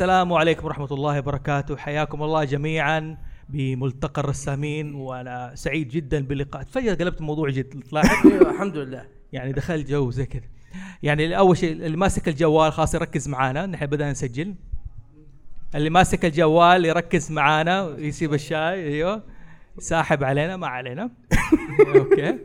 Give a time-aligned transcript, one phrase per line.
[0.00, 1.76] السلام عليكم ورحمة الله وبركاته.
[1.76, 3.18] حياكم الله جميعا
[3.48, 6.62] بملتقى الرسامين وأنا سعيد جدا باللقاء.
[6.62, 9.06] فجأة قلبت الموضوع جد تلاحظ أيوه الحمد لله.
[9.32, 10.42] يعني دخل جو زي كذا.
[11.02, 13.66] يعني أول شيء اللي ماسك الجوال خلاص يركز معانا.
[13.66, 14.54] نحن بدأنا نسجل.
[15.74, 19.22] اللي ماسك الجوال يركز معانا ويسيب الشاي أيوه.
[19.78, 21.10] ساحب علينا ما علينا.
[21.96, 22.38] okay.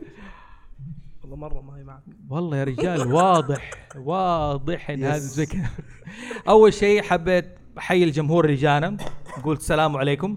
[1.30, 2.02] والله مرة ما هي معك.
[2.28, 5.70] والله يا رجال واضح واضح إن هذا كذا
[6.48, 8.96] أول شيء حبيت أحيي الجمهور اللي جانا
[9.44, 10.36] قلت السلام عليكم.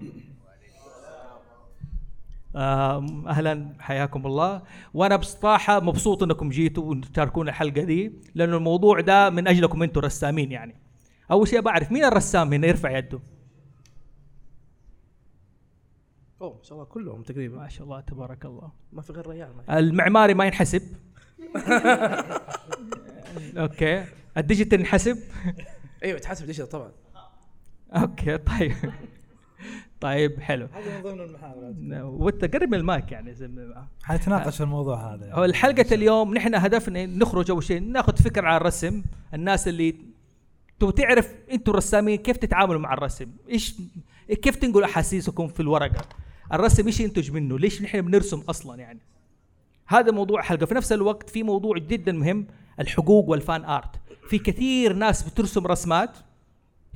[2.56, 4.62] آه، أهلا حياكم الله.
[4.94, 10.52] وأنا بصراحة مبسوط إنكم جيتوا وتشاركونا الحلقة دي لأنه الموضوع ده من أجلكم أنتم رسامين
[10.52, 10.74] يعني.
[11.30, 13.20] أول شيء بعرف مين الرسام هنا؟ يرفع يده.
[16.40, 17.56] أوه ما شاء الله كلهم تقريبا.
[17.56, 18.70] ما شاء الله تبارك الله.
[18.92, 20.82] ما في غير ريال ما المعماري ما ينحسب.
[23.56, 24.04] okay.
[24.36, 25.18] ال digital ينحسب.
[26.04, 26.92] أيوه تحسب digital طبعا.
[27.92, 28.74] okay طيب.
[30.00, 30.68] طيب حلو.
[30.72, 31.74] هذا من ضمن المحاولات.
[32.04, 35.32] وانت قرب من المايك يعني زي ما حنتناقش في الموضوع هذا.
[35.32, 39.02] هو الحلقة اليوم نحن هدفنا نخرج أول شيء ناخذ فكرة عن الرسم.
[39.34, 39.96] الناس اللي
[40.80, 43.74] تبغى تعرف أنتم الرسامين كيف تتعاملوا مع الرسم؟ إيش
[44.42, 46.04] كيف تنقل أحاسيسكم في الورقة؟
[46.52, 47.58] الرسم إيش ينتج منه.
[47.58, 49.00] ليش نحن بنرسم أصلا يعني؟
[49.86, 50.66] هذا موضوع حلقة.
[50.66, 52.46] في نفس الوقت في موضوع جدا مهم
[52.80, 53.96] الحقوق والفان آرت.
[54.28, 56.16] في كثير ناس بترسم رسمات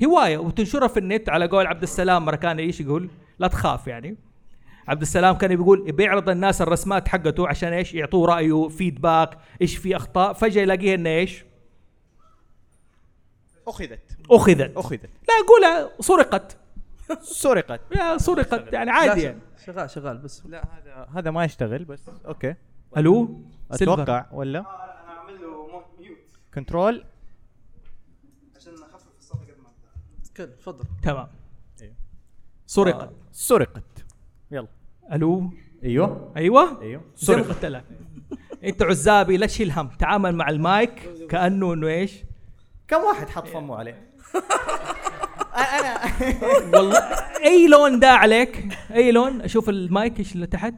[0.05, 2.24] هواية وتنشرها في النت على قول عبد السلام.
[2.24, 4.17] مرة كان إيش يقول؟ لا تخاف يعني.
[4.89, 9.96] عبد السلام كان بيقول بيعرض الناس الرسمات حقته عشان إيش؟ يعطوه رأيه فيدباك إيش في
[9.96, 10.33] أخطاء.
[10.33, 11.45] فجأة يلاقيها إنه إيش؟
[13.68, 14.17] أخذت.
[14.30, 14.77] أخذت.
[14.77, 15.11] أخذت.
[15.28, 16.57] لا اقولها سرقت.
[17.42, 17.80] سرقت.
[17.96, 19.40] يا سرقت يعني عادي يعني.
[19.66, 20.46] شغال شغال بس.
[20.46, 22.55] لا هذا هذا ما يشتغل بس okay.
[22.96, 23.40] ألو.
[23.70, 26.18] أتوقع ولا؟ أنا أعمل له mute
[26.55, 27.05] control.
[28.56, 30.36] عشان اخفف الصوت قد ما أقدر.
[30.36, 30.84] كل تفضل.
[31.02, 31.28] تمام.
[31.82, 31.94] أيوه.
[32.66, 33.10] سرقت.
[33.32, 34.04] سرقت.
[34.50, 34.68] يلا.
[35.12, 35.50] ألو؟
[35.84, 36.32] أيوه.
[36.36, 37.02] أيوه؟ أيوه.
[37.16, 37.48] زي ما سرقت.
[37.48, 37.84] قلت لك
[38.64, 39.88] أنت عزابي لا تشيل هم.
[39.88, 42.22] تعامل مع المايك كأنه إنه إيش؟
[42.88, 44.10] كم واحد حط فمه عليه؟
[45.56, 46.00] أنا
[46.74, 46.98] والله
[47.44, 50.74] أي لون ده عليك؟ أي لون؟ أشوف المايك إيش اللي تحت.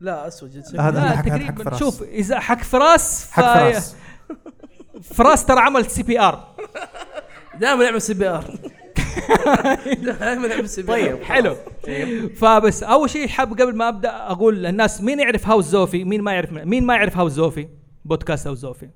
[0.00, 0.80] لا أسود جد.
[0.80, 1.78] هذا حق- فراس.
[1.78, 3.96] شوف إذا حق فراس حق فراس.
[5.02, 6.54] فراس ترى عمل CPR.
[7.60, 8.44] دائما يعمل CPR.
[10.02, 10.96] دائما يعمل CPR.
[11.16, 11.56] طيب حلو.
[12.36, 16.32] فبس أول شيء حاب قبل ما أبدأ أقول للناس مين يعرف هاوس زوفي؟ مين ما
[16.32, 17.68] يعرف مين ما يعرف هاوس زوفي؟
[18.04, 18.88] بودكاست هاوس زوفي.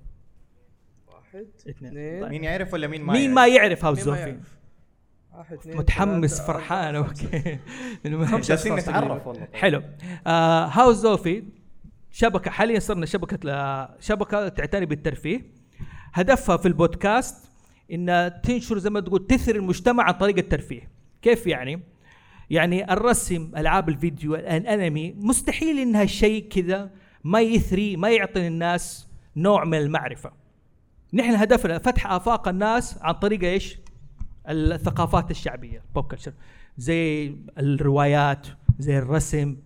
[1.08, 2.28] واحد اثنين.
[2.28, 4.38] مين يعرف ولا مين ما مين يعرف؟ ما يعرف هاوس مين ما زوفي؟ يعرف؟ واحد
[4.38, 4.53] اثنين
[5.66, 7.58] متحمس فرحان okay.
[8.04, 9.82] جالسين نتعرف والله حلو.
[10.26, 11.44] آه هاوس زوفي؟
[12.10, 15.46] شبكة حاليا صرنا شبكة شبكة تعتني بالترفيه.
[16.12, 17.50] هدفها في البودكاست
[17.92, 20.90] انها تنشر زي ما تقول تثري المجتمع عن طريق الترفيه.
[21.22, 21.82] كيف يعني؟
[22.50, 26.90] يعني الرسم ألعاب الفيديو الأنمي مستحيل انها شيء كذا
[27.24, 30.32] ما يثري ما يعطي الناس نوع من المعرفة.
[31.14, 33.78] نحن هدفنا فتح آفاق الناس عن طريق إيش؟
[34.48, 36.32] الثقافات الشعبية pop culture
[36.78, 38.46] زي الروايات
[38.78, 39.56] زي الرسم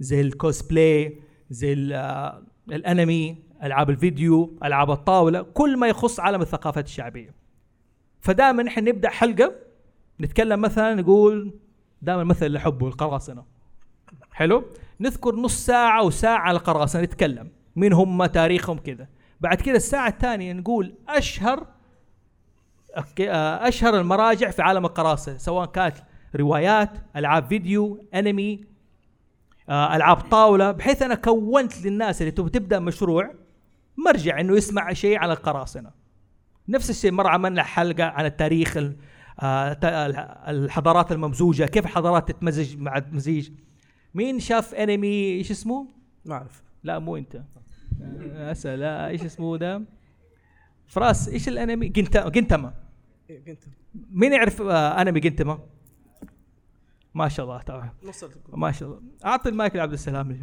[0.00, 1.18] زي الكوسبلاي
[1.50, 2.42] زي ال-
[2.72, 7.34] الانمي ألعاب الفيديو ألعاب الطاولة كل ما يخص عالم الثقافات الشعبية.
[8.20, 9.52] فدائما نحن نبدأ حلقة
[10.20, 11.54] نتكلم مثلا نقول
[12.02, 13.44] دائما مثل اللي حبه القراصنه
[14.32, 14.64] حلو؟
[15.00, 17.48] نذكر نص ساعة وساعه على القراصنة نتكلم.
[17.76, 19.08] مين هم تاريخهم كذا.
[19.40, 21.66] بعد كذا الساعة الثانية نقول أشهر
[23.18, 25.96] أشهر المراجع في عالم القراصنة سواء كانت
[26.36, 28.64] روايات ألعاب فيديو أنمي
[29.68, 33.34] آه، ألعاب طاولة بحيث أنا كونت للناس اللي تبغى تبدأ مشروع
[34.06, 35.90] مرجع إنه يسمع شيء عن القراصنة.
[36.68, 38.96] نفس الشيء مره عملنا حلقة عن التاريخ ال-
[39.42, 39.76] آه،
[40.50, 43.50] الحضارات الممزوجة كيف الحضارات تتمزج مع المزيج
[44.14, 45.86] مين شاف أنمي إيش اسمه؟
[46.24, 46.62] ما أعرف.
[46.82, 47.36] لا مو أنت.
[48.02, 49.82] آه، اسال إيش اسمه ده؟
[50.86, 52.28] فراس إيش الأنمي؟ جنتا
[53.30, 55.66] جنتما إيه، مين يعرف آه، أنمي جنتما
[57.14, 57.90] ما شاء الله طبعا
[58.48, 59.02] ما شاء الله.
[59.24, 60.40] أعطي المايك لعبد السلام اللي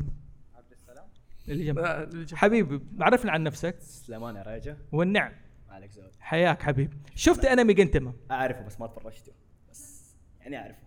[1.65, 2.38] جنب لا، اللي جنب.
[2.38, 3.75] حبيبي عرفنا عن نفسك.
[3.80, 5.31] سليمان يا راجا والنعم.
[5.69, 6.12] عليك زود.
[6.19, 9.31] حياك حبيبي شفت أنمي جينتاما أعرفه بس ما تفرجته.
[9.71, 10.79] بس يعني أعرفه.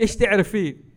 [0.00, 0.93] إيش تعرف فيه؟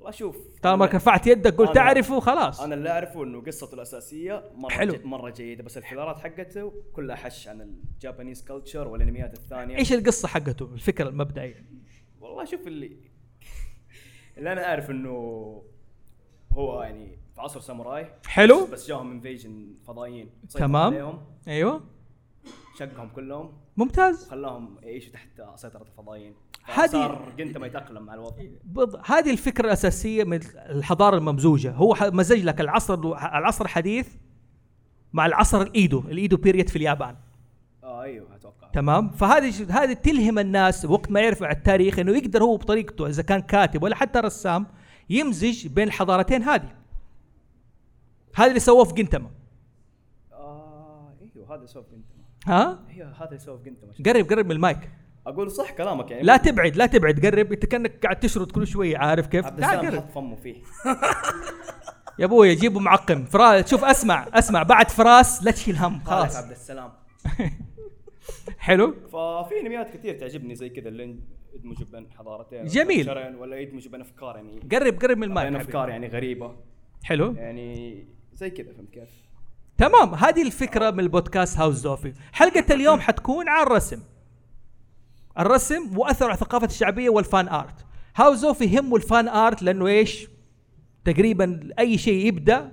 [0.00, 2.60] والله شوف طالما رفعت يدك قلت تعرفه خلاص.
[2.60, 4.92] أنا اللي أعرفه إنه قصته الأساسية مرة حلو.
[4.92, 5.08] حلو.
[5.08, 9.76] مرة جيدة بس الحوارات حقته كلها حش عن ال Japanese culture والأنميات الثانية.
[9.76, 11.64] إيش القصة حقته؟ الفكرة المبدئية.
[12.20, 12.96] والله شوف اللي
[14.38, 15.10] اللي أنا أعرف إنه
[16.52, 18.66] هو يعني في عصر ساموراي حلو.
[18.66, 20.30] بس جاهم invasion فضائيين.
[20.54, 20.94] تمام.
[20.94, 21.24] عليهم.
[21.48, 21.84] أيوه.
[22.78, 23.52] شقهم كلهم.
[23.76, 24.28] ممتاز.
[24.28, 26.34] خلاهم يعيشوا تحت سيطرة الفضائيين.
[26.74, 28.42] هذه- صار جنتا ما يتأقلم مع الوضع.
[28.64, 29.00] بض...
[29.04, 31.72] هذه الفكرة الأساسية من الحضارة الممزوجة.
[31.72, 34.08] هو مزج لك العصر العصر الحديث
[35.12, 37.16] مع العصر الإيدو الإيدو بيريد في اليابان.
[37.84, 38.68] آه أيوه أتوقع.
[38.70, 43.22] تمام؟ فهذه هذه تلهم الناس وقت ما يعرف على التاريخ إنه يقدر هو بطريقته إذا
[43.22, 44.66] كان كاتب ولا حتى رسام
[45.10, 46.68] يمزج بين الحضارتين هذه.
[48.34, 49.30] هذا اللي سووه في جنتما.
[50.32, 52.14] آه أيوه هذا سوف جنتا
[52.46, 54.90] ها؟ أيوه هذا سوف جنتا ما شاء قرب قرب من المايك.
[55.30, 56.22] أقول صح كلامك يعني.
[56.22, 59.78] لا تبعد لا تبعد قرب أنت كأنك قاعد تشرد كل شوية عارف كيف؟ عبد تعال
[59.78, 60.04] السلام قرب.
[60.04, 60.56] حط فمه فيه.
[62.18, 63.24] يا أبوي جيبوا معقم.
[63.24, 64.62] فراس شوف اسمع اسمع.
[64.62, 66.36] بعد فراس لا تشيل هم خلاص.
[66.36, 66.92] عبد السلام.
[68.58, 68.94] حلو.
[69.12, 71.16] ففي انميات كثير تعجبني زي كذا اللي
[71.54, 72.64] يدمجوا بين حضارتين.
[72.64, 73.10] جميل.
[73.38, 74.60] ولا يدمجوا بين أفكار يعني.
[74.72, 75.60] قرب قرب من المايك بين.
[75.60, 76.56] أفكار يعني غريبة.
[77.04, 77.32] حلو.
[77.32, 79.08] يعني زي كذا فهمت كيف؟
[79.78, 80.14] تمام.
[80.14, 84.02] هذه الفكرة من البودكاست هاوس زوفي حلقة اليوم حتكون عن الرسم
[85.38, 87.86] الرسم وأثر على الثقافة الشعبية وال fan art.
[88.16, 90.28] هاوس زوفي يهمه ال fan art لأنه إيش؟
[91.04, 92.72] تقريبا أي شيء يبدأ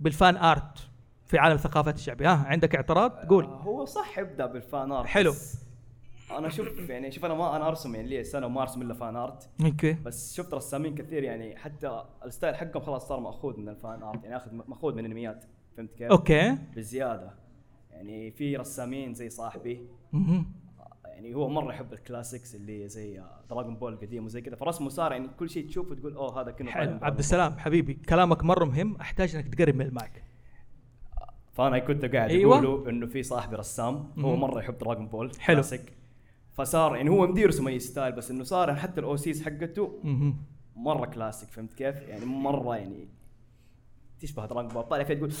[0.00, 0.78] بال fan art
[1.26, 2.32] في عالم الثقافات الشعبية.
[2.32, 3.44] ها عندك اعتراض؟ قول.
[3.44, 5.32] آه هو صح يبدأ بال fan art حلو.
[6.30, 9.16] أنا شوف يعني شوف أنا ما أنا أرسم يعني لي سنة وما أرسم إلا fan
[9.16, 9.48] art.
[9.64, 9.92] okay.
[9.92, 14.02] بس شفت رسامين كثير يعني حتى ال style حقهم خلاص صار مأخوذ من ال fan
[14.02, 15.44] art يعني آخذ مأخوذ من الانميات
[15.76, 16.56] فهمت كيف؟ okay.
[16.76, 17.34] بزيادة.
[17.90, 19.86] يعني في رسامين زي صاحبي.
[21.20, 25.12] يعني هو مرة يحب ال classics اللي زي دراغون بول القديم وزي كذا فرسمه صار
[25.12, 28.96] يعني كل شيء تشوفه تقول أوه هذا كنا حلو عبد السلام حبيبي كلامك مرة مهم
[28.96, 30.22] أحتاج إنك تقرب من المايك
[31.52, 32.58] فأنا كنت قاعد أيوة.
[32.60, 32.68] أيوة.
[32.68, 34.36] أقول له إنه في صاحبي رسام هو.
[34.36, 35.56] مرة يحب دراغون بول حلو.
[35.56, 35.92] كلاسيك
[36.52, 40.36] فصار يعني هو مدي يرسم اي style بس إنه صار حتى ال OCs حقته مهم.
[40.76, 43.08] مرة كلاسيك فهمت كيف؟ يعني مرة يعني
[44.20, 45.32] تشبه دراغون بول طالع فيها تقول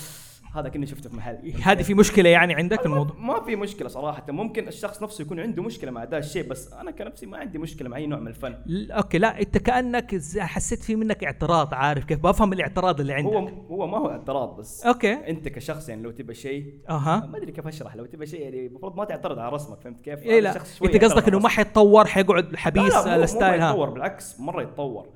[0.54, 1.52] هذا كني شفته في محل.
[1.62, 4.24] هذه في مشكلة يعني عندك الموضوع؟ ما في مشكلة صراحة.
[4.28, 7.88] ممكن الشخص نفسه يكون عنده مشكلة مع ذا الشيء بس أنا كنفسي ما عندي مشكلة
[7.88, 8.56] مع أي نوع من الفن.
[8.90, 13.32] okay لا أنت كأنك حسيت في منك اعتراض عارف كيف؟ بفهم الاعتراض اللي عندك.
[13.32, 15.12] هو هو ما هو اعتراض بس okay.
[15.12, 17.26] أنت كشخص يعني لو تبى شيء أها.
[17.32, 20.26] ما أدري كيف أشرح لو تبى شيء يعني المفروض ما تعترض على رسمك فهمت كيف؟
[20.26, 20.56] هذا لا.
[20.84, 21.48] أنت قصدك إنه ما.
[21.48, 25.08] حيتطور حيقعد حبيس لا لا مو- ال style مو ها يتطور بالعكس مرة يتطور.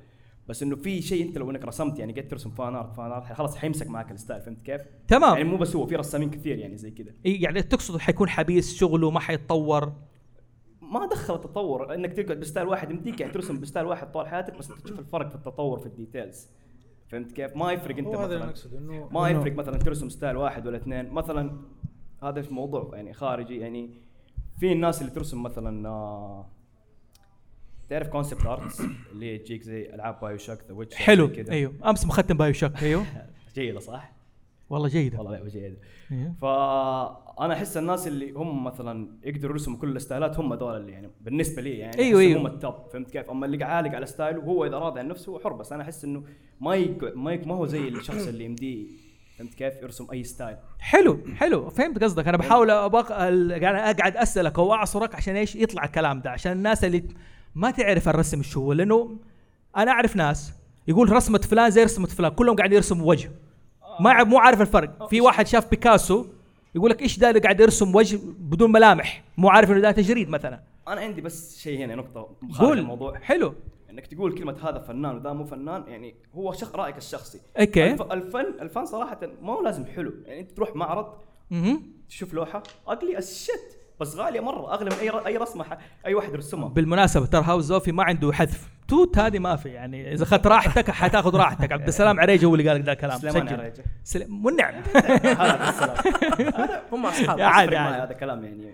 [0.47, 3.33] بس إنه في شيء أنت لو إنك رسمت يعني قد ترسم fan art fan art
[3.33, 5.37] خلاص حيمسك معك ال style فهمت كيف؟ تمام.
[5.37, 7.11] يعني مو بس هو في رسامين كثير يعني زي كذا.
[7.25, 9.93] إيه يعني تقصد حيكون حبيس شغله ما حيتطور؟
[10.81, 11.93] ما دخل التطور.
[11.93, 14.81] إنك تقعد ب style واحد يمديك يعني ترسم ب style واحد طول حياتك بس أنت
[14.81, 16.47] تشوف الفرق في التطور في ال details.
[17.07, 18.53] فهمت كيف؟ ما يفرق أنت مثلا.
[19.11, 21.09] ما يفرق مثلا ترسم style واحد ولا اثنين.
[21.09, 21.57] مثلا
[22.23, 23.57] هذا في موضوع يعني خارجي.
[23.57, 23.89] يعني
[24.59, 26.45] في الناس اللي ترسم مثلا آه
[27.89, 32.37] تعرف concept arts اللي تجيك زي ألعاب بايو شوك ذا ويتشر حلو أيوه أمس مختم
[32.37, 33.05] بايو شوك أيوه
[33.55, 34.11] جيدة صح؟
[34.69, 35.77] والله جيدة والله لعبه جيدة
[36.11, 36.33] إيه.
[36.41, 41.61] فأنا أحس الناس اللي هم مثلا يقدروا يرسموا كل الستايلات هم دول اللي يعني بالنسبة
[41.61, 42.41] لي يعني أحس أيوة.
[42.41, 45.07] هم ال top فهمت كيف؟ أما اللي عالق على style ه هو إذا راضي عن
[45.07, 46.23] نفسه هو حر بس أنا أحس إنه
[46.61, 46.85] ما.
[47.15, 47.35] ما.
[47.45, 48.85] ما هو زي الشخص اللي يمديه
[49.37, 54.59] فهمت كيف؟ يرسم أي ستايل حلو حلو فهمت قصدك أنا بحاول ال- يعني أقعد أسألك
[54.59, 57.03] أو اعصرك عشان إيش يطلع الكلام ده عشان الناس اللي
[57.55, 59.17] ما تعرف الرسم شو هو لأنه
[59.77, 60.53] أنا أعرف ناس
[60.87, 63.31] يقول رسمة فلان زي رسمة فلان كلهم قاعدين يرسموا وجه.
[63.99, 65.07] ما مو عارف الفرق.
[65.09, 66.25] في واحد شاف بيكاسو
[66.75, 70.29] يقول لك إيش ده اللي قاعد يرسم وجه بدون ملامح؟ مو عارف إنه ده تجريد
[70.29, 70.61] مثلا.
[70.87, 72.79] أنا عندي بس شيء هنا نقطة قول.
[72.79, 73.19] الموضوع.
[73.19, 73.53] حلو.
[73.89, 76.75] إنك تقول كلمة هذا فنان وذا مو فنان يعني هو شخ...
[76.75, 77.39] رأيك الشخصي.
[77.59, 77.91] okay.
[77.91, 78.01] الف...
[78.01, 80.13] الفن الفن صراحة ما هو لازم حلو.
[80.25, 81.13] يعني أنت تروح معرض
[81.51, 81.81] مهم.
[82.09, 85.27] تشوف لوحة ugly as shit بس غالية مرة أغلى من أي ر...
[85.27, 85.77] أي رسمة ح...
[86.05, 88.69] أي واحد يرسمها بالمناسبة ترى هاوس زوفي ما عنده حذف.
[88.87, 91.71] توت هذه ما في يعني إذا أخذت راحتك حتاخذ راحتك.
[91.71, 93.19] عبد السلام عريجه هو اللي قال لك ذا الكلام.
[93.19, 93.59] سليمان سجل.
[93.59, 93.83] عريجة.
[94.03, 94.73] سليم والنعم
[95.23, 95.73] هذا
[96.39, 98.71] هذا هم أصحاب عادي هذا الكلام يعني.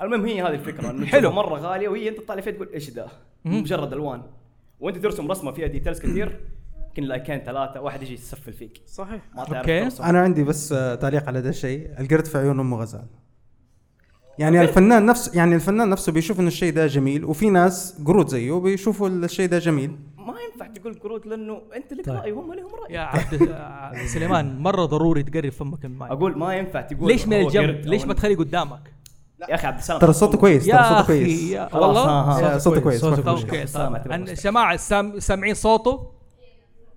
[0.00, 1.32] المهم هي هذه الفكرة إنه حلو.
[1.32, 3.06] مرة غالية وهي أنت تطالع فيها تقول إيش ده
[3.44, 3.60] مم.
[3.60, 4.22] مجرد ألوان.
[4.80, 6.40] وأنت ترسم رسمة فيها details كثير
[6.88, 8.82] يمكن لايكين ثلاثة واحد يجي يسفل فيك.
[8.86, 9.22] صحيح.
[9.34, 9.66] ما تعرف.
[9.66, 11.90] ترسم أنا عندي بس آه، تعليق على ده الشيء.
[12.00, 13.06] القرد في عيون أمه غزال.
[14.38, 18.60] يعني الفنان نفس يعني الفنان نفسه بيشوف إنه الشيء ده جميل وفي ناس قرود زيه
[18.60, 19.96] بيشوفوا الشيء ده جميل.
[20.16, 22.16] ما ينفع تقول قرود لأنه أنت لك طيب.
[22.16, 22.94] رأي وهم لهم رأي.
[22.94, 26.12] يا عبد آه، سليمان مرة ضروري تقرب فمك من المايك.
[26.12, 28.94] أقول ما ينفع تقول ليش من الجنب؟ ليش ما تخليه قدامك؟
[29.48, 30.00] يا أخي عبد السلام.
[30.00, 31.54] ترى صوته كويس ترى صوته كويس.
[31.72, 34.34] والله صوته كويس صوته طيب.
[34.76, 36.10] سام سامعين صوته؟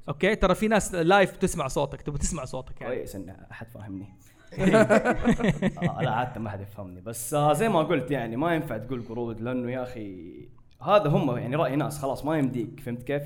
[0.10, 2.96] أوكي ترى في ناس live تسمع صوتك تبغى تسمع صوتك يعني.
[2.96, 4.14] كويس إن أحد فاهمني
[6.02, 9.42] لا عادة ما حد يفهمني بس آه زي ما قلت يعني ما ينفع تقول قرود
[9.42, 10.36] لأنه يا أخي
[10.82, 13.24] هذا هم يعني رأي ناس خلاص ما يمديك فهمت كيف؟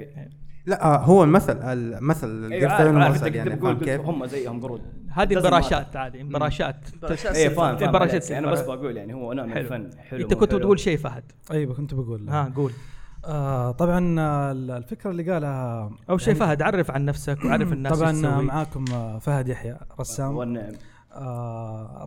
[0.66, 5.36] لا آه، هو المثل المثل القرد مغزل انت يعني فاهم كيف؟ هم زيهم قرود هذه
[5.36, 6.76] براشات عادي براشات
[7.14, 7.60] سيف.
[7.60, 8.24] فاهم فاهم براشات.
[8.24, 8.38] سيف.
[8.38, 9.62] أنا بس بقول يعني هو نوع من حلو.
[9.62, 10.56] الفن حلو أنت كنت.
[10.56, 12.72] بتقول شيء فهد أيوه كنت بقول ها قول
[13.26, 18.00] آه طبعا آه، الفكرة اللي قالها أول شيء يعني فهد عرف عن نفسك وعرف الناس
[18.00, 18.42] طبعا آه،.
[18.42, 20.91] معاكم آه، فهد يحيى رسام والنعم آه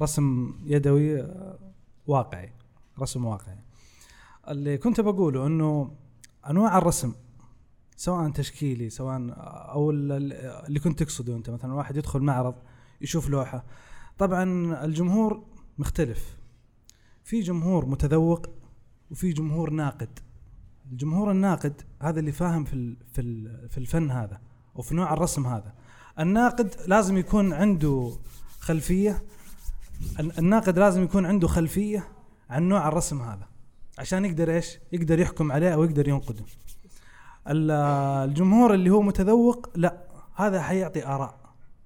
[0.03, 1.59] رسم يدوي آه
[2.07, 2.53] واقعي
[3.01, 3.59] رسم واقعي.
[4.49, 5.91] اللي كنت بقوله إنه
[6.51, 7.13] أنواع الرسم
[7.97, 9.21] سواء تشكيلي سواء
[9.73, 10.33] أو ال- ال-
[10.67, 12.55] اللي كنت تقصده أنت مثلا واحد يدخل معرض
[13.01, 13.65] يشوف لوحة.
[14.19, 14.43] طبعا
[14.85, 15.43] الجمهور
[15.79, 16.37] مختلف.
[17.25, 18.47] في جمهور متذوق
[19.11, 20.19] وفي جمهور ناقد.
[20.93, 23.23] الجمهور الناقد هذا اللي فاهم في في
[23.69, 24.41] في الفن هذا
[24.75, 25.75] وفي نوع الرسم هذا.
[26.19, 28.13] الناقد لازم يكون عنده
[28.65, 29.23] خلفية.
[30.21, 32.09] ال- الناقد لازم يكون عنده خلفية
[32.51, 33.49] عن نوع الرسم هذا
[33.99, 36.45] عشان يقدر إيش؟ يقدر يحكم عليه أو يقدر ينقده.
[37.49, 37.71] ال-
[38.31, 40.05] الجمهور اللي هو متذوق لا
[40.35, 41.41] هذا حيعطي آراء.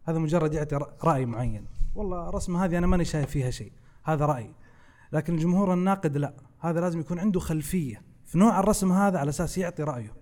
[0.08, 1.64] هذا مجرد يعطي رأي معين.
[1.94, 3.72] والله الرسمه هذه أنا ماني شايف فيها شيء
[4.04, 4.54] هذا رايي
[5.12, 8.02] لكن الجمهور الناقد لا هذا لازم يكون عنده خلفية.
[8.26, 10.12] في نوع الرسم هذا على أساس يعطي رأيه.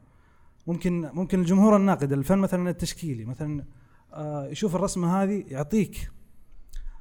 [0.66, 3.64] ممكن ممكن الجمهور الناقد الفن مثلا التشكيلي مثلا
[4.12, 6.10] آه، يشوف الرسمة هذه يعطيك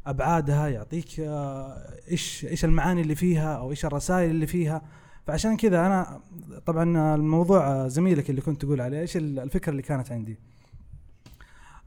[0.06, 4.82] أبعادها يعطيك آه، إيش إيش المعاني اللي فيها أو إيش الرسائل اللي فيها.
[5.28, 6.22] فعشان كذا أنا
[6.66, 10.38] طبعا الموضوع آه، زميلك اللي كنت تقول عليه إيش ال- الفكرة اللي كانت عندي.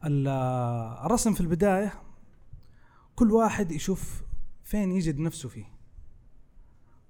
[0.04, 0.28] ال-
[1.06, 1.92] الرسم في البداية
[3.16, 4.22] كل واحد يشوف
[4.64, 5.64] فين يجد نفسه فيه.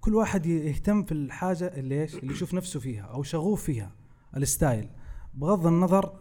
[0.01, 3.93] كل واحد يهتم في الحاجة اللي إيش اللي يشوف نفسه فيها أو شغوف فيها
[4.37, 4.89] الستايل.
[5.35, 6.13] بغض النظر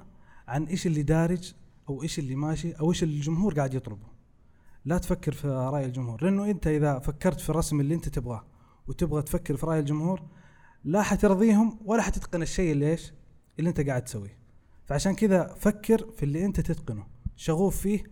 [0.48, 1.54] عن إيش اللي دارج
[1.90, 4.17] أو إيش اللي ماشي أو إيش الجمهور قاعد يطلبه.
[4.88, 8.46] لا تفكر في راي الجمهور لأنه أنت إذا فكرت في الرسم اللي أنت تبغاه
[8.88, 10.22] وتبغى تفكر في رأي الجمهور
[10.84, 13.14] لا حترضيهم ولا حتتقن الشيء اللي إيش؟
[13.60, 14.40] اللي أنت قاعد تسويه.
[14.86, 18.04] فعشان كذا فكر في اللي أنت تتقنه شغوف فيه.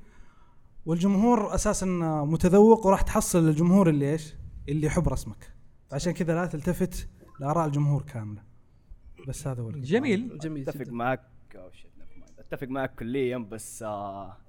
[0.86, 1.86] والجمهور أساسا
[2.26, 4.36] متذوق وراح تحصل الجمهور اللي إيش؟
[4.70, 5.54] اللي يحب رسمك.
[5.92, 8.44] عشان كذا لا تلتفت لآراء الجمهور كاملة.
[9.28, 9.72] بس هذا هو.
[9.72, 10.38] جميل.
[10.38, 11.22] جميل أتفق معك.
[11.54, 12.40] Mind.
[12.40, 14.45] أتفق معك كليا بس آه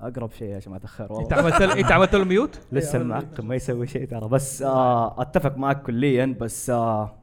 [0.00, 3.48] أقرب شيء عشان ما اتاخر إنت والله عملت له- إنت عملت له mute؟ لسه المعقم
[3.48, 4.28] ما يسوي شيء ترى.
[4.28, 7.14] بس آه أتفق معك كليا بس آه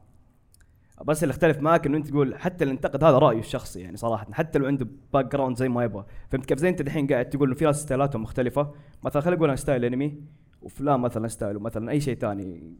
[1.04, 4.26] بس اللي اختلف معك إنه أنت تقول حتى اللي انتقد هذا رأيه الشخصي يعني صراحة.
[4.32, 6.04] حتى لو عنده background زي ما يبغى.
[6.30, 8.72] فهمت كيف؟ زي أنت دحين قاعد تقول إنه في ناس ستايلاتهم مختلفة.
[9.02, 10.20] مثلا خلينا نقول أنا style أنمي
[10.62, 12.74] وفلان مثلا ستايله مثلا أي شيء ثاني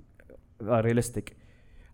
[0.62, 1.36] ريالستيك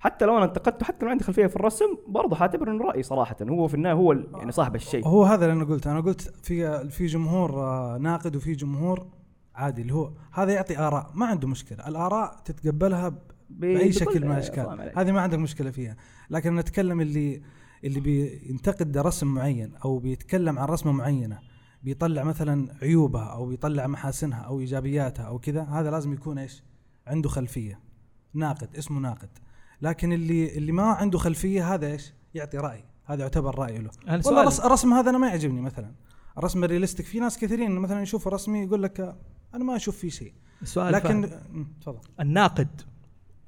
[0.02, 3.36] حتى لو أنا انتقدته حتى لو عندي خلفية في الرسم برضه حاعتبر إنه رأيي صراحة.
[3.42, 5.06] هو في النهاية هو ال- يعني صاحب الشيء.
[5.06, 9.06] هو هذا اللي أنا قلت أنا قلت في في جمهور آه، ناقد وفي جمهور
[9.54, 11.10] عادي اللي هو هذا يعطي آراء.
[11.14, 11.88] ما عنده مشكلة.
[11.88, 13.14] الآراء تتقبلها
[13.50, 14.92] بأي شكل من الأشكال.
[14.96, 15.96] هذه ما عندك مشكلة فيها.
[16.30, 17.42] لكن نتكلم اللي
[17.84, 21.38] اللي بينتقد رسم معين أو بيتكلم عن رسمة معينة
[21.82, 26.62] بيطلع مثلا عيوبها أو بيطلع محاسنها أو إيجابياتها أو كذا هذا لازم يكون إيش؟
[27.06, 27.80] عنده خلفية.
[28.34, 29.28] ناقد اسمه ناقد.
[29.82, 32.84] لكن اللي اللي ما عنده خلفية هذا إيش؟ يعطي رأي.
[33.04, 33.90] هذا يعتبر راي له.
[34.26, 35.92] والله الرسم هذا أنا ما يعجبني مثلا.
[36.38, 39.16] الرسم الريالستيك في ناس كثيرين مثلا يشوفوا رسمي يقول لك
[39.54, 40.32] أنا ما أشوف فيه شيء.
[40.64, 41.30] سؤال لكن
[41.80, 41.98] تفضل.
[42.20, 42.68] الناقد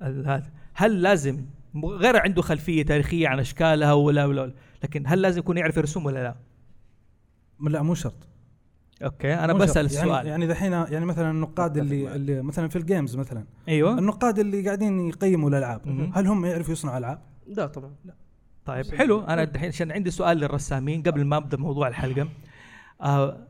[0.03, 1.45] ال- هذا هل لازم
[1.85, 6.07] غير عنده خلفية تاريخية عن اشكالها ولا ولا ولا- لكن هل لازم يكون يعرف يرسم
[6.07, 6.37] ولا لا؟
[7.71, 8.29] لا مو شرط.
[9.03, 10.01] أوكي أنا بسأل شرط.
[10.01, 10.09] السؤال.
[10.09, 13.45] يعني, يعني دحين يعني مثلا النقاد اللي اللي مثلا في ال games مثلا.
[13.69, 13.99] أيوه.
[13.99, 16.11] النقاد اللي قاعدين يقيموا الألعاب.
[16.15, 17.95] هل هم يعرفوا يصنعوا ألعاب؟ لا طبعا.
[18.65, 19.21] طيب حلو.
[19.21, 22.29] أنا الحين عشان عندي سؤال للرسامين قبل ما أبدأ موضوع الحلقة.
[23.01, 23.47] آه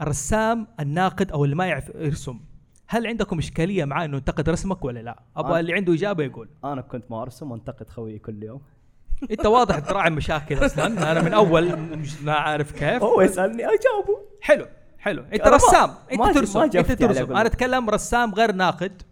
[0.00, 2.40] الرسام الناقد أو اللي ما يعرف يرسم
[2.88, 5.60] هل عندكم إشكالية معاه إنه ينتقد رسمك ولا لا؟ أبغى آه.
[5.60, 6.48] اللي عنده إجابة يقول.
[6.64, 8.60] أنا كنت ما أرسم وأنتقد خويي كل يوم.
[9.30, 11.12] أنت واضح تراعي مشاكل أصلا.
[11.12, 13.02] أنا من أول مش لا عارف كيف.
[13.02, 14.20] هو يسألني أجاوبه.
[14.40, 14.66] حلو.
[15.06, 15.22] حلو.
[15.22, 15.90] انت رسام.
[16.12, 16.60] انت ترسم.
[16.60, 17.30] انت ترسم.
[17.30, 17.46] أنا.
[17.46, 19.02] اتكلم رسام غير ناقد.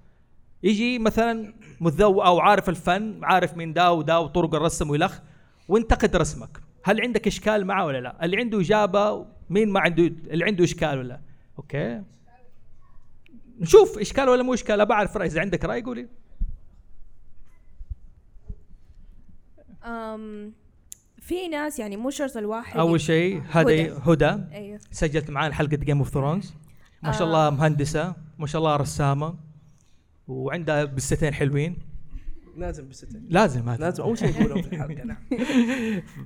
[0.63, 5.19] يجي مثلا متذوق أو عارف الفن عارف من دا ودا وطرق الرسم ويلخ
[5.69, 6.61] وينتقد رسمك.
[6.85, 10.99] هل عندك إشكال معه ولا لا؟ اللي عنده إجابة مين ما عنده اللي عنده إشكال
[10.99, 11.21] ولا
[11.59, 12.03] أوكي.
[13.61, 16.09] نشوف إشكال ولا مو إشكال أبى أعرف راي إذا عندك رأي قولي.
[19.85, 20.53] أم
[21.25, 24.25] في ناس يعني مو شرط الواحد أول شيء هذه هدى.
[24.25, 24.55] هدى.
[24.55, 24.81] أيوه.
[24.91, 26.55] سجلت معانا حلقة Game of Thrones
[27.03, 27.25] ما شاء آه.
[27.27, 29.35] الله مهندسة ما شاء الله رسامة
[30.29, 31.77] وعندها بستين حلوين.
[32.57, 33.27] لازم بستين.
[33.29, 34.03] لازم هذا لازم.
[34.03, 35.19] أول شيء نقوله في الحلقة نعم.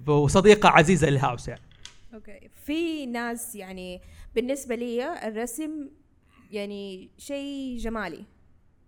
[0.22, 1.62] وصديقة عزيزة لل house يعني.
[2.14, 2.48] أوكي.
[2.64, 4.00] في ناس يعني
[4.34, 5.88] بالنسبة لي الرسم
[6.50, 8.24] يعني شيء جمالي.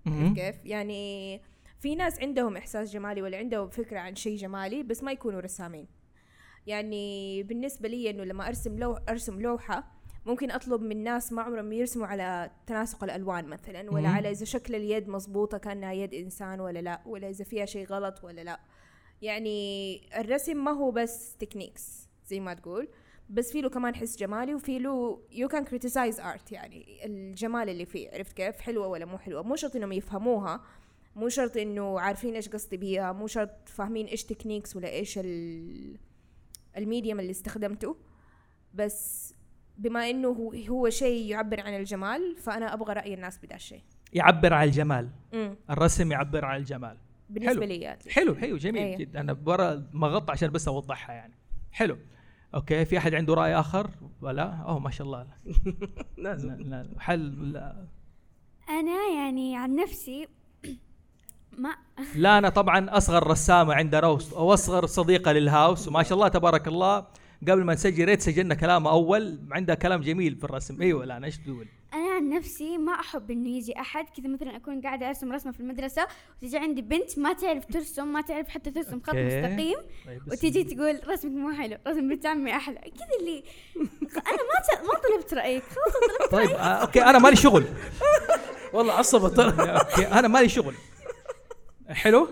[0.06, 1.40] كيف؟ يعني
[1.80, 5.99] في ناس عندهم إحساس جمالي ولا عندهم فكرة عن شيء جمالي بس ما يكونوا رسامين.
[6.70, 9.92] يعني بالنسبة لي إنه لما أرسم لو أرسم لوحة
[10.26, 14.14] ممكن أطلب من ناس ما عمرهم يرسموا على تناسق الألوان مثلا ولا مم.
[14.14, 18.24] على إذا شكل اليد مزبوطة كأنها يد إنسان ولا لا ولا إذا فيها شيء غلط
[18.24, 18.60] ولا لا.
[19.22, 22.88] يعني الرسم ما هو بس techniques زي ما تقول
[23.30, 27.84] بس في له كمان حس جمالي وفي له you can criticize art يعني الجمال اللي
[27.84, 28.10] فيه.
[28.12, 30.60] عرفت كيف؟ حلوة ولا مو حلوة؟ مو شرط إنهم يفهموها
[31.16, 36.09] مو شرط إنه عارفين إيش قصدي بيها مو شرط فاهمين إيش techniques ولا إيش ال
[36.76, 37.96] ال medium اللي استخدمته.
[38.74, 39.34] بس
[39.78, 43.82] بما إنه هو, هو شيء يعبر عن الجمال فأنا أبغى رأي الناس بدا الشيء.
[44.12, 45.08] يعبر عن الجمال.
[45.34, 46.96] امم الرسم يعبر عن الجمال.
[47.30, 47.68] بالنسبة حلو.
[47.68, 48.00] لي يعني.
[48.08, 48.96] حلو حلو جميل أيه.
[48.96, 49.20] جدا.
[49.20, 51.34] أنا برا مغطى عشان بس أوضحها يعني.
[51.72, 51.96] حلو.
[52.54, 55.26] أوكي في أحد عنده رأي آخر؟ ولا؟ أوه ما شاء الله.
[56.18, 57.86] لازم لا لا حل لا,
[58.68, 60.28] أنا يعني عن نفسي
[61.58, 61.74] ما
[62.14, 67.06] لا أنا طبعا أصغر رسامة عندنا وس- وأصغر صديقة للهاوس وما شاء الله تبارك الله
[67.48, 70.82] قبل ما نسجل ريت سجلنا كلام أول عندها كلام جميل في الرسم.
[70.82, 74.56] أيوه لا أنا إيش تقول؟ أنا عن نفسي ما أحب إنه يجي أحد كذا مثلا
[74.56, 76.06] أكون قاعدة أرسم رسمة في المدرسة
[76.42, 79.14] وتجي عندي بنت ما تعرف ترسم ما تعرف حتى ترسم خط.
[79.14, 79.76] مستقيم
[80.06, 82.76] طيب وتجي تقول رسمك مو حلو رسم بنت عمي أحلى.
[82.78, 83.44] كذا اللي
[84.30, 87.64] أنا ما ت- ما طلبت رأيك خلاص طلبت طيب آه أوكي أنا مالي شغل.
[88.74, 90.74] والله عصبت ترى أوكي أنا مالي شغل.
[91.90, 92.28] حلو؟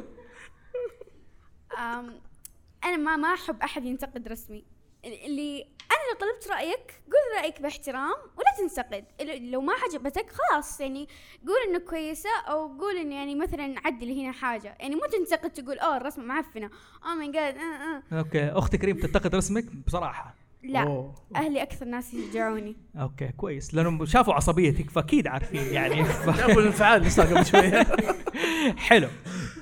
[2.85, 4.65] أنا ما ما أحب أحد ينتقد رسمي.
[5.05, 9.05] اللي أنا لو طلبت رأيك قول رأيك باحترام ولا تنتقد.
[9.51, 11.09] لو ما عجبتك خلاص يعني
[11.47, 14.77] قول انه كويسة أو قول انه يعني مثلا عدل هنا حاجة.
[14.81, 16.71] يعني مو تنتقد تقول أوه الرسمه معفنة.
[17.05, 17.57] Oh my God.
[18.13, 18.49] أوكي.
[18.49, 20.35] أختك ريم تنتقد رسمك؟ بصراحة.
[20.63, 21.15] لا أوه.
[21.37, 22.77] أهلي أكثر ناس يشجعوني.
[22.97, 23.75] أوكي كويس.
[23.75, 26.05] لأنهم شافوا عصبيتك فأكيد عارفين يعني.
[26.27, 27.87] شافوا الانفعال اللي صار قبل شوية
[28.89, 29.09] حلو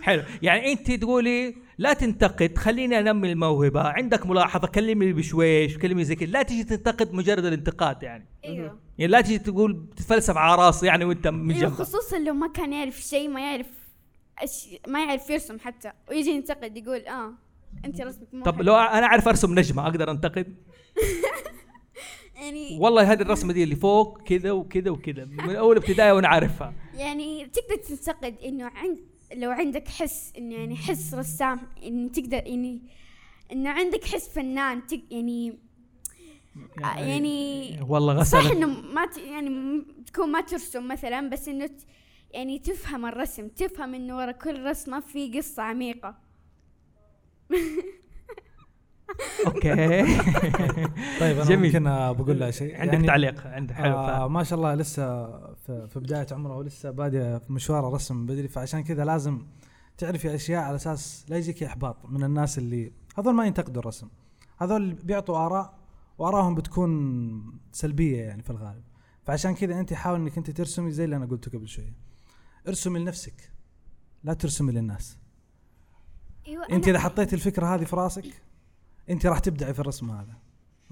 [0.02, 0.22] حلو.
[0.42, 3.80] يعني أنت تقولي لا تنتقد خليني أنمي الموهبة.
[3.80, 6.30] عندك ملاحظة كلمني بشويش كلمني زي كذا.
[6.30, 8.26] لا تجي تنتقد مجرد الانتقاد يعني.
[8.44, 8.78] أيوه.
[8.98, 12.48] يعني لا تجي تقول تتفلسف على راسي يعني وأنت من أيوة، جنبك خصوصا لو ما
[12.48, 13.66] كان يعرف شيء ما يعرف
[14.38, 14.68] أش...
[14.88, 15.92] ما يعرف يرسم حتى.
[16.10, 17.32] ويجي ينتقد يقول آه
[17.84, 18.62] أنت رسمك مو طب.
[18.62, 20.56] لو أنا أعرف أرسم نجمة أقدر أنتقد؟
[22.36, 26.74] يعني والله هذه الرسمة دي اللي فوق كذا وكذا وكذا من أول ابتدائي وأنا عارفها
[26.94, 28.98] يعني تقدر تنتقد إنه عند
[29.36, 32.82] لو عندك حس إنه يعني حس رسام انه تقدر يعني
[33.52, 35.58] إنه عندك حس فنان تق يعني
[36.96, 39.18] يعني والله صح غسل إنه ما ت...
[39.18, 41.86] يعني تكون ما ترسم مثلا بس إنه ت...
[42.30, 46.18] يعني تفهم الرسم تفهم إنه ورا كل رسمة في قصة عميقة.
[49.46, 49.74] أوكي.
[51.20, 51.80] طيب أنا جميل.
[51.80, 51.84] ممكن
[52.22, 52.80] بقول لها شيء.
[52.80, 54.28] عندك تعليق عندك حلو آه.
[54.28, 58.82] ما شاء الله لسه في, في بداية عمره ولسه بادئ في مشوار الرسم بدري فعشان
[58.82, 59.46] كذا لازم
[59.98, 64.08] تعرفي أشياء على أساس لا يجيك إحباط من الناس اللي هذول ما ينتقدوا الرسم.
[64.58, 65.78] هذول بيعطوا آراء
[66.18, 68.82] وآرائهم بتكون سلبية يعني في الغالب.
[69.24, 71.94] فعشان كذا أنت حاول إنك أنت ترسمي زي اللي أنا قلته قبل شوية.
[72.68, 73.52] ارسمي لنفسك
[74.24, 75.18] لا ترسمي للناس.
[76.48, 78.45] أيوه أنت إذا حطيت الفكرة هذه في رأسك
[79.10, 80.34] أنت راح تبدعي في الرسم هذا.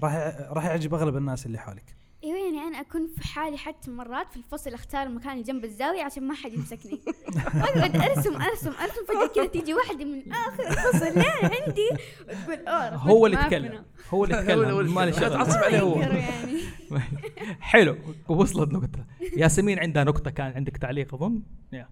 [0.03, 0.13] راح
[0.51, 1.95] راح يعجب أغلب الناس اللي حولك.
[2.23, 6.03] إيوه يعني أنا أكون في حالي حتى مرات في الفصل أختار المكان اللي جنب الزاوية
[6.03, 6.99] عشان ما حد يمسكني.
[7.55, 11.89] أقعد أرسم أرسم أرسم فجأة كذا تيجي واحدة من آخر الفصل لين عندي.
[12.29, 13.39] وتقول آه رسمت هو اللي.
[13.41, 13.85] يتكلم.
[14.09, 15.11] هو اللي يتكلم.
[15.11, 15.29] شغل.
[15.29, 15.99] تعصب عليه هو.
[15.99, 16.61] يعني.
[17.71, 17.97] حلو.
[18.27, 19.05] وصلت نقطة.
[19.37, 21.41] ياسمين عندها نقطة كان عندك تعليق أظن؟
[21.73, 21.89] Yeah.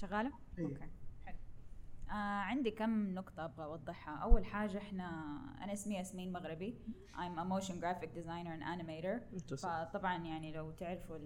[0.00, 0.30] شغالة؟
[0.60, 0.74] أوكي.
[2.12, 6.74] آه عندي كم نقطة أبغى أوضحها، أول حاجة إحنا أنا اسمي ياسمين مغربي.
[7.14, 9.56] I'm a motion graphic designer and animator.
[9.56, 11.18] فطبعا يعني لو تعرفوا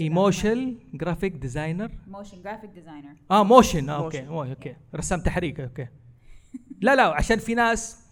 [0.00, 3.30] ايموشن graphic designer motion graphic designer.
[3.30, 4.28] آه motion آه أوكي.
[4.28, 4.76] أوكي.
[4.94, 5.88] رسام تحريك أوكي.
[6.80, 8.04] لا لا عشان في ناس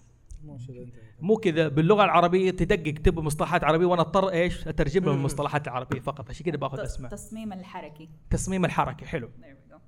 [1.21, 6.01] مو كذا باللغة العربية تدقق تبغى مصطلحات عربية وأنا أضطر إيش؟ اترجم لهم المصطلحات العربية
[6.01, 6.29] فقط.
[6.29, 7.13] عشان كذا باخذ أسماء.
[7.13, 8.09] التصميم الحركي.
[8.31, 9.29] تصميم الحركة حلو.
[9.29, 9.79] There we go.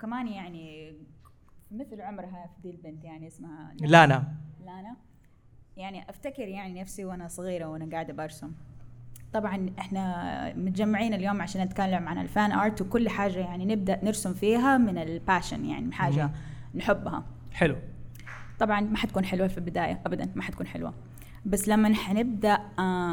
[0.00, 0.92] وكمان يعني
[1.70, 4.34] مثل عمرها في دي البنت يعني اسمها لانا.
[4.64, 4.96] لانا.
[5.76, 8.52] يعني أفتكر يعني نفسي وأنا صغيرة وأنا قاعدة برسم
[9.32, 14.34] طبعا إحنا متجمعين اليوم عشان نتكلم عن ال fan art وكل حاجة يعني نبدأ نرسم
[14.34, 16.30] فيها من ال passion يعني من حاجة
[16.74, 17.24] نحبها.
[17.52, 17.76] حلو.
[18.58, 20.94] طبعا ما حتكون حلوة في البداية ابدا ما حتكون حلوة.
[21.44, 22.58] بس لما حنبدا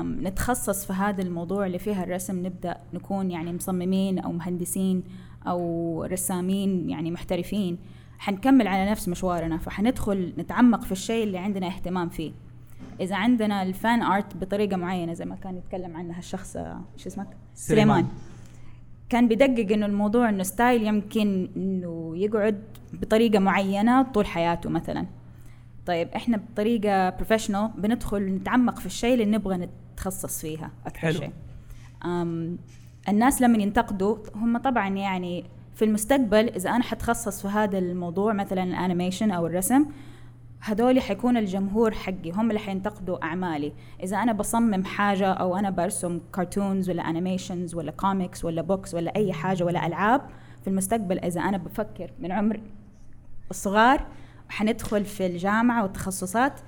[0.03, 5.03] نتخصص في هذا الموضوع اللي فيها الرسم نبدأ نكون يعني مصممين أو مهندسين.
[5.49, 7.77] أو رسامين يعني محترفين
[8.19, 12.31] حنكمل على نفس مشوارنا فحندخل نتعمق في الشيء اللي عندنا اهتمام فيه.
[12.99, 16.53] إذا عندنا الفان آرت بطريقة معينة زي ما كان يتكلم عنها الشخص
[16.97, 18.07] شو اسمك؟ سليمان.
[19.09, 25.05] كان بيدقق إنه الموضوع إنه style يمكن إنه يقعد بطريقة معينة طول حياته مثلا.
[25.85, 31.19] طيب إحنا بطريقة professional بندخل نتعمق في الشيء اللي نبغى نتخصص فيها أكثر حلو.
[31.19, 31.31] شيء.
[33.09, 38.63] الناس لما ينتقدوا هم طبعا يعني في المستقبل إذا أنا حتخصص في هذا الموضوع مثلا
[38.63, 39.85] ال animation أو الرسم
[40.59, 43.73] هذول حيكون الجمهور حقي هم اللي حينتقدوا أعمالي.
[44.03, 49.15] إذا أنا بصمم حاجة أو أنا برسم cartoons ولا animations ولا كوميكس ولا books ولا
[49.15, 50.21] أي حاجة ولا ألعاب
[50.61, 52.59] في المستقبل إذا أنا بفكر من عمر
[53.51, 54.05] الصغار
[54.49, 56.59] حندخل في الجامعة والتخصصات.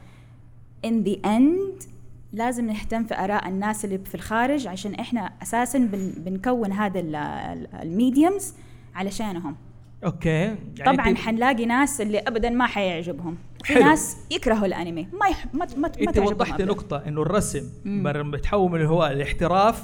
[0.85, 1.87] In the end
[2.33, 6.99] لازم نهتم في آراء الناس اللي في الخارج عشان إحنا أساسا بن بنكون هذا
[7.83, 8.53] ال mediums
[8.95, 9.55] علشانهم.
[10.05, 10.29] okay.
[10.29, 13.37] يعني طبعا أنت- حنلاقي ناس اللي ابدا ما حيعجبهم.
[13.63, 13.85] في حلو.
[13.85, 15.07] ناس يكرهوا الأنمي.
[15.21, 15.45] ما يح...
[15.53, 16.61] ما ما, انت تعجبهم وضحت.
[16.61, 19.83] نقطة إنه الرسم لما بتحول من الهواء للاحتراف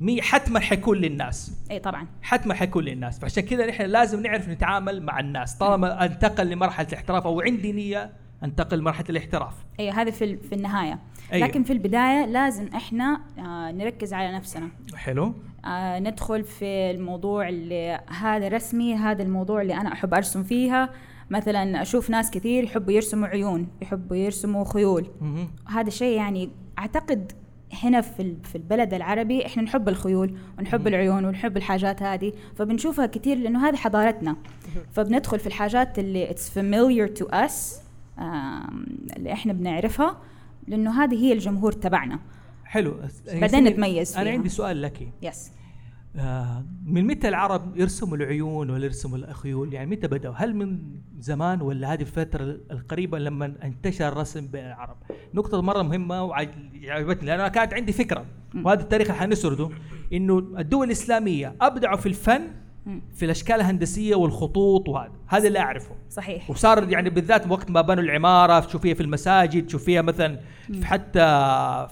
[0.00, 1.52] مي حتما حيكون للناس.
[1.70, 2.06] اي طبعا.
[2.22, 3.18] حتما حيكون للناس.
[3.18, 5.54] فعشان كذا نحن لازم نعرف نتعامل مع الناس.
[5.54, 8.10] طالما أنتقل لمرحلة الاحتراف أو عندي نية
[8.44, 9.54] انتقل لمرحلة الاحتراف.
[9.80, 10.98] اي هذا في في النهاية.
[11.32, 11.48] أيوه.
[11.48, 14.68] لكن في البداية لازم إحنا آه نركز على نفسنا.
[14.94, 15.34] حلو.
[15.64, 20.90] آه ندخل في الموضوع اللي هذا رسمي هذا الموضوع اللي أنا أحب أرسم فيها.
[21.30, 25.06] مثلا أشوف ناس كثير يحبوا يرسموا عيون يحبوا يرسموا خيول.
[25.68, 27.32] هذا شيء يعني أعتقد
[27.82, 32.32] هنا في في البلد العربي إحنا نحب الخيول ونحب العيون ونحب الحاجات هذه.
[32.56, 34.36] فبنشوفها كثير لأنه هذه حضارتنا.
[34.92, 37.32] فبندخل في الحاجات اللي it's familiar us.
[37.32, 37.83] آم،
[38.18, 40.16] اللي إحنا بنعرفها
[40.68, 42.20] لأنه هذه هي الجمهور تبعنا.
[42.64, 42.94] حلو.
[43.34, 44.32] بعدين نتميز أنا فيها.
[44.32, 45.08] عندي سؤال لك.
[45.22, 45.52] يس
[46.16, 50.78] آه من متى العرب يرسموا العيون ولا يرسموا الخيول يعني متى بدأوا؟ هل من
[51.18, 54.96] زمان ولا هذه الفترة القريبة لما انتشر الرسم بين العرب
[55.34, 58.24] نقطة مرة مهمة وعجبتني لأن أنا كانت عندي فكرة
[58.64, 59.70] وهذا التاريخ حنسرده
[60.12, 62.40] إنه الدول الإسلامية أبدعوا في الفن
[63.14, 65.12] في الأشكال الهندسية والخطوط وهذا.
[65.26, 65.94] هذا اللي أعرفه.
[66.10, 66.50] صحيح.
[66.50, 70.40] وصار يعني بالذات وقت ما بنوا العمارة تشوفيها في المساجد تشوفيها مثلا
[70.72, 71.20] في حتى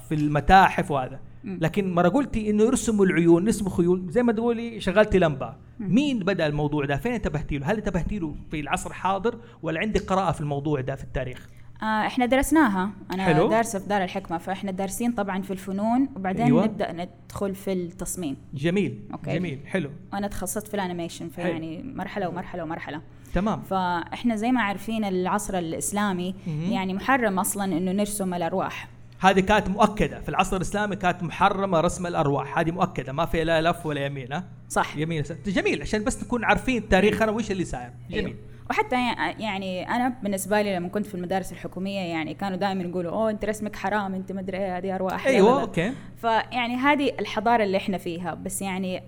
[0.09, 1.21] في المتاحف وهذا.
[1.45, 4.07] لكن مرة قلتي إنه يرسموا العيون يرسموا خيول.
[4.09, 5.55] زي ما تقولي شغلتي لمبة.
[5.81, 10.01] مين بدأ الموضوع ده؟ فين انتبهتي له؟ هل انتبهتي له في العصر الحاضر ولا عندك
[10.05, 11.49] قراءة في الموضوع ده في التاريخ؟
[11.83, 13.49] إحنا درسناها أنا حلو.
[13.49, 16.65] دارسة في دار الحكمة فإحنا دارسين طبعا في الفنون وبعدين أيوة.
[16.65, 19.39] نبدأ ندخل في التصميم جميل okay.
[19.39, 21.29] جميل حلو وأنا تخصصت في ال animation.
[21.29, 23.01] فيعني مرحلة ومرحلة ومرحلة
[23.35, 26.73] تمام فإحنا زي ما عارفين العصر الإسلامي مهم.
[26.73, 28.89] يعني محرم أصلا إنه نرسم الأرواح
[29.23, 30.21] هذه كانت مؤكدة.
[30.21, 32.59] في العصر الإسلامي كانت محرمة رسم الأرواح.
[32.59, 34.97] هذه مؤكدة ما في لا لف ولا يمين ها؟ صح.
[34.97, 35.23] يمين.
[35.47, 37.91] جميل عشان بس نكون عارفين تاريخنا وإيش اللي صاير.
[38.11, 38.27] جميل.
[38.27, 38.37] أيوة.
[38.71, 43.13] وحتى يع- يعني أنا بالنسبة لي لما كنت في المدارس الحكومية يعني كانوا دائما يقولوا
[43.13, 45.27] أوه أنت رسمك حرام أنت مدري إيه هذه أرواح.
[45.27, 45.61] أيوه.
[45.63, 45.93] okay.
[46.17, 49.03] فيعني هذه الحضارة اللي إحنا فيها بس يعني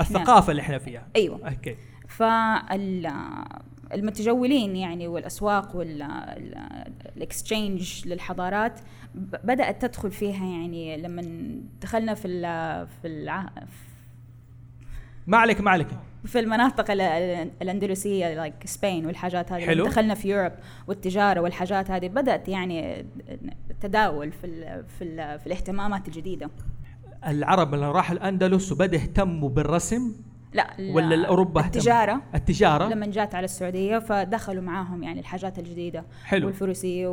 [0.00, 1.06] الثقافة اللي إحنا فيها.
[1.16, 1.48] أيوه.
[1.48, 1.76] okay.
[3.90, 5.76] فالمتجولين يعني والأسواق
[7.16, 8.80] وال exchange للحضارات
[9.16, 11.22] بدأت تدخل فيها يعني لما
[11.82, 12.42] دخلنا في ال
[13.02, 13.46] في الع...
[15.26, 15.88] ما عليك ما عليك
[16.24, 17.00] في المناطق ال-
[17.62, 19.66] الأندلسية لايك سبين والحاجات هذه.
[19.66, 19.86] حلو.
[19.86, 20.52] دخلنا في يوروب
[20.86, 22.08] والتجارة والحاجات هذه.
[22.08, 23.06] بدأت يعني
[23.80, 26.50] تداول في ال في ال في الاهتمامات الجديدة.
[27.26, 30.12] العرب لما راحوا الأندلس وبدا يهتموا بالرسم
[30.56, 32.22] لا ولا الأوروبا اهتموا؟ التجارة.
[32.34, 36.04] التجارة؟ لما جات على السعودية فدخلوا معاهم يعني الحاجات الجديدة.
[36.24, 36.46] حلو.
[36.46, 37.08] والفروسيه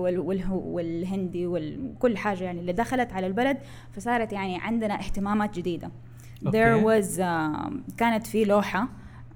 [0.49, 3.57] والهندي وكل حاجة يعني اللي دخلت على البلد.
[3.91, 5.91] فصارت يعني عندنا اهتمامات جديدة.
[6.45, 6.57] okay.
[6.57, 8.87] there was um, كانت في لوحة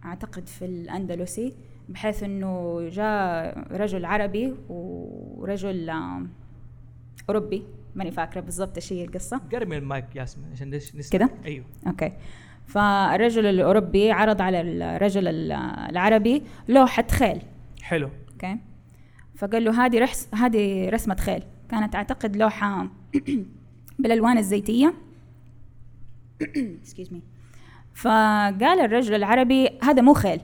[0.06, 1.54] أعتقد في الأندلسي
[1.90, 6.28] بحيث إنه جاء رجل عربي ورجل um,
[7.30, 7.64] أوروبي.
[7.96, 9.42] ماني فاكرة بالضبط إيش هي القصة.
[9.52, 11.02] قرب من المايك ياسمين عشان نسمع.
[11.12, 11.66] كده؟ أيوه.
[11.88, 12.12] okay.
[12.68, 15.52] فالرجل الأوروبي عرض على الرجل ال-
[15.92, 17.42] العربي لوحة خيل.
[17.82, 18.10] حلو.
[18.34, 18.58] okay.
[19.36, 21.44] فقال له هذه رحس هذه رسمة خيل.
[21.72, 22.88] كانت أعتقد لوحة
[24.00, 24.94] بالألوان الزيتية.
[26.86, 27.18] Excuse me.
[27.96, 30.42] فقال الرجل العربي هذا مو خيل.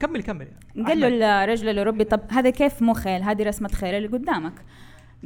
[0.00, 0.48] كمل كمل
[0.86, 4.52] قال له الرجل الأوروبي طب هذا كيف مو خيل؟ هذه رسمة خيل اللي قدامك.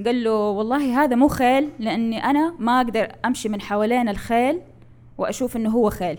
[0.04, 4.60] قال له والله هذا مو خيل لأني أنا ما أقدر أمشي من حوالين الخيل
[5.18, 6.18] وأشوف إنه هو خيل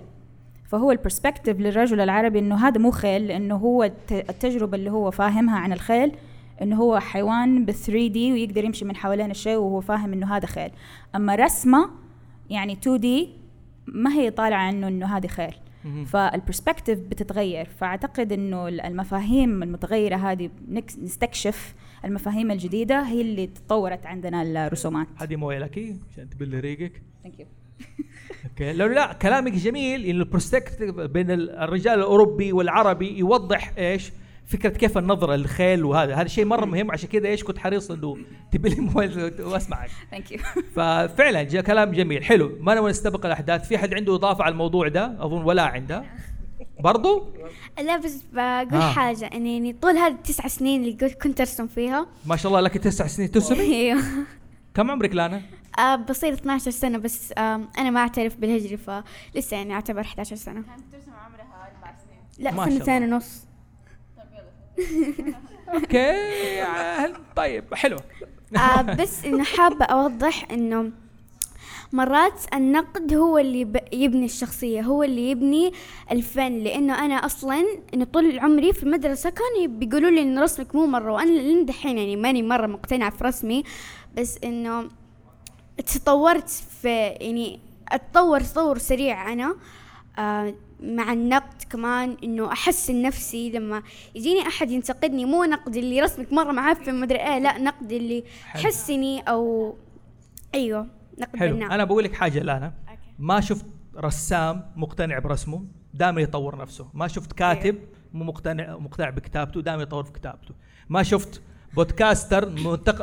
[0.65, 5.59] فهو البرسبكتيف للرجل العربي إنه هذا مو خيل لأنه هو الت- التجربة اللي هو فاهمها
[5.59, 6.11] عن الخيل
[6.61, 10.71] إنه هو حيوان ب 3D ويقدر يمشي من حوالين الشيء وهو فاهم إنه هذا خيل
[11.15, 11.89] أما رسمة
[12.49, 13.29] يعني 2D
[13.87, 15.53] ما هي طالعة عنه إنه هذه خيل
[16.05, 17.65] فال perspective بتتغير.
[17.65, 20.49] فأعتقد إنه المفاهيم المتغيرة هذه
[21.01, 25.07] نستكشف المفاهيم الجديدة هي اللي تطورت عندنا الرسومات.
[25.17, 27.01] هذه موية لك عشان تبل ريقك.
[27.23, 27.45] thank you
[28.49, 28.73] okay.
[28.73, 30.05] لا لا كلامك جميل.
[30.05, 34.11] ان ال perspective بين ال- الرجال الأوروبي والعربي يوضح إيش؟
[34.45, 36.15] فكرة كيف النظرة للخيل وهذا.
[36.15, 36.91] هذا شيء مرة مهم.
[36.91, 38.17] عشان كذا إيش كنت حريص إنه
[38.51, 39.89] تبي لي موبايل وأسمعك.
[40.11, 40.39] thank you
[40.75, 42.23] ففعلا جاء كلام جميل.
[42.23, 42.57] حلو.
[42.61, 43.67] ما نبغى نستبق الأحداث.
[43.67, 46.03] في حد عنده إضافة على الموضوع ده؟ أظن ولا عنده.
[46.79, 47.27] برضو؟
[47.85, 48.91] لا بس بقول آه.
[48.91, 49.25] حاجة.
[49.33, 52.77] إن يعني طول هذه التسع سنين اللي قلت كنت أرسم فيها ما شاء الله لك
[52.77, 54.01] تسع سنين ترسمي؟ أيوه.
[54.73, 55.41] كم عمرك لأنا؟
[55.79, 60.63] آه بصير 12 سنة بس آه أنا ما أعترف بالهجري فلسه يعني أعتبر 11 سنة.
[62.39, 63.45] لا ما شاء سنتين ونص.
[65.73, 67.97] أوكي آه، طيب حلو.
[68.57, 70.91] آه بس إنه حابة أوضح إنه
[71.93, 75.71] مرات النقد هو اللي يبني الشخصية هو اللي يبني
[76.11, 76.57] الفن.
[76.57, 81.11] لأنه أنا أصلا إنه طول عمري في المدرسة كانوا بيقولوا لي إن رسمك مو مرة
[81.11, 83.63] وأنا لين دحين يعني ماني مرة مقتنعة في رسمي.
[84.17, 84.89] بس إنه
[85.85, 87.59] تطورت في يعني
[87.89, 89.55] أتطور تطور سريع أنا
[90.19, 93.83] آه مع النقد كمان إنه احسن نفسي لما
[94.15, 99.21] يجيني أحد ينتقدني مو نقد اللي رسمك مرة معفن مدري إيه لا نقد اللي حسني
[99.21, 99.75] أو
[100.55, 100.87] أيوه
[101.19, 101.57] نقد حلو.
[101.57, 102.71] أنا بقول لك حاجة أوكي.
[103.19, 103.65] ما شفت
[103.97, 106.89] رسام مقتنع برسمه دائما يطور نفسه.
[106.93, 107.77] ما شفت كاتب
[108.13, 110.53] مو مقتنع مقتنع بكتابته دائما يطور في كتابته.
[110.89, 111.41] ما شفت
[111.75, 112.49] بودكاستر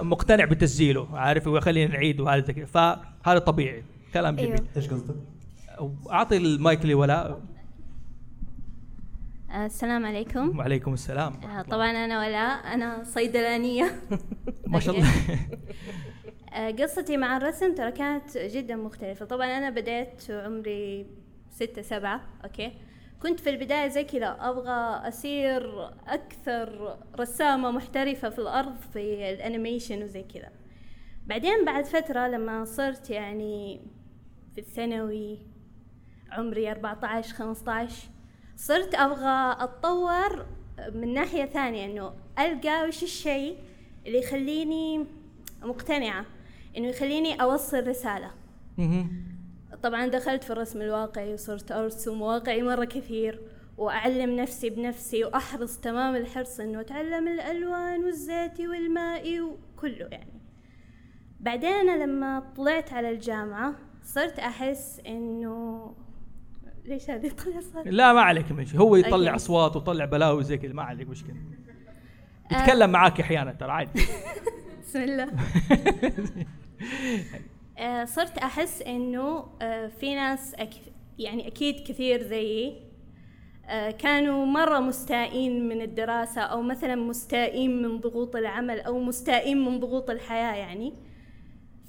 [0.03, 2.65] مقتنع بتسجيله عارف؟ وخلينا نعيد وهذا كذا.
[2.65, 3.85] فهذا طبيعي.
[4.15, 4.53] كلام جميل.
[4.53, 4.67] أيوه.
[4.77, 5.15] إيش قصدك؟
[6.11, 7.41] أعطي المايك لولاء
[9.51, 10.59] آه، السلام عليكم.
[10.59, 11.33] وعليكم السلام.
[11.33, 14.01] آه، طبعا أنا ولاء أنا صيدلانية.
[14.67, 15.11] ما شاء الله.
[16.83, 19.25] قصتي مع الرسم ترى كانت جدا مختلفة.
[19.27, 21.07] طبعا أنا بديت عمري
[21.51, 22.73] ستة سبعة okay.
[23.25, 30.03] كنت في البداية زي كذا أبغى أصير أكثر رسامة محترفة في الأرض في ال animation
[30.03, 30.51] وزي كذا
[31.27, 33.81] بعدين بعد فترة لما صرت يعني
[34.55, 35.39] في الثانوي
[36.31, 38.09] عمري 14 15
[38.57, 40.47] صرت أبغى أتطور
[40.95, 43.59] من ناحية ثانية إنه ألقى وش الشيء
[44.07, 45.07] اللي يخليني
[45.63, 46.27] مقتنعة
[46.77, 48.31] إنه يخليني أوصل رسالة.
[49.85, 53.41] طبعا دخلت في الرسم الواقعي وصرت أرسم واقعي مرة كثير
[53.79, 60.41] وأعلم نفسي بنفسي وأحرص تمام الحرص إنه أتعلم الألوان والزيتي والمائي وكله يعني.
[61.41, 65.95] بعدين أنا لما طلعت على الجامعة صرت أحس إنه
[66.85, 69.37] ليش هذه طلع صار لا ما عليك مشي هو يطلع أوكي.
[69.37, 71.37] اصوات ويطلع بلاوي زي كذا ما عليك مشكلة.
[72.53, 72.63] آه.
[72.63, 74.03] يتكلم معاك أحيانا ترى عادي.
[74.83, 75.33] بسم الله.
[78.05, 80.55] صرت أحس إنه آه، في ناس.
[81.19, 82.83] يعني أكيد كثير زيي
[83.67, 89.81] آه، كانوا مرة مستائين من الدراسة أو مثلا مستائين من ضغوط العمل أو مستائين من
[89.81, 90.93] ضغوط الحياة يعني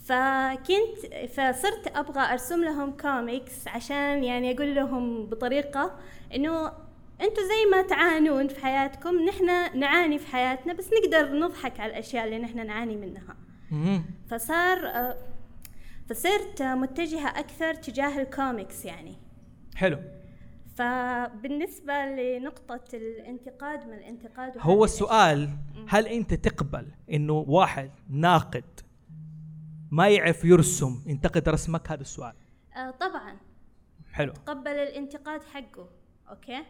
[0.06, 6.00] فكنت فصرت أبغى أرسم لهم كوميكس عشان يعني أقول لهم بطريقة
[6.36, 6.68] إنه
[7.22, 12.26] أنتوا زي ما تعانون في حياتكم نحن نعاني في حياتنا بس نقدر نضحك على الأشياء
[12.26, 13.36] اللي نحن نعاني منها.
[14.30, 15.18] فصار آه،
[16.10, 19.18] فصرت متجهة أكثر تجاه الكوميكس يعني.
[19.76, 20.00] حلو.
[20.76, 25.50] فبالنسبة لنقطة الانتقاد من الانتقاد هو السؤال
[25.88, 28.80] هل أنت تقبل إنه واحد ناقد
[29.92, 32.34] ما يعرف يرسم ينتقد رسمك؟ هذا السؤال.
[32.76, 33.38] آه طبعا.
[34.12, 34.34] حلو.
[34.34, 35.90] تقبل الانتقاد حقه
[36.30, 36.64] okay؟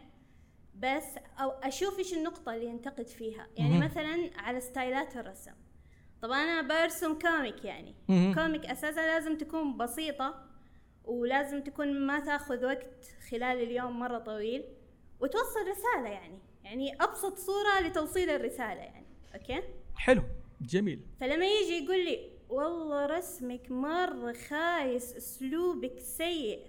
[0.74, 1.04] بس
[1.40, 3.46] أو أشوف إيش النقطة اللي ينتقد فيها.
[3.56, 3.78] يعني.
[3.78, 5.52] مثلا على style ات الرسم.
[6.22, 7.94] طبعا أنا برسم comic يعني.
[8.34, 10.46] comic أساسا لازم تكون بسيطة
[11.04, 14.64] ولازم تكون ما تأخذ وقت خلال اليوم مرة طويل
[15.20, 16.38] وتوصل رسالة يعني.
[16.64, 19.06] يعني أبسط صورة لتوصيل الرسالة يعني.
[19.34, 19.62] okay؟
[19.96, 20.22] حلو
[20.60, 21.00] جميل.
[21.20, 26.66] فلما يجي يقول لي والله رسمك مرة خايس أسلوبك سيء.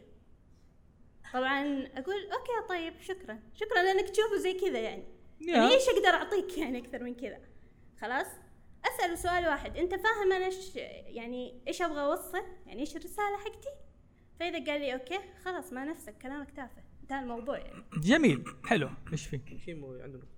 [1.34, 3.40] طبعا أقول okay طيب شكرا.
[3.54, 5.04] شكرا لأنك تشوفه زي كذا يعني.
[5.42, 5.76] يعني يا.
[5.76, 7.40] إيش أقدر أعطيك يعني أكثر من كذا؟
[8.02, 8.28] خلاص؟
[8.96, 13.70] أسأله سؤال واحد أنت فاهم أنا إيش يعني إيش أبغى أوصل؟ يعني إيش الرسالة حقتي؟
[14.40, 17.84] فإذا قال لي أوكي خلاص ما نفسك كلامك تافه انتهى الموضوع يعني.
[17.98, 18.90] جميل حلو.
[19.12, 20.38] إيش في؟ كيمو عنده نقطة.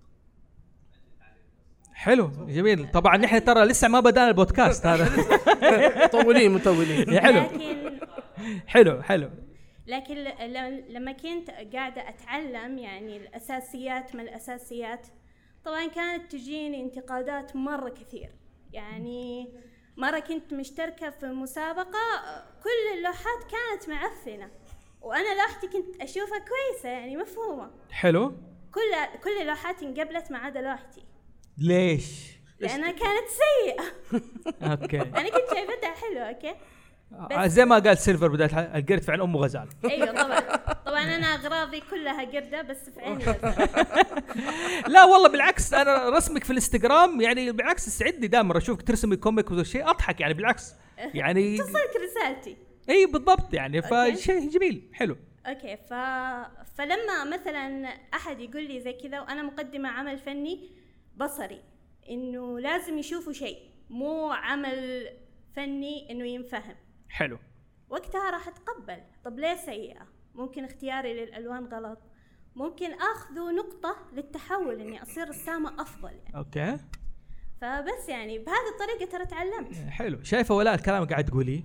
[1.93, 2.91] حلو جميل.
[2.91, 5.09] طبعا نحن ترى لسه ما بدأنا البودكاست هذا.
[6.05, 6.51] مطولين.
[6.51, 7.41] مطولين حلو.
[7.41, 7.99] لكن
[8.67, 9.29] حلو حلو.
[9.87, 10.15] لكن
[10.89, 15.07] لما كنت قاعدة أتعلم يعني الأساسيات من الأساسيات؟
[15.65, 18.29] طبعا كانت تجيني انتقادات مرة كثير.
[18.73, 19.49] يعني
[19.97, 24.51] مرة كنت مشتركة في مسابقة كل اللوحات كانت معفنة.
[25.01, 27.71] وأنا لوحتي كنت أشوفها كويسة يعني مفهومة.
[27.91, 28.29] حلو.
[28.73, 31.03] كل كل لوحاتي انقبلت ما عدا لوحتي.
[31.57, 33.83] ليش؟ لأنها كانت سيئة.
[34.71, 35.01] okay.
[35.01, 36.55] أنا كنت شايفتها حلوة okay.
[37.13, 39.67] آه، زي ما قال سيلفر بداية القرد في عين أمه غزال.
[39.85, 40.39] أيوه طبعا.
[40.85, 43.25] طبعا أنا أغراضي كلها قردة بس في عيني.
[44.93, 49.61] لا والله بالعكس أنا رسمك في الإنستغرام يعني بالعكس يسعدني دائما أشوفك ترسمي comic وذا
[49.61, 50.73] الشيء أضحك يعني بالعكس.
[51.13, 52.57] يعني تصلك رسالتي
[52.89, 53.81] إي بالضبط يعني.
[53.81, 55.17] فشيء جميل حلو.
[55.45, 55.93] okay ف...
[56.77, 60.69] فلما مثلا أحد يقول لي زي كذا وأنا مقدمة عمل فني
[61.17, 61.61] بصري
[62.09, 63.57] إنه لازم يشوفوا شيء
[63.89, 65.07] مو عمل
[65.55, 66.75] فني إنه ينفهم.
[67.09, 67.37] حلو.
[67.89, 68.97] وقتها راح أتقبل.
[69.25, 70.01] طب ليه سيئة؟
[70.35, 71.99] ممكن اختياري للألوان غلط.
[72.55, 76.37] ممكن اخذه نقطة للتحول إني أصير رسامة أفضل يعني.
[76.37, 76.77] okay.
[77.61, 79.75] فبس يعني بهذه الطريقة ترى تعلمت.
[79.89, 80.23] حلو.
[80.23, 81.63] شايفة ولاء الكلام قاعد تقوليه.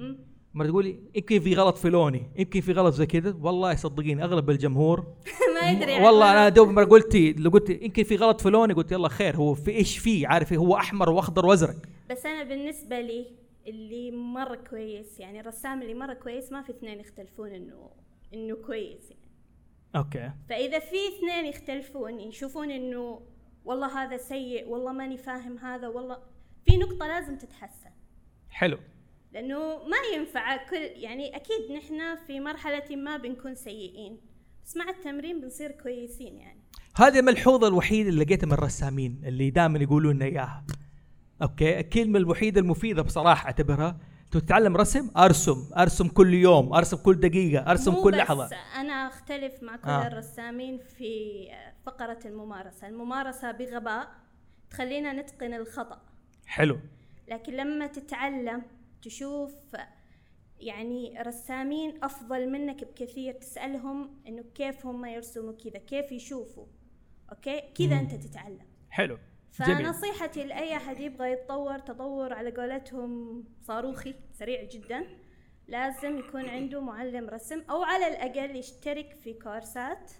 [0.54, 3.37] مرة تقولي يمكن في غلط في لوني يمكن في غلط زي كذا.
[3.40, 5.00] والله صدقيني أغلب الجمهور
[5.62, 6.04] ما يدري يعني.
[6.04, 6.33] والله.
[6.33, 9.54] أنا دوب ما قلتي لو قلت يمكن في غلط في لوني قلت يلا خير هو
[9.54, 11.76] في إيش فيه؟ عارف إيه؟ هو أحمر وأخضر وأزرق.
[12.11, 13.26] بس أنا بالنسبة لي
[13.66, 17.90] اللي مرة كويس يعني الرسام اللي مرة كويس ما في اثنين يختلفون إنه
[18.35, 19.24] إنه كويس يعني.
[19.96, 20.31] أوكي.
[20.48, 23.20] فإذا في اثنين يختلفون يشوفون إنه
[23.64, 26.18] والله هذا سيء والله ماني فاهم هذا والله
[26.66, 27.90] في نقطة لازم تتحسن.
[28.50, 28.79] حلو.
[29.33, 34.20] لأنه ما ينفع كل يعني أكيد نحن في مرحلة ما بنكون سيئين
[34.64, 36.61] بس مع التمرين بنصير كويسين يعني.
[36.96, 40.66] هذه الملحوظه الوحيدة اللي لقيتها من الرسامين اللي دائما يقولون لنا إياها.
[41.42, 43.99] أوكي؟ الكلمة الوحيدة المفيدة بصراحة أعتبرها
[44.31, 48.57] تتعلم رسم أرسم أرسم كل يوم أرسم كل دقيقة أرسم كل بس لحظة.
[48.77, 50.07] أنا أختلف مع كل آه.
[50.07, 51.47] الرسامين في
[51.87, 52.87] فقرة الممارسة.
[52.88, 54.09] الممارسة بغباء
[54.70, 56.01] تخلينا نتقن الخطأ.
[56.47, 56.79] حلو.
[57.29, 58.62] لكن لما تتعلم
[59.03, 59.53] تشوف
[60.61, 66.66] يعني رسامين أفضل منك بكثير تسألهم إنه كيف هم يرسموا كذا كيف يشوفوا
[67.33, 68.66] أوكي؟ كذا أنت تتعلم.
[68.90, 69.18] حلو.
[69.55, 75.07] فنصيحتي لأي أحد يبغى يتطور تطور على قولتهم صاروخي سريع جدا.
[75.69, 80.12] لازم يكون عنده معلم رسم أو على الأقل يشترك في كورسات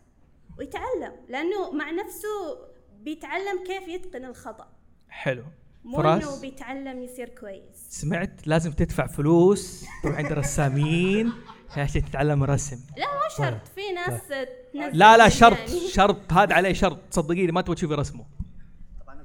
[0.59, 2.59] ويتعلم لأنه مع نفسه
[3.01, 4.69] بيتعلم كيف يتقن الخطأ.
[5.09, 5.45] حلو.
[5.85, 7.87] مو إنه بيتعلم يصير كويس.
[7.89, 11.33] سمعت؟ لازم تدفع فلوس تروح عند رسامين
[11.77, 13.67] عشان تتعلم الرسم لا مو شرط.
[13.75, 15.89] في ناس تنزل لا لا شرط مجاني.
[15.89, 16.33] شرط.
[16.33, 16.99] هذا عليه شرط.
[17.11, 18.25] صدقيني ما تبغى تشوفي رسمه.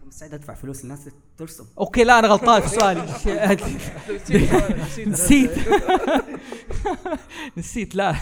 [0.10, 3.02] مستعد أدفع فلوس للناس ترسم أوكي لا أنا غلطان في سؤالي.
[5.12, 5.52] نسيت
[7.58, 7.96] نسيت.
[7.96, 8.16] لا.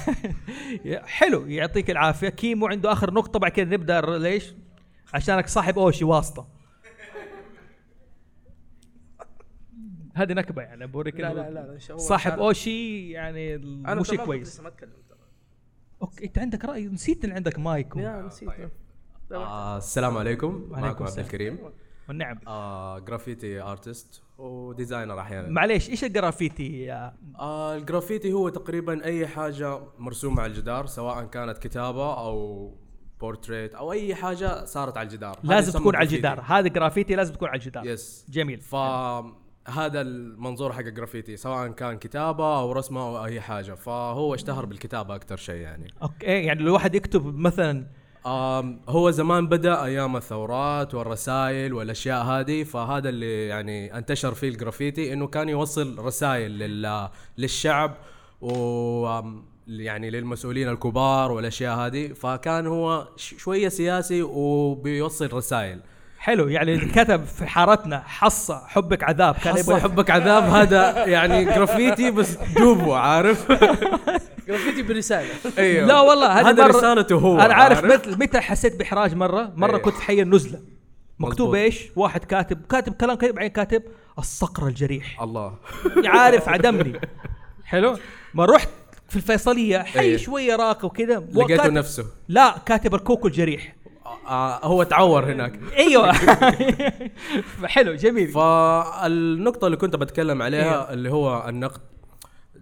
[1.06, 2.30] حلو يعطيك العافية.
[2.30, 4.54] كيمو عنده آخر نقطة بعد كذا نبدأ ليش؟
[5.14, 6.48] عشانك صاحب أوشي واسطة.
[10.16, 12.40] هذه نكبة يعني بوريك لا لا لا صاحب.
[12.40, 14.48] أوشي يعني أنا مو شيء كويس.
[14.48, 14.92] لسه ما أتكلم.
[16.02, 17.96] أوكي أنت عندك رأي نسيت إن عندك مايك.
[17.96, 18.50] يا نسيت.
[19.32, 20.48] آه السلام عليكم.
[20.48, 21.20] وعليكم معكم عبد.
[21.20, 21.58] الكريم.
[22.08, 22.40] والنعم.
[22.48, 25.50] آه graffiti artist و designer أحيانا.
[25.50, 31.58] معليش إيش الجرافيتي يا آه الجرافيتي هو تقريبا أي حاجة مرسومه على الجدار سواء كانت
[31.58, 32.72] كتابة أو
[33.20, 35.40] بورتريت أو أي حاجة صارت على الجدار.
[35.44, 36.04] هذا لازم تكون على.
[36.04, 36.42] الجدار.
[36.42, 37.86] هذا جرافيتي لازم تكون على الجدار.
[37.86, 38.62] yes جميل.
[38.62, 43.74] فهذا المنظور حق الجرافيتي سواء كان كتابة أو رسمة أو أي حاجة.
[43.74, 45.94] فهو اشتهر بالكتابة أكثر شيء يعني.
[46.02, 47.88] okay يعني لو الواحد يكتب مثلا
[48.90, 55.28] هو زمان بدأ أيام الثورات والرسائل والأشياء هذه فهذا اللي يعني انتشر فيه الجرافيتي إنه
[55.28, 57.98] كان يوصل رسائل لل للشعب
[58.42, 59.22] و
[59.68, 65.80] يعني للمسؤولين الكبار والأشياء هذه فكان هو شوية سياسي وبيوصل رسائل.
[66.20, 71.46] حلو يعني كتب في حارتنا حصة حبك عذاب كان حصة يبغى حبك عذاب هذا يعني
[71.46, 73.48] جرافيتي بس دوبه عارف؟
[74.48, 75.30] جرافيتي برسالة.
[75.58, 75.88] أيوه.
[75.88, 77.40] لا والله هذه هذا رسالته هو.
[77.40, 79.82] أنا عارف متى متى حسيت بإحراج مرة؟ مرة إيه.
[79.82, 80.60] كنت في حي النزله
[81.20, 81.56] مكتوب.
[81.56, 83.84] إيش؟ واحد كاتب كاتب كلام كذا بعدين كاتب
[84.20, 85.22] الصقر الجريح.
[85.22, 85.54] الله.
[86.06, 87.00] عارف عدمني.
[87.66, 87.98] حلو؟
[88.34, 88.70] ما رحت
[89.10, 90.18] في الفيصلية حي إيه.
[90.18, 91.16] شوية راقي وكذا.
[91.34, 92.06] لقيته وكاتب- نفسه.
[92.28, 93.76] لا كاتب الكوكو الجريح.
[94.28, 95.60] آه هو تعور هناك.
[95.78, 96.12] أيوه.
[97.66, 98.28] حلو جميل.
[98.28, 100.94] فالنقطة اللي كنت بتكلم عليها إيه.
[100.94, 101.82] اللي هو النقد.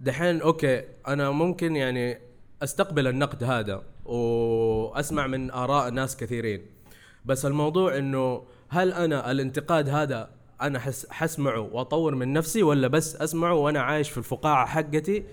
[0.00, 2.18] دحين أوكي أنا ممكن يعني
[2.62, 6.66] أستقبل النقد هذا وأسمع من آراء ناس كثيرين.
[7.24, 10.30] بس الموضوع إنه هل أنا الانتقاد هذا
[10.62, 15.24] أنا حس حسمعه وأطور من نفسي ولا بس أسمعه وأنا عايش في الفقاعة حقتي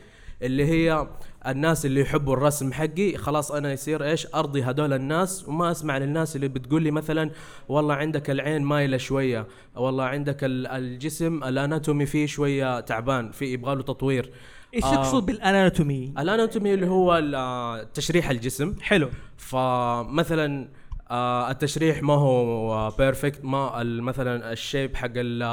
[0.41, 1.07] اللي هي
[1.47, 6.35] الناس اللي يحبوا الرسم حقي خلاص أنا يصير إيش؟ أرضي هذول الناس وما أسمع للناس
[6.35, 7.31] اللي بتقول لي مثلا
[7.69, 13.45] والله عندك العين مايلة شوية والله عندك ال- الجسم ال anatomy فيه شوية تعبان في
[13.45, 14.31] يبغى له تطوير.
[14.73, 18.75] إيش آه، تقصد بال anatomy؟ ال anatomy اللي هو آه، تشريح الجسم.
[18.81, 19.09] حلو.
[19.37, 20.67] فمثلا
[21.11, 25.43] آه التشريح ما هو perfect ما ال- مثلا ال shape حق ال-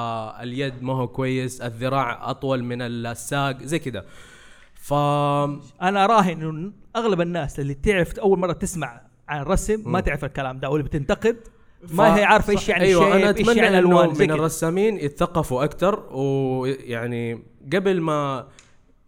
[0.42, 4.04] اليد ما هو كويس الذراع أطول من الساق زي كده.
[4.90, 4.94] ف
[5.82, 10.00] أنا اراهن إنه أغلب الناس اللي تعرف أول مرة تسمع عن الرسم ما.
[10.00, 11.36] تعرف الكلام ده واللي بتنتقد
[11.92, 12.68] ما هي عارفة إيش.
[12.68, 14.30] يعني أيوه أنا أتمنى يعني زي من.
[14.30, 18.46] الرسامين يتثقفوا أكثر ويعني قبل ما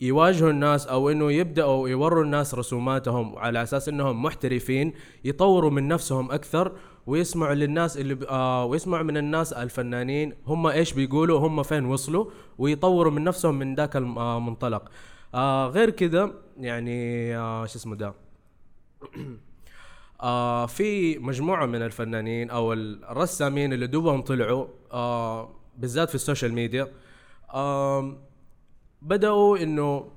[0.00, 4.92] يواجهوا الناس أو إنه يبدأوا يوروا الناس رسوماتهم على أساس إنهم محترفين
[5.24, 6.72] يطوروا من نفسهم أكثر
[7.06, 8.22] ويسمعوا للناس اللي ب...
[8.22, 12.26] آه ويسمعوا من الناس الفنانين هم إيش بيقولوا هم فين وصلوا
[12.58, 14.88] ويطوروا من نفسهم من ذاك المنطلق
[15.34, 18.14] آه غير كده يعني آه شو اسمه ده
[20.22, 26.52] آه في مجموعة من الفنانين أو الرسامين اللي دوبهم طلعوا آه بالذات في ال social
[26.52, 26.88] media
[27.54, 28.16] آه
[29.02, 30.12] بدأوا إنه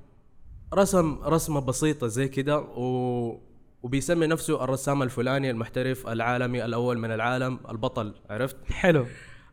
[0.74, 3.46] رسم رسمة بسيطة زي كده و
[3.82, 9.06] وبيسمي نفسه الرسام الفلاني المحترف العالمي الأول من العالم البطل عرفت؟ حلو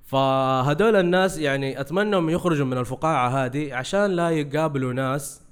[0.03, 5.42] فهدول الناس يعني أتمنى انهم يخرجوا من الفقاعة هذه عشان لا يقابلوا ناس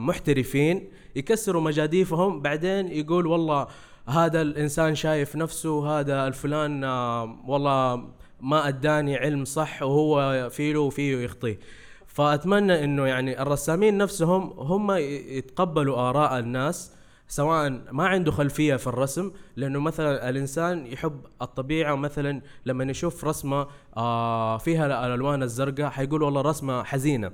[0.00, 3.66] محترفين يكسروا مجاديفهم بعدين يقول والله
[4.08, 8.08] هذا الإنسان شايف نفسه هذا الفلان آه والله
[8.40, 11.58] ما أداني علم صح وهو فيه وفيه يخطيه
[12.06, 16.92] فأتمنى إنه يعني الرسامين نفسهم هم يتقبلوا آراء الناس
[17.28, 23.66] سواء ما عنده خلفية في الرسم لأنه مثلا الإنسان يحب الطبيعة مثلا لما يشوف رسمة
[23.96, 27.32] آه فيها الألوان الزرقاء حيقول والله رسمة حزينة.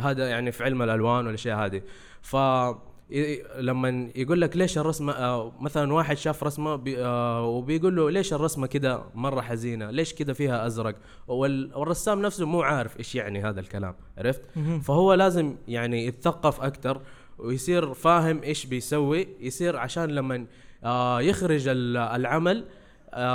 [0.00, 1.82] هذا يعني في علم الألوان والأشياء هذه.
[2.22, 2.36] ف
[3.58, 8.32] لما يقول لك ليش الرسمة آه مثلا واحد شاف رسمة بي آه وبيقول له ليش
[8.32, 10.94] الرسمة كده مرة حزينة؟ ليش كده فيها أزرق؟
[11.28, 14.42] وال- والرسام نفسه مو عارف إيش يعني هذا الكلام عرفت.
[14.82, 17.00] فهو لازم يعني يتثقف أكثر
[17.38, 20.46] ويصير فاهم إيش بيسوي يصير عشان لما
[20.84, 22.64] آه يخرج ال- العمل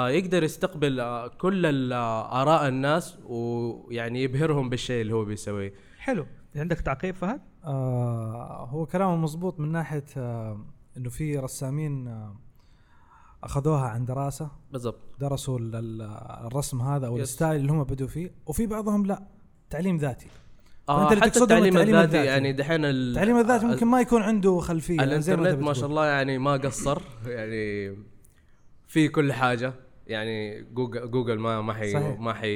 [0.07, 1.01] يقدر يستقبل
[1.38, 5.74] كل آراء الناس ويعني يبهرهم بالشيء اللي هو بيسويه.
[5.99, 6.26] حلو.
[6.56, 10.66] عندك تعقيب فهد؟ آه هو كلامه مزبوط من ناحية آه
[10.97, 12.36] إنه في رسامين آه
[13.43, 16.02] أخذوها عن دراسة بالضبط درسوا ال- ال-
[16.47, 17.18] الرسم هذا أو.
[17.17, 19.24] ال style اللي هم بدوا فيه وفي بعضهم لا
[19.70, 20.28] تعليم ذاتي
[20.89, 22.26] آه حتى التعليم التعليم الذاتي الذاتي.
[22.26, 25.76] يعني دحين ال- التعليم الذاتي ممكن ما يكون عنده خلفية يعني ما الإنترنت ما بتقول.
[25.76, 27.95] شاء الله يعني ما قصر يعني
[28.88, 29.74] في كل حاجة
[30.10, 32.20] يعني جوجل جوجل ما ما حي صحيح.
[32.20, 32.55] ما حي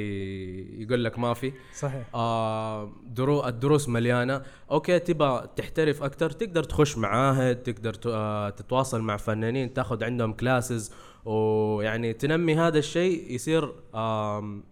[0.82, 1.52] يقول لك ما في.
[1.74, 2.06] صحيح.
[2.14, 4.42] آه درو الدروس مليانة.
[4.70, 10.32] okay تبى تحترف أكثر تقدر تخش معاهد تقدر ت- آه تتواصل مع فنانين تاخذ عندهم
[10.32, 10.92] classes
[11.24, 14.64] ويعني تنمي هذا الشيء يصير آم،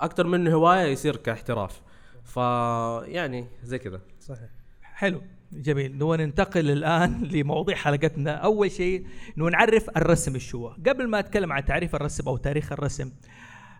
[0.00, 1.80] أكثر من هواية يصير كاحتراف.
[2.24, 4.00] فيعني زي كذا.
[4.20, 4.48] صحيح.
[4.82, 5.20] حلو.
[5.52, 5.96] جميل.
[5.96, 8.30] نبغى ننتقل الآن لموضوع حلقتنا.
[8.30, 10.68] أول شيء نعرف الرسم إيش هو.
[10.68, 13.12] قبل ما أتكلم عن تعريف الرسم أو تاريخ الرسم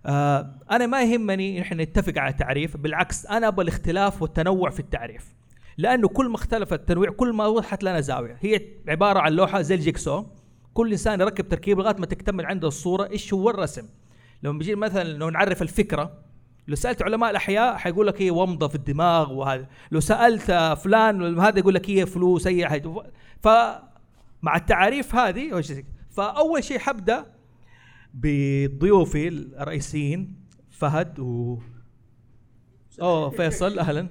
[0.07, 5.35] آه أنا ما يهمني إحنا نتفق على تعريف بالعكس أنا أبغى الاختلاف والتنوع في التعريف.
[5.79, 8.39] لأنه كل ما اختلف التنويع كل ما وضحت لنا زاوية.
[8.41, 10.25] هي عبارة عن لوحة زي الجيكسو.
[10.75, 13.89] كل إنسان يركب تركيب لغاية ما تكتمل عنده الصورة إيش هو الرسم.
[14.43, 16.28] لما بيجي مثلا لو نعرف الفكرة
[16.69, 19.67] لو سألت علماء الأحياء حيقول لك هي ومضة في الدماغ وهذا.
[19.91, 20.53] لو سألت
[20.83, 22.83] فلان هذا يقول لك هي فلوس هي هي
[23.41, 25.63] فمع التعاريف هذه
[26.11, 27.27] فأول شيء حبدأ
[28.15, 30.37] بضيوفي الرئيسيين
[30.71, 31.59] فهد و
[33.01, 34.09] اوه فيصل أهلا.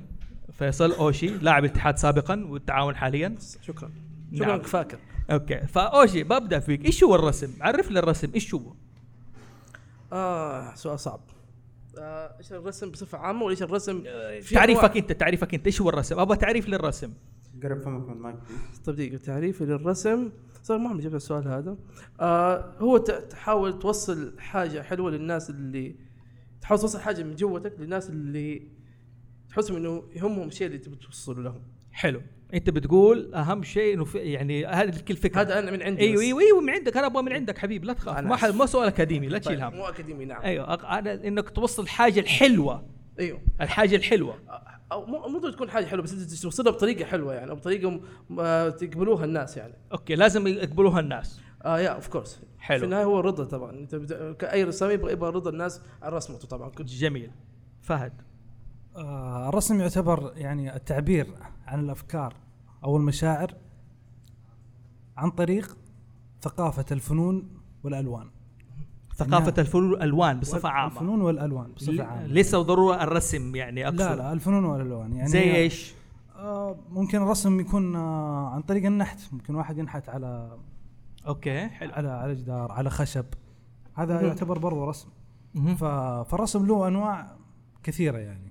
[0.51, 3.35] فيصل أوشي لاعب الاتحاد سابقا والتعاون حاليا.
[3.61, 3.91] شكرا.
[4.31, 4.49] نعم.
[4.49, 4.97] شكرا فاكر
[5.31, 5.59] أوكي.
[5.59, 6.85] فأوشي ببدأ فيك.
[6.85, 8.31] إيش هو الرسم؟ عرف لي الرسم.
[8.35, 8.73] إيش هو؟
[10.13, 11.19] آه سؤال صعب.
[11.99, 14.03] إيش الرسم بصفة عامة وايش الرسم
[14.41, 14.97] في تعريفك.
[14.97, 17.13] أنت تعريفك أنت إيش هو الرسم؟ أبغى تعريف للرسم.
[17.63, 18.35] قرب فمك من المايك
[18.85, 19.17] طيب دقيقة.
[19.17, 20.29] تعريفي للرسم.
[20.63, 21.77] صار ما عم جبت السؤال هذا.
[22.19, 25.95] آه هو تحاول توصل حاجة حلوة للناس اللي
[26.61, 28.67] تحاول توصل حاجة من جوتك للناس اللي
[29.49, 31.61] تحسهم إنه يهمهم الشيء اللي تبي توصله لهم.
[31.91, 32.21] حلو.
[32.53, 36.21] انت بتقول اهم شيء انه في يعني هذه كل فكره هذا أنا من عندي أيوه.
[36.21, 36.97] أيوه أيوه من عندك.
[36.97, 38.19] أنا أبغى من عندك حبيب لا تخاف.
[38.19, 38.55] ما حد.
[38.55, 39.75] ما سؤال أكاديمي لا تشيل طيب، هم.
[39.75, 40.41] مو أكاديمي نعم.
[40.41, 42.85] أيوه أنا إنك توصل الحاجة الحلوة.
[43.19, 43.39] أيوه.
[43.61, 44.35] الحاجة الحلوة.
[44.91, 47.59] أو مو مو تكون حاجة حلوة بس أنت توصلها بطريقة حلوة يعني أو
[48.39, 49.73] آه، تقبلوها الناس يعني.
[49.91, 51.39] okay لازم يقبلوها الناس.
[51.65, 52.79] آه yeah of course حلو.
[52.79, 53.71] في النهاية هو الرضا طبعا.
[53.71, 56.69] أنت بد- كأي رسام يبغى يبغى رضا الناس عن رسمته طبعا.
[56.69, 57.31] كنت جميل.
[57.81, 58.13] فهد.
[58.95, 61.27] آه الرسم يعتبر يعني التعبير.
[61.67, 62.33] عن الأفكار
[62.83, 63.53] أو المشاعر
[65.17, 65.77] عن طريق
[66.41, 67.49] ثقافة الفنون
[67.83, 68.29] والألوان.
[69.15, 70.93] ثقافة إنها- الفنون والألوان بصفة عامة.
[70.93, 72.25] الفنون والألوان بصفة عامة.
[72.27, 73.99] ليس ضرورة الرسم يعني أقصد.
[74.01, 75.93] لا لا الفنون والألوان يعني زي إيش؟
[76.35, 79.19] آه ممكن الرسم يكون آه عن طريق النحت.
[79.33, 80.57] ممكن واحد ينحت على
[81.27, 81.91] أوكي حلو.
[81.93, 83.25] على على جدار على خشب.
[83.93, 84.21] هذا.
[84.21, 85.09] يعتبر برضه رسم.
[85.75, 87.35] فالرسم له أنواع
[87.83, 88.46] كثيرة يعني.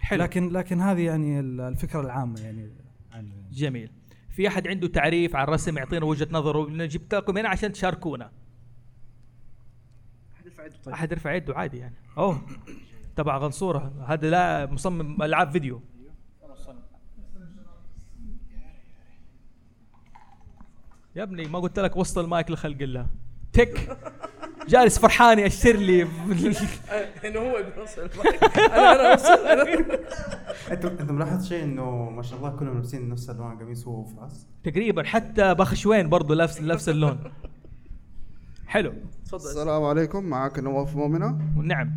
[0.00, 0.22] حلو.
[0.22, 2.70] لكن لكن هذه يعني ال- الفكرة العامة يعني
[3.12, 3.90] عن جميل.
[4.30, 8.30] في أحد عنده تعريف عن الرسم يعطينا وجهة نظره جبت لكم هنا عشان تشاركونا.
[10.92, 11.94] أحد يرفع يده عادي يعني.
[12.18, 12.42] أوه.
[13.16, 14.04] تبع غنصورة.
[14.08, 15.82] هذا لا مصمم ألعاب فيديو.
[21.16, 23.06] يا ابني ما قلت لك وسط المايك لخلق الله.
[23.52, 23.98] تك.
[24.68, 26.02] جالس فرحان يأشر لي.
[27.24, 27.56] إنه هو
[27.98, 28.44] المايك.
[28.58, 29.38] أنا أنا أوصل.
[30.70, 34.46] انت أنت ملاحظ شيء إنه ما شاء الله كلهم لابسين نفس ألوان قميص هو وفراس؟
[34.64, 37.18] تقريبا حتى بخشوين برضه نفس نفس اللون.
[38.66, 38.92] حلو.
[39.24, 39.50] تفضل.
[39.50, 40.24] السلام عليكم.
[40.24, 41.38] معك نواف مؤمنة.
[41.62, 41.92] نعم.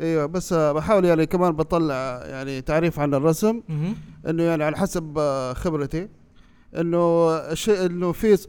[0.00, 3.62] إيوه بس بحاول يعني كمان بطلع يعني تعريف عن الرسم.
[4.28, 5.18] إنه يعني على حسب
[5.56, 6.08] خبرتي.
[6.78, 8.46] إنه الشيء إنه في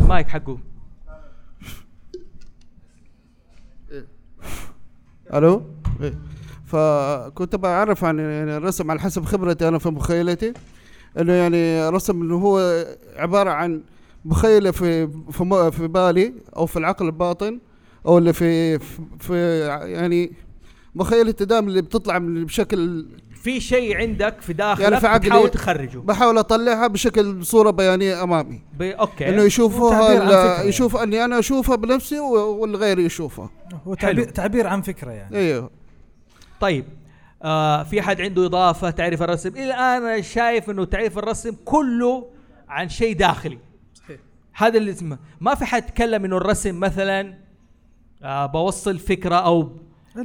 [0.00, 0.58] المايك حقه.
[5.34, 5.62] ألو؟
[6.02, 6.14] إيه.
[6.66, 10.52] فكنت بعرف عن يعني الرسم على حسب خبرتي أنا في مخيلتي
[11.18, 12.84] إنه يعني رسم إنه هو
[13.16, 13.82] عبارة عن
[14.24, 17.58] مخيلة في في في بالي أو في العقل الباطن
[18.06, 18.78] أو اللي في
[19.18, 19.58] في-
[19.92, 20.32] يعني
[20.94, 23.06] مخيلة دائما اللي بتطلع من بشكل
[23.42, 25.98] في شيء عندك في داخلك يعني في عقلي بتحاول تخرجه.
[25.98, 28.62] بحاول أطلعها بشكل صورة بيانية أمامي.
[28.78, 28.82] ب...
[28.82, 29.28] أوكي.
[29.28, 30.68] إنه يشوفوها يعني.
[30.68, 33.50] يشوف أني أنا أشوفها بنفسي والغير يشوفها.
[33.86, 34.24] هو تعبير.
[34.24, 35.36] تعبير عن فكرة يعني.
[35.36, 35.70] أيوه
[36.60, 36.84] طيب
[37.42, 42.26] آه في حد عنده إضافة تعريف الرسم؟ إلى الآن أنا شايف إنه تعريف الرسم كله
[42.68, 43.58] عن شيء داخلي.
[43.94, 44.20] صحيح.
[44.54, 45.18] هذا اللي اسمه.
[45.40, 47.34] ما في حد تكلم إنه الرسم مثلا
[48.22, 49.72] آه بوصل فكرة أو.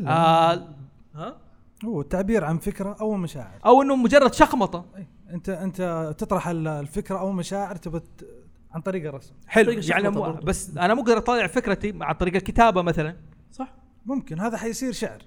[0.08, 0.68] آه
[1.16, 1.47] ها؟
[1.86, 3.60] هو التعبير عن فكرة أو مشاعر.
[3.66, 4.86] أو إنه مجرد شخمطة.
[4.96, 5.08] أي.
[5.34, 8.28] أنت أنت تطرح ال- الفكرة أو مشاعر تبت
[8.72, 9.34] عن طريق الرسم.
[9.48, 10.32] حلو يعني مو.
[10.34, 13.16] بس أنا مو أقدر أطلع فكرتي عن طريق الكتابة مثلا.
[13.52, 13.74] صح.
[14.06, 15.22] ممكن هذا حيصير شعر.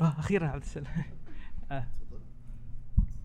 [0.00, 0.92] آه أخيرا عبد السلام.
[1.72, 1.86] آه.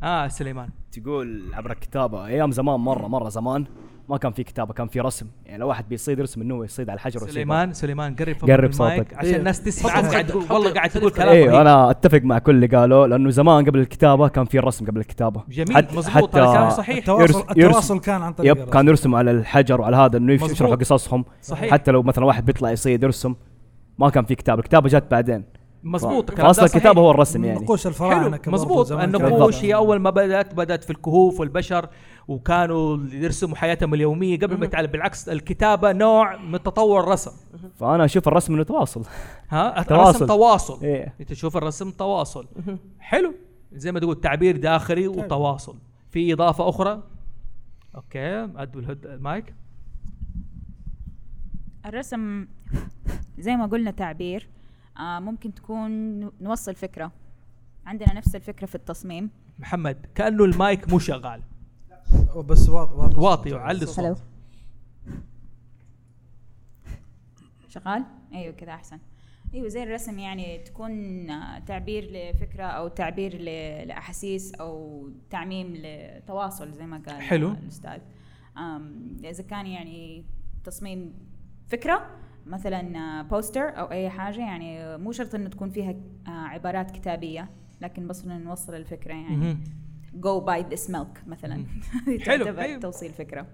[0.03, 0.69] آه سليمان.
[0.91, 3.65] تقول عبر الكتابة أيام زمان مرة مرة زمان.
[4.09, 6.95] ما كان في كتابة كان في رسم يعني لو واحد بيصيد يرسم إنه يصيد على
[6.97, 9.13] الحجر ويصيد سليمان سليمان قرب قرب صوتك.
[9.13, 9.35] عشان إيه.
[9.37, 11.61] الناس تسمع قاعد تقول والله قاعد تقول حطه- كلام أيوه.
[11.61, 15.43] أنا أتفق مع كل اللي قالوا لأنه زمان قبل الكتابة كان في الرسم قبل الكتابة
[15.49, 18.69] جميل حت- مزبوط حتى كلام صحيح التواصل يرس- التواصل كان عن طريق يب.
[18.69, 20.33] كانوا يرسموا على الحجر وعلى هذا إنه.
[20.33, 21.71] يشرحوا قصصهم صحيح.
[21.71, 23.35] حتى لو مثلا واحد بيطلع يصيد يرسم
[23.99, 25.43] ما كان في كتابة الكتابة جت بعدين
[26.37, 26.75] فأصل صحيح.
[26.75, 29.63] الكتابة هو الرسم يعني نقوش الفراعنة كان النقوش.
[29.63, 31.89] هي أول ما بدأت بدأت في الكهوف والبشر
[32.27, 34.87] وكانوا يرسموا حياتهم اليومية قبل ما يتعلم.
[34.91, 37.31] بالعكس الكتابة نوع من تطور الرسم.
[37.75, 39.03] فأنا أشوف الرسم إنه تواصل.
[39.49, 40.09] ها؟ تواصل.
[40.09, 40.83] الرسم تواصل.
[40.83, 41.13] إيه.
[41.19, 42.47] أنت تشوف الرسم تواصل.
[42.99, 43.33] حلو.
[43.73, 45.75] زي ما تقول تعبير داخلي وتواصل.
[46.09, 47.03] في إضافة أخرى؟
[47.95, 49.53] أوكي ادوا الهد- المايك.
[51.85, 52.47] الرسم
[53.39, 54.47] زي ما قلنا تعبير
[54.99, 55.91] آه ممكن تكون
[56.41, 57.11] نوصل فكرة.
[57.85, 59.29] عندنا نفس الفكرة في التصميم.
[59.59, 61.41] محمد كأنه المايك مو شغال.
[62.35, 64.05] بس واطي واطي واطي علي الصوت.
[64.05, 64.15] هلو.
[67.69, 68.99] شغال؟ أيوه كذا أحسن.
[69.53, 71.27] أيوه زي الرسم يعني تكون
[71.65, 73.41] تعبير لفكرة أو تعبير
[73.85, 77.51] لأحاسيس أو تعميم لتواصل زي ما قال حلو.
[77.51, 77.99] الأستاذ.
[79.23, 80.25] إذا كان يعني
[80.63, 81.13] تصميم
[81.67, 82.07] فكرة
[82.45, 85.95] مثلا poster أو أي حاجة يعني مو شرط إنه تكون فيها
[86.27, 87.49] آه، عبارات كتابية
[87.81, 89.57] لكن بس نوصل الفكرة يعني.
[90.19, 91.65] Go buy this milk مثلا.
[92.27, 92.79] حلو، أيوة.
[92.79, 93.47] توصيل فكرة.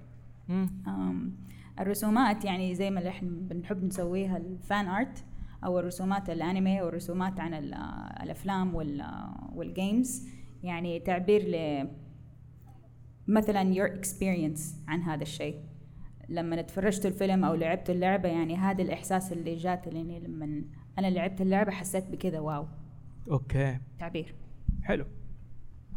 [0.50, 0.70] مم.
[0.88, 1.36] أم،
[1.80, 5.24] الرسومات يعني زي ما اللي إحنا بنحب نسويها ال fan art
[5.64, 7.74] أو الرسومات الأنمي أو الرسومات عن ال-
[8.24, 9.06] الأفلام وال
[9.56, 10.28] وال games
[10.64, 11.88] يعني تعبير ل
[13.28, 15.60] مثلا your experience عن هذا الشيء.
[16.30, 20.64] لما تفرجت الفيلم أو لعبت اللعبة يعني هذا الإحساس اللي جات لاني لما
[21.00, 22.68] أنا لعبت اللعبة حسيت بكذا wow.
[23.32, 23.78] okay.
[24.00, 24.36] تعبير.
[24.84, 25.06] حلو.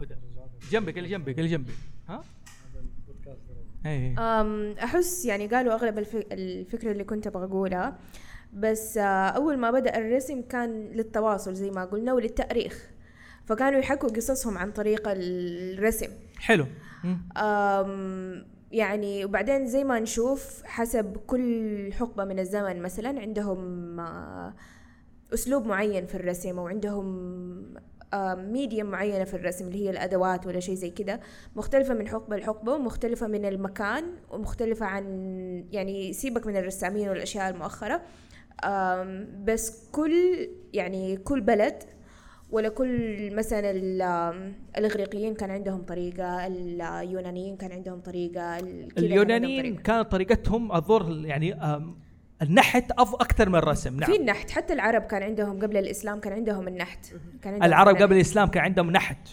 [0.01, 0.15] هدى
[0.71, 1.73] جنبك اللي جنبك اللي جنبي.
[2.09, 2.25] ها؟
[3.87, 7.99] اي أم أحس يعني قالوا أغلب الف- الفكرة اللي كنت أبغى أقولها.
[8.55, 12.89] بس آه، أول ما بدأ الرسم كان للتواصل زي ما قلنا وللتأريخ.
[13.45, 16.09] فكانوا يحكوا قصصهم عن طريق الرسم.
[16.39, 16.67] حلو.
[18.73, 24.55] يعني وبعدين زي ما نشوف حسب كل حقبة من الزمن مثلا عندهم آه،
[25.35, 27.05] أسلوب معين في الرسم أو عندهم
[28.53, 31.21] ميديم معينة في الرسم اللي هي الأدوات ولا شيء زي كده
[31.57, 35.05] مختلفة من حقبة لحقبة ومختلفة من المكان ومختلفة عن
[35.73, 38.03] يعني سيبك من الرسامين والأشياء المؤخرة
[39.45, 41.75] بس كل يعني كل بلد
[42.51, 48.59] ولا كل مثلا ال- الإغريقيين كان عندهم طريقة اليونانيين كان عندهم طريقة
[48.99, 49.77] اليونانيين.
[49.77, 51.55] كانت طريقتهم الظهر يعني
[52.43, 53.97] النحت أف أكثر من الرسم.
[53.97, 54.11] نعم.
[54.11, 57.07] في النحت حتى العرب كان عندهم قبل الإسلام كان عندهم النحت.
[57.43, 58.03] كان عندهم العرب فنان.
[58.03, 59.29] قبل الإسلام كان عندهم نحت.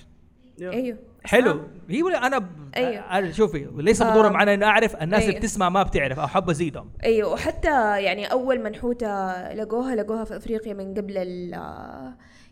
[0.62, 0.98] أيوه.
[1.24, 1.62] حلو.
[1.90, 2.48] هي ولا أنا ب...
[2.78, 3.18] أيوه.
[3.18, 4.32] أنا شوفي ليس بالضروره آه.
[4.32, 4.96] معنا اني أعرف.
[4.96, 5.40] الناس اللي أيوه.
[5.40, 6.20] بتسمع ما بتعرف.
[6.20, 6.90] أو حابه أزيدهم.
[7.04, 7.34] أيوه.
[7.34, 11.54] وحتى يعني أول منحوته لقوها لقوها في أفريقيا من قبل ال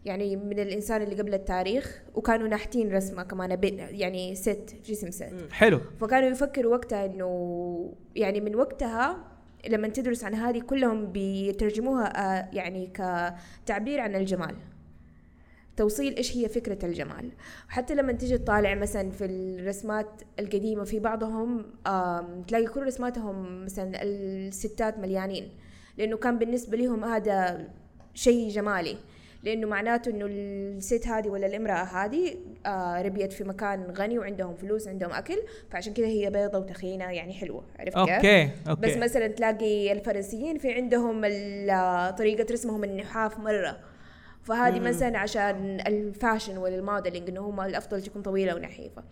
[0.06, 5.80] يعني من الإنسان اللي قبل التاريخ وكانوا ناحتين رسمة كمان يعني ست جسم ست حلو.
[6.00, 9.35] فكانوا يفكروا وقتها إنه يعني من وقتها
[9.70, 14.56] لما تدرس عن هذه كلهم بيترجموها آه، يعني كتعبير عن الجمال.
[15.78, 17.32] توصيل إيش هي فكرة الجمال؟
[17.68, 21.66] حتى لما تيجي تطالع مثلا في الرسمات القديمة في بعضهم
[22.48, 25.50] تلاقي كل رسماتهم مثلا الستات مليانين
[25.98, 27.68] لأنه كان بالنسبة لهم هذا
[28.14, 28.98] شيء جمالي.
[29.46, 32.36] لأنه معناته إنه الست هذه ولا الامرأة هذه
[32.66, 35.38] آه ربيت في مكان غني وعندهم فلوس عندهم أكل
[35.72, 38.82] فعشان كذا هي بيضة وتخينة يعني حلوة عرفت كيف؟ okay، okay.
[38.82, 43.78] بس مثلا تلاقي الفرنسيين في عندهم ال- طريقة رسمهم النحاف مرة
[44.44, 44.80] فهذه.
[44.80, 49.04] مثلا عشان ال fashion وال modeling إنه هم الأفضل تكون طويلة ونحيفة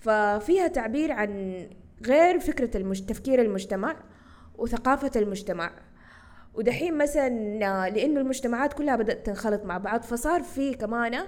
[0.00, 1.62] ففيها تعبير عن
[2.06, 3.00] غير فكرة المج...
[3.06, 3.96] تفكير المجتمع
[4.58, 5.70] وثقافة المجتمع
[6.56, 7.28] ودحين مثلا
[7.90, 11.18] لأنه المجتمعات كلها بدأت تنخلط مع بعض فصار في كمان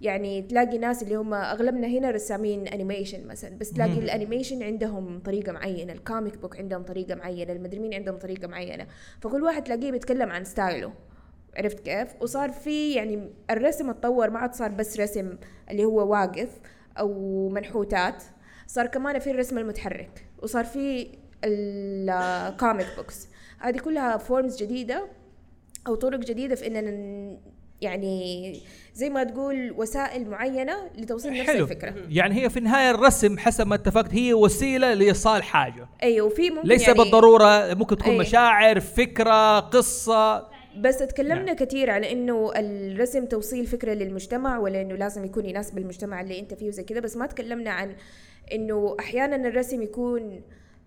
[0.00, 3.98] يعني تلاقي ناس اللي هم أغلبنا هنا رسامين animation مثلا بس تلاقي.
[3.98, 8.48] ال animation عندهم طريقة معينة ال comic book عندهم طريقة معينة المدري مين عندهم طريقة
[8.48, 8.86] معينة.
[9.20, 10.92] فكل واحد تلاقيه بيتكلم عن style ه.
[11.56, 15.36] عرفت كيف؟ وصار في يعني الرسم اتطور ما عاد صار بس رسم
[15.70, 16.60] اللي هو واقف
[16.98, 18.22] أو منحوتات
[18.66, 21.08] صار كمان في الرسم المتحرك وصار في
[21.44, 23.28] ال comic books
[23.58, 25.06] هذه كلها forms جديدة
[25.86, 26.90] أو طرق جديدة في إننا
[27.80, 28.60] يعني
[28.94, 31.64] زي ما تقول وسائل معينة لتوصيل نفس حلو.
[31.64, 31.94] الفكرة.
[32.08, 35.88] يعني هي في النهاية الرسم حسب ما اتفقت هي وسيلة لإيصال حاجة.
[36.02, 38.18] أيوه وفي ممكن ليس يعني بالضرورة ممكن تكون أي.
[38.18, 40.48] مشاعر فكرة قصة.
[40.80, 46.20] بس تكلمنا كثير على إنه الرسم توصيل فكرة للمجتمع ولا إنه لازم يكون يناسب المجتمع
[46.20, 47.96] اللي أنت فيه وزي كذا بس ما تكلمنا عن
[48.52, 50.40] إنه أحيانا الرسم يكون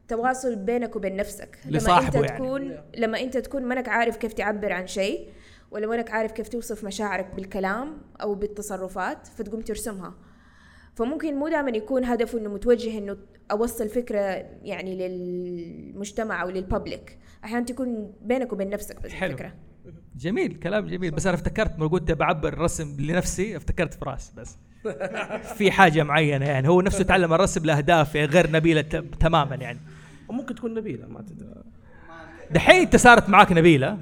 [0.10, 1.60] تواصل بينك وبين نفسك.
[1.66, 2.28] لما أنت يعني.
[2.28, 5.30] تكون لما أنت تكون منك عارف كيف تعبر عن شيء
[5.72, 10.14] ولا منك عارف كيف توصف مشاعرك بالكلام أو بالتصرفات فتقوم ترسمها.
[10.96, 13.18] فممكن مو دائما يكون هدفه إنه متوجه إنه
[13.52, 14.20] أوصل فكرة
[14.64, 19.32] يعني للمجتمع أو للببليك أحيانا تكون بينك وبين نفسك بس حلو.
[19.32, 19.54] الفكرة.
[20.16, 21.12] جميل كلام جميل.
[21.12, 24.58] بس أنا افتكرت ما قلت بعبر الرسم لنفسي افتكرت فراس بس.
[25.58, 26.68] في حاجة معينة يعني.
[26.68, 28.82] هو نفسه تعلم الرسم لاهداف غير نبيلة
[29.20, 29.80] تماما يعني.
[30.30, 31.48] وممكن تكون نبيلة ما تدري.
[32.52, 33.98] دحين انت صارت معاك نبيلة.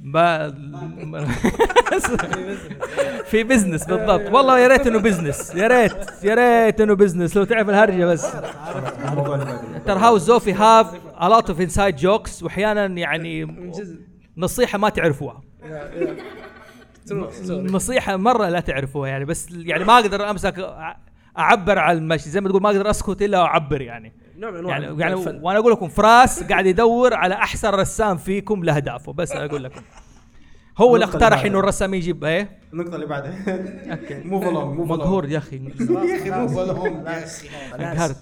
[0.00, 0.50] ما
[3.30, 4.30] في business بالضبط.
[4.32, 8.26] والله يا ريت انه business يا ريت يا ريت انه business لو تعرف الهرجة بس.
[9.86, 12.42] ترى هاوس زوفي هاف a lot of inside jokes.
[12.42, 13.56] وأحيانا يعني
[14.36, 15.42] نصيحة ما تعرفوها.
[17.48, 19.24] نصيحة مرة لا تعرفوها يعني.
[19.24, 20.76] بس يعني ما أقدر أمسك
[21.38, 24.12] أعبر على المشي زي ما تقول ما أقدر أسكت إلا وأعبر يعني.
[24.36, 25.40] نوع من أنواع يعني يعني الفن.
[25.42, 29.80] وأنا أقول لكم فراس قاعد يدور على أحسن رسام فيكم لاهدافه بس أقول لكم.
[30.78, 31.44] هو اللي النقطة اقترح.
[31.44, 33.34] إنه الرسام يجيب إيه؟ النقطة اللي بعدها.
[33.92, 34.22] أوكي.
[34.24, 35.56] مو فلوم مو فلوم مقهور يا أخي.
[35.80, 38.16] يا أخي مو فلوم يا أخي انقهرت.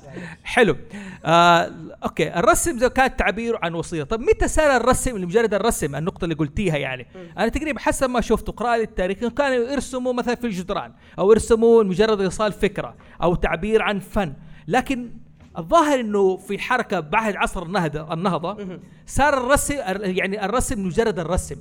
[0.44, 0.76] حلو.
[1.24, 1.70] آه
[2.04, 4.02] أوكي الرسم زي كان تعبير عن وصية.
[4.02, 7.06] طب متى صار الرسم لمجرد الرسم؟ النقطة اللي قلتيها يعني.
[7.38, 12.20] أنا تقريبا حسب ما شفت قراءة التاريخ كانوا يرسموا مثلا في الجدران أو يرسموا لمجرد
[12.20, 14.32] إيصال فكرة أو تعبير عن فن.
[14.68, 15.10] لكن
[15.58, 21.56] الظاهر إنه في حركة بعد عصر النهضه النهضة صار الرسم يعني الرسم مجرد الرسم.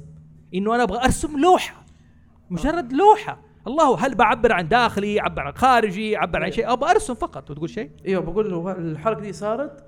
[0.54, 1.86] إنه أنا أبغى أرسم لوحة.
[2.50, 3.42] مجرد لوحة.
[3.68, 7.52] الله هل بعبر عن داخلي اعبر عن خارجي اعبر عن شيء؟ أبغى أرسم فقط.
[7.52, 9.86] وتقول شيء؟ إيوه بقول انه الحركة دي صارت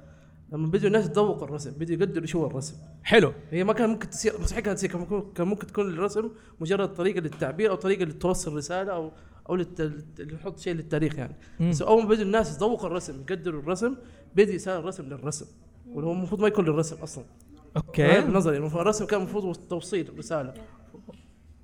[0.53, 3.33] لما بدوا الناس يتذوقوا الرسم بدوا يقدروا شو الرسم؟ حلو.
[3.51, 4.89] هي ما كان ممكن تصير مستحيل كانت تصير.
[5.35, 9.11] كان ممكن تكون الرسم مجرد طريقة للتعبير أو طريقة لتوصل رسالة أو
[9.49, 11.35] أو للت- لنحط شيء للتاريخ يعني.
[11.59, 11.69] مم.
[11.69, 13.95] بس أول ما بدوا الناس يتذوقوا الرسم يقدروا الرسم
[14.35, 15.45] بدا يصير الرسم للرسم.
[15.93, 17.23] واللي هو المفروض ما يكون للرسم أصلا.
[17.77, 18.21] أوكي.
[18.21, 20.53] بنظري المفروض الرسم كان المفروض توصيل رسالة.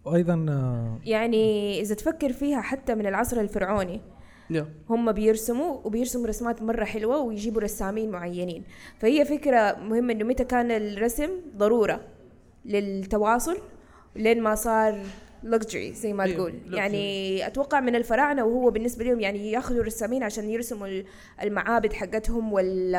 [0.06, 4.02] وأيضا آه، يعني إذا تفكر فيها حتى من العصر الفرعوني
[4.50, 4.68] يا.
[4.90, 8.64] هم بيرسموا وبيرسموا رسمات مرة حلوة ويجيبوا رسامين معينين.
[9.00, 12.02] فهي فكرة مهمة إنه متى كان الرسم ضرورة
[12.66, 13.58] للتواصل
[14.16, 15.00] لين ما صار
[15.44, 16.52] لكجري زي ما أيوة، تقول.
[16.52, 16.74] luxury.
[16.76, 21.06] يعني أتوقع من الفراعنة وهو بالنسبة لهم يعني ياخذوا الرسامين عشان يرسموا ال-
[21.42, 22.96] المعابد حقتهم وال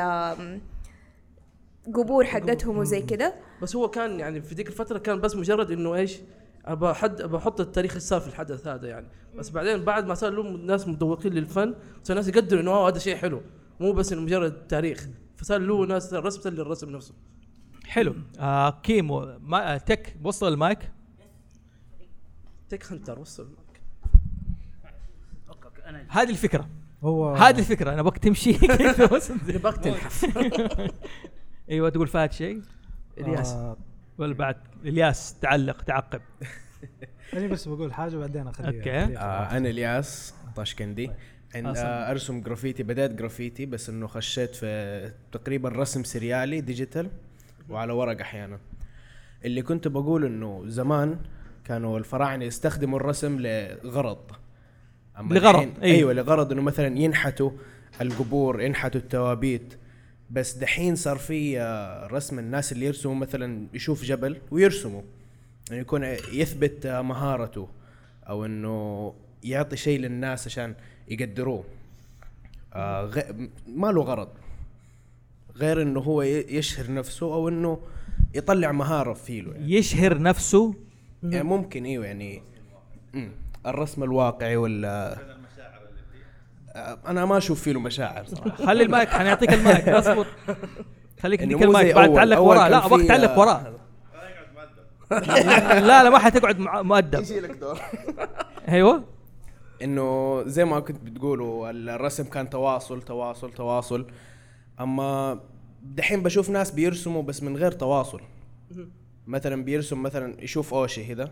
[1.93, 3.33] قبور حقتهم وزي كده.
[3.61, 6.19] بس هو كان يعني في ذيك الفترة كان بس مجرد إنه إيش
[6.65, 9.07] أبى حد أبى أحط التاريخ اللي صار في الحدث هذا يعني.
[9.37, 13.15] بس بعدين بعد ما صار لهم ناس متذوقين للفن صار الناس يقدروا إنه هذا شيء
[13.15, 13.41] حلو.
[13.79, 15.07] مو بس إنه مجرد تاريخ.
[15.35, 17.13] فصار له ناس الرسم صار للرسم نفسه.
[17.85, 18.15] حلو.
[18.39, 20.79] آه كيمو ما آه تك وصل المايك؟
[22.77, 23.47] تك هنتر وصل
[26.09, 26.69] هذه الفكرة.
[27.03, 27.91] هو هذه الفكرة.
[27.91, 28.51] أنا ابغاك تمشي.
[29.47, 30.37] نبغاك تنحف.
[31.69, 32.61] أيوه تقول فهد شيء؟
[33.17, 33.51] إلياس.
[33.51, 33.77] آه
[34.17, 34.55] ولا بعد؟
[34.85, 36.21] إلياس تعلق تعقب.
[37.33, 38.81] أنا بس بقول حاجة وبعدين أخليها.
[38.81, 39.19] أخليها.
[39.19, 41.11] آه أنا إلياس طاشكندي.
[41.55, 42.07] عند أصلاً.
[42.07, 47.09] آه أرسم جرافيتي بدأت جرافيتي بس إنه خشيت في تقريبا رسم سريالي digital
[47.69, 48.59] وعلى ورق أحيانا.
[49.45, 51.19] اللي كنت بقول إنه زمان
[51.65, 54.31] كانوا الفراعنة يستخدموا الرسم لغرض.
[55.19, 55.83] أما لغرض، أيوه.
[55.83, 57.51] أيوه لغرض إنه مثلا ينحتوا
[58.01, 59.73] القبور ينحتوا التوابيت.
[60.31, 65.01] بس دحين صار في آه، رسم الناس اللي يرسموا مثلا يشوف جبل ويرسموا.
[65.69, 66.03] يعني يكون
[66.33, 67.67] يثبت آه، مهارته
[68.29, 70.75] أو إنه يعطي شيء للناس عشان
[71.07, 71.63] يقدروه.
[72.73, 73.21] آه غ...
[73.67, 74.29] ما له غرض.
[75.55, 77.79] غير إنه هو يشهر نفسه أو إنه
[78.33, 79.73] يطلع مهارة فيه له يعني.
[79.73, 80.75] يشهر نفسه
[81.23, 82.43] يعني ممكن إيوه يعني
[83.13, 83.31] مم.
[83.65, 85.17] الرسم الواقعي ولا
[86.75, 88.49] آه، أنا ما أشوف فيه له مشاعر صراحة.
[88.67, 90.27] خلي المايك حنعطيك المايك أصبر.
[91.21, 92.15] خليك مو زي المايك بعد أول.
[92.15, 92.67] تعلق وراه.
[92.67, 93.73] لا أبغاك تعلق آه، وراه.
[95.79, 97.59] لا لا ما حتقعد مؤدب.
[97.59, 97.79] دور.
[98.69, 99.03] أيوه.
[99.81, 104.07] إنه زي ما كنت بتقولوا الرسم كان تواصل تواصل تواصل.
[104.79, 105.39] أما
[105.83, 108.21] دحين بشوف ناس بيرسموا بس من غير تواصل.
[109.27, 111.31] مثلا بيرسم مثلا يشوف اوشي كذا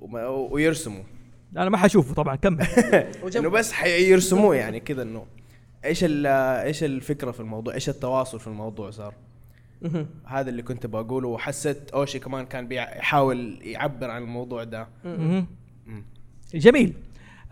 [0.00, 1.02] وما- ويرسموا
[1.56, 2.66] أنا ما حشوفه طبعا كمل.
[3.36, 5.26] إنه بس حيرسموه يعني كذا إنه
[5.84, 6.26] إيش ال-
[6.66, 9.14] إيش الفكرة في الموضوع إيش التواصل في الموضوع صار.
[10.24, 14.88] هذا اللي كنت بقوله وحسيت اوشي كمان كان بيحاول يعبر عن الموضوع ده.
[16.54, 16.92] جميل.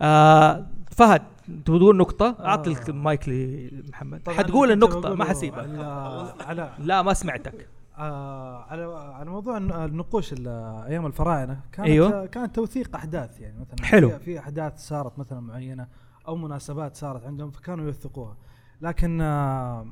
[0.01, 1.21] آه فهد
[1.65, 4.29] تقول نقطة؟ أعطي المايك لمحمد.
[4.29, 6.35] حتقول النقطة ما حسيبها.
[6.39, 7.67] على لا ما سمعتك.
[7.97, 8.83] آه على
[9.13, 10.47] على موضوع الن- النقوش ال-
[10.87, 12.25] أيام الفراعنة كانت أيوه.
[12.25, 14.19] كانت توثيق أحداث يعني مثلا حلو.
[14.19, 15.87] في, أحداث صارت مثلا معينة
[16.27, 18.37] أو مناسبات صارت عندهم فكانوا يوثقوها.
[18.81, 19.85] لكن آه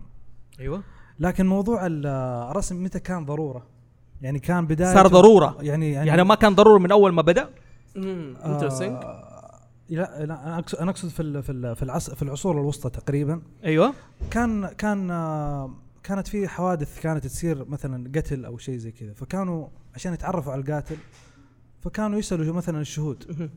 [0.60, 0.82] أيوه.
[1.20, 2.06] لكن موضوع ال-
[2.52, 3.66] الرسم متى كان ضرورة؟
[4.22, 5.58] يعني كان بداية صار ضرورة.
[5.62, 7.50] يعني يعني, يعني ما كان ضروري من أول ما بدأ؟
[8.46, 9.30] انترستنج آه
[9.90, 12.90] لا لا أنا اقصد أنا أقصد في ال- في ال- في العصر في العصور الوسطى
[12.90, 13.42] تقريبا.
[13.64, 13.94] أيوه.
[14.32, 15.72] كان كان آه،
[16.04, 20.62] كانت في حوادث كانت تصير مثلا قتل أو شيء زي كذا فكانوا عشان يتعرفوا على
[20.62, 20.96] القاتل
[21.82, 23.50] فكانوا يسألوا مثلا الشهود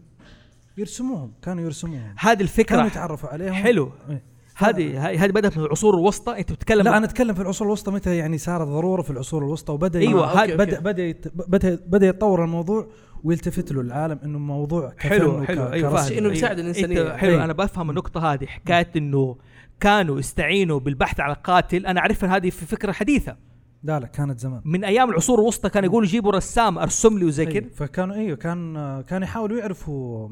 [0.78, 4.22] يرسموهم كانوا يرسموهم هذه الفكرة كانوا يتعرفوا عليهم حلو إيه.
[4.57, 8.16] هذه هذه بدأت من العصور الوسطى أنت بتتكلم لا أنا أتكلم في العصور الوسطى متى
[8.16, 12.44] يعني صارت ضرورة في العصور الوسطى وبدأ أيوة، آه، هاد- بدا بدأ بدا بدأ يتطور
[12.44, 12.88] الموضوع
[13.24, 15.97] ويلتفت له العالم إنه موضوع حلو حلو أيوه.
[15.97, 16.32] فاهم أيوة.
[16.32, 17.03] يساعد الإنسانية.
[17.03, 17.44] أنت حلو أيوة.
[17.44, 19.36] أنا بفهم النقطة هذه حكاية إنه
[19.81, 23.37] كانوا يستعينوا بالبحث عن القاتل أنا أعرف إن هذه في فكرة حديثة
[23.83, 27.47] لا لا كانت زمان من أيام العصور الوسطى كانوا يقولوا جيبوا رسام أرسم لي وزي.
[27.47, 30.29] كذا فكانوا أيوه كان كانوا يحاولوا يعرفوا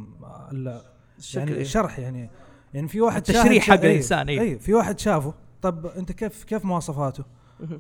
[0.52, 0.80] ال-
[1.34, 1.60] يعني إيه.
[1.60, 2.30] الشرح يعني
[2.74, 4.42] يعني في واحد التشريح شاهد- حق أيوة.
[4.42, 7.24] أيوه في واحد شافه طب أنت كيف كيف مواصفاته؟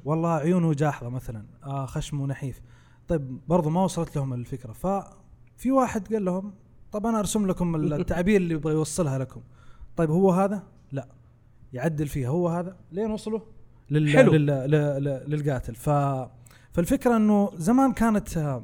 [0.04, 2.60] والله عيونه جاحظة مثلا آه خشمه نحيف
[3.08, 6.54] طيب برضو ما وصلت لهم الفكرة ففي واحد قال لهم
[6.92, 9.40] طب أنا أرسم لكم التعبير اللي يبغى يوصلها لكم
[9.96, 10.62] طيب هو هذا؟
[11.74, 13.40] يعدل فيها هو هذا لين وصلوا
[13.90, 14.10] لل...
[14.10, 14.32] حلو.
[14.32, 14.46] لل...
[14.46, 15.24] لل...
[15.26, 15.74] للقاتل.
[15.74, 15.90] ف
[16.72, 18.60] فالفكرة إنه زمان كانت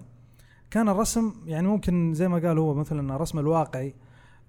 [0.70, 3.94] كان الرسم يعني ممكن زي ما قال هو مثلا الرسم الواقعي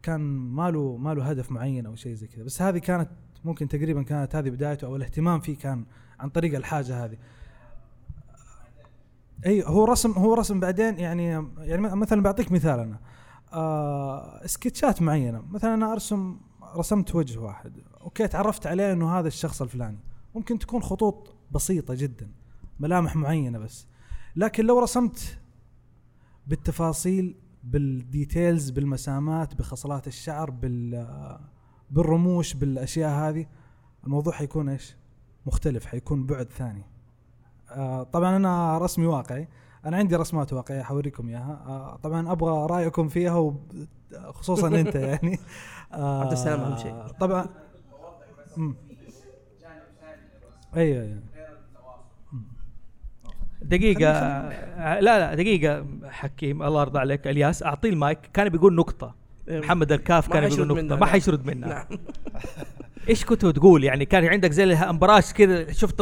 [0.04, 0.22] كان
[0.56, 2.44] ما له ما له هدف معين أو شيء زي كذا.
[2.44, 3.10] بس هذه كانت
[3.46, 5.86] ممكن تقريبا كانت هذه بدايته أو الاهتمام فيه كان
[6.20, 7.18] عن طريق الحاجة هذه.
[9.46, 13.00] إي هو رسم هو رسم بعدين يعني يعني مثلا بعطيك مثال أنا.
[13.54, 15.44] آه سكتشات معينة.
[15.52, 16.38] مثلا أنا أرسم
[16.76, 17.91] رسمت وجه واحد.
[18.04, 19.98] أوكي تعرفت عليه انه هذا الشخص الفلاني.
[20.36, 22.32] ممكن تكون خطوط بسيطة جدا
[22.80, 23.88] ملامح معينة بس.
[24.36, 25.40] لكن لو رسمت
[26.48, 31.08] بالتفاصيل بال details بالمسامات بخصلات الشعر بال
[31.92, 33.46] بالرموش بالأشياء هذه
[34.04, 34.96] الموضوع حيكون إيش؟
[35.46, 36.84] مختلف حيكون بعد ثاني.
[37.72, 39.48] آه طبعا أنا رسمي واقعي.
[39.86, 41.64] أنا عندي رسمات واقعية حوريكم إياها.
[41.68, 43.88] آه طبعا أبغى رأيكم فيها وب-
[44.32, 45.40] خصوصا أنت يعني.
[45.94, 47.08] آه عبد السلام أهم شيء.
[47.20, 47.50] طبعا مم.
[50.76, 51.22] أيوه أيوه.
[53.62, 54.12] دقيقة
[55.00, 57.28] لا لا دقيقة حكيم الله يرضى عليك.
[57.28, 58.20] الياس اعطيه المايك.
[58.34, 59.16] كان بيقول نقطة.
[59.48, 61.00] محمد الكاف كان بيقول نقطة.
[61.00, 61.06] ما.
[61.06, 61.86] حيشرد منها نعم.
[63.10, 66.02] إيش كنت تقول؟ يعني كان عندك زي الامبراج كذا شفت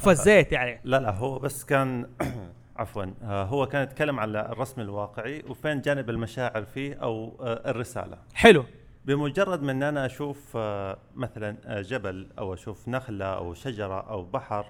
[0.00, 0.80] فزيت يعني.
[0.84, 2.06] لا لا هو بس كان
[2.76, 8.18] عفوا آه، هو كان يتكلم على الرسم الواقعي وفين جانب المشاعر فيه أو آه، الرسالة.
[8.34, 8.64] حلو.
[9.04, 14.66] بمجرد من أنا أشوف آه، مثلا آه، جبل أو أشوف نخلة أو شجرة أو بحر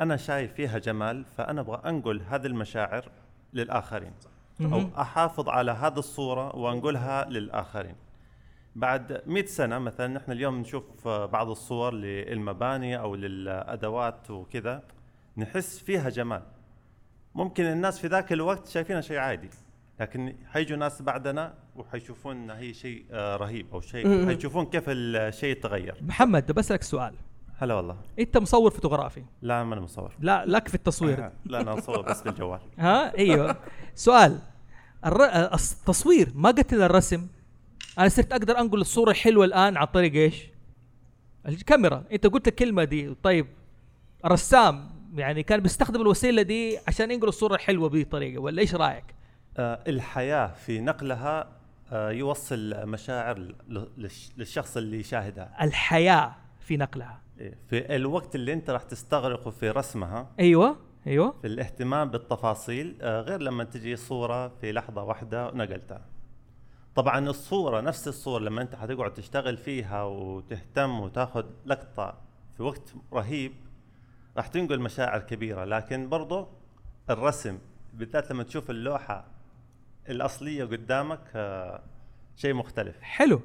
[0.00, 3.10] أنا شايف فيها جمال فأنا أبغى أنقل هذه المشاعر
[3.52, 4.12] للآخرين.
[4.60, 4.88] أو.
[4.98, 7.94] أحافظ على هذه الصورة وأنقلها للآخرين.
[8.76, 14.82] بعد 100 سنة مثلا نحن اليوم نشوف آه، بعض الصور للمباني أو للأدوات وكذا
[15.36, 16.42] نحس فيها جمال.
[17.34, 19.50] ممكن الناس في ذاك الوقت شايفينها شيء عادي.
[20.00, 24.26] لكن حيجوا ناس بعدنا وحيشوفون انها هي شيء آه، رهيب أو شيء.
[24.26, 27.14] حيشوفون كيف الشيء تغير محمد بسألك سؤال.
[27.58, 27.96] هلا والله.
[28.18, 30.12] أنت مصور فوتوغرافي؟ لا ما أنا مصور.
[30.20, 31.30] لا لك في التصوير.
[31.44, 33.56] لا أنا مصور بس بالجوال ها؟ أيوه.
[33.94, 34.38] سؤال.
[35.06, 35.24] الر...
[35.54, 37.26] التصوير ما قتل الرسم.
[37.98, 40.46] أنا صرت أقدر أنقل الصورة الحلوة الآن عن طريق إيش؟
[41.48, 42.04] الكاميرا.
[42.12, 43.14] أنت قلت الكلمة دي.
[43.22, 43.46] طيب
[44.24, 49.04] الرسام يعني كان بيستخدم الوسيلة دي عشان ينقل الصورة الحلوة بهذه الطريقة ولا إيش رأيك؟
[49.04, 49.14] آه،
[49.58, 51.48] الحياة في نقلها
[51.92, 53.54] آه، يوصل مشاعر
[54.36, 55.64] للشخص اللي يشاهدها.
[55.64, 57.20] الحياة في نقلها.
[57.40, 60.76] إيه، في الوقت اللي انت راح تستغرقه في رسمها أيوه
[61.06, 61.34] أيوه.
[61.40, 66.06] في الاهتمام بالتفاصيل آه، غير لما تجي صورة في لحظة واحدة نقلتها.
[66.94, 72.14] طبعا الصورة نفس الصورة لما انت حتقعد تشتغل فيها وتهتم وتاخذ لقطة
[72.56, 73.52] في وقت رهيب
[74.36, 75.64] راح تنقل مشاعر كبيرة.
[75.64, 76.48] لكن برضو
[77.10, 77.58] الرسم
[77.94, 79.33] بالذات لما تشوف اللوحة
[80.08, 81.82] الأصلية قدامك آه،
[82.36, 82.96] شيء مختلف.
[83.00, 83.40] حلو.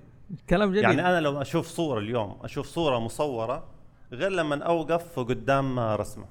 [0.50, 0.84] كلام جميل.
[0.84, 3.68] يعني أنا لو أشوف صورة اليوم أشوف صورة مصورة
[4.12, 6.26] غير لما أوقف قدام آه، رسمة.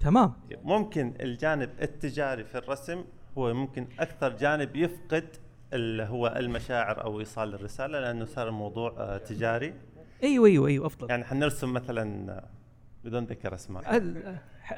[0.00, 0.32] تمام.
[0.64, 3.04] ممكن الجانب التجاري في الرسم
[3.38, 5.28] هو ممكن أكثر جانب يفقد
[5.72, 9.74] اللي هو المشاعر أو إيصال الرسالة لأنه صار الموضوع آه، تجاري.
[10.22, 11.10] أيوه أيوه أيوه أفضل.
[11.10, 12.44] يعني حنرسم مثلا
[13.06, 13.98] بدون ذكر أسماء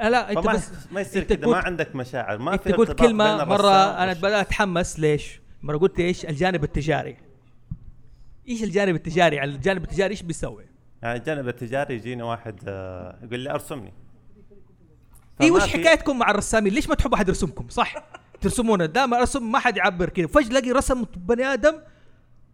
[0.01, 4.03] لا أنت بس ما يصير كذا ما عندك مشاعر ما أنت في قلت كلمة مرة
[4.03, 7.17] أنا بدأت أتحمس ليش؟ مرة قلت إيش؟ الجانب التجاري
[8.49, 10.67] إيش الجانب التجاري؟ على الجانب التجاري إيش بيسوي؟
[11.03, 13.93] يعني الجانب التجاري يجيني واحد آه، يقول لي أرسمني
[15.41, 17.95] إي وش حكايتكم مع الرسامين؟ ليش ما تحبوا أحد يرسمكم؟ صح؟
[18.41, 21.75] ترسمونا دائما أرسم ما حد يعبر كذا فجاه الاقي رسم بني آدم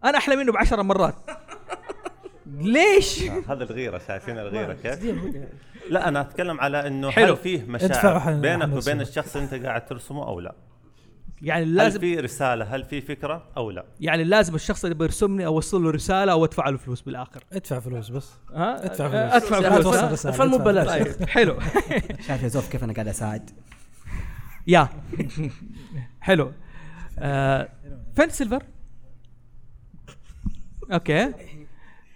[0.03, 1.15] أنا أحلى منه بعشر مرات
[2.47, 5.15] ليش؟ آه، هذا الغيرة شايفين الغيرة كيف؟
[5.89, 7.33] لا أنا أتكلم على إنه حلو.
[7.33, 8.73] هل فيه مشاعر بينك.
[8.73, 10.55] وبين الشخص اللي أنت قاعد ترسمه أو لا؟
[11.41, 15.45] يعني هل لازم في رسالة؟ هل في فكرة أو لا؟ يعني لازم الشخص اللي بيرسمني
[15.45, 19.81] أوصل له رسالة أو أدفع له فلوس بالآخر ادفع فلوس بس ها ادفع فلوس أدفع
[19.81, 20.87] فلوس توصل ببلاش.
[20.87, 21.59] طيب، حلو
[22.27, 23.49] شايف يا زوف كيف أنا قاعد أساعد
[24.67, 24.89] يا
[26.21, 26.51] حلو
[27.19, 27.69] آه
[28.15, 28.63] فين سيلفر؟
[30.93, 31.33] أوكي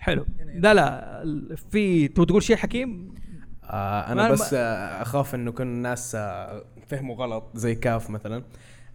[0.09, 1.23] حلو لا لا
[1.71, 3.13] في تبغى تقول شيء حكيم؟
[3.63, 8.43] آه أنا بس آه أخاف إنه كل الناس آه فهموا غلط زي كاف مثلا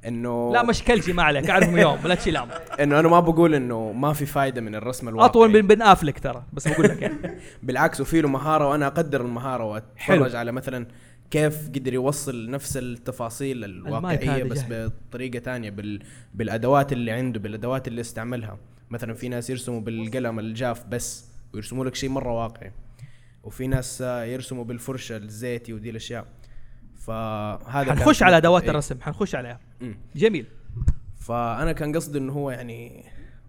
[0.06, 2.48] إنه لا مش كلجي ما عليك اعرف من يوم لا تشيل هم
[2.80, 6.18] إنه أنا ما بقول إنه ما في فايدة من الرسم الواقعي أطول من بن أفلك
[6.18, 7.14] ترى بس بقول لك يعني
[7.62, 9.64] بالعكس وفي له مهارة وأنا أقدر المهارة.
[9.64, 10.86] وأتفرج على مثلا
[11.30, 14.64] كيف قدر يوصل نفس التفاصيل الواقعية بس.
[14.70, 16.02] بطريقة تانية بال...
[16.34, 18.58] بالأدوات اللي عنده بالأدوات اللي استعملها
[18.94, 22.72] مثلا في ناس يرسموا بالقلم الجاف بس ويرسموا لك شيء مرة واقعي.
[23.44, 26.26] وفي ناس يرسموا بالفرشة الزيتي ودي الأشياء.
[26.96, 28.70] فهذا حنخش على أدوات إيه.
[28.70, 29.60] الرسم حنخش عليها.
[30.16, 30.46] جميل.
[31.18, 33.04] فأنا كان قصدي إنه هو يعني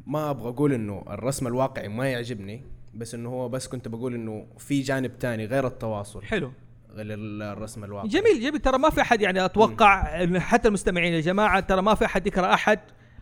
[0.07, 4.47] ما أبغى أقول إنه الرسم الواقعي ما يعجبني بس إنه هو بس كنت بقول إنه
[4.57, 6.23] في جانب تاني غير التواصل.
[6.23, 6.51] حلو.
[6.93, 8.09] غير الرسم الواقعي.
[8.09, 8.59] جميل جميل.
[8.59, 12.53] ترى ما في أحد يعني أتوقع حتى المستمعين يا جماعة ترى ما في أحد يكره
[12.53, 12.79] أحد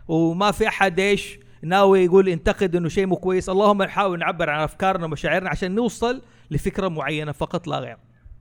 [0.08, 3.50] وما في أحد إيش ناوي يقول ينتقد إنه شيء مو كويس.
[3.50, 7.32] اللهم نحاول نعبر عن أفكارنا ومشاعرنا عشان نوصل لفكرة معينة.
[7.32, 7.98] فقط لا غير.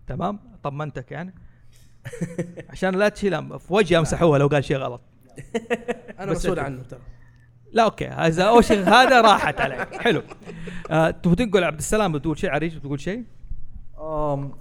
[0.06, 1.34] تمام؟ طمنتك يعني
[2.70, 5.00] عشان لا تشيل في وجهي أمسحوها لو قال شيء غلط.
[6.20, 7.00] أنا مسؤول عنه ترى.
[7.72, 8.06] لا أوكي.
[8.06, 9.94] هذا أول شيء هذا راحت عليك.
[9.94, 10.22] حلو.
[10.90, 13.24] آه تبغى تقول عبد السلام بتقول شيء عريج بتقول شيء؟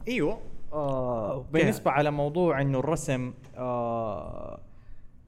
[0.07, 0.41] إيوه.
[0.74, 4.59] آه بالنسبة على موضوع إنه الرسم آه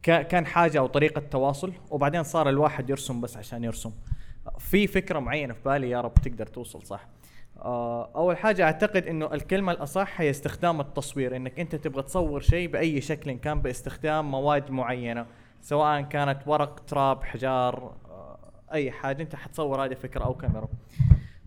[0.03, 3.91] كان حاجة أو طريقة تواصل وبعدين صار الواحد يرسم بس عشان يرسم.
[4.59, 7.07] في فكرة معينة في بالي يا رب تقدر توصل صح.
[7.57, 12.67] آه أول حاجة أعتقد إنه الكلمة الأصح هي استخدام التصوير إنك أنت تبغى تصور شيء
[12.69, 15.25] بأي شكل كان باستخدام مواد معينة
[15.61, 18.37] سواء كانت ورق تراب حجار آه
[18.73, 20.67] أي حاجة أنت حتصور هذه فكرة أو كاميرا.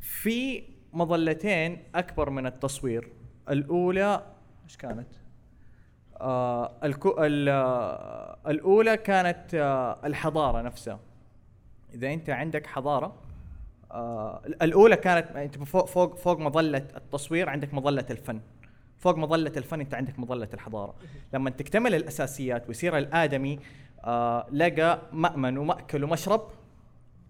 [0.00, 3.08] في مظلتين أكبر من التصوير.
[3.50, 4.22] الأولى
[4.64, 5.08] إيش كانت؟
[6.20, 10.98] آه الكو ال- آه، الأولى كانت آه الحضارة نفسها.
[11.94, 13.14] إذا أنت عندك حضارة
[13.92, 18.40] آه الأولى كانت أنت فوق فوق فوق مظلة التصوير عندك مظلة الفن.
[18.98, 20.94] فوق مظلة الفن أنت عندك مظلة الحضارة.
[21.34, 23.58] لما تكتمل الأساسيات ويصير الآدمي
[24.04, 26.42] آه لقى مأمن ومأكل ومشرب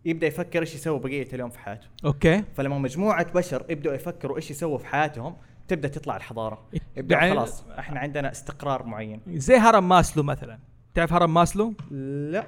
[0.04, 1.86] يبدأ يفكر إيش يسوي بقية اليوم في حياته.
[2.04, 2.44] أوكي.
[2.54, 5.36] فلما مجموعة بشر يبدأوا يفكروا إيش يسووا في حياتهم
[5.68, 6.68] تبدأ تطلع الحضارة.
[6.96, 9.20] يبدأ يعني- خلاص إحنا عندنا استقرار معين.
[9.28, 10.58] زي هرم ماسلو مثلا.
[10.94, 12.46] تعرف هرم ماسلو؟ لا.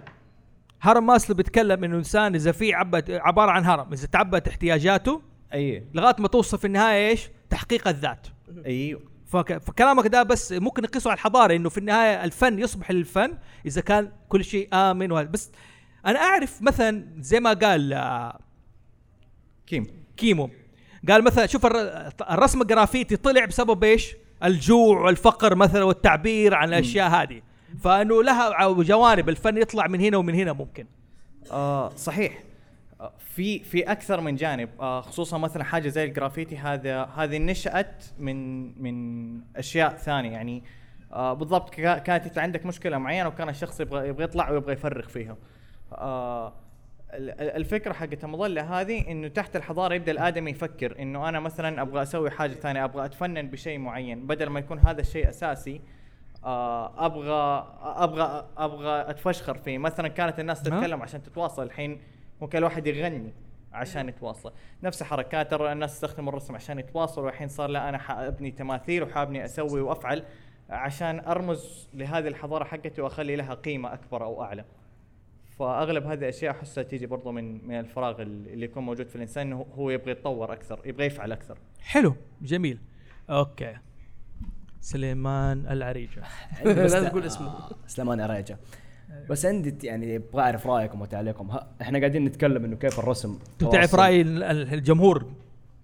[0.80, 3.92] هرم ماسلو بيتكلم إنه إنسان إذا في عبت عبارة عن هرم.
[3.92, 5.22] إذا تعبت احتياجاته
[5.54, 5.84] أي.
[5.94, 8.26] لغاية ما توصل في النهاية إيش؟ تحقيق الذات.
[8.66, 9.58] أيوه فك...
[9.58, 14.12] فكلامك ده بس ممكن نقيسه على الحضارة إنه في النهاية الفن يصبح للفن إذا كان
[14.28, 15.28] كل شيء آمن وهذا.
[15.28, 15.52] بس
[16.06, 18.38] أنا أعرف مثلا زي ما قال آه،
[19.66, 19.86] كيم.
[20.16, 20.50] كيمو.
[21.08, 27.08] قال مثلا شوف الر- الرسم الجرافيتي طلع بسبب إيش؟ الجوع والفقر مثلا والتعبير عن الأشياء
[27.10, 27.42] هذه.
[27.82, 30.86] فأنه لها جوانب الفن يطلع من هنا ومن هنا ممكن.
[31.52, 32.38] آه صحيح.
[33.00, 34.68] آه في في أكثر من جانب.
[34.80, 40.30] آه خصوصا مثلا حاجة زي الجرافيتي هذا هذه نشأت من من أشياء ثانية.
[40.30, 40.62] يعني
[41.12, 45.08] آه بالضبط كا- كانت انت عندك مشكلة معينة وكان الشخص يبغى يبغى يطلع ويبغى يفرغ
[45.08, 45.36] فيها.
[45.92, 46.52] آه
[47.12, 52.30] الفكرة حقت المظلة هذه إنه تحت الحضارة يبدأ الادمي يفكر إنه أنا مثلا أبغى أسوي
[52.30, 54.26] حاجة ثانية أبغى أتفنن بشيء معين.
[54.26, 55.80] بدل ما يكون هذا الشيء أساسي
[56.44, 59.78] آه، أبغى أبغى أبغى أتفشخر فيه.
[59.78, 61.62] مثلا كانت الناس تتكلم عشان تتواصل.
[61.62, 62.00] الحين
[62.40, 63.32] ممكن الواحد يغني
[63.72, 64.52] عشان يتواصل.
[64.82, 67.26] نفس حركات ترى الناس تستخدم الرسم عشان يتواصلوا.
[67.26, 70.24] والحين صار لا أنا حأبني تماثيل وحابني أسوي وأفعل
[70.70, 74.64] عشان أرمز لهذه الحضارة حقتي وأخلي لها قيمة أكبر أو أعلى.
[75.58, 79.66] فأغلب هذه الأشياء أحسها تيجي برضو من من الفراغ اللي يكون موجود في الإنسان إنه
[79.74, 81.58] هو يبغى يتطور أكثر يبغى يفعل أكثر.
[81.80, 82.78] حلو جميل.
[83.30, 83.76] أوكي.
[84.80, 86.22] سليمان العريجة.
[86.64, 87.54] لا تقول اسمه.
[87.86, 88.58] سليمان عريجه
[89.30, 91.50] بس عندي يعني أبغى أعرف رأيكم وتعليقكم.
[91.50, 93.94] ها- إحنا قاعدين نتكلم إنه كيف الرسم أنت تعرف.
[93.94, 95.26] رأي ال- ال- الجمهور.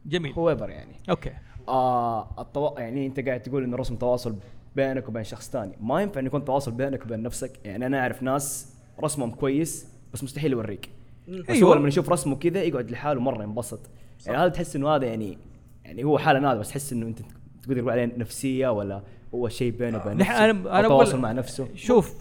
[0.06, 0.32] جميل.
[0.32, 0.92] whoever يعني.
[1.10, 1.32] أوكي.
[1.68, 2.80] آه التوا...
[2.80, 4.36] يعني أنت قاعد تقول إنه الرسم تواصل
[4.76, 5.76] بينك وبين شخص ثاني.
[5.80, 7.52] ما ينفع انه يكون تواصل بينك وبين نفسك.
[7.64, 10.90] يعني أنا أعرف ناس رسمهم كويس بس مستحيل يوريك.
[11.28, 11.68] بس أيوة.
[11.68, 13.80] هو لما يشوف رسمه كذا يقعد لحاله مرة ينبسط.
[14.26, 15.38] يعني هذا تحس إنه هذا يعني
[15.84, 17.18] يعني هو حالة نادره بس تحس إنه أنت
[17.62, 19.02] تقدر تقول عليه نفسية ولا
[19.34, 21.68] هو شيء بينه وبين نفسه أنا تواصل بقول مع نفسه.
[21.74, 22.14] شوف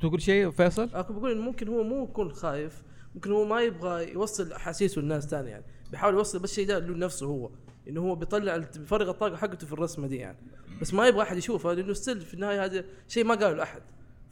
[0.00, 2.82] تقول شيء فيصل؟ أنا بقول إنه ممكن هو مو يكون خايف
[3.14, 5.64] ممكن هو ما يبغى يوصل أحاسيسه للناس ثانية يعني.
[5.90, 7.50] بيحاول يوصل بس شيء ده لنفسه هو
[7.88, 10.38] إنه هو بيطلع بيفرغ الطاقة حقته في الرسمة دي يعني.
[10.80, 13.82] بس ما يبغى أحد يشوفها لأنه ستيل في النهاية هذا شيء ما قاله لأحد.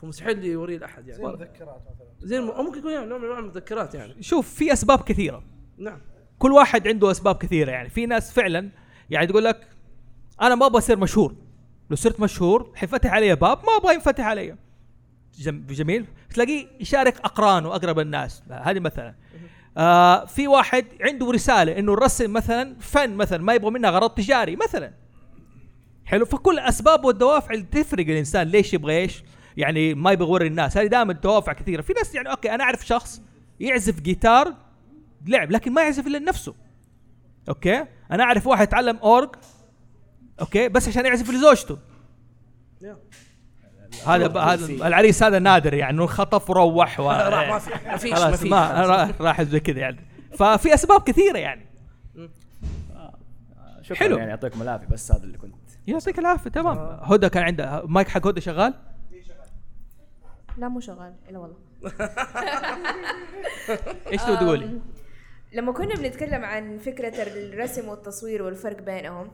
[0.02, 1.22] فمستحيل يوريه لاحد يعني.
[1.22, 2.08] زي المذكرات مثلا.
[2.28, 2.48] زي الم...
[2.48, 4.22] أو ممكن يكون يعني نوع من أنواع المذكرات يعني.
[4.22, 5.42] شوف في أسباب كثيرة.
[5.78, 5.98] نعم.
[6.38, 7.88] كل واحد عنده أسباب كثيرة يعني.
[7.88, 8.70] في ناس فعلا
[9.10, 9.68] يعني تقول لك
[10.42, 11.34] أنا ما أبغى أصير مشهور.
[11.90, 14.56] لو صرت مشهور حيفتح علي باب ما أبغى ينفتح علي.
[15.38, 16.06] جم- جميل.
[16.34, 18.42] تلاقيه يشارك أقرانه أقرب الناس.
[18.50, 19.14] هذه مثلا.
[19.76, 24.56] آه في واحد عنده رسالة إنه الرسم مثلا فن مثلا ما يبغى منها غرض تجاري
[24.56, 24.92] مثلا.
[26.04, 26.24] حلو.
[26.24, 29.24] فكل الأسباب والدوافع اللي تفرق الإنسان ليش يبغى إيش؟
[29.56, 30.76] يعني ما يبغى يوري الناس.
[30.76, 31.82] هذه دائما دوافع كثيرة.
[31.82, 33.22] في ناس يعني أوكي أنا أعرف شخص
[33.60, 34.54] يعزف جيتار
[35.26, 36.54] لعب لكن ما يعزف إلا لنفسه.
[37.48, 39.30] أوكي؟ أنا أعرف واحد يتعلم أورج
[40.40, 41.78] أوكي بس عشان يعزف لزوجته.
[44.06, 47.10] هذا هذا العريس هذا نادر يعني إنه خطف وروح و...
[47.10, 48.52] راح ما في- ما فيش- خلاص ما فيش.
[48.90, 50.06] راح راح زي كذا يعني.
[50.38, 51.66] ففي أسباب كثيرة يعني.
[53.82, 54.16] شكرا حلو.
[54.18, 55.54] يعني يعطيكم العافية بس هذا اللي كنت
[55.86, 56.78] يعطيك العافية تمام.
[57.02, 58.74] هدى كان عندها مايك حق هدى شغال؟
[60.58, 61.56] لا مو شغال إلا والله.
[64.12, 64.80] إيش تبغى تقولي؟
[65.52, 69.32] لما كنا بنتكلم عن فكرة الرسم والتصوير والفرق بينهم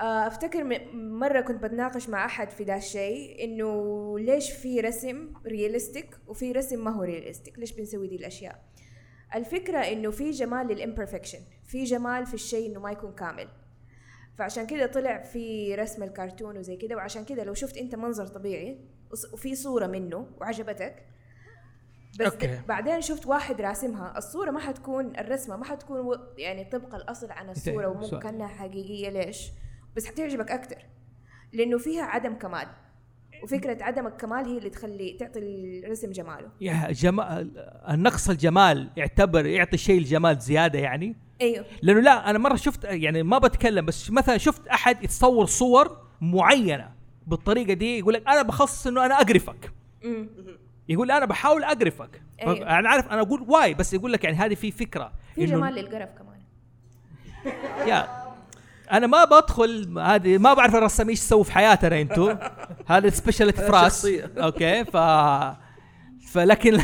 [0.00, 5.32] آه، أفتكر م- مرة كنت بتناقش مع أحد في ذا الشيء إنه ليش في رسم
[5.46, 8.62] realistic وفي رسم ما هو realistic ليش بنسوي دي الأشياء؟
[9.34, 13.48] الفكرة إنه في جمال لل imperfection في جمال في الشيء إنه ما يكون كامل.
[14.38, 18.78] فعشان كده طلع في رسم الكرتون وزي كده وعشان كده لو شفت أنت منظر طبيعي
[19.32, 21.06] وفي صورة منه وعجبتك.
[22.20, 22.60] بس أوكي.
[22.68, 24.18] بعدين شفت واحد راسمها.
[24.18, 28.22] الصورة ما حتكون الرسمة ما حتكون يعني طبق الأصل عن الصورة ومو سؤال.
[28.22, 29.08] كأنها حقيقية.
[29.10, 29.50] ليش؟
[29.96, 30.78] بس حتعجبك أكتر.
[31.52, 32.66] لأنه فيها عدم كمال.
[33.42, 35.40] وفكرة عدم الكمال هي اللي تخلي تعطي
[35.84, 36.48] الرسم جماله.
[36.60, 41.64] يا جمال النقص الجمال يعتبر يعطي الشيء الجمال زيادة يعني؟ أيوه.
[41.82, 46.95] لأنه لا أنا مرة شفت يعني ما بتكلم بس مثلا شفت أحد يتصور صور معينة.
[47.26, 49.72] بالطريقة دي يقول لك أنا بخصص إنه أنا أقرفك.
[50.88, 52.22] يقول أنا بحاول أقرفك.
[52.42, 52.78] أيوة.
[52.78, 56.08] أنا عارف أنا أقول واي بس يقول لك يعني هذه في فكرة في جمال للقرف
[56.18, 56.40] كمان.
[57.90, 58.26] يا.
[58.92, 62.34] أنا ما بدخل هذه ما بعرف الرسامين إيش يسووا في حياتنا أنتوا
[62.92, 64.32] هذا speciality في راس شخصية.
[64.44, 64.96] أوكي ف
[66.26, 66.80] فلكن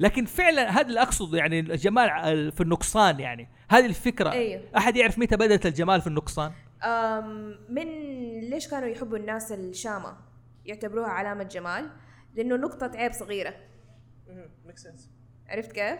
[0.00, 3.48] لكن فعلا هذا اللي أقصده يعني الجمال في النقصان يعني.
[3.70, 4.32] هذه الفكرة.
[4.32, 4.62] أيوه.
[4.76, 6.52] أحد يعرف متى بدأت الجمال في النقصان؟
[7.68, 7.86] من
[8.40, 10.16] ليش كانوا يحبوا الناس الشامة؟
[10.64, 11.90] يعتبروها علامة جمال
[12.34, 13.54] لأنه نقطة عيب صغيرة.
[15.48, 15.98] عرفت كيف؟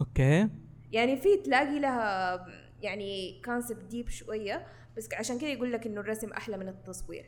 [0.00, 0.48] okay.
[0.92, 2.46] يعني في تلاقي لها
[2.82, 4.66] يعني concept deep شوية
[4.96, 7.24] بس عشان كذا يقول لك إنه الرسم أحلى من التصوير.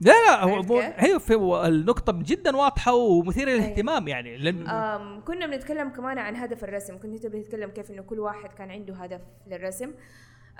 [0.00, 1.34] لا لا هو؟ هي في
[1.66, 6.98] النقطة جدا واضحة ومثيرة للاهتمام يعني لأن أم كنا بنتكلم كمان عن هدف الرسم.
[6.98, 9.94] كنت تبي تتكلم كيف إنه كل واحد كان عنده هدف للرسم.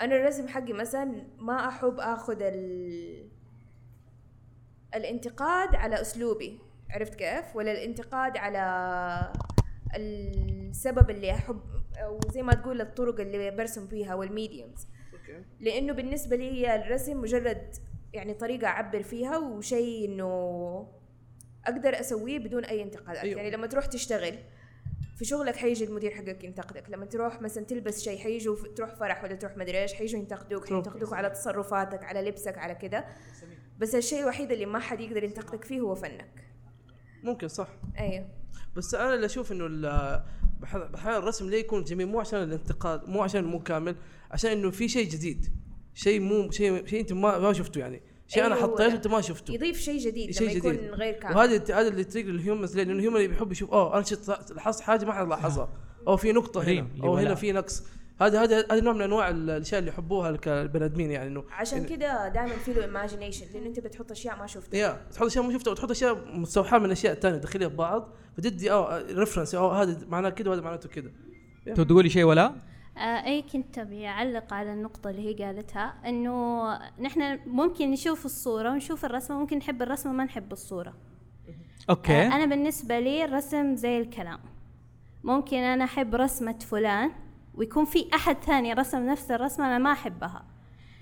[0.00, 3.28] أنا الرسم حقي مثلا ما أحب آخذ ال...
[4.94, 6.58] الانتقاد على أسلوبي
[6.90, 9.32] عرفت كيف ولا الانتقاد على
[9.96, 11.60] السبب اللي أحب
[11.96, 14.86] أو زي ما تقول الطرق اللي برسم فيها والميديومز
[15.60, 17.74] لأنه بالنسبة لي هي الرسم مجرد
[18.12, 20.28] يعني طريقة أعبر فيها وشيء إنه
[21.66, 23.22] أقدر أسويه بدون أي انتقادات.
[23.22, 23.36] أيوه.
[23.40, 24.38] يعني لما تروح تشتغل
[25.18, 26.90] في شغلك حيجي المدير حقك ينتقدك.
[26.90, 30.68] لما تروح مثلا تلبس شيء حيجوا تروح فرح ولا تروح مدري إيش حيجوا ينتقدوك.
[30.68, 33.04] حينتقدوك على تصرفاتك على لبسك على كده
[33.78, 36.48] بس الشيء الوحيد اللي ما حد يقدر ينتقدك فيه هو فنك.
[37.22, 37.68] ممكن صح.
[37.98, 38.28] أيوه.
[38.76, 39.66] بس أنا اللي أشوف إنه
[40.60, 43.96] بحال الرسم ليه يكون جميل؟ مو عشان الانتقاد مو عشان مو كامل
[44.30, 45.46] عشان إنه في شيء جديد.
[45.94, 48.02] شيء مو شيء شيء أنت ما ما شفته يعني.
[48.28, 50.90] شيء أنا أيوة، حطيته أنت ما شفته يضيف شيء جديد شيء لما يكون جديد.
[50.90, 53.70] غير كامل وهذا هذا اللي attractive لل humans ليه؟ لأنه ال human اللي بيحب يشوف
[53.70, 54.04] أوه أنا
[54.54, 55.68] لاحظت حاجة ما حد لاحظها
[56.08, 57.34] أو في نقطة هنا أو هنا.
[57.34, 57.82] في نقص
[58.20, 62.28] هذا هذا هذا نوع من أنواع الأشياء اللي يحبوها البني آدمين يعني إنه عشان كده
[62.28, 65.70] دائما في له imagination لأنه أنت بتحط أشياء ما شفتها يا تحط أشياء ما شفتها
[65.70, 70.50] وتحط أشياء مستوحاة من أشياء ثانية تدخلها ببعض فتدي آه reference آه هذا معناه كذا
[70.50, 71.10] وهذا معناته كذا
[71.74, 72.54] تو تقولي شيء ولا؟
[72.98, 76.64] آه اي كنت أبي أعلق على النقطة اللي هي قالتها إنه
[77.00, 80.94] نحن ممكن نشوف الصورة ونشوف الرسمة ممكن نحب الرسمة ما نحب الصورة.
[81.90, 82.12] okay.
[82.12, 84.38] آه أنا بالنسبة لي الرسم زي الكلام.
[85.24, 87.10] ممكن أنا أحب رسمة فلان
[87.54, 90.44] ويكون في أحد ثاني رسم نفس الرسمة أنا ما أحبها.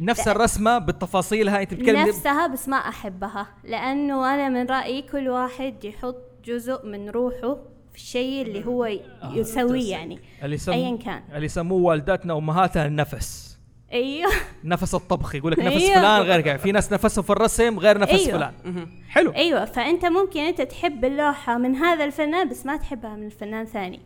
[0.00, 5.84] نفس الرسمة بتفاصيلها انت بتتكلم نفسها بس ما أحبها لأنه أنا من رأيي كل واحد
[5.84, 7.58] يحط جزء من روحه
[7.96, 9.00] الشيء اللي هو ي-
[9.32, 10.72] يسويه يعني اللي يسم...
[10.72, 11.22] ايا كان.
[11.32, 13.58] اللي يسموه والداتنا وامهاتنا النفس.
[13.92, 14.30] أيوه.
[14.64, 15.94] نفس الطبخ يقول لك نفس أيوه.
[15.94, 18.38] فلان غير في ناس نفسهم في الرسم غير نفس أيوه.
[18.38, 18.88] فلان.
[19.08, 19.30] حلو.
[19.34, 19.64] أيوه.
[19.64, 24.00] فأنت ممكن أنت تحب اللوحة من هذا الفنان بس ما تحبها من الفنان ثاني.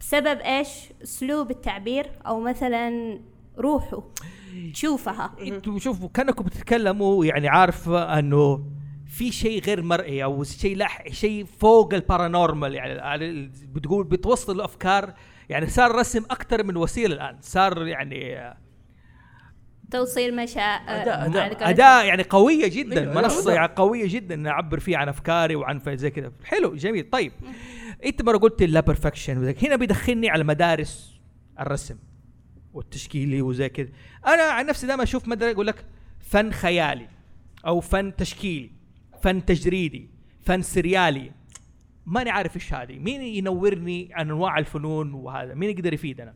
[0.00, 0.68] بسبب إيش؟
[1.02, 3.18] أسلوب التعبير أو مثلا
[3.58, 4.02] روحه.
[4.74, 5.32] تشوفها.
[5.40, 8.64] إنتوا شوفوا كأنكم بتتكلموا يعني عارف أنه
[9.06, 14.56] في شيء غير مرئي أو شيء لا شيء فوق ال paranormal يعني على- بتقول بتوصل
[14.56, 15.14] الأفكار.
[15.48, 17.36] يعني صار رسم أكثر من وسيلة الآن.
[17.40, 18.36] صار يعني
[19.90, 21.70] توصيل مشاعر أداء- أداء.
[21.70, 23.54] أداء يعني قوية جدا أيوة، منصة أداء.
[23.54, 27.10] يعني قوية جدا ان اعبر فيها عن أفكاري وعن ف- زي كذا حلو جميل.
[27.10, 27.32] طيب
[28.04, 31.20] أنت مرة قلت لا perfection هنا بيدخلني على مدارس
[31.60, 31.96] الرسم
[32.74, 33.88] والتشكيلي وزي كذا
[34.26, 35.84] أنا عن نفسي دائما أشوف مدرسة يقول لك
[36.20, 37.08] فن خيالي
[37.66, 38.75] أو فن تشكيلي.
[39.22, 40.10] فن تجريدي
[40.42, 41.32] فن سريالي.
[42.06, 42.98] ماني عارف إيش هذه.
[42.98, 46.34] مين ينورني عن أنواع الفنون وهذا؟ مين يقدر يفيدنا؟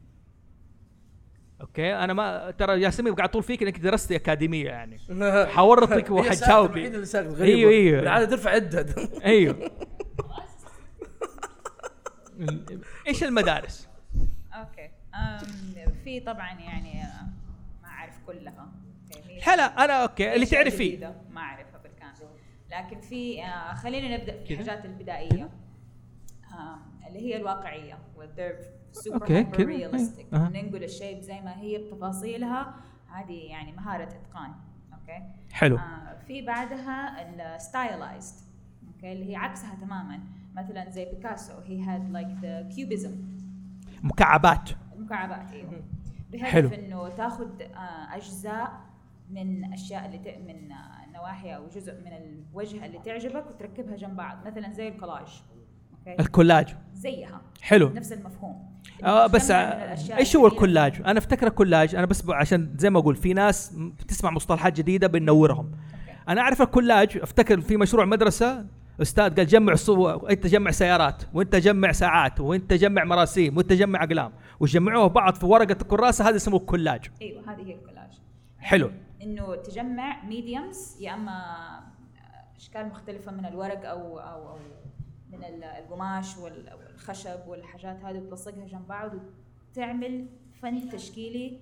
[1.60, 4.98] أوكي؟ أنا ما ترى ياسمين قاعد طول فيك إنك درستي أكاديمية يعني.
[5.54, 6.10] حورطك
[7.28, 7.44] غريبة.
[7.44, 8.00] أيوه أيوه.
[8.00, 9.70] بالعادة ترفع عدد أيوه.
[13.08, 13.88] إيش المدارس؟
[14.52, 14.90] okay.
[16.04, 17.02] في طبعا يعني
[17.82, 18.72] ما أعرف كلها.
[19.42, 20.34] هلا أنا okay.
[20.34, 21.69] اللي تعرفيه ما بالكامل
[22.70, 25.48] لكن في آه، خلينا نبدأ في؟ الحاجات البدائية.
[26.52, 28.56] آم، اللي هي الواقعية وال they're
[28.92, 30.34] super realistic.
[30.34, 32.74] ننقل الشيء زي ما هي بتفاصيلها
[33.08, 34.52] هذه يعني مهارة إتقان.
[34.92, 35.22] okay؟
[35.52, 35.76] حلو.
[35.78, 37.22] آه في بعدها
[37.56, 38.34] ال stylized
[38.86, 40.20] okay؟ اللي هي عكسها تماما.
[40.56, 43.16] مثلا زي بيكاسو هي had like the cubism
[44.02, 44.70] مكعبات.
[44.96, 45.82] المكعبات إيوه.
[46.32, 46.68] بهدف حلو.
[46.68, 48.80] إنه تاخذ آه، أجزاء
[49.30, 50.38] من أشياء اللي.
[50.38, 54.95] من آه، نواحي أو جزء من الوجه اللي تعجبك وتركبها جنب بعض مثلا زي ال
[54.95, 55.42] collage
[55.98, 57.88] okay ال collage زيها حلو.
[57.88, 58.70] نفس المفهوم
[59.04, 60.46] آه بس آه، الأشياء إيش هو.
[60.46, 65.06] الكولاج؟ أنا أفتكر الكولاج أنا بس عشان زي ما أقول في ناس بتسمع مصطلحات جديدة
[65.06, 65.70] بنورهم.
[66.28, 68.66] أنا أعرف الكولاج أفتكر في مشروع مدرسة
[69.02, 74.04] أستاذ قال جمع صور أنت جمع سيارات وأنت جمع ساعات وأنت جمع مراسيم وأنت جمع
[74.04, 77.10] أقلام وجمعوها بعض في ورقة الكراسة هذا اسمه كولاج.
[77.22, 78.10] أيوه هذه هي الكولاج
[78.58, 78.90] حلو.
[79.22, 81.34] إنه تجمع mediums يا أما
[82.56, 84.58] أشكال مختلفة من الورق أو أو, أو
[85.32, 89.12] من ال- القماش وال- والخشب والحاجات هذه وتلصقها جنب بعض
[89.72, 90.26] وتعمل
[90.62, 91.60] فن تشكيلي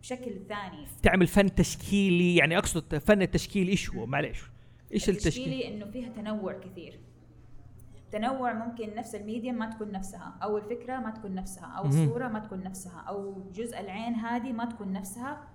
[0.00, 4.42] بشكل ثاني تعمل فن تشكيلي يعني أقصد فن التشكيل إيش هو؟ معليش.
[4.92, 7.00] إيش التشكيل؟ التشكيلي إنه فيها تنوع كثير
[8.12, 11.86] تنوع ممكن نفس الميديم ما تكون نفسها أو الفكرة ما تكون نفسها أو.
[11.86, 15.48] الصورة ما تكون نفسها أو جزء العين هذه ما تكون نفسها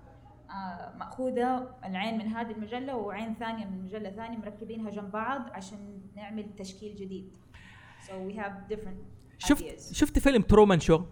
[0.96, 6.46] مأخوذة العين من هذه المجلة وعين ثانية من مجلة ثانية مركبينها جنب بعض عشان نعمل
[6.56, 7.36] تشكيل جديد.
[8.06, 8.96] So we have different
[9.38, 11.02] شفت شفت فيلم ترومان شو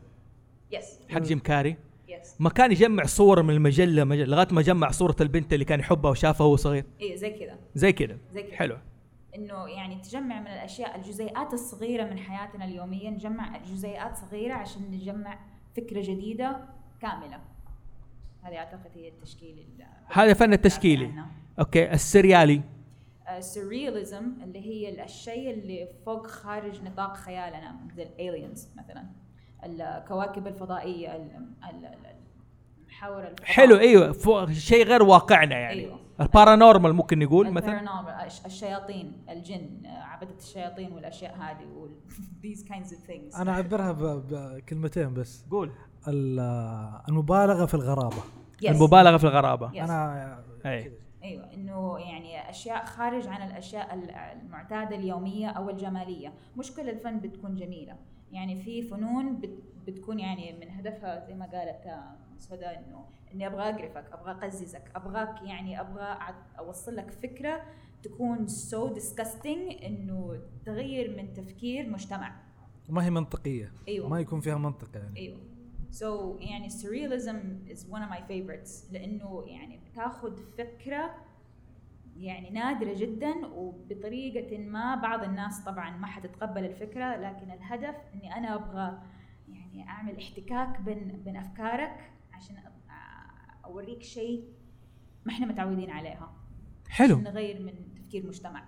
[0.75, 1.11] yes.
[1.11, 1.77] حق جيم كاري.
[2.09, 2.27] Yes.
[2.41, 6.11] ما كان يجمع صور من المجلة مجلة لغاية ما جمع صورة البنت اللي كان يحبها
[6.11, 6.85] وشافها وهو صغير.
[7.01, 7.59] إيه زي كذا.
[7.75, 8.19] زي كذا.
[8.33, 8.57] زي كذا.
[8.57, 8.77] حلو.
[9.35, 15.39] إنه يعني تجمع من الأشياء الجزيئات الصغيرة من حياتنا اليومية نجمع جزيئات صغيرة عشان نجمع
[15.77, 16.65] فكرة جديدة
[17.01, 17.41] كاملة.
[18.43, 21.13] هذه أعتقد هي التشكيل ال- هذا فن التشكيلي.
[21.59, 21.93] okay.
[21.93, 22.63] السريالي.
[23.37, 29.05] ال surrealism اللي هي الشيء اللي فوق خارج نطاق خيالنا مثل ال aliens مثلا.
[29.65, 31.21] الكواكب الفضائية ال-
[31.71, 32.17] ال- ال-
[32.83, 33.47] المحاور الفضاء.
[33.47, 33.79] حلو.
[33.79, 34.13] إيوه.
[34.13, 35.81] فوق شيء غير واقعنا يعني.
[35.81, 36.01] أيوة.
[36.21, 38.27] البارانورمال ممكن نقول مثلا.
[38.47, 41.89] الشياطين الجن آه، عبدة الشياطين والأشياء هذه
[42.45, 43.41] these kinds of things.
[43.41, 45.45] أنا أعبرها ب- بكلمتين بس.
[45.51, 45.71] قول.
[46.09, 48.17] المبالغة في الغرابة.
[48.63, 48.69] Yes.
[48.71, 49.71] المبالغة في الغرابة.
[49.73, 49.77] Yes.
[49.83, 50.93] أنا أي.
[51.25, 56.33] أيوه إنه يعني أشياء خارج عن الأشياء ال- المعتادة اليومية أو الجمالية.
[56.57, 57.97] مش كل الفن بتكون جميلة.
[58.33, 59.51] يعني في فنون بت
[59.87, 63.05] بتكون يعني من هدفها زي ما قالت آه، سودا إنه
[63.35, 66.19] إني أبغى أقرفك أبغى أقززك أبغاك يعني أبغى
[66.59, 67.61] أوصل لك فكرة
[68.03, 72.35] تكون so disgusting إنه تغير من تفكير مجتمع.
[72.89, 73.73] ما هي منطقية.
[73.89, 74.09] أيوة.
[74.09, 75.17] ما يكون فيها منطق يعني.
[75.21, 75.39] أيوه.
[75.91, 78.93] so, يعني surrealism is one of my favorites.
[78.93, 81.15] لأنه يعني بتاخذ فكرة
[82.17, 87.17] يعني نادرة جدا وبطريقة ما بعض الناس طبعا ما حتتقبل الفكرة.
[87.17, 88.99] لكن الهدف إني أنا أبغى
[89.49, 92.57] يعني أعمل احتكاك بين بين أفكارك عشان
[93.65, 94.45] أوريك شيء
[95.25, 96.33] ما إحنا متعودين عليها.
[96.89, 97.15] حلو.
[97.15, 98.65] عشان نغير من تفكير مجتمع.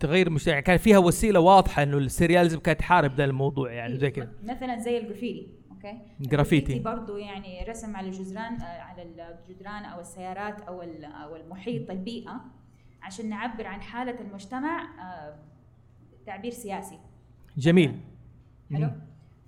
[0.00, 3.98] تغير مش يعني كان فيها وسيلة واضحة إنه ال surrealism كانت تحارب ذا الموضوع يعني
[3.98, 4.32] زي كذا.
[4.42, 6.78] مثلا زي ال graffiti okay؟ graffiti.
[6.78, 12.40] برضو يعني رسم على الجدران آه، على الجدران أو السيارات أو أو المحيط البيئة
[13.02, 15.38] عشان نعبر عن حالة المجتمع آه،
[16.26, 16.98] تعبير سياسي.
[17.56, 18.00] جميل.
[18.72, 18.90] حلو.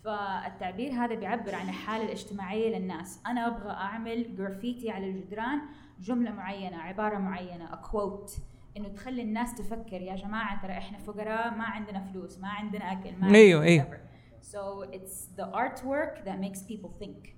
[0.05, 3.23] فالتعبير هذا بيعبر عن الحالة الاجتماعية للناس.
[3.27, 5.61] أنا أبغى أعمل جرافيتي على الجدران
[6.01, 8.31] جملة معينة عبارة معينة كوت
[8.77, 13.17] إنه تخلي الناس تفكر يا جماعة ترى إحنا فقراء ما عندنا فلوس ما عندنا أكل
[13.17, 13.85] ما أيوه، عندنا أيوه.
[13.85, 14.14] whatever.
[14.53, 14.63] So
[14.97, 17.35] it's the artwork that makes people think.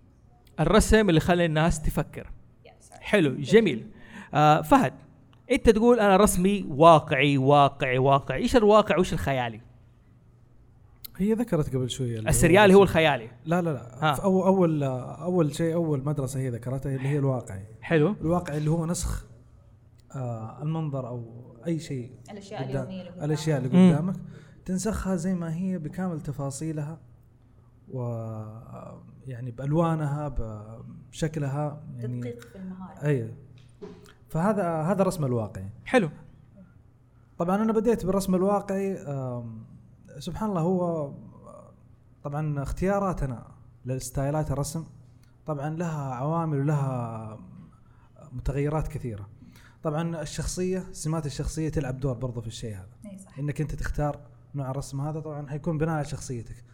[0.60, 2.30] الرسم اللي خلى الناس تفكر.
[3.00, 3.86] حلو جميل.
[4.34, 4.92] آه فهد
[5.50, 8.42] انت تقول أنا رسمي واقعي واقعي واقعي.
[8.42, 9.60] إيش الواقع وإيش الخيالي؟
[11.16, 13.30] هي ذكرت قبل اللي السريالي هو الخيالي.
[13.44, 14.14] لا لا لا.
[14.14, 17.64] في أول, أول أول شيء أول مدرسة هي ذكرتها اللي هي الواقعي.
[17.82, 18.14] حلو.
[18.20, 19.24] الواقع اللي هو نسخ
[20.14, 21.24] آه المنظر أو
[21.66, 23.24] أي شيء الأشياء قدام- اليومية اللي قدامك.
[23.24, 24.12] الأشياء اللي مم.
[24.66, 26.98] تنسخها زي ما هي بكامل تفاصيلها
[27.88, 28.00] و
[29.26, 30.34] يعني بألوانها
[31.10, 33.06] بشكلها يعني تدقيق في المهارة.
[33.06, 33.34] أي.
[34.28, 35.70] فهذا هذا رسم الواقعي.
[35.84, 36.10] حلو.
[37.38, 38.96] طبعا أنا بديت بالرسم الواقعي
[40.18, 41.12] سبحان الله هو
[42.22, 43.46] طبعا اختياراتنا
[43.84, 44.84] للستايلات الرسم
[45.46, 47.38] طبعا لها عوامل ولها
[48.32, 49.28] متغيرات كثيرة.
[49.82, 53.18] طبعا الشخصية سمات الشخصية تلعب دور برضو في الشيء هذا.
[53.18, 53.38] صح.
[53.38, 54.20] إنك أنت تختار
[54.56, 56.64] نوع الرسم هذا طبعا حيكون بناء على شخصيتك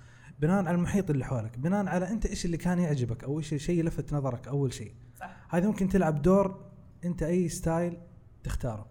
[0.40, 3.84] بناء على المحيط اللي حولك بناء على أنت إيش اللي كان يعجبك أو إيش الشيء
[3.84, 5.36] لفت نظرك أول شيء صح.
[5.48, 6.60] هذه ممكن تلعب دور
[7.04, 7.98] أنت أي style
[8.44, 8.86] تختاره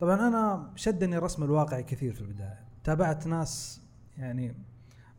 [0.00, 3.82] طبعا أنا شدني الرسم الواقعي كثير في البداية تابعت ناس
[4.16, 4.54] يعني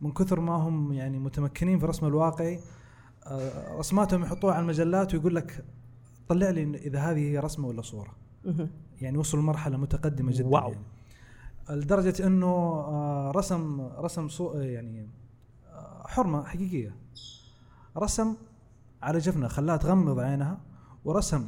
[0.01, 2.59] من كثر ما هم يعني متمكنين في الرسم الواقعي
[3.25, 5.65] آه، رسماتهم يحطوها على المجلات ويقول لك
[6.27, 8.15] طلع لي إذا هذه هي رسمة ولا صورة.
[9.01, 10.71] يعني وصلوا لمرحلة متقدمة جدا wow.
[10.71, 10.83] يعني.
[11.69, 15.09] لدرجة إنه آه، رسم رسم صو يعني
[15.67, 16.95] آه، حرمة حقيقية.
[17.97, 18.35] رسم
[19.01, 20.57] على جفنه خلاها تغمض عينها
[21.05, 21.47] ورسم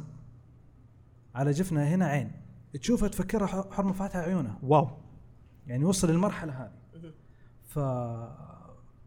[1.34, 2.32] على جفنها هنا عين.
[2.80, 4.58] تشوفها تفكرها حرمة فاتحة عيونها.
[4.62, 4.88] wow.
[5.66, 6.72] يعني وصل للمرحلة هذه.
[7.64, 7.78] ف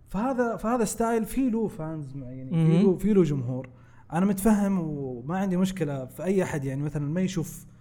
[0.09, 2.81] فهذا فهذا style في له fans يعني في مهم.
[2.91, 3.69] له في له جمهور.
[4.13, 7.74] أنا متفهم وما عندي مشكلة في أي أحد يعني مثلا ما يشوف آه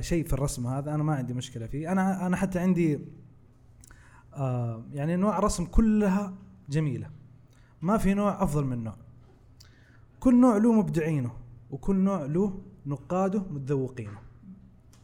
[0.00, 1.92] شيء في الرسم هذا أنا ما عندي مشكلة فيه.
[1.92, 3.00] أنا أنا حتى عندي
[4.34, 6.34] آه يعني نوع رسم كلها
[6.68, 7.06] جميلة.
[7.82, 8.96] ما في نوع أفضل من نوع.
[10.20, 11.30] كل نوع له مبدعينه
[11.70, 14.18] وكل نوع له نقاده متذوقينه.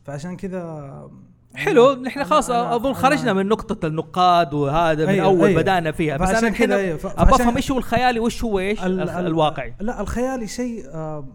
[0.05, 1.11] فعشان كذا
[1.55, 5.63] حلو نحن خلاص أظن خرجنا من نقطة النقاد وهذا من أيوة، أول أيوة.
[5.63, 6.17] بدأنا فيها.
[6.17, 9.11] بس أنا الحين كذا أيوة، أبغى أفهم إيش هو الخيالي وإيش هو إيش ال- ال-
[9.11, 9.75] ال- الواقعي.
[9.81, 11.29] لا الخيالي شيء آه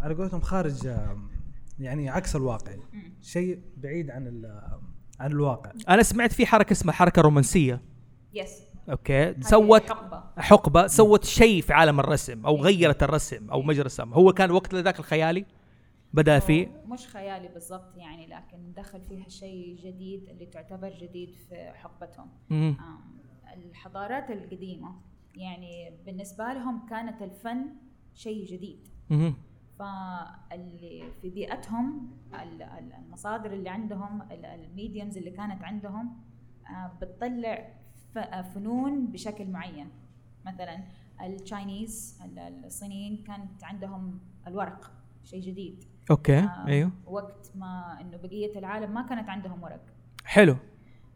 [0.00, 1.16] على قولتهم خارج آه
[1.78, 2.72] يعني عكس الواقع.
[3.22, 4.80] شيء بعيد عن ال-
[5.20, 5.72] عن الواقع.
[5.88, 7.82] أنا سمعت في حركة اسمها حركة رومانسية.
[8.34, 9.34] yes okay.
[9.40, 10.24] سوت حقبة.
[10.42, 14.12] حقبة سوت شيء في عالم الرسم أو غيرت الرسم أو مجرى الرسم.
[14.12, 15.44] هو كان وقت ذاك الخيالي؟
[16.14, 21.72] بدأ فيه؟ مش خيالي بالضبط يعني لكن دخل فيها شيء جديد اللي تعتبر جديد في
[21.74, 22.28] حقبتهم.
[23.56, 24.94] الحضارات القديمة
[25.34, 27.66] يعني بالنسبة لهم كانت الفن
[28.14, 28.88] شيء جديد.
[29.78, 36.16] فاللي في بيئتهم ال- ال- المصادر اللي عندهم ال mediums اللي كانت عندهم
[36.70, 37.68] آه، بتطلع
[38.16, 39.88] آه، فنون بشكل معين.
[40.46, 40.84] مثلا
[41.20, 44.90] ال Chinese ال- الصينيين كانت عندهم الورق
[45.24, 45.84] شيء جديد.
[46.10, 46.90] okay آه، أيوه.
[47.06, 49.80] وقت ما إنه بقية العالم ما كانت عندهم ورق.
[50.24, 50.56] حلو.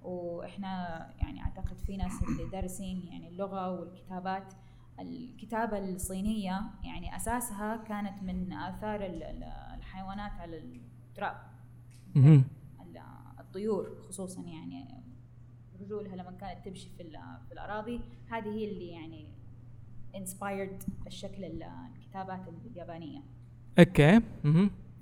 [0.03, 0.71] وإحنا
[1.19, 4.55] يعني أعتقد في ناس اللي دارسين يعني اللغة والكتابات
[5.01, 8.53] الكتابة الصينية يعني أساسها كانت من
[9.07, 9.45] ال-
[9.79, 11.37] الحيوانات على التراب.
[13.41, 15.05] الطيور خصوصا يعني
[15.81, 17.03] رجولها لما كانت تمشي في
[17.49, 18.01] في الأراضي.
[18.31, 19.29] هذه هي اللي يعني
[20.17, 21.63] inspired الشكل ال-
[21.97, 23.21] الكتابات اليابانية.
[23.79, 24.21] okay.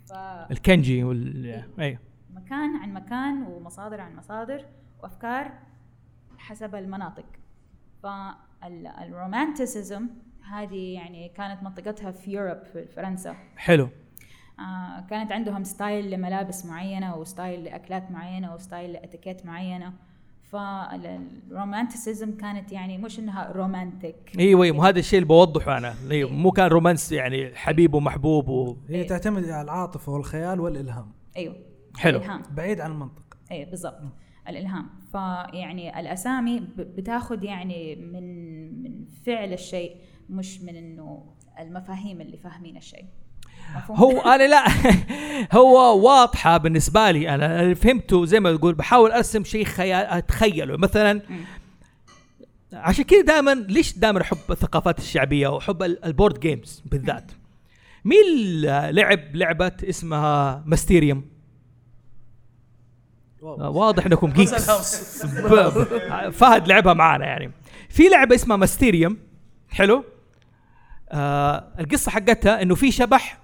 [0.08, 0.12] ف
[0.50, 1.46] الكنجي وال
[1.80, 1.98] أيوه.
[2.30, 4.64] مكان عن مكان ومصادر عن مصادر
[5.02, 5.52] وأفكار
[6.38, 7.26] حسب المناطق.
[8.62, 10.08] فال romanticism
[10.52, 13.36] هذه يعني كانت منطقتها في Europe في فرنسا.
[13.56, 13.88] حلو.
[14.58, 19.92] آه كانت عندهم style لملابس معينة و style لأكلات معينة و style لأتيكيت معينة.
[20.52, 25.94] فال romanticism كانت يعني مش إنها romantic إيوه إيوه هذا الشيء اللي بوضحه أنا.
[26.10, 28.76] أيوه مو كان romance يعني حبيب ومحبوب و...
[28.88, 31.12] هي تعتمد على العاطفة والخيال والإلهام.
[31.36, 31.56] إيوه.
[31.98, 32.18] حلو.
[32.18, 32.42] الإلهام.
[32.50, 33.36] بعيد عن المنطق.
[33.50, 34.00] اي بالضبط.
[34.48, 34.86] الإلهام.
[35.12, 39.96] فيعني الأسامي بتاخذ يعني من من فعل الشيء
[40.30, 41.24] مش من إنه
[41.60, 43.04] المفاهيم اللي فاهمين الشيء؟
[43.90, 44.64] هو أنا لا
[45.52, 47.74] هو واضحة بالنسبة لي أنا.
[47.74, 50.76] فهمته زي ما تقول بحاول أرسم شيء خيال أتخيله.
[50.76, 51.20] مثلا
[52.72, 57.32] عشان كذا دائما ليش دائما أحب الثقافات الشعبية وأحب ال- ال board games بالذات؟
[58.04, 58.16] مين
[58.90, 61.24] لعب لعبة اسمها Mysterium
[63.42, 64.70] واضح إنكم geeks.
[66.32, 67.52] فهد لعبها معانا يعني.
[67.88, 69.16] في لعبة اسمها Mysterium
[69.70, 70.04] حلو.
[71.10, 73.38] آه القصة حقتها إنه في شبح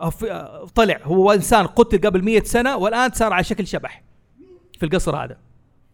[0.00, 0.98] آه، طلع.
[1.02, 4.02] هو إنسان قتل قبل مية سنة والآن صار على شكل شبح
[4.78, 5.36] في القصر هذا.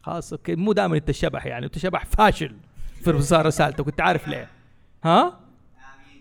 [0.03, 0.55] خلاص okay.
[0.57, 2.55] مو دائما أنت شبح يعني أنت شبح فاشل
[3.05, 4.49] في رسالتك كنت عارف ليه.
[5.05, 5.41] ها؟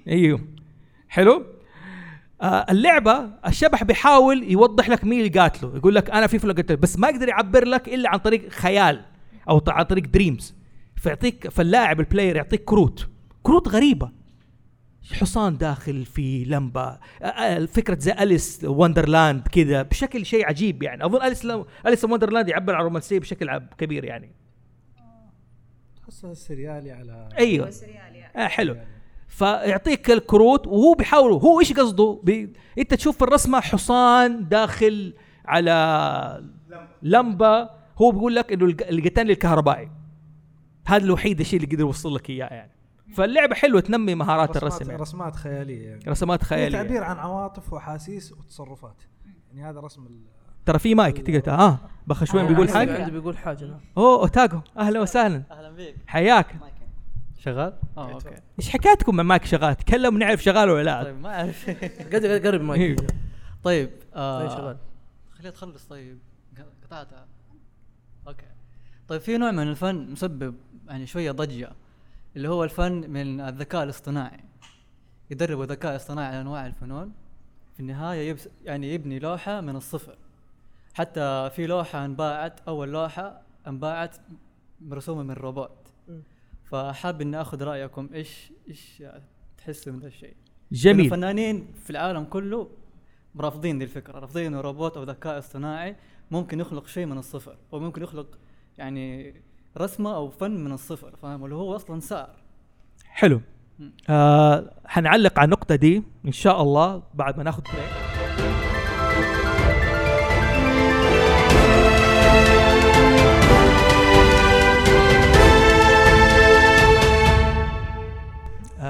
[0.07, 0.41] إيوه.
[1.09, 1.45] حلو.
[2.41, 5.75] آه اللعبة الشبح بيحاول يوضح لك مين اللي قاتله.
[5.75, 9.05] يقول لك أنا في فلان قتل بس ما يقدر يعبر لك إلا عن طريق خيال
[9.49, 10.55] أو عن طريق dreams
[10.95, 13.09] فيعطيك فاللاعب ال player يعطيك كروت.
[13.43, 14.11] كروت غريبة.
[15.13, 16.81] حصان داخل في لمبة.
[16.81, 21.05] آه، آه، فكره زي Alice Wonderland كذا بشكل شيء عجيب يعني.
[21.05, 21.47] أظن Alice
[21.87, 24.31] أليس وندرلاند يعبر عن الرومانسيه بشكل كبير يعني.
[25.95, 27.71] تحسها سريالي على أيوه.
[28.35, 28.77] آه حلو.
[29.29, 32.53] فيعطيك الكروت وهو بيحاول هو إيش قصده؟ بي...
[32.77, 35.13] أنت تشوف في الرسمة حصان داخل
[35.45, 36.43] على
[37.01, 37.69] لمبة
[38.01, 39.91] هو بيقول لك إنه الق- القتال الكهربائي.
[40.85, 42.71] هذا الوحيد الشيء اللي قدر يوصل لك إياه يعني.
[43.15, 45.01] فاللعبة حلوة تنمي مهارات رسمات الرسم يعني.
[45.01, 46.03] رسمات خيالية يعني.
[46.07, 46.79] رسمات خيالية.
[46.79, 48.95] هي تعبير عن عواطف وأحاسيس وتصرفات.
[49.53, 50.21] يعني هذا رسم ال-
[50.65, 53.79] ترى في مايك تقدر آه بخشوين بيقول عندي- حاجة؟ عندي بيقول حاجة نعم.
[53.97, 55.43] أوه أوتاكو أهلا وسهلا.
[55.51, 55.95] أهلا بيك.
[56.07, 56.55] حياك.
[57.39, 58.29] شغال؟ آه okay.
[58.59, 61.03] إيش حكايتكم مع مايك شغال؟ تكلم نعرف شغال ولا لا.
[61.03, 61.69] طيب ما أعرف.
[62.13, 62.99] قرب- قرب المايك.
[63.01, 63.07] إيه.
[63.63, 64.77] طيب آه طيب شغال.
[65.31, 66.17] خليها تخلص طيب.
[66.83, 67.25] قطعتها.
[68.27, 68.45] okay.
[69.07, 70.55] طيب في نوع من الفن مسبب
[70.87, 71.71] يعني شوية ضجة
[72.35, 74.39] اللي هو الفن من الذكاء الاصطناعي.
[75.31, 77.11] يدربوا ذكاء اصطناعي على أنواع الفنون.
[77.73, 80.15] في النهاية يبس يعني يبني لوحة من الصفر.
[80.93, 84.15] حتى في لوحة انباعت أول لوحة انباعت
[84.81, 85.71] مرسومة من روبوت.
[86.71, 89.03] فحاب إني آخذ رأيكم إيش إيش
[89.57, 90.35] تحسوا من الشيء؟
[90.71, 91.05] جميل.
[91.05, 92.69] الفنانين في العالم كله
[93.37, 95.95] رافضين دي الفكرة رافضين انه روبوت أو ذكاء اصطناعي
[96.31, 98.37] ممكن يخلق شيء من الصفر أو ممكن يخلق
[98.77, 99.33] يعني
[99.77, 102.35] رسمة أو فن من الصفر فاهم؟ اللي هو أصلا سعر
[103.05, 103.41] حلو.
[104.09, 108.18] آه حنعلق على النقطة دي إن شاء الله بعد ما ناخذ بريك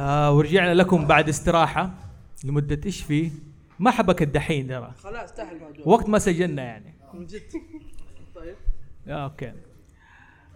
[0.10, 1.91] آه ورجعنا لكم بعد استراحة
[2.45, 3.31] لمدة إيش فيه؟
[3.80, 4.91] ما حبك الدحين ترى.
[5.03, 5.84] خلاص تحت الموضوع.
[5.86, 6.94] وقت ما سجلنا يعني.
[7.14, 7.41] من جد.
[8.36, 8.56] طيب.
[9.07, 9.52] آه، أوكي.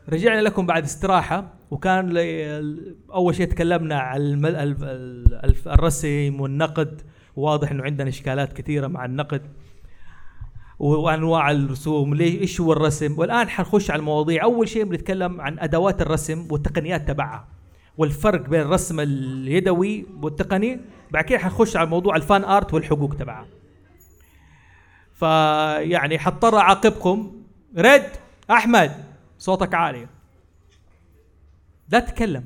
[0.09, 4.15] رجعنا لكم بعد استراحة وكان لي- أول شيء تكلمنا.
[4.15, 7.01] الف- الرسم والنقد.
[7.35, 9.41] واضح إنه عندنا إشكالات كثيرة مع النقد
[10.79, 12.13] وأنواع الرسوم.
[12.15, 14.43] ليش إيش هو الرسم؟ والآن حنخش على المواضيع.
[14.43, 17.47] أول شيء بنتكلم عن أدوات الرسم والتقنيات تبعها.
[17.97, 20.79] والفرق بين الرسم اليدوي والتقني.
[21.11, 23.47] بعد كده حنخش على موضوع الفان آرت والحقوق تبعها
[25.13, 27.43] فيعني حضطر أعاقبكم.
[27.77, 28.09] رد
[28.51, 29.03] أحمد
[29.37, 30.07] صوتك عالي.
[31.89, 32.43] لا تتكلم.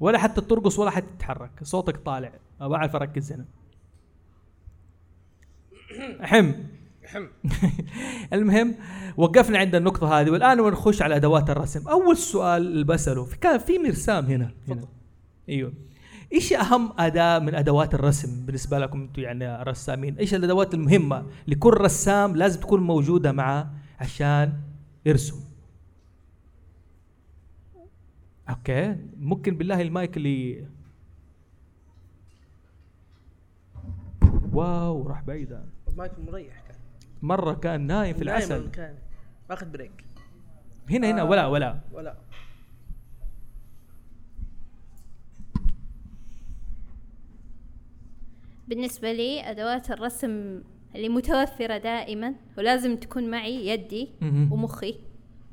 [0.00, 1.50] ولا حتى ترقص ولا حتى تتحرك.
[1.62, 2.32] صوتك طالع.
[2.60, 3.44] ما بعرف أركز هنا.
[6.20, 6.52] حم حم.
[8.32, 8.74] المهم
[9.16, 11.88] وقفنا عند النقطة هذه والآن بنخش على أدوات الرسم.
[11.88, 14.50] أول سؤال اللي بسأله في كان في مرسام هنا.
[14.68, 14.84] هنا.
[15.48, 15.72] أيوه.
[16.32, 21.74] إيش أهم أداة من أدوات الرسم بالنسبة لكم أنتم يعني رسامين إيش الأدوات المهمة لكل
[21.74, 23.70] رسام لازم تكون موجودة معه
[24.00, 24.52] عشان
[25.06, 25.40] يرسم؟
[28.50, 28.96] okay.
[29.20, 30.66] ممكن بالله المايك اللي
[34.52, 36.59] wow راح بعيدا المايك مريح.
[37.22, 38.70] مرة كان نايم في نايم العسل.
[38.70, 38.94] كان
[39.48, 40.04] باخذ break.
[40.90, 41.46] هنا هنا آه، ولا.
[41.46, 42.16] ولا ولا.
[48.68, 50.62] بالنسبة لي أدوات الرسم
[50.94, 54.08] اللي متوفرة دائما ولازم تكون معي يدي.
[54.22, 54.94] ومخي.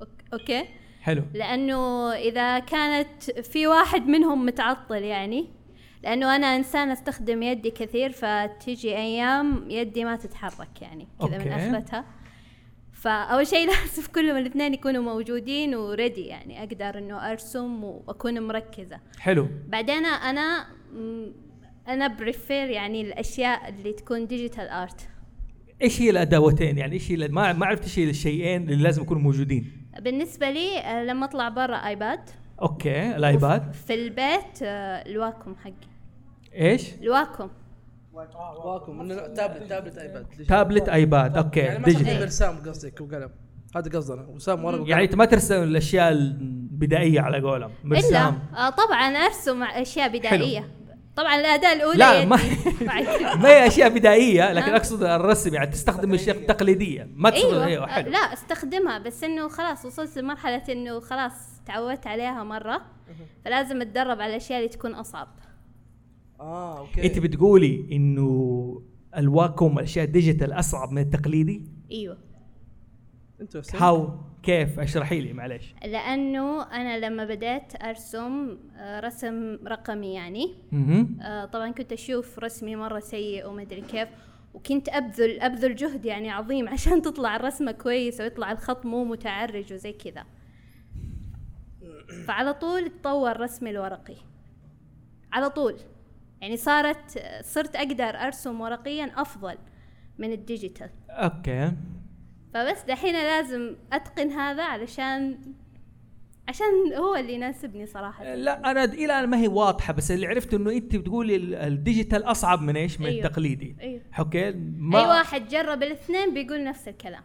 [0.02, 0.66] ok- okay؟
[1.02, 1.24] حلو.
[1.34, 5.48] لأنه إذا كانت في واحد منهم متعطل يعني
[6.04, 11.56] لأنه أنا إنسان أستخدم يدي كثير فتيجي أيام يدي ما تتحرك يعني كذا من okay.
[11.56, 12.06] آخرتها.
[12.92, 19.00] فأول شيء لازم كلهم الاثنين يكونوا موجودين و ready يعني أقدر إنه أرسم وأكون مركزة.
[19.20, 19.48] حلو.
[19.68, 20.66] بعدين أنا
[21.88, 25.10] أنا prefer يعني الأشياء اللي تكون digital art
[25.82, 29.22] إيش هي الأدواتين؟ يعني إيش هي ما ما عرفت إيش هي الشيئين اللي لازم يكونوا
[29.22, 29.88] موجودين.
[30.00, 32.30] بالنسبة لي آه، لما أطلع برا iPad
[32.62, 33.74] okay ال iPad.
[33.74, 35.74] في البيت آه، ال Wacom حقي.
[36.56, 37.50] إيش؟ ال Wacom.
[38.66, 39.00] Wacom.
[39.02, 40.26] إنه tablet tablet iPad.
[40.48, 42.06] tablet iPad okay يعني ما digital.
[42.06, 42.24] تستخدم
[42.56, 43.30] رسام قصدك وقلم
[43.76, 48.40] هذا قصدنا وسام ورقه وقلم يعني أنت ما ترسم الأشياء البدائية على قولهم إلا مرسام.
[48.56, 50.70] آه طبعا أرسم أشياء بدائية.
[51.16, 52.26] طبعا الأداة الأولى لا.
[52.26, 52.38] ما
[53.42, 54.74] ما هي أشياء بدائية لكن.
[54.74, 57.66] أقصد الرسم يعني تستخدم اشياء تقليديه ما تستخدم أيوه.
[57.66, 62.82] أيوه آه، حلو لا استخدمها بس إنه خلاص وصلت لمرحلة إنه خلاص تعودت عليها مرة.
[63.46, 65.28] فلازم اتدرب على الأشياء اللي تكون أصعب.
[66.40, 67.06] آه okay.
[67.06, 68.82] انت بتقولي إنه
[69.18, 71.62] ال Wacom الأشياء ال digital أصعب من التقليدي؟
[71.92, 72.18] إيوه.
[73.42, 74.10] أنتوا how
[74.44, 80.56] كيف؟ اشرحي لي معلش لأنه أنا لما بدأت أرسم آه، رسم رقمي يعني.
[81.22, 84.10] آه، طبعا كنت أشوف رسمي مرة سيء وما أدري كيف.
[84.54, 89.94] وكنت أبذل أبذل جهد يعني عظيم عشان تطلع الرسمة كويسة ويطلع الخط مو متعرج وزي
[89.94, 90.26] كذا.
[92.28, 94.16] فعلى طول تطور رسمي الورقي.
[95.34, 95.76] على طول.
[96.42, 99.58] يعني صارت صرت أقدر أرسم ورقيا أفضل
[100.18, 100.90] من ال digital.
[101.10, 101.72] okay.
[102.54, 105.38] فبس دحين لازم أتقن هذا علشان
[106.48, 108.36] عشان هو اللي يناسبني صراحة.
[108.36, 111.64] لا أنا إلى الآن ما هي واضحة بس اللي عرفت إنه أنت بتقولي ال- ال
[111.64, 113.26] digital أصعب من إيش؟ من أيوه.
[113.26, 113.76] التقليدي.
[113.82, 114.02] أيوه.
[114.20, 117.24] okay؟ ما أي واحد جرب الاثنين بيقول نفس الكلام.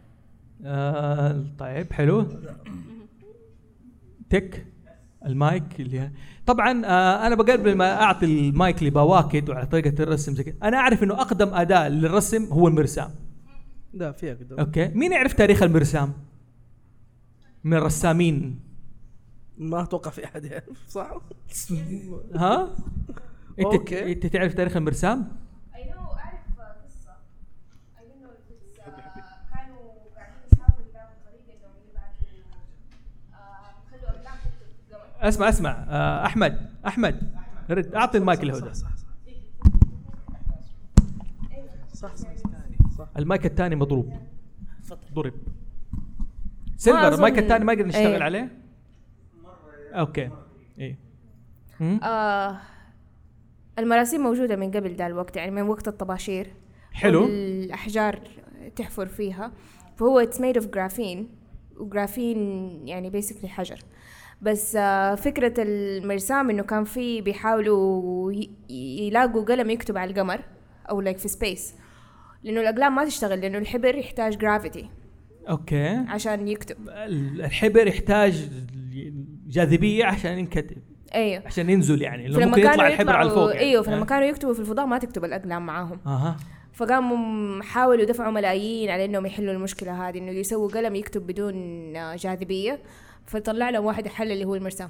[0.65, 2.27] آه طيب حلو.
[4.29, 4.65] تك.
[5.25, 6.11] المايك اللي
[6.45, 11.13] طبعا آه أنا قبل ما أعطي المايك لبواكد وعلى طريقة الرسم زي أنا أعرف إنه
[11.13, 13.09] أقدم أداة للرسم هو المرسام.
[13.93, 14.87] لا في أقدر okay.
[14.87, 16.13] مين يعرف تاريخ المرسام؟
[17.63, 18.59] من الرسامين.
[19.57, 21.11] ما أتوقع في أحد يعرف صح؟
[22.35, 22.75] ها؟
[23.59, 23.93] أنت.
[23.93, 25.42] أنت تعرف تاريخ المرسام؟
[35.23, 35.85] اسمع اسمع.
[35.89, 37.33] آه أحمد أحمد.
[37.69, 38.73] رد أعطي المايك لهدى.
[41.93, 42.29] صح صح
[42.97, 43.07] صح.
[43.17, 44.13] المايك الثاني مضروب.
[45.13, 45.33] ضرب.
[46.77, 48.23] سيلفر المايك الثاني ما نقدر نشتغل إيه.
[48.23, 48.51] عليه؟
[49.93, 50.29] okay.
[50.79, 50.97] إيه.
[52.03, 52.57] آه
[53.79, 56.53] المراسيم موجودة من قبل ذا الوقت يعني من وقت الطباشير.
[56.91, 57.25] حلو.
[57.25, 58.19] الأحجار
[58.75, 59.51] تحفر فيها.
[59.95, 61.23] فهو it's made of graphene.
[61.77, 62.37] و graphene
[62.87, 63.79] يعني basically حجر.
[64.43, 68.33] بس آه فكرة المرسام إنه كان في بيحاولوا
[68.69, 70.41] يلاقوا قلم يكتب على القمر
[70.89, 71.75] أو like في space
[72.43, 74.89] لأنه الأقلام ما تشتغل لأنه الحبر يحتاج gravity
[75.49, 75.87] okay.
[75.87, 76.77] عشان يكتب.
[76.89, 78.49] الحبر يحتاج
[79.47, 80.77] جاذبية عشان ينكتب.
[81.15, 81.43] أيوه.
[81.45, 83.59] عشان ينزل يعني لو ممكن يطلع كانوا الحبر على الفوق يعني.
[83.59, 84.05] أيوه فلما آه.
[84.05, 85.99] كانوا يكتبوا في الفضاء ما تكتب الأقلام معاهم.
[86.05, 86.37] أها.
[86.73, 91.55] فقاموا حاولوا دفعوا ملايين على إنهم يحلوا المشكلة هذه إنه يسووا قلم يكتب بدون
[91.95, 92.79] آه، جاذبية.
[93.25, 94.89] فطلع لهم واحد الحل اللي هو المرسام.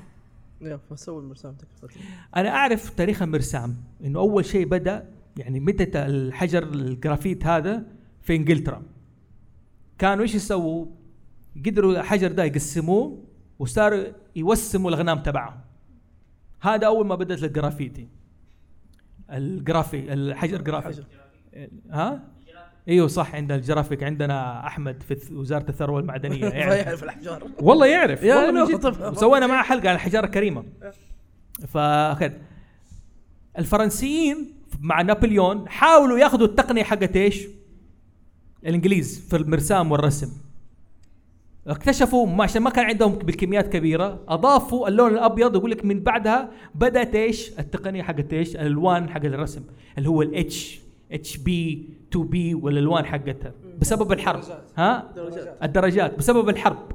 [0.90, 2.00] فسوي المرسام تكفى
[2.36, 7.84] أنا أعرف تاريخ المرسام إنه أول شيء بدأ يعني متى الحجر الجرافيت هذا
[8.22, 8.84] في إنجلترا.
[9.98, 10.86] كانوا إيش يسووا؟
[11.66, 13.24] قدروا الحجر ده يقسموه
[13.60, 14.04] وصاروا
[14.36, 15.60] يوسموا الأغنام تبعهم.
[16.62, 18.08] هذا أول ما بدأت الجرافيتي.
[19.30, 21.04] الجرافي الحجر جرافي
[21.92, 22.24] ها؟
[22.90, 26.46] إيوه صح عندنا الجرافيك عندنا أحمد في وزارة الثروة المعدنية.
[26.50, 27.04] يعرف.
[27.04, 27.44] الأحجار.
[27.62, 28.24] والله يعرف.
[28.24, 30.64] والله وسوينا معاه حلقة عن الحجاره الكريمة.
[31.68, 32.32] فأخذ.
[33.58, 37.48] الفرنسيين مع نابليون حاولوا ياخذوا التقنية حقت إيش؟
[38.66, 40.32] الإنجليز في المرسام والرسم.
[41.68, 46.50] اكتشفوا ما عشان ما كان عندهم بالكميات كبيرة أضافوا اللون الأبيض يقول لك من بعدها
[46.76, 49.64] بدأت إيش؟ التقنية حقت إيش؟ الألوان حق الرسم
[49.98, 50.80] اللي هو الاتش
[51.12, 53.52] اتش بي 2 بي والالوان حقتها.
[53.82, 54.44] بسبب الحرب.
[54.78, 55.58] ها؟ درجات.
[55.64, 56.18] الدرجات.
[56.18, 56.92] بسبب الحرب.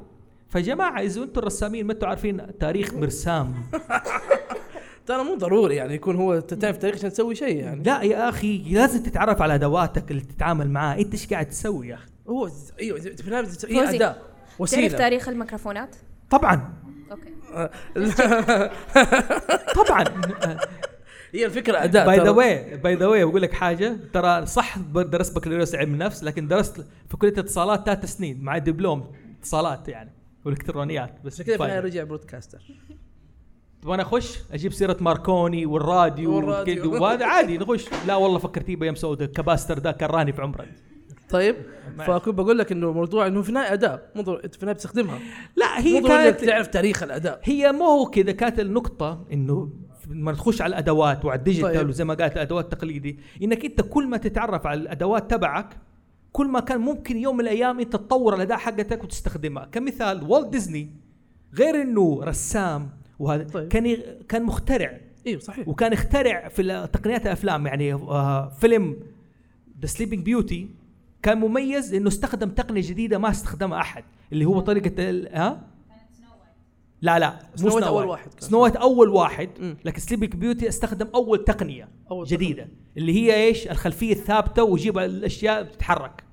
[0.49, 3.55] فيا جماعة إذا أنتم الرسامين ما أنتم عارفين تاريخ مرسام.
[5.07, 7.83] ترى مو ضروري يعني يكون هو أنت تعرف تاريخ عشان تسوي شيء يعني.
[7.83, 11.95] لا يا أخي لازم تتعرف على أدواتك اللي تتعامل معاه أنت إيش قاعد تسوي يا
[11.95, 12.49] أخي؟ هو
[12.81, 14.13] أيوه هي فوزي، أداة.
[14.13, 14.99] تعرف وسيلة.
[14.99, 15.97] تاريخ الميكروفونات؟
[16.31, 16.73] طبعا.
[17.11, 17.35] okay.
[19.87, 20.05] طبعا.
[21.33, 22.31] هي الفكرة أداة by the.
[22.31, 26.87] way by the way بقول لك حاجة ترى صح درست بكالوريوس علم النفس لكن درست
[27.09, 30.13] في كلية اتصالات ثلاث سنين مع دبلوم اتصالات يعني
[30.45, 31.81] والإلكترونيات بس كذا في النهاية.
[31.81, 32.63] رجع broadcaster
[33.85, 37.03] وأنا أخش أجيب سيرة ماركوني والراديو والراديو.
[37.03, 40.69] وهذا عادي نخش لا والله فكرتني بايام سوداء ال capacitor ده كرهني في عمري
[41.31, 41.57] طيب.
[41.99, 45.19] فكنت بقول لك إنه موضوع إنه في النهايه أداة مو أنت في النهاية بتستخدمها
[45.57, 49.71] لا هي إنك كانت تعرف تاريخ الأداة هي مو كذا كانت النقطة إنه
[50.11, 51.89] لما تخش على الأدوات وعلى ال digital طيب.
[51.89, 55.77] وزي ما قالت الأدوات التقليدي إنك أنت كل ما تتعرف على الأدوات تبعك
[56.33, 59.65] كل ما كان ممكن يوم من الأيام أنت تطور الأداة حقتك وتستخدمها.
[59.73, 60.91] كمثال والت ديزني
[61.55, 63.69] غير إنه رسام وهذا طيب.
[63.69, 63.97] كان
[64.29, 65.01] كان مخترع.
[65.27, 65.69] أيوه صحيح.
[65.69, 68.97] وكان يخترع في تقنيات الأفلام يعني آه فيلم
[69.81, 70.69] The Sleeping Beauty
[71.23, 75.67] كان مميز إنه استخدم تقنية جديدة ما استخدمها أحد اللي هو طريقة ها؟
[77.03, 78.31] لا لا Snow White أول واحد.
[78.41, 79.77] Snow White أول واحد.
[79.85, 85.63] لكن Sleeping Beauty استخدم أول تقنية أول جديدة اللي هي إيش؟ الخلفية الثابتة ويجيب الأشياء
[85.63, 86.25] بتتحرك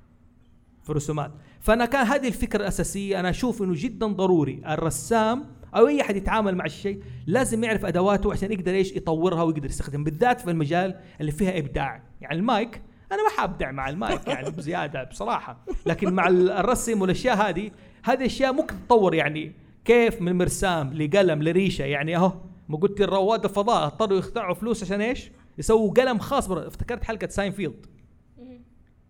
[0.84, 1.32] في الرسومات.
[1.62, 3.20] فأنا كان هذه الفكرة الأساسية.
[3.20, 4.62] أنا أشوف إنه جدا ضروري.
[4.68, 9.66] الرسام أو أي أحد يتعامل مع الشيء لازم يعرف أدواته عشان يقدر إيش؟ يطورها ويقدر
[9.66, 12.04] يستخدم بالذات في المجال اللي فيها إبداع.
[12.22, 12.82] يعني المايك
[13.12, 15.66] أنا ما حابدع مع المايك يعني بزيادة بصراحة.
[15.86, 17.72] لكن مع ال- الرسم والأشياء هذه
[18.04, 19.65] هذه الاشياء ممكن تتطور يعني.
[19.86, 22.34] كيف من مرسام لقلم لريشة؟ يعني أهو
[22.70, 26.68] ما قلت الرواد الفضاء اضطروا يخترعوا فلوس عشان إيش؟ يسووا قلم خاص بر...
[26.68, 27.86] افتكرت حلقة ساينفيلد.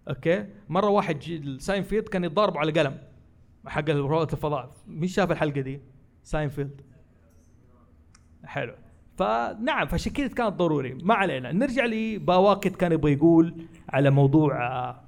[0.10, 1.18] okay؟ مرة واحد
[1.60, 2.98] ساينفيلد كان يتضاربوا على قلم
[3.66, 4.72] حق رواد الفضاء.
[4.88, 5.82] مين شاف الحلقة دي؟
[6.24, 6.82] ساينفيلد.
[8.44, 8.74] حلو.
[9.18, 10.94] فنعم فعشان كذا كانت ضروري.
[10.94, 11.52] ما علينا.
[11.52, 13.56] نرجع لباواكت كان يبغى يقول
[13.90, 15.02] على موضوع آه،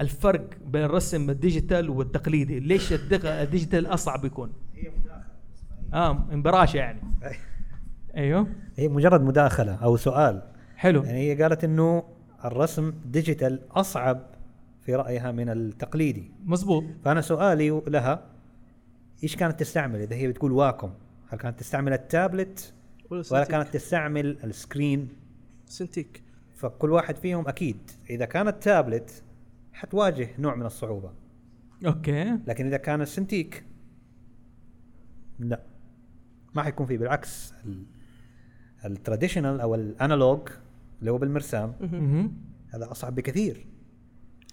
[0.00, 2.60] الفرق بين الرسم ال digital والتقليدي.
[2.60, 4.52] ليش ال digital أصعب يكون؟
[5.94, 7.00] آه انبراشه يعني.
[8.16, 8.46] أيوه.
[8.76, 10.42] هي مجرد مداخلة أو سؤال.
[10.76, 11.02] حلو.
[11.02, 12.04] يعني هي قالت إنه
[12.44, 14.26] الرسم digital أصعب
[14.80, 16.30] في رأيها من التقليدي.
[16.44, 18.26] مزبوط فأنا سؤالي لها
[19.22, 20.90] إيش كانت تستعمل؟ إذا هي بتقول Wacom
[21.28, 22.72] هل كانت تستعمل التابلت
[23.10, 23.44] ولا.
[23.44, 25.08] كانت تستعمل ال screen؟
[25.66, 26.22] Cintiq
[26.54, 27.90] فكل واحد فيهم أكيد.
[28.10, 29.22] إذا كان التابلت
[29.72, 31.10] حتواجه نوع من الصعوبة.
[31.86, 32.38] okay.
[32.46, 33.64] لكن إذا كان ال Cintiq
[35.38, 35.62] لا.
[36.54, 37.54] ما حيكون فيه بالعكس.
[38.84, 40.48] ال traditional أو ال analog
[41.00, 41.74] اللي هو بالمرسام.
[42.74, 43.66] هذا أصعب بكثير.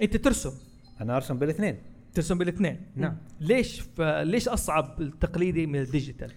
[0.01, 0.51] أنت ترسم.
[1.01, 1.77] أنا أرسم بالاثنين.
[2.13, 2.81] ترسم بالاثنين.
[2.95, 3.17] نعم.
[3.39, 4.01] ليش ف...
[4.01, 6.31] ليش أصعب التقليدي من ال digital؟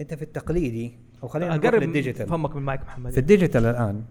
[0.00, 2.26] أنت في التقليدي أو خلينا نروح أقرب لل digital.
[2.26, 3.12] فمك من المايك محمد.
[3.12, 4.04] في ال digital الآن.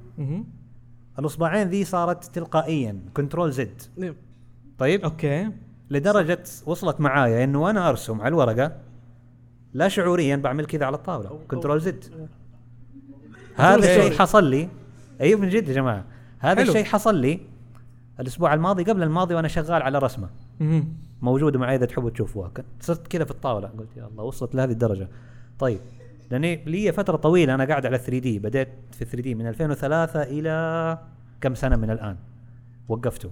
[1.19, 3.82] الأصبعين ذي صارت تلقائيا control Z.
[3.97, 4.15] نعم.
[4.77, 5.51] طيب؟ أوكي.
[5.89, 8.81] لدرجة وصلت معايا إنه أنا أرسم على الورقة
[9.74, 11.40] لا شعوريا بعمل كذا على الطاولة.
[11.48, 12.28] control Z
[13.56, 13.76] هذا.
[13.76, 14.70] الشيء حصل لي.
[15.22, 16.06] أيوه من جد يا جماعة.
[16.40, 16.62] هذا.
[16.62, 17.40] الشيء حصل لي
[18.20, 18.84] الأسبوع الماضي.
[18.84, 20.30] قبل الماضي وأنا شغال على رسمة.
[21.22, 23.68] موجودة معي إذا تحبوا تشوفوها صرت كذا في الطاولة.
[23.68, 25.08] قلت يا الله وصلت لهذه الدرجة.
[25.60, 25.80] طيب
[26.32, 28.40] لأني لي فترة طويلة أنا قاعد على 3D.
[28.40, 30.98] بديت في 3D من 2003 إلى
[31.41, 32.18] كم سنة من الآن.
[32.90, 33.30] وقفته.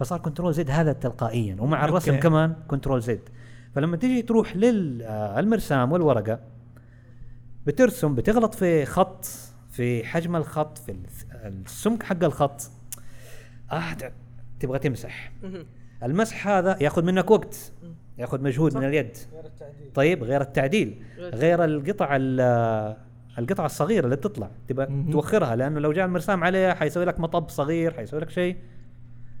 [0.00, 1.56] فصار control Z هذا تلقائيا.
[1.60, 1.84] ومع.
[1.84, 3.20] الرسم كمان control Z
[3.74, 6.40] فلما تيجي تروح للمرسام والورقة
[7.66, 9.24] بترسم بتغلط في خط
[9.70, 10.96] في حجم الخط في
[11.44, 12.70] السمك حق الخط.
[13.72, 14.12] آه ت-
[14.60, 15.32] تبغى تمسح.
[16.02, 17.72] المسح هذا ياخذ منك وقت
[18.18, 19.16] ياخذ مجهود من اليد.
[19.94, 21.02] طيب غير التعديل.
[21.18, 22.96] غير القطع ال-
[23.38, 24.50] القطع الصغيرة اللي بتطلع.
[24.68, 24.86] تبغى.
[25.12, 28.56] توخرها لأنه لو جاء المرسام عليها حيسوي لك مطب صغير حيسوي لك شيء.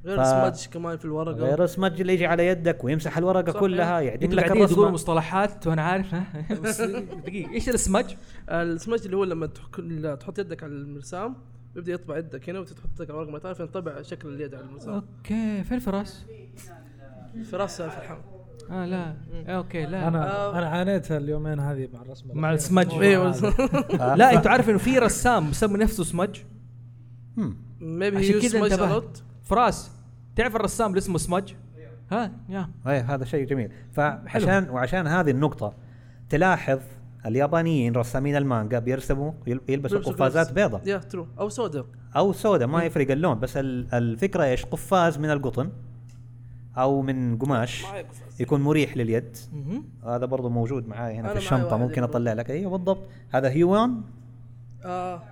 [0.04, 1.36] غير السمج كمان في الورقة.
[1.36, 4.00] غير السمج اللي يجي على يدك ويمسح الورقة كلها.
[4.00, 4.90] يعدم أنتوا لك الرسمة.
[4.90, 6.14] مصطلحات وأنا عارف
[7.26, 8.04] دقيقة إيش السمج؟
[8.48, 9.46] السمج اللي هو لما
[10.14, 11.34] تحط يدك على المرسام
[11.76, 14.94] يبدأ يطبع يدك هنا وتحط يدك على الورقه مره ثانية فينطبع شكل اليد على المرسام.
[14.94, 16.24] okay فين الفراس؟
[17.50, 18.22] فراس في الحمام.
[18.70, 19.14] آه لا.
[19.46, 20.08] okay لا.
[20.08, 23.30] أنا أنا عانيت اليومين هذه مع الرسم مع السمج أيوة.
[24.20, 26.40] لا أنتوا عارف إنه في رسام مسمي نفسه سمج
[27.80, 29.18] ميبي عشان هي كذا سمج انتبهت.
[29.48, 29.90] فراس
[30.36, 31.52] تعرف الرسام اللي اسمه سمج؟
[32.12, 32.68] ها؟ يا.
[32.86, 33.70] اي هذا شيء جميل.
[33.92, 35.74] فعشان وعشان هذه النقطة
[36.30, 36.78] تلاحظ
[37.26, 40.52] اليابانيين رسامين المانجا بيرسموا يل- يلبسوا قفازات.
[40.52, 40.80] بيضة.
[40.86, 41.84] يا true أو سودا
[42.16, 45.70] أو سوداء ما يفرق اللون بس ال- الفكرة إيش؟ قفاز من القطن
[46.78, 47.84] أو من قماش
[48.40, 49.36] يكون مريح لليد.
[50.04, 52.02] هذا برضو موجود معاي هنا في الشنطة ممكن.
[52.02, 52.50] أطلع لك.
[52.50, 53.02] أيوه بالضبط.
[53.30, 54.00] هذا هيوان؟
[54.84, 55.22] آه.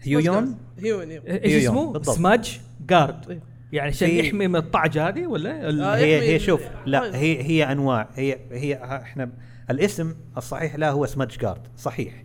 [0.00, 2.16] هيويون؟ هيوين أيوه إيش هيويون، اسمه؟ بالضبط.
[2.16, 2.58] سمج
[2.88, 3.30] جارد.
[3.30, 3.51] إيه.
[3.72, 7.14] يعني عشان يحمي من الطعجه هذه ولا؟ آه، هي هي شوف لا طيب.
[7.14, 9.30] هي هي أنواع هي هي إحنا
[9.70, 12.24] الاسم الصحيح لا هو سمج جارد صحيح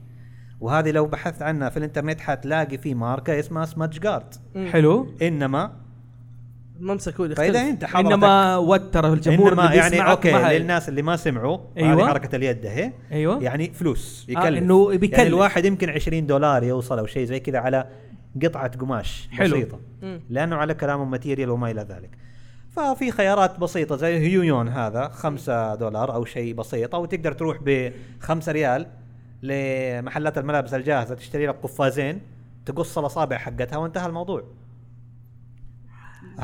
[0.59, 4.33] وهذه لو بحثت عنها في الإنترنت حتلاقي في ماركة اسمها سمج جارد
[4.71, 5.71] حلو إنما
[6.79, 11.15] الممسك هو فإذا أنت حضرتك إنما وتر الجمهور إنما اللي يعني أوكي للناس اللي ما
[11.15, 11.89] سمعوا أيوة.
[11.89, 12.03] أيوة.
[12.03, 15.17] هذه حركة اليد اهي أيوه يعني فلوس آه، يكلف إنه بيكلف.
[15.17, 17.87] يعني الواحد يمكن 20 دولار يوصل أو شيء زي كذا على
[18.43, 19.55] قطعة قماش حلو.
[19.55, 19.79] بسيطة.
[20.01, 20.21] مم.
[20.29, 22.09] لأنه على كلامه material وما إلى ذلك.
[22.69, 27.91] ففي خيارات بسيطة زي هيويون هذا 5 دولار أو شيء بسيط أو تقدر تروح ب
[28.19, 28.87] 5 ريال
[29.43, 32.21] لمحلات الملابس الجاهزة تشتري لك قفازين
[32.65, 34.43] تقص الأصابع حقتها وانتهى الموضوع.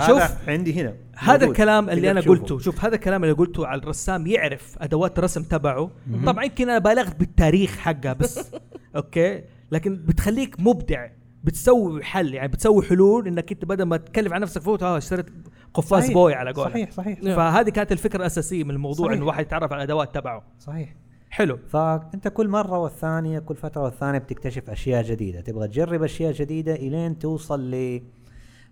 [0.07, 1.49] شوف، هذا عندي هنا هذا موجود.
[1.49, 2.41] الكلام اللي أنا تشوفه.
[2.41, 2.59] قلته.
[2.59, 5.91] شوف هذا الكلام اللي قلته على الرسام يعرف أدوات الرسم تبعه.
[6.25, 8.51] طبعا يمكن أنا بالغت بالتاريخ حقها بس.
[8.95, 9.43] okay?
[9.71, 11.07] لكن بتخليك مبدع.
[11.43, 15.25] بتسوي حل يعني بتسوي حلول إنك أنت بدل ما تكلف عن نفسك فوت آه اشتريت
[15.73, 16.13] قفاز صحيح.
[16.13, 16.69] بوي على قولك.
[16.69, 17.19] صحيح صحيح.
[17.21, 19.11] فهذه كانت الفكرة الأساسية من الموضوع صحيح.
[19.11, 20.43] إنه الواحد يتعرف على الأدوات تبعه.
[20.59, 20.95] صحيح.
[21.29, 21.59] حلو.
[21.67, 25.41] فأنت كل مرة والثانية كل فترة والثانية بتكتشف أشياء جديدة.
[25.41, 27.71] تبغى تجرب أشياء جديدة إلين توصل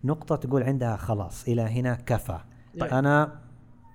[0.04, 2.40] لنقطة تقول عندها خلاص إلى هنا كفى.
[2.80, 2.90] طيب.
[2.94, 3.40] أنا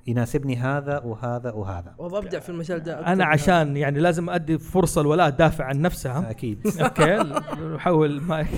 [0.06, 1.94] يناسبني هذا وهذا وهذا.
[1.98, 6.30] وابغى ابدع في المجال ده أنا عشان يعني لازم أدي فرصة الولاء تدافع عن نفسها.
[6.30, 6.66] أكيد.
[6.80, 7.16] okay.
[7.74, 8.48] نحول المايك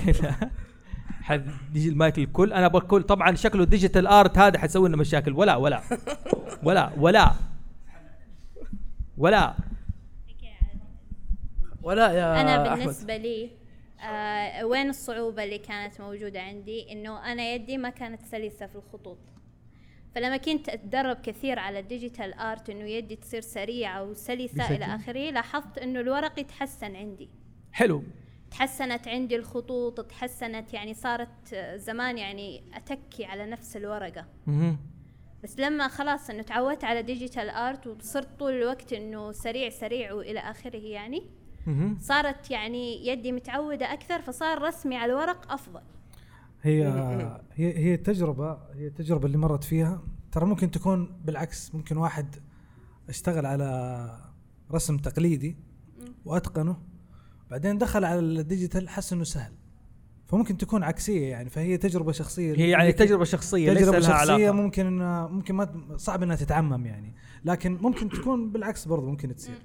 [1.75, 5.33] يجي المايك للكل أنا بقول طبعا شكله digital art هذا حيسوي لنا مشاكل.
[5.33, 5.81] ولا ولا.
[6.62, 7.33] ولا ولا.
[9.19, 9.55] ولا.
[11.83, 12.79] ولا يا أنا أحمد.
[12.79, 13.51] بالنسبة لي
[14.05, 19.19] آه وين الصعوبة اللي كانت موجودة عندي؟ إنه أنا يدي ما كانت سلسة في الخطوط.
[20.19, 25.31] فلما كنت أتدرب كثير على ال digital art انه يدي تصير سريعة وسلسة إلى آخره
[25.31, 27.28] لاحظت إنه الورق يتحسن عندي.
[27.73, 28.03] حلو.
[28.51, 34.27] تحسنت عندي الخطوط تحسنت يعني صارت زمان يعني أتكي على نفس الورقة.
[34.47, 34.78] مهم.
[35.43, 40.40] بس لما خلاص إنه تعودت على digital art وصرت طول الوقت إنه سريع سريع وإلى
[40.40, 41.23] آخره يعني.
[42.01, 45.82] صارت يعني يدي متعودة أكثر فصار رسمي على الورق أفضل.
[46.63, 46.85] هي
[47.53, 50.03] هي هي التجربه هي التجربه اللي مرت فيها.
[50.33, 52.37] ترى ممكن تكون بالعكس ممكن واحد
[53.09, 54.11] اشتغل على
[54.73, 55.57] رسم تقليدي
[56.25, 56.77] وأتقنه
[57.51, 59.53] بعدين دخل على ال digital حس إنه سهل.
[60.27, 62.55] فممكن تكون عكسية يعني فهي تجربة شخصية.
[62.55, 64.53] هي يعني تجربة شخصية ليس تجربة لها شخصية علاقة.
[64.53, 67.15] ممكن إنها ممكن ما صعب إنها تتعمم يعني.
[67.45, 69.59] لكن ممكن تكون بالعكس برضه ممكن تصير.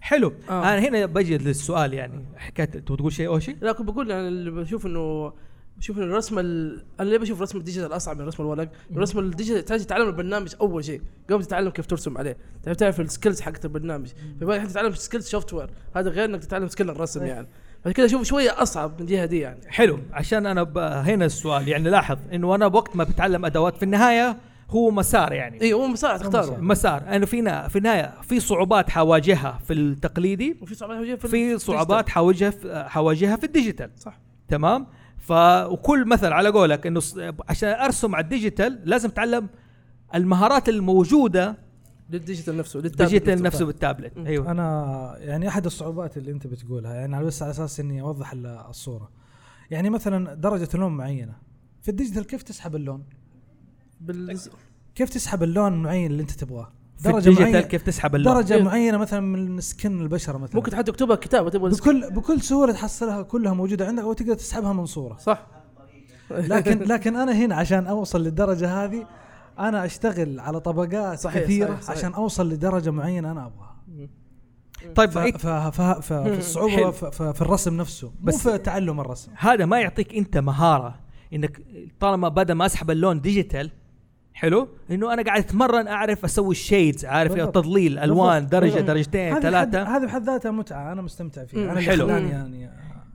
[0.00, 0.32] حلو.
[0.48, 0.62] آه.
[0.62, 4.50] أنا هنا بجي للسؤال يعني حكايه تبغى تقول شيء اوشي لا كنت بقول يعني اللي
[4.50, 5.32] بشوف إنه
[5.90, 6.84] انه الرسم ال...
[7.00, 10.08] أنا ليه بشوف رسم ال digital أصعب من رسم الورق؟ رسم ال digital تحتاج تتعلم
[10.08, 14.08] البرنامج أول شيء قبل تتعلم كيف ترسم عليه، تعرف تعرف ال skills حقت البرنامج،
[14.42, 17.48] انت تتعلم skills software، هذا غير إنك تتعلم skill الرسم يعني،
[17.80, 19.60] فكذا كذا أشوف شوية أصعب من الجهة دي يعني.
[19.68, 19.98] حلو.
[20.12, 20.78] عشان أنا ب...
[20.78, 24.36] هنا السؤال يعني لاحظ إنه أنا وقت ما بتعلم أدوات في النهاية
[24.70, 25.60] هو مسار يعني.
[25.62, 26.56] اي هو مسار تختاره.
[26.60, 27.02] مسار.
[27.08, 31.58] أنا في نا- في النهاية في صعوبات حواجهها في التقليدي وفي صعوبات حواجهها في في
[31.58, 33.90] صعوبات حواجهها في حواجهها في ال digital.
[33.98, 34.18] صح.
[34.48, 34.86] تمام؟
[35.26, 35.32] ف
[35.70, 37.00] وكل مثل على قولك إنه
[37.48, 39.48] عشان أرسم على ال digital لازم اتعلم
[40.14, 41.58] المهارات الموجودة
[42.10, 44.18] لل digital نفسه لل tablet ال digital نفسه بالتابلت.
[44.18, 44.50] أيوه.
[44.50, 49.10] أنا يعني أحد الصعوبات اللي أنت بتقولها يعني بس على أساس إني أوضح ال- الصورة.
[49.70, 51.32] يعني مثلا درجة لون معينة.
[51.82, 53.04] في ال digital كيف تسحب اللون؟
[54.00, 54.38] بال...
[54.94, 58.62] كيف تسحب اللون المعين اللي أنت تبغاه؟ في ال digital كيف تسحب اللون درجة إيه.
[58.62, 60.56] معينة مثلا من skin البشرة مثلا.
[60.56, 64.86] ممكن حتى تكتبها كتابه تبغى بكل بكل سهولة تحصلها كلها موجودة عندك وتقدر تسحبها من
[64.86, 65.16] صورة.
[65.16, 65.46] صح.
[66.30, 69.06] لكن لكن أنا هنا عشان أوصل للدرجة هذه
[69.58, 71.98] أنا أشتغل على طبقات صحيح، كثيرة صحيح، صحيح.
[71.98, 73.76] عشان أوصل لدرجة معينة أنا أبغاها.
[74.94, 76.92] طيب ف- ف- ف- ف- في الصعوبة حلو.
[76.92, 79.32] ف- ف- في الرسم نفسه مو بس- في تعلم الرسم.
[79.38, 80.94] هذا ما يعطيك أنت مهارة
[81.32, 81.60] إنك
[82.00, 83.70] طالما بدل ما أسحب اللون digital
[84.36, 87.54] حلو إنه أنا قاعد أتمرن أعرف أسوي ال shades عارف بالضبط.
[87.54, 88.52] تظليل ألوان بالضبط.
[88.52, 88.86] درجة بالضبط.
[88.88, 91.46] درجتين ثلاثة هذه بحد ذاتها متعة أنا مستمتع مم.
[91.46, 92.06] فيها أنا حلو.
[92.06, 92.70] خلاني يعني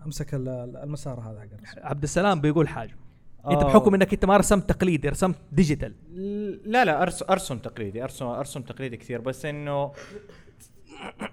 [0.05, 1.87] أمسك ال- المسار هذا حق الرسم.
[1.87, 2.95] عبد السلام بيقول حاجة
[3.51, 3.67] أنت آه.
[3.67, 5.93] بحكم إنك أنت ما رسمت تقليدي رسمت digital
[6.65, 9.91] لا لا ارسم أرسم تقليدي ارسم أرسم تقليدي كثير بس إنه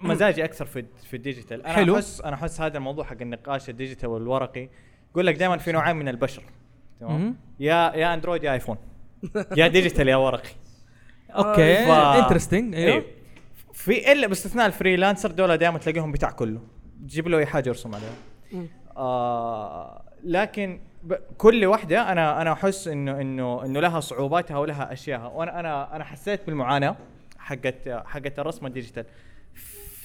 [0.03, 1.97] مزاجي أكثر في في ال digital أنا حلو.
[1.97, 4.69] احس أنا أحس هذا الموضوع حق النقاش ال digital والورقي
[5.11, 6.43] يقول لك دائما في نوعين من البشر
[7.01, 7.37] تمام.
[7.61, 8.77] يا يا Android يا iPhone
[9.57, 10.49] يا digital يا ورقي.
[11.31, 11.79] okay
[12.23, 12.95] interesting أيوه.
[12.95, 13.05] إيه.
[13.73, 16.61] في إلا باستثناء ال freelancer دول دائما تلاقيهم بتاع كله.
[17.03, 18.13] تجيب له أي حاجة يرسم عليها
[18.97, 25.27] آه لكن ب- كل واحدة أنا أنا أحس إنه إنه إنه لها صعوباتها ولها اشياءها
[25.27, 26.97] وأنا أنا أنا حسيت بالمعاناة
[27.39, 29.05] حقت حقت الرسم ال digital.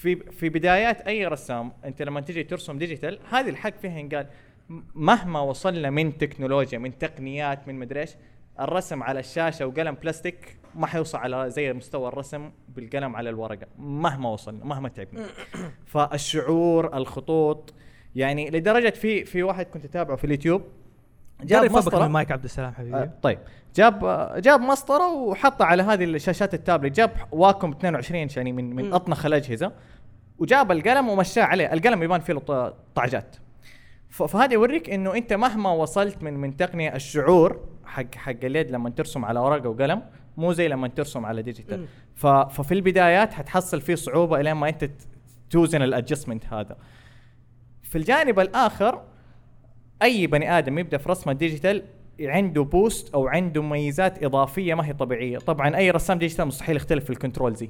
[0.01, 4.27] في في بدايات أي رسام أنت لما تيجي ترسم digital هذه الحق فيها ينقال
[4.95, 8.11] مهما وصلنا من تكنولوجيا من تقنيات من مدري إيش
[8.59, 14.29] الرسم على الشاشة وقلم بلاستيك ما حيوصل على زي مستوى الرسم بالقلم على الورقة مهما
[14.29, 15.25] وصلنا مهما تعبنا.
[15.93, 17.73] فالشعور الخطوط
[18.15, 20.61] يعني لدرجة في في واحد كنت أتابعه في اليوتيوب
[21.43, 21.71] جاب.
[21.71, 22.97] من المايك عبد السلام حبيبي.
[22.97, 23.39] آه، طيب.
[23.75, 26.95] جاب آه، جاب مسطرة وحطها على هذه الشاشات التابلت.
[26.95, 28.93] جاب Wacom 22 يعني من من.
[28.93, 29.71] أطنخ الاجهزه
[30.39, 31.73] وجاب القلم ومشاه عليه.
[31.73, 32.41] القلم يبان فيه
[32.95, 33.35] طعجات.
[34.13, 39.25] فهذا يوريك إنه أنت مهما وصلت من من تقنية الشعور حق حق اليد لما ترسم
[39.25, 40.01] على ورقة وقلم
[40.37, 41.87] مو زي لما ترسم على digital
[42.49, 44.89] ففي البدايات حتحصل فيه صعوبة إلين ما أنت
[45.49, 46.77] توزن ال adjustment هذا.
[47.83, 49.01] في الجانب الآخر
[50.01, 51.83] أي بني آدم يبدأ في رسم ال digital
[52.21, 55.37] عنده boost أو عنده مميزات إضافية ما هي طبيعية.
[55.37, 57.69] طبعا أي رسام digital مستحيل يختلف في ال control Z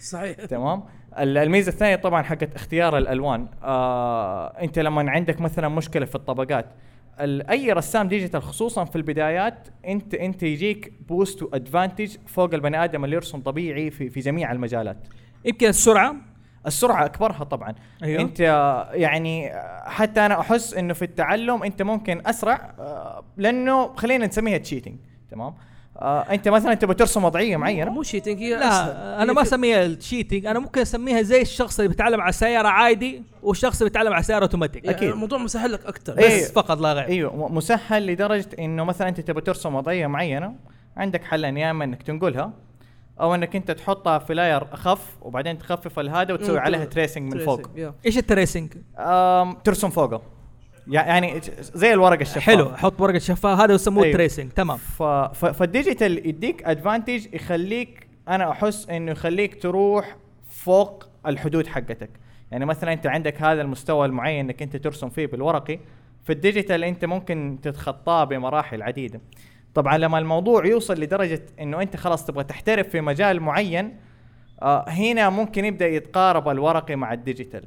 [0.00, 0.44] صحيح.
[0.44, 0.84] تمام؟
[1.18, 3.46] الميزة الثانية طبعا حقت اختيار الألوان.
[3.62, 6.66] آه أنت لما عندك مثلا مشكلة في الطبقات
[7.20, 12.84] ال- أي رسام digital خصوصا في البدايات أنت أنت يجيك boost و advantage فوق البني
[12.84, 14.96] آدم اللي يرسم طبيعي في في جميع المجالات.
[15.44, 16.16] يمكن السرعة؟
[16.66, 17.74] السرعة أكبرها طبعا.
[18.02, 18.20] أيوه.
[18.22, 18.40] أنت
[18.94, 19.50] يعني
[19.84, 24.96] حتى أنا أحس إنه في التعلم أنت ممكن أسرع آه، لأنه خلينا نسميها cheating
[25.30, 25.54] تمام؟ آه
[26.02, 30.46] أنت مثلا تبغى ترسم وضعية معينة؟ مو cheating هي لا أنا ما أسميها ال cheating
[30.46, 34.42] أنا ممكن أسميها زي الشخص اللي بيتعلم على سيارة عادي والشخص اللي بيتعلم على سيارة
[34.42, 35.10] اوتوماتيك أكيد.
[35.10, 36.44] الموضوع مسهل لك أكثر بس إيه.
[36.44, 37.06] فقط لا غير.
[37.08, 40.54] إيوه مسهل لدرجة إنه مثلا أنت تبغى ترسم وضعية معينة
[40.96, 42.52] عندك حلين يا اما إنك تنقلها
[43.20, 47.44] أو إنك أنت تحطها في layer اخف وبعدين تخفف الهذا وتسوي عليها tr- tracing من
[47.44, 47.60] فوق.
[48.06, 48.72] إيش ال tracing؟
[49.64, 50.22] ترسم فوقه.
[50.88, 54.16] يعني زي الورقه الشفافه حلو حط ورقه شفاف هذا يسموه أيوه.
[54.16, 54.76] tracing تمام.
[54.76, 55.02] ف...
[55.02, 55.44] ف...
[55.44, 60.16] فال digital يديك advantage يخليك أنا أحس إنه يخليك تروح
[60.48, 62.10] فوق الحدود حقتك.
[62.50, 65.78] يعني مثلا أنت عندك هذا المستوى المعين إنك أنت ترسم فيه بالورقي
[66.24, 69.20] في ال digital أنت ممكن تتخطاه بمراحل عديدة.
[69.74, 73.96] طبعا لما الموضوع يوصل لدرجة إنه أنت خلاص تبغى تحترف في مجال معين
[74.62, 77.64] آه هنا ممكن يبدأ يتقارب الورقي مع ال digital.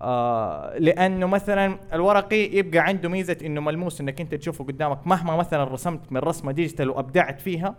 [0.00, 5.64] آه لأنه مثلا الورقي يبقى عنده ميزة إنه ملموس إنك أنت تشوفه قدامك مهما مثلا
[5.64, 7.74] رسمت من رسمة digital وأبدعت فيها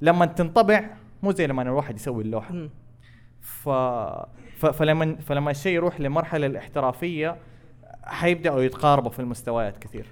[0.00, 0.90] لما تنطبع
[1.22, 2.68] مو زي لما الواحد يسوي اللوحة.
[3.40, 3.68] ف...
[4.58, 7.36] فلما فلما الشيء يروح لمرحلة الاحترافية
[8.04, 10.06] حيبدأوا يتقاربوا في المستويات كثير.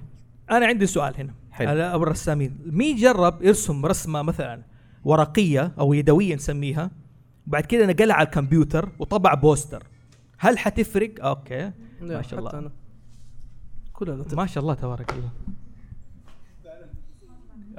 [0.51, 1.35] أنا عندي سؤال هنا.
[1.52, 1.69] حلو.
[1.69, 2.59] على أبو الرسامين.
[2.66, 4.62] مين جرب يرسم رسمة مثلا
[5.05, 6.90] ورقية أو يدوية نسميها؟
[7.51, 9.82] وبعد كده نقلها على الكمبيوتر وطبع poster.
[10.39, 11.70] هل حتفرق؟ okay.
[12.01, 12.70] ما شاء حتى الله أنا.
[13.93, 15.31] كلنا ما شاء الله تبارك الله.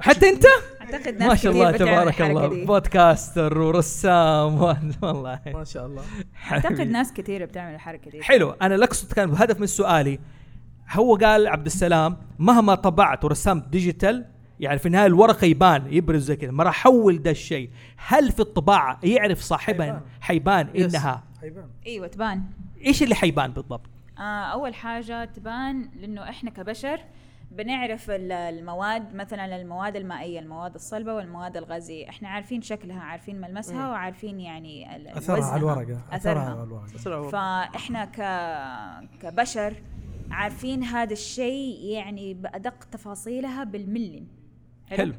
[0.00, 0.44] حتى أنت؟
[0.80, 2.48] أعتقد ناس ما شاء الله تبارك الله.
[2.48, 2.64] دي.
[2.64, 4.62] podcaster ورسام.
[5.02, 5.40] والله.
[5.46, 6.02] ما شاء الله.
[6.50, 6.80] أعتقد.
[6.80, 8.22] ناس كثير بتعمل الحركه دي.
[8.22, 8.50] حلو.
[8.50, 10.18] أنا اللي اقصد كان هدف من سؤالي.
[10.90, 14.31] هو قال عبد السلام مهما طبعت ورسمت digital
[14.62, 17.70] يعني في النهاية الورقة يبان يبرز زي كذا ما راح أحول ده الشيء.
[17.96, 20.68] هل في الطباعة يعرف صاحبها حيبان.
[20.74, 20.94] yes.
[20.94, 21.24] إنها.
[21.86, 22.42] إيوه تبان.
[22.86, 23.86] إيش اللي حيبان بالضبط؟
[24.18, 27.00] آه أول حاجة تبان لأنه إحنا كبشر
[27.50, 32.08] بنعرف ال- المواد مثلا المواد المائية المواد الصلبة والمواد الغازية.
[32.08, 33.90] إحنا عارفين شكلها عارفين ملمسها مم.
[33.90, 35.44] وعارفين يعني أثرها.
[35.44, 35.98] على الورقة.
[36.12, 36.62] أثرها على
[37.06, 37.28] الورقة.
[37.30, 38.18] فإحنا ك
[39.22, 39.74] كبشر
[40.30, 44.24] عارفين هذا الشيء يعني بأدق تفاصيلها بالملي.
[44.96, 45.12] حلو.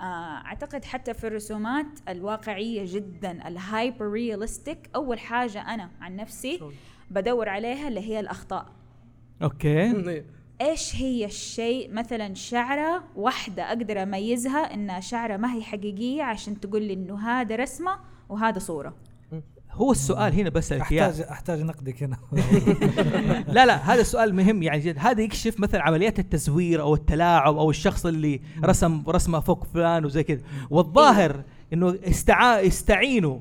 [0.00, 0.02] آه
[0.46, 6.60] أعتقد حتى في الرسومات الواقعية جدا ال hyper realistic أول حاجة أنا عن نفسي
[7.10, 8.66] بدور عليها اللي هي الأخطاء.
[9.42, 10.24] okay.
[10.60, 16.82] إيش هي الشيء؟ مثلا شعرة واحدة أقدر أميزها انها شعرة ما هي حقيقية عشان تقول
[16.82, 17.98] لي إنه هذا رسمة
[18.28, 18.96] وهذا صورة.
[19.72, 22.16] هو السؤال هنا بس احتاج أحتاج نقدك هنا.
[23.54, 24.96] لا لا هذا السؤال مهم يعني جد.
[24.98, 30.22] هذا يكشف مثلا عمليات التزوير أو التلاعب أو الشخص اللي رسم رسمه فوق فلان وزي
[30.22, 30.40] كذا.
[30.70, 31.42] والظاهر
[31.72, 33.38] إنه استعا استعينوا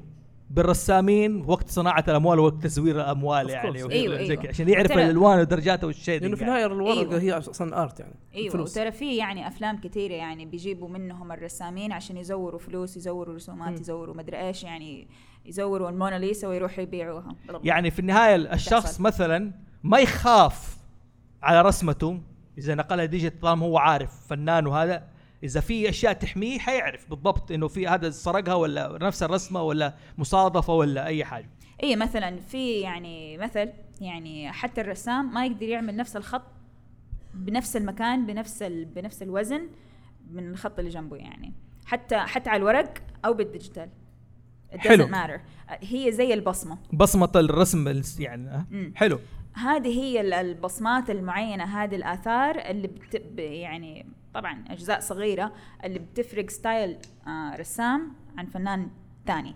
[0.50, 4.36] بالرسامين وقت صناعة الأموال وقت تزوير الأموال يعني زي أيوة.
[4.36, 7.20] كذا عشان يعرف ترى- الألوان ودرجاتها والشيء لأنه في النهاية الورقه أيوة.
[7.22, 8.62] هي أصلا ارت يعني أيوه.
[8.62, 13.80] وترى في يعني أفلام كثيره يعني بيجيبوا منهم الرسامين عشان يزوروا فلوس يزوروا رسومات.
[13.80, 15.08] يزوروا مدري إيش يعني.
[15.52, 17.36] يزوروا الموناليزا ويروحوا يبيعوها.
[17.64, 19.04] يعني في النهاية الشخص تحصل.
[19.04, 19.54] مثلا
[19.84, 20.78] ما يخاف
[21.44, 22.22] على رسمته
[22.58, 25.08] إذا نقلها ديجيتال طالما هو عارف فنان وهذا
[25.44, 30.74] إذا في أشياء تحميه حيعرف بالضبط إنه في هذا سرقها ولا نفس الرسمة ولا مصادفة
[30.74, 31.50] ولا أي حاجة.
[31.84, 33.70] إي مثلا في يعني مثل
[34.02, 36.44] يعني حتى الرسام ما يقدر يعمل نفس الخط
[37.34, 38.86] بنفس المكان بنفس ال...
[38.86, 39.70] بنفس الوزن
[40.32, 41.54] من الخط اللي جنبه يعني.
[41.86, 42.94] حتى حتى على الورق
[43.26, 43.90] أو بال digital.
[44.74, 45.06] It حلو.
[45.08, 45.40] doesn't matter
[45.70, 48.94] هي زي البصمة بصمة الرسم يعني أه؟ مم.
[48.96, 49.20] حلو
[49.54, 53.16] هذه هي ال- البصمات المعينة هذه الآثار اللي بت...
[53.36, 55.52] ب- يعني طبعا أجزاء صغيرة
[55.84, 56.98] اللي بتفرق style
[57.28, 58.90] آه رسام عن فنان
[59.28, 59.56] ثاني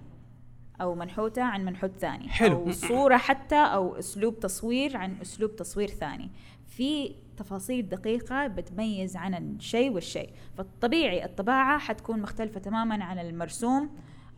[0.81, 2.55] أو منحوتة عن منحوت ثاني حلو.
[2.55, 6.29] أو صورة حتى أو أسلوب تصوير عن أسلوب تصوير ثاني
[6.67, 13.89] في تفاصيل دقيقة بتميز عن الشيء والشيء فالطبيعي الطباعة حتكون مختلفة تماما عن المرسوم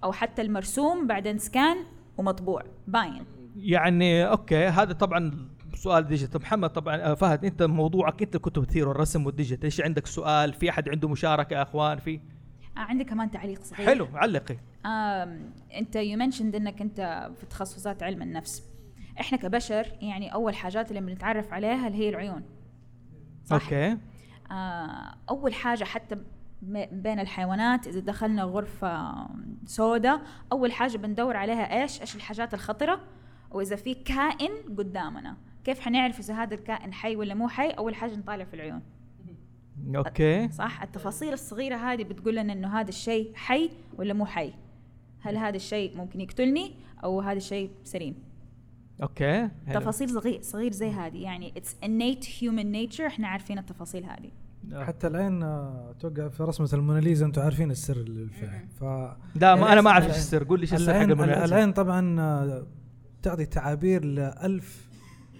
[0.04, 1.78] أو حتى المرسوم بعدين scan
[2.18, 2.64] ومطبوع.
[2.88, 3.26] باين.
[3.56, 6.42] يعني okay هذا طبعا سؤال digital.
[6.42, 9.64] محمد طبعا آه، فهد أنت موضوعك أنت كنت بتثير الرسم وال digital.
[9.64, 13.88] إيش عندك سؤال؟ في أحد عنده مشاركة يا أخوان؟ في؟ آه عندي كمان تعليق صغير.
[13.88, 14.58] حلو علقي
[15.78, 18.64] أنت you mentioned إنك أنت في تخصصات علم النفس.
[19.20, 22.44] إحنا كبشر يعني أول حاجات اللي بنتعرف عليها اللي هي العيون.
[23.46, 23.98] صح؟ okay.
[24.52, 26.16] آه أول حاجة حتى
[26.92, 29.28] بين الحيوانات إذا دخلنا غرفة
[29.66, 30.22] سوداء
[30.52, 33.00] أول حاجة بندور عليها إيش؟ إيش الحاجات الخطرة؟
[33.52, 35.38] وإذا في كائن قدامنا.
[35.64, 38.82] كيف حنعرف إذا هذا الكائن حي ولا مو حي؟ أول حاجة نطالع في العيون.
[39.96, 40.50] Okay.
[40.50, 44.54] صح؟ التفاصيل الصغيرة هذه بتقول لنا إنه هذا الشيء حي ولا مو حي.
[45.22, 48.16] هل هذا الشيء ممكن يقتلني أو هذا الشيء سليم؟
[49.04, 49.50] أوكي.
[49.74, 51.18] تفاصيل صغير صغير زي هذه.
[51.18, 54.32] يعني it's innate human nature إحنا عارفين التفاصيل هذه.
[54.76, 58.84] حتى العين آه، توقع في رسمه الموناليزا أنتم عارفين السر اللي فيها ف
[59.36, 60.44] لا، ما أنا ما أعرف العين- إيش السر.
[60.44, 61.46] قول لي إيش السر حق العين الموناليزا.
[61.46, 62.68] العين طبعا آه،
[63.22, 64.88] تعطي تعابير لألف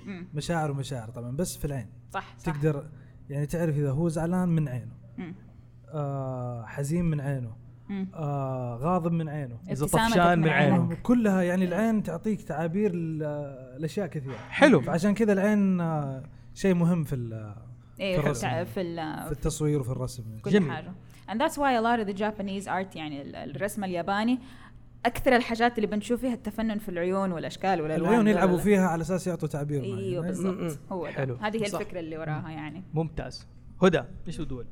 [0.06, 0.28] مم.
[0.34, 2.86] مشاعر ومشاعر طبعا بس في العين صح صح تقدر
[3.30, 4.92] يعني تعرف إذا هو زعلان من عينه.
[5.90, 7.52] آه حزين من عينه.
[8.14, 10.74] آه غاضب من عينه ابتسامتك طفشان من عينه.
[10.76, 11.02] عينك.
[11.02, 13.20] كلها يعني العين تعطيك تعابير ل-
[13.80, 14.82] لأشياء كثيرة حلو.
[14.82, 16.24] فعشان كذا العين آه
[16.54, 17.56] شيء مهم في ال-
[18.00, 20.92] إيه في الرسم في, في, ال- في التصوير وفي الرسم كل حاجة
[21.30, 24.40] and that's why a lot of the Japanese art يعني ال- الرسم الياباني
[25.06, 28.28] أكثر الحاجات اللي بنشوف فيها التفنن في العيون والأشكال والألوان العيون.
[28.28, 29.84] يلعبوا فيها على أساس يعطوا تعبير.
[29.84, 31.06] إيوه بالضبط هو.
[31.08, 31.36] حلو.
[31.42, 31.80] هذه هي صح.
[31.80, 33.48] الفكرة اللي وراها يعني ممتاز
[33.84, 34.66] هدى إيش بتقول؟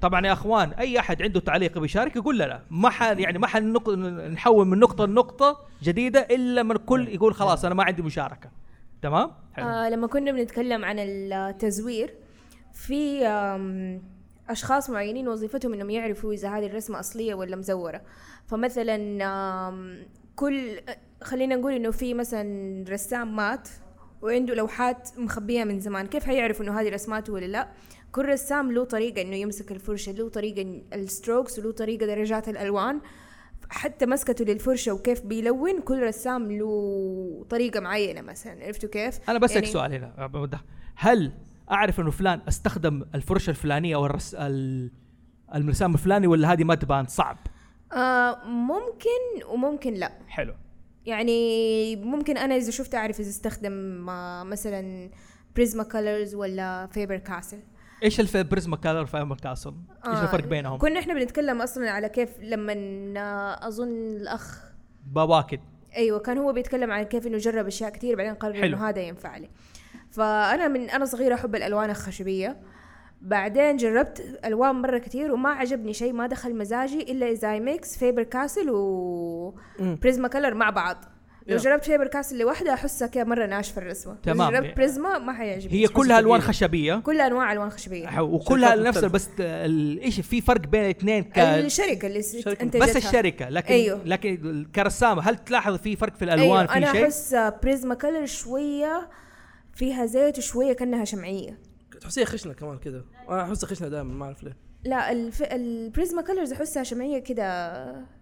[0.00, 3.46] طبعا يا أخوان أي أحد عنده تعليق بيشارك يقول لا لا ما حل يعني ما
[3.46, 3.90] حنق-
[4.32, 8.50] نحول من نقطة لنقطة جديدة إلا من الكل يقول خلاص أنا ما عندي مشاركة
[9.02, 9.66] تمام؟ حلو.
[9.68, 12.14] آه لما كنا بنتكلم عن التزوير
[12.76, 13.26] في
[14.48, 18.02] أشخاص معينين وظيفتهم إنهم يعرفوا إذا هذه الرسمة أصلية ولا مزورة.
[18.46, 18.96] فمثلا
[20.36, 20.80] كل
[21.22, 23.68] خلينا نقول إنه في مثلا رسام مات
[24.22, 27.68] وعنده لوحات مخبيها من زمان كيف حيعرفوا إنه هذه رسماته ولا لا؟
[28.12, 33.00] كل رسام له طريقة إنه يمسك الفرشة له طريقة الستروكس وله طريقة درجات الألوان.
[33.70, 38.64] حتى مسكته للفرشة وكيف بيلون كل رسام له طريقة معينة مثلا.
[38.64, 40.30] عرفتوا كيف؟ أنا بسألك يعني- سؤال هنا.
[40.94, 41.32] هل
[41.70, 44.90] أعرف إنه فلان أستخدم الفرشة الفلانية أو الرس ال-
[45.54, 47.38] المرسام الفلاني ولا هذه ما تبان؟ صعب.
[47.92, 50.12] آه ممكن وممكن لا.
[50.28, 50.54] حلو.
[51.06, 55.10] يعني ممكن أنا إذا شفت أعرف إذا أستخدم آه مثلا
[55.56, 57.58] Prismacolors ولا Faber-Castell
[58.02, 59.74] إيش ال Prismacolor في Castell؟
[60.06, 62.72] إيش الفرق بينهم؟ كنا إحنا بنتكلم أصلا على كيف لما
[63.16, 64.64] آه، أظن الأخ
[65.06, 65.60] بواكد.
[65.96, 68.64] أيوه كان هو بيتكلم عن كيف إنه جرب أشياء كثير بعدين قرر حلو.
[68.76, 69.48] إنه هذا ينفع لي.
[70.16, 72.56] فأنا من أنا صغيرة أحب الألوان الخشبية
[73.22, 77.98] بعدين جربت ألوان مرة كثير وما عجبني شيء ما دخل مزاجي إلا إذا I mix
[77.98, 79.54] Faber-Castell و.
[79.80, 81.04] Prismacolor مع بعض
[81.46, 81.56] لو.
[81.56, 84.52] جربت Faber-Castell لوحدها أحسها كده مرة ناشفة الرسمة تمام.
[84.52, 89.04] جربت Prisma ما حيعجبني هي كلها ألوان خشبية كلها أنواع ألوان خشبية وكلها نفس.
[89.04, 91.38] بس ال- إيش في فرق بين الاثنين ك...
[91.38, 92.22] الشركة اللي
[92.60, 96.76] انتجتها بس الشركة لكن أيوه لكن كرسامه هل تلاحظ في فرق في الألوان أيوة في
[96.78, 99.08] أنا شيء؟ أحس Prismacolor شوية
[99.76, 101.58] فيها زيت وشويه كأنها شمعية
[102.00, 105.42] تحسيها خشنة كمان كذا أنا احسها خشنة دائما ما أعرف ليه لا الف...
[105.42, 107.44] ال Prismacolors أحسها شمعية كده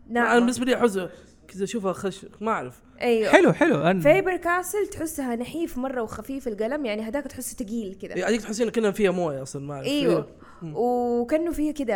[0.08, 0.26] نعم.
[0.26, 0.98] أنا بالنسبة لي أحس
[1.48, 6.84] كذا أشوفها خش ما أعرف أيوه حلو حلو أن- Faber-Castell تحسها نحيف مرة وخفيف القلم
[6.86, 10.26] يعني هذاك تحسه ثقيل كذا يعني تحسين كأنها فيها موية أصلا ما أعرف أيوه.
[10.62, 11.94] وكأنه فيها كذا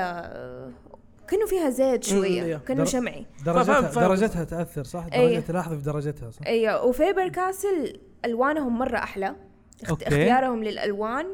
[1.28, 2.56] كأنه فيها زيت شوية.
[2.56, 4.04] كأنه در- شمعي درجتها فاهم- فاهم.
[4.08, 5.30] درجتها تأثر صح؟ أيوه.
[5.30, 9.34] درجه تلاحظ في درجتها صح؟ أيوه و Faber-Castell ألوانهم مرة أحلى
[9.90, 10.08] okay.
[10.08, 11.26] اختيارهم للألوان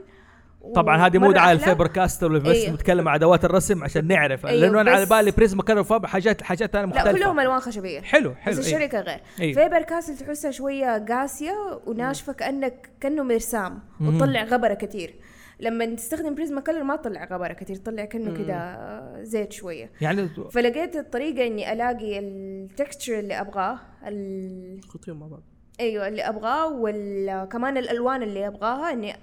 [0.75, 1.53] طبعا هذه مو دعاية.
[1.53, 2.75] ال Faber Castell بس أيوه.
[2.75, 6.73] نتكلم عن ادوات الرسم عشان نعرف أيوه، لأنه أنا على بالي Prismacolor Fab حاجات حاجات
[6.73, 8.79] ثانية لا مختلفة كلهم ألوان خشبية حلو حلو بس أيوه.
[8.79, 9.55] الشركة غير أيوه.
[9.55, 13.81] Faber-Castell تحسها شوية قاسية وناشفة كانك كأنه مرسام.
[14.01, 15.15] وتطلع غبرة كثير
[15.61, 18.45] لما تستخدم Prismacolor ما تطلع غبرة كثير تطلع كأنه.
[18.45, 24.81] كذا زيت شوية يعني فلقيت الطريقة إني ألاقي ال texture اللي أبغاه ال...
[24.89, 25.43] خطيهم مع بعض
[25.81, 29.17] أيوه اللي أبغاه وكمان الألوان اللي أبغاها إني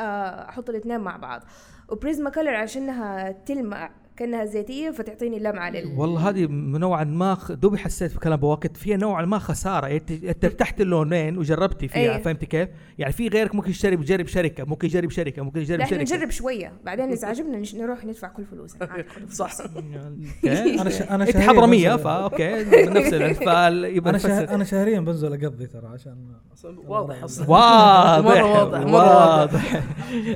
[0.00, 1.42] آه، أحط الاثنين مع بعض.
[1.88, 7.78] و Prismacolor عشانها تلمع كأنها زيتية فتعطيني لمعة لل والله هذه نوعا ما خ- دوبي
[7.78, 9.86] حسيت في كلام بوقت فيها نوعا ما خسارة.
[9.86, 12.22] انت أنت ارتحت اللونين وجربتي فيها أيه.
[12.22, 12.68] فهمتي كيف؟
[12.98, 16.00] يعني في غيرك ممكن يشتري يجرب شركة ممكن يجرب شركة ممكن يجرب شركة.
[16.02, 16.72] نجرب شوية.
[16.84, 18.70] بعدين إذا عجبنا نش- نروح ندفع كل فلوس.
[19.30, 19.52] صح.
[20.80, 21.02] أنا ش...
[21.02, 22.64] أنا إنت شهرياً حضرمية بنزل- فا أوكي.
[24.10, 26.16] نفس أنا شهريا بنزل أقضي ترى عشان
[26.86, 27.50] واضح أصلا.
[27.50, 29.80] واضح مرة واضح مرة واضح.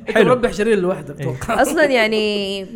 [0.09, 0.29] حلو.
[0.29, 2.67] مربح شرير لوحدك أتوقع أصلا يعني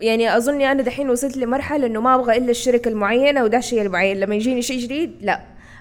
[0.00, 4.16] يعني أظن أنا دحين وصلت لمرحلة إنه ما أبغى إلا الشركة المعينة وده الشيء المعين
[4.20, 5.40] لما يجيني شيء جديد لا.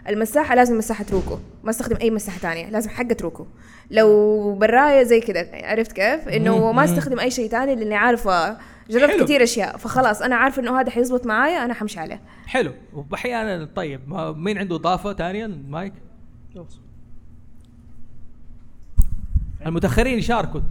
[0.09, 3.45] المساحة لازم مساحة روكو ما أستخدم أي مساحة تانية لازم حقة روكو
[3.91, 6.83] لو براية زي كذا عرفت كيف؟ إنه ما.
[6.83, 8.57] أستخدم أي شيء تاني لأني عارفة
[8.89, 9.23] جربت حلو.
[9.23, 12.21] كثير أشياء فخلاص أنا عارفة إنه هذا حيزبط معايا أنا حمشي عليه.
[12.47, 12.71] حلو.
[13.11, 14.01] واحيانا طيب
[14.37, 15.93] مين عنده إضافة ثانية المايك؟
[19.65, 20.61] المتأخرين يشاركوا.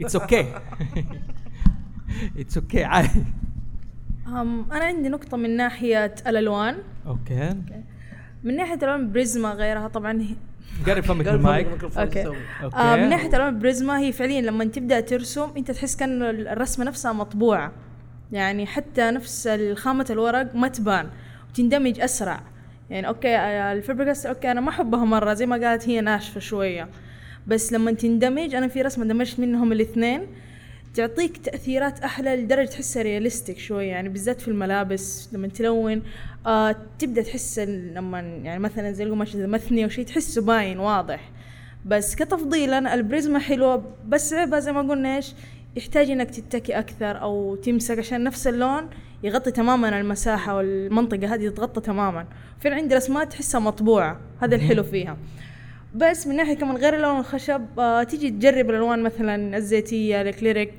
[0.00, 0.46] it's okay
[2.38, 3.24] it's okay عادي
[4.26, 6.76] أنا عندي نقطة من ناحية الألوان.
[7.06, 7.56] okay
[8.44, 10.34] من ناحية الألوان Prisma غيرها طبعا هي
[10.86, 11.66] قرب فمك المايك
[11.98, 12.26] okay.
[12.74, 17.12] آه من ناحية الألوان Prisma هي فعليا لما تبدأ ترسم أنت تحس كأن الرسمة نفسها
[17.12, 17.72] مطبوعة.
[18.32, 21.08] يعني حتى نفس خامه الورق ما تبان
[21.50, 22.40] وتندمج أسرع.
[22.90, 26.88] يعني okay ال Faber-Castell okay أنا ما أحبها مرة زي ما قالت هي ناشفة شوية.
[27.46, 30.26] بس لما تندمج أنا في رسمة دمجت منهم الإثنين.
[30.94, 36.02] تعطيك تأثيرات أحلى لدرجة تحسها realistic شوية يعني بالذات في الملابس لما تلون
[36.46, 41.30] آه تبدأ تحس لما يعني مثلا زي القماش إذا مثني أو شيء تحسه باين واضح.
[41.86, 45.34] بس كتفضيلا ال Prisma حلوة بس عيبها زي ما قلنا إيش؟
[45.76, 48.90] يحتاج إنك تتكي أكثر أو تمسك عشان نفس اللون
[49.22, 52.26] يغطي تماما المساحة والمنطقة هذه تتغطى تماما.
[52.60, 55.16] في عندي رسمات تحسها مطبوعة هذا الحلو فيها.
[55.94, 60.74] بس من ناحية كمان غير لون الخشب آه تيجي تجرب الألوان مثلا الزيتية الأكريليك.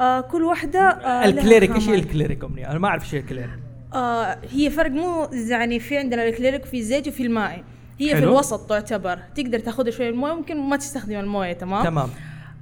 [0.00, 1.88] آه كل واحدة آه الأكريليك إيش.
[1.88, 3.50] الأكريليك أمنية؟ أنا ما أعرف إيش الأكريليك.
[3.94, 7.64] آه هي فرق مو يعني في عندنا الأكريليك وفي الزيتي وفي المائي
[7.98, 8.28] هي في حلو.
[8.28, 9.18] الوسط تعتبر.
[9.34, 12.08] تقدر تاخذ شوية الموية ممكن ما تستخدم الموية تمام؟ تمام.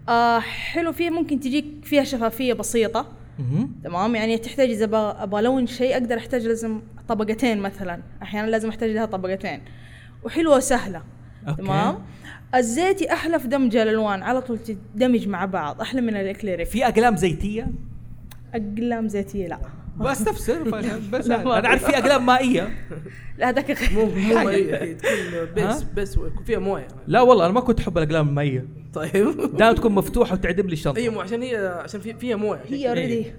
[0.08, 3.12] آه حلو فيها ممكن تجيك فيها شفافية بسيطة.
[3.84, 8.00] تمام؟ يعني تحتاج إذا أبغى ألون شيء أقدر أحتاج لازم طبقتين مثلا.
[8.22, 9.60] أحيانا لازم أحتاج لها طبقتين.
[10.24, 11.02] وحلوة وسهلة.
[11.48, 11.62] Okay.
[11.62, 11.98] تمام؟
[12.54, 17.16] الزيتي أحلى في دمج الالوان على طول تدمج مع بعض أحلى من الأكريليك في أقلام
[17.16, 17.68] زيتية؟
[18.54, 19.58] أقلام زيتية لا.
[20.00, 20.62] بستفسر
[21.12, 22.74] بس أنا عارف في أقلام مائية.
[23.38, 26.88] لا هذاك مو مو هي تكون بس؟ بس فيها موية.
[27.06, 28.66] لا والله أنا ما كنت أحب الأقلام المائية.
[28.94, 29.56] طيب.
[29.56, 30.98] دائما تكون مفتوحة وتعدم لي الشنطة.
[30.98, 32.60] اي مو عشان هي عشان في فيها موية.
[32.68, 33.32] هي already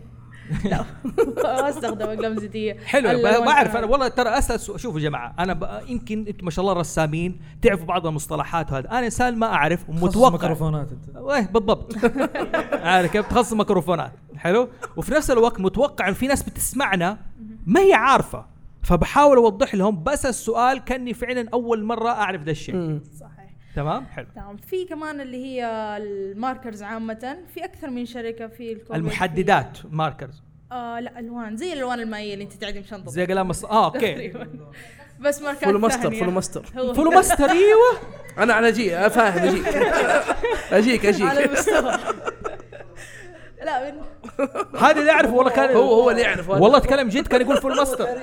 [0.65, 0.85] لا.
[1.43, 5.53] ما استخدم أقلام زيتيه حلو بعرف أنا والله ترى أسأل سؤال- شوفوا يا جماعة أنا
[5.53, 5.79] ب...
[5.87, 8.89] يمكن أنتم ما شاء الله رسامين تعرفوا بعض المصطلحات وهذا.
[8.91, 10.31] أنا إنسان ما أعرف تخصص ومتوقع.
[10.31, 11.17] ميكروفونات أنت.
[11.31, 11.95] إيه بالضبط.
[12.87, 14.11] عارف كيف؟ تخصص ميكروفونات.
[14.37, 17.17] حلو؟ وفي نفس الوقت متوقع إن في ناس بتسمعنا
[17.65, 18.45] ما هي عارفة.
[18.83, 22.99] فبحاول أوضح لهم بس السؤال كأني فعلا أول مرة أعرف ذا الشيء.
[23.19, 23.36] صحيح
[23.77, 24.25] تمام؟ حلو.
[24.35, 24.57] تمام.
[24.57, 25.65] في كمان اللي هي
[26.01, 27.37] ال markers عامة.
[27.53, 30.41] في أكثر من شركة في المحددات markers.
[30.71, 31.57] آه لا ألوان.
[31.57, 33.65] زي الألوان المائية اللي أنت تعدم شنطتك زي قلم الص...
[33.65, 34.33] آه okay.
[35.19, 36.19] بس ماركات فلوماستر ثانية.
[36.19, 36.65] فلوماستر.
[36.77, 37.97] هو- فلوماستر أيوه.
[38.43, 39.67] أنا على جي أنا فاهم أجيك.
[40.77, 41.97] أجيك على اجيك المستوى.
[43.65, 44.01] لا من
[44.79, 46.49] هذا اللي أعرفه والله كان هو هو اللي يعرف.
[46.49, 48.07] والله أتكلم جد كان يقول فول ماستر.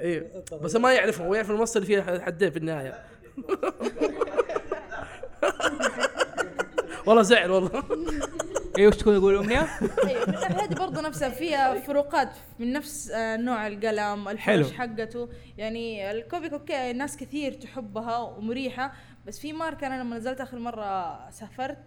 [0.00, 3.04] أيوه بس ما يعرفه هو يعرف المصدر اللي فيه حدين في النهاية.
[7.06, 7.82] والله زعل والله.
[8.78, 9.88] أيوه إيش تكون يقول أمنية؟ من
[10.28, 12.28] الناحية هذه برضه نفسها فيها فروقات
[12.58, 14.60] من نفس آه، نوع القلم حلو.
[14.60, 15.28] الفرش حقته.
[15.58, 18.92] يعني الكوبيك okay ناس كثير تحبها ومريحة
[19.26, 21.78] بس في ماركة أنا لما نزلت آخر مرة سافرت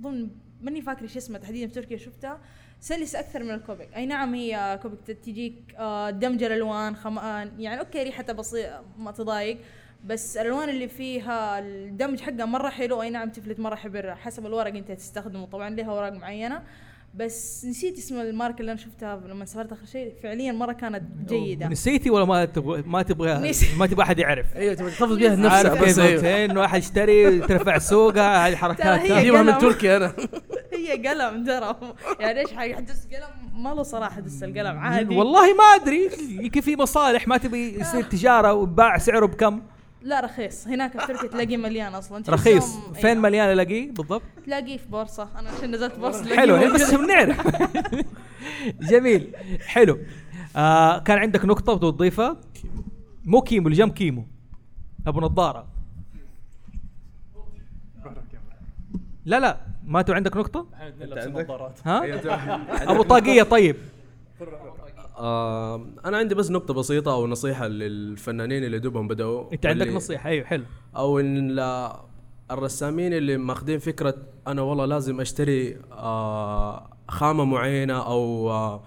[0.00, 2.40] أظن ماني فاكرة شو اسمها تحديدا في تركيا شفتها.
[2.80, 3.88] سلسه أكثر من الكوبيك.
[3.96, 9.58] أي نعم هي كوبيك تجيك آه، دمج الالوان خمآن يعني okay ريحتها بسيطة ما تضايق
[10.04, 14.74] بس الألوان اللي فيها الدمج حقها مرة حلو أي نعم تفلت مرة حبر حسب الورق
[14.74, 15.46] أنت تستخدمه.
[15.46, 16.62] طبعا لها أوراق معينة.
[17.14, 20.14] بس نسيت اسم الماركة اللي أنا شفتها لما سافرت آخر شيء.
[20.22, 21.68] فعليا مرة كانت جيدة.
[21.68, 23.52] نسيتي ولا ما تبغى ما تبغى.
[23.78, 26.44] ما تبغى أحد يعرف؟ أيوه تبغى تحتفظ بيها لنفسها عارف بس كيف أيوة.
[26.44, 29.60] انه واحد يشتري ترفع سوقها هذه ترى حركات هي اجيبها من قلم.
[29.60, 30.12] تركيا أنا.
[30.72, 31.76] هي قلم ترى.
[32.20, 35.16] يعني إيش حيحدث قلم؟ ما له صراحة دس القلم عادي.
[35.16, 36.10] والله ما أدري.
[36.28, 39.62] يمكن في مصالح ما تبي يصير تجارة وباع سعره بكم.
[40.02, 40.68] لا رخيص.
[40.68, 42.24] هناك في تركيا تلاقيه مليان أصلا.
[42.28, 42.76] رخيص.
[42.76, 42.92] أيوة.
[42.92, 45.28] فين مليان الاقيه بالضبط؟ تلاقيه في بورصة.
[45.38, 46.74] أنا عشان نزلت بورصة حلو.
[46.74, 47.46] بس بنعرف
[48.90, 49.32] جميل.
[49.66, 49.98] حلو.
[50.56, 52.36] آه كان عندك نقطة وتضيفها
[53.24, 54.24] مو كيمو اللي جنب كيمو.
[55.06, 55.66] أبو نظارة.
[59.24, 59.60] لا لا.
[59.84, 60.66] ما تو عندك نقطة؟
[61.02, 61.50] أنت عندك؟
[61.86, 62.36] ها؟ أيوة.
[62.92, 63.76] أبو طاقية طيب.
[65.20, 69.52] آه أنا عندي بس نقطة بسيطة أو نصيحة للفنانين اللي دوبهم بدأوا.
[69.52, 70.64] أنت عندك نصيحة؟ أيوه حلو.
[70.96, 72.00] أو إن لا-
[72.50, 74.14] الرسامين اللي ماخذين فكرة
[74.46, 78.82] أنا والله لازم أشتري آه خامة معينة أو آه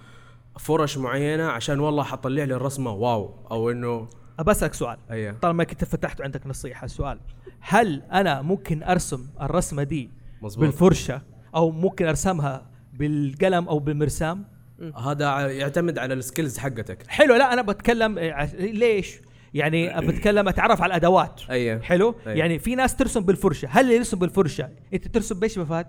[0.59, 3.33] فرش معينة عشان والله حطلع لي الرسمة wow.
[3.51, 4.07] أو إنه
[4.45, 4.97] بسألك سؤال.
[5.11, 5.33] أيوه.
[5.41, 7.19] طالما كنت فتحت عندك نصيحة السؤال
[7.59, 10.09] هل أنا ممكن أرسم الرسمة دي
[10.41, 10.65] مظبوط.
[10.65, 11.21] بالفرشة
[11.55, 14.45] أو ممكن أرسمها بالقلم أو بالمرسام؟
[14.95, 17.07] هذا يعتمد على ال skills حقتك.
[17.07, 19.19] حلو لا أنا بتكلم عش- ليش؟
[19.53, 21.41] يعني بتكلم أتعرف على الأدوات.
[21.49, 22.37] أيوه حلو؟ أيوة.
[22.37, 23.67] يعني في ناس ترسم بالفرشة.
[23.71, 25.87] هل اللي يرسم بالفرشة؟ أنت ترسم بإيش يا فهد؟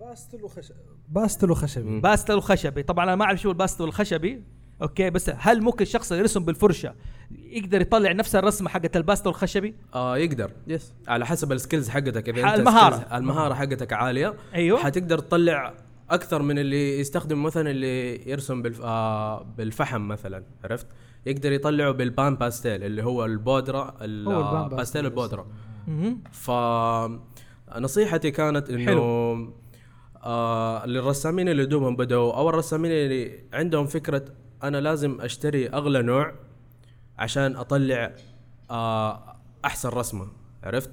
[0.00, 0.74] باستل وخشب.
[1.08, 2.00] باستل وخشبي.
[2.00, 2.82] باستل وخشبي.
[2.82, 4.42] طبعا أنا ما أعرف شو الباستل والخشبي.
[4.82, 6.94] okay بس هل ممكن الشخص اللي يرسم بالفرشة
[7.30, 10.50] يقدر يطلع نفس الرسمة حقت الباستل والخشبي؟ آه يقدر.
[10.66, 12.28] yes على حسب ال skills حقتك.
[12.28, 12.96] إذا أنت المهارة.
[13.10, 14.78] skills- المهارة حقتك عالية أيوه.
[14.78, 15.74] حتقدر تطلع
[16.10, 18.80] أكثر من اللي يستخدم مثلا اللي يرسم بالف...
[18.80, 20.86] آه بالفحم مثلا عرفت
[21.26, 25.00] يقدر يطلعه بالبان باستيل اللي هو البودرة ال- هو البان آه،.
[25.00, 25.46] البودرة.
[26.32, 26.50] ف
[27.78, 29.52] نصيحتي كانت إنه.
[30.24, 34.24] آه للرسامين اللي دوبهم بدأوا أو الرسامين اللي عندهم فكرة
[34.62, 36.32] أنا لازم أشتري أغلى نوع
[37.18, 38.14] عشان أطلع
[38.70, 40.26] آه أحسن رسمة
[40.62, 40.90] عرفت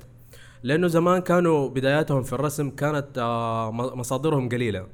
[0.64, 4.88] لأنه زمان كانوا بداياتهم في الرسم كانت آه مصادرهم قليلة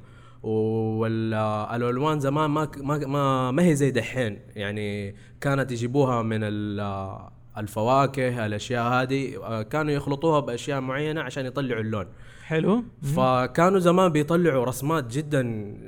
[0.46, 4.38] والالوان زمان ما ما ما, ما هي زي دحين.
[4.56, 7.18] يعني كانت يجيبوها من ال-
[7.58, 12.06] الفواكه الأشياء هذه آه، كانوا يخلطوها بأشياء معينة عشان يطلعوا اللون.
[12.44, 12.84] حلو.
[13.16, 15.42] فكانوا زمان بيطلعوا رسمات جدا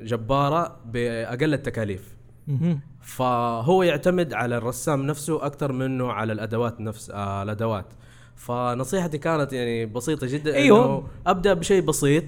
[0.05, 2.16] جبارة بأقل التكاليف.
[3.01, 7.86] فهو يعتمد على الرسام نفسه أكثر منه على الأدوات نفس آه الأدوات.
[8.36, 10.85] فنصيحتي كانت يعني بسيطة جدا أيوه.
[10.85, 12.24] إنه أبدأ بشيء بسيط.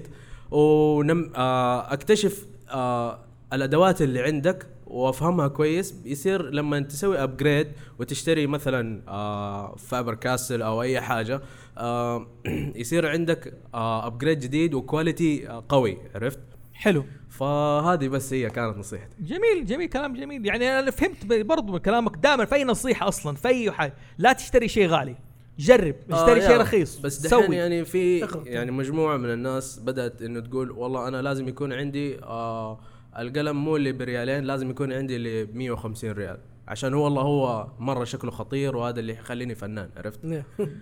[0.51, 3.19] ونم آه أكتشف آه
[3.53, 5.95] الأدوات اللي عندك وأفهمها كويس.
[6.05, 7.67] يصير لما تسوي upgrade
[7.99, 11.41] وتشتري مثلا آه فابر كاسل أو أي حاجة
[11.77, 12.27] آه
[12.75, 15.97] يصير عندك آه upgrade جديد و quality آه قوي.
[16.15, 16.39] عرفت؟
[16.73, 17.05] حلو.
[17.29, 19.15] فهذه بس هي كانت نصيحتي.
[19.19, 20.45] جميل جميل كلام جميل.
[20.45, 23.93] يعني أنا فهمت برضو من كلامك دائما في أي نصيحة أصلا في أي حاجة.
[24.17, 25.15] لا تشتري شيء غالي.
[25.59, 26.99] جرب اشتري آه شيء رخيص.
[26.99, 27.55] بس دحين سوي.
[27.55, 32.79] يعني في يعني مجموعة من الناس بدأت إنه تقول والله أنا لازم يكون عندي آه
[33.19, 36.37] القلم مو اللي بريالين لازم يكون عندي اللي ب 150 ريال.
[36.67, 40.19] عشان هو والله هو مرة شكله خطير وهذا اللي يخليني فنان عرفت؟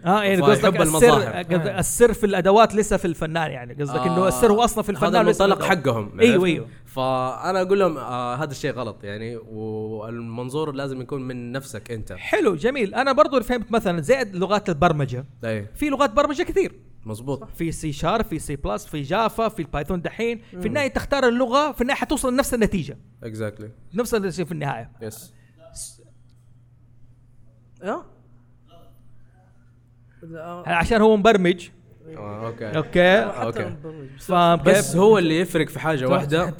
[0.05, 1.43] آه يعني قصدك السر المظاهر.
[1.43, 3.73] قصدك السر في الأدوات لسه في الفنان يعني.
[3.73, 5.63] قصدك إنه السر هو أصلا في الفنان هذا المنطلق.
[5.63, 6.67] حقهم إيوه؟ إيوه.
[6.89, 12.13] فأنا أقول لهم آه هذا الشيء غلط يعني والمنظور لازم يكون من نفسك أنت.
[12.13, 12.95] حلو جميل.
[12.95, 15.25] أنا برضو فهمت مثلا زي لغات البرمجة.
[15.43, 15.67] أي.
[15.75, 16.79] في لغات برمجة كثير.
[17.05, 20.41] مزبوط في C Sharp في C Plus في Java في ال Python دحين.
[20.61, 22.97] في النهاية تختار اللغة في النهاية حتوصل لنفس النتيجة.
[23.23, 24.91] exactly نفس الشيء في النهاية.
[25.01, 25.34] yes
[27.83, 28.05] أه؟
[30.67, 31.69] عشان هو مبرمج.
[32.17, 32.65] okay.
[32.77, 33.19] okay.
[33.19, 33.73] okay.
[34.19, 36.45] فاهم كيف؟ بس هو اللي يفرق في حاجة واحدة.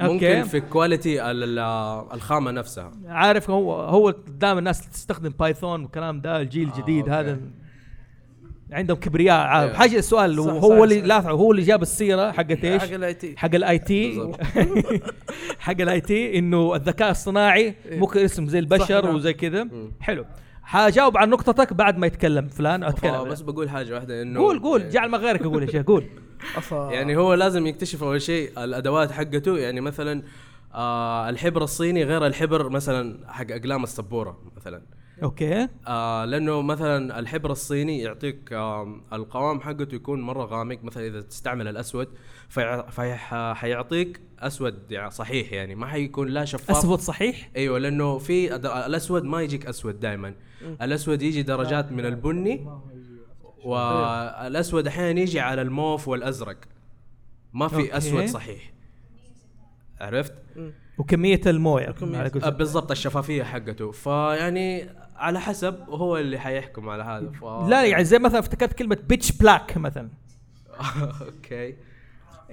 [0.00, 2.92] ممكن في quality ال- ال- الخامة نفسها.
[3.06, 7.10] عارف هو هو دائما الناس تستخدم Python والكلام ده الجيل الجديد okay.
[7.20, 7.38] هذا.
[8.72, 9.36] عندهم كبرياء.
[9.46, 9.78] عارف إيه.
[9.78, 11.06] حاجة السؤال صح، هو صح، اللي صح.
[11.06, 14.20] لا هو اللي جاب السيرة حقت إيش؟ حق ال IT حق ال IT
[15.58, 19.14] حق ال IT إنه الذكاء الصناعي ممكن يرسم زي البشر نعم.
[19.14, 19.68] وزي كذا.
[20.00, 20.24] حلو.
[20.72, 22.48] حجاوب عن نقطتك بعد ما يتكلم.
[22.48, 23.24] فلان أتكلم.
[23.24, 24.90] بس بقول حاجة واحدة إنه قول قول.
[24.90, 26.04] جعل ما غيرك يقول يا شيخ قول.
[26.72, 29.58] يعني هو لازم يكتشف أول شيء الأدوات حقته.
[29.58, 30.22] يعني مثلا
[30.74, 34.82] آه الحبر الصيني غير الحبر مثلا حق أقلام السبورة مثلا.
[35.22, 35.68] okay.
[35.86, 41.68] آه لأنه مثلا الحبر الصيني يعطيك آه القوام حقته يكون مرة غامق مثلا إذا تستعمل
[41.68, 42.08] الأسود
[42.48, 46.70] فحيعطيك أسود يعني صحيح يعني ما حيكون لا شفاف.
[46.76, 50.34] أسود صحيح؟ أيوه لأنه في الأسود ما يجيك أسود دائما
[50.82, 52.66] الأسود يجي درجات من البني
[53.64, 56.56] والأسود أحيانا يجي على الموف والأزرق.
[57.52, 57.96] ما في okay.
[57.96, 58.72] أسود صحيح.
[60.00, 60.34] عرفت؟
[60.98, 61.94] وكمية الموية
[62.42, 63.90] آه، بالضبط الشفافية حقته.
[63.90, 64.88] فيعني
[65.22, 67.30] على حسب هو اللي حيحكم على هذا.
[67.30, 67.44] ف...
[67.68, 70.08] لا يعني زي مثلا افتكرت كلمة pitch black مثلا.
[71.20, 71.74] okay.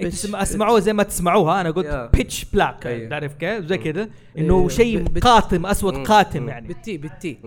[0.01, 1.61] تسمع- اسمعوها زي ما تسمعوها.
[1.61, 2.09] أنا قلت.
[2.14, 3.07] pitch black.
[3.09, 4.09] تعرف كيف؟ زي كذا.
[4.37, 6.03] إنه إيه، شيء قاتم أسود مم.
[6.03, 6.49] قاتم.
[6.49, 6.67] يعني.
[6.67, 7.39] بالتي بالتي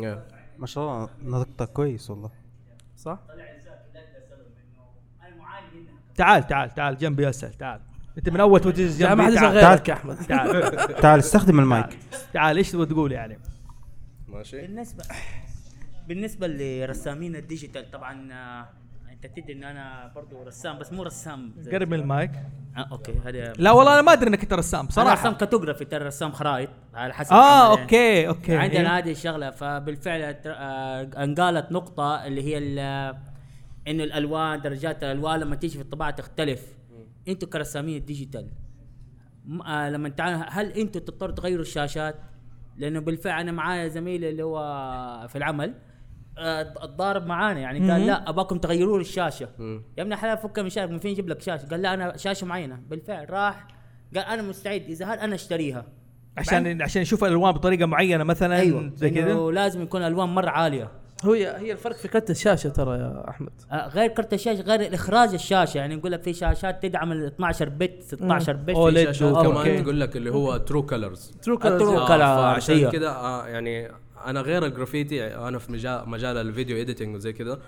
[0.58, 2.30] ما شاء الله نطقتك كويس والله.
[2.96, 3.18] صح؟
[6.16, 7.80] تعال تعال تعال جنبي أسأل تعال.
[8.18, 9.76] أنت من أول لا، جنبي ما حد يا.
[9.76, 10.96] تعال.
[11.00, 11.18] تعال.
[11.18, 11.98] استخدم المايك.
[12.32, 12.56] تعال.
[12.56, 13.38] إيش تبغى تقول يعني؟
[14.32, 15.04] ماشي بالنسبة
[16.08, 18.68] بالنسبة لرسامين ال digital طبعا آه،
[19.12, 22.30] أنت تدري إن أنا برضو رسام بس مو رسام قرب من المايك
[22.76, 25.84] آه okay هذا لا والله أنا ما أدري إنك أنت رسام أنا صراحة رسام كاتوغرافي
[25.84, 27.82] ترى رسام خرائط على حسب آه، عملي.
[27.82, 28.56] okay، okay.
[28.56, 28.98] عندنا إيه.
[28.98, 32.58] هذه الشغلة فبالفعل آه، انقالت نقطة اللي هي
[33.88, 36.66] إنه الألوان درجات الألوان لما تيجي في الطباعة تختلف
[37.28, 38.50] أنتوا كرسامين الديجيتال
[39.66, 42.16] آه، لما تعال هل أنتوا تضطروا تغيروا الشاشات؟
[42.76, 44.58] لأنه بالفعل أنا معايا زميلي اللي هو
[45.28, 45.74] في العمل
[46.38, 48.06] آه، اتضارب معانا يعني قال.
[48.06, 49.48] لا أباكم تغيروا لي الشاشة.
[49.98, 52.46] يا ابن الحلال فك من شاشة من فين يجيب لك شاشة؟ قال لا أنا شاشة
[52.46, 53.66] معينة بالفعل راح
[54.16, 55.86] قال أنا مستعد إذا هل أنا أشتريها
[56.38, 60.90] عشان عشان يشوف الالوان بطريقة معينة مثلا أيوه زي كذا لازم يكون ألوان مرة عالية
[61.22, 65.34] هي هي الفرق في كرت الشاشة ترى يا أحمد آه، غير كرت الشاشة غير إخراج
[65.34, 69.48] الشاشة يعني نقول لك في شاشات تدعم ال 12 bit 16 bit okay.
[69.48, 71.80] كمان تقول لك اللي هو true colours True colours.
[71.82, 72.08] True colours.
[72.08, 72.90] فعشان أيوة.
[72.90, 73.90] كذا آه يعني
[74.26, 77.58] أنا غير الجرافيتي أنا في مجال مجال ال video editing وزي كذا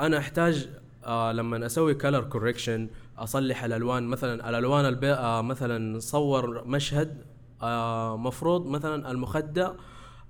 [0.00, 0.68] أنا أحتاج
[1.06, 5.12] آه لما أسوي color correction أصلح الألوان مثلا الألوان البي...
[5.12, 7.24] آه مثلا صور مشهد
[7.62, 9.74] آه مفروض مثلا المخدة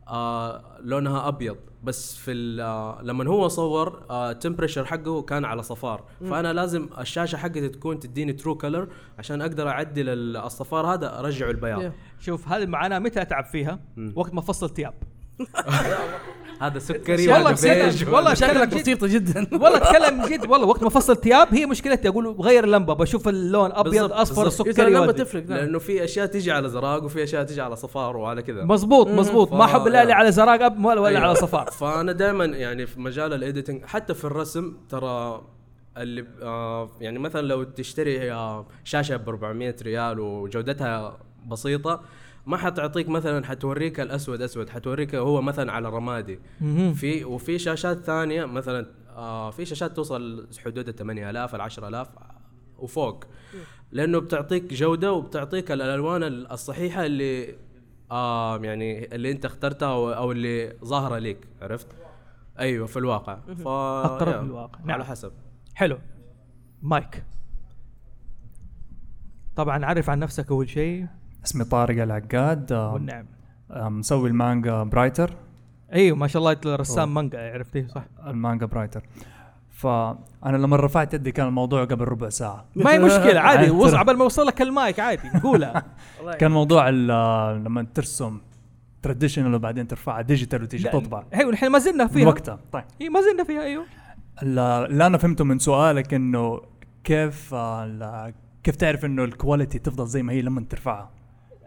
[0.08, 6.04] آه لونها أبيض بس في آه لما هو صور آه temperature حقه كان على صفار
[6.20, 6.30] مم.
[6.30, 11.50] فأنا لازم الشاشة حقتي تكون تديني true color عشان أقدر أعدل ال- الصفار هذا أرجعه
[11.50, 13.78] البياض شوف هذه المعاناة متى أتعب فيها؟
[14.14, 14.94] وقت ما فصل ثياب
[16.62, 18.08] هذا سكري والله بيج.
[18.08, 19.46] والله شكلك بسيطه جدا.
[19.62, 20.50] والله اتكلم جد.
[20.50, 22.08] والله وقت ما فصل ثياب هي مشكلتي.
[22.08, 24.48] أقول غير اللمبه بشوف اللون أبيض أصفر.
[24.48, 25.24] سكري ودي.
[25.34, 25.44] نعم.
[25.48, 28.64] لأنه في أشياء تيجي على زراق وفي أشياء تيجي على صفار وعلى كذا.
[28.64, 31.20] مزبوط مزبوط ما أحب لا على زراق أب ولا, ولا أيوة.
[31.20, 31.70] على صفار.
[31.80, 35.42] فأنا دائما يعني في مجال ال editing حتى في الرسم ترى
[35.98, 41.18] اللي آه يعني مثلا لو تشتري آه شاشة ب 400 ريال وجودتها
[41.48, 42.00] بسيطة
[42.46, 44.68] ما حتعطيك مثلا حتوريك الأسود أسود.
[44.70, 46.38] حتوريك هو مثلا على رمادي.
[46.94, 48.86] في وفي شاشات ثانية مثلا
[49.16, 52.08] آه في شاشات توصل حدود ال 8000 ال 10000
[52.78, 53.24] وفوق.
[53.92, 57.54] لأنه بتعطيك جودة وبتعطيك الألوان الصحيحة اللي
[58.10, 61.86] آه يعني اللي أنت اخترتها أو, اللي ظاهرة لك عرفت؟
[62.58, 63.34] أيوه في الواقع.
[63.34, 64.78] ف أقرب للواقع.
[64.78, 65.32] على نعم حسب.
[65.74, 65.98] حلو.
[66.82, 67.24] مايك.
[69.56, 71.06] طبعا عرف عن نفسك أول شيء.
[71.44, 73.26] اسمي طارق العقاد آه، والنعم.
[73.70, 75.36] آه، مسوي المانجا برايتر.
[75.92, 77.14] أيوه ما شاء الله رسام.
[77.14, 78.04] مانجا عرفتي صح.
[78.26, 79.02] المانجا برايتر.
[79.70, 82.64] فأنا لما رفعت يدي كان الموضوع قبل ربع ساعة.
[82.76, 85.82] ما هي مشكلة عادي وص ترى- عبال ما يوصل لك المايك عادي قولها.
[86.40, 88.40] كان موضوع ال- لما ترسم
[89.02, 91.24] traditional وبعدين ترفعها digital وتيجي تطبع.
[91.34, 92.26] أيوه نحن ما زلنا فيها.
[92.28, 92.84] وقتها طيب.
[93.00, 93.84] اي ما زلنا فيها أيوه.
[94.42, 96.60] ال- اللي أنا فهمته من سؤالك إنه
[97.04, 98.32] كيف آه،
[98.62, 101.10] كيف تعرف إنه ال quality تفضل زي ما هي لما ترفعها؟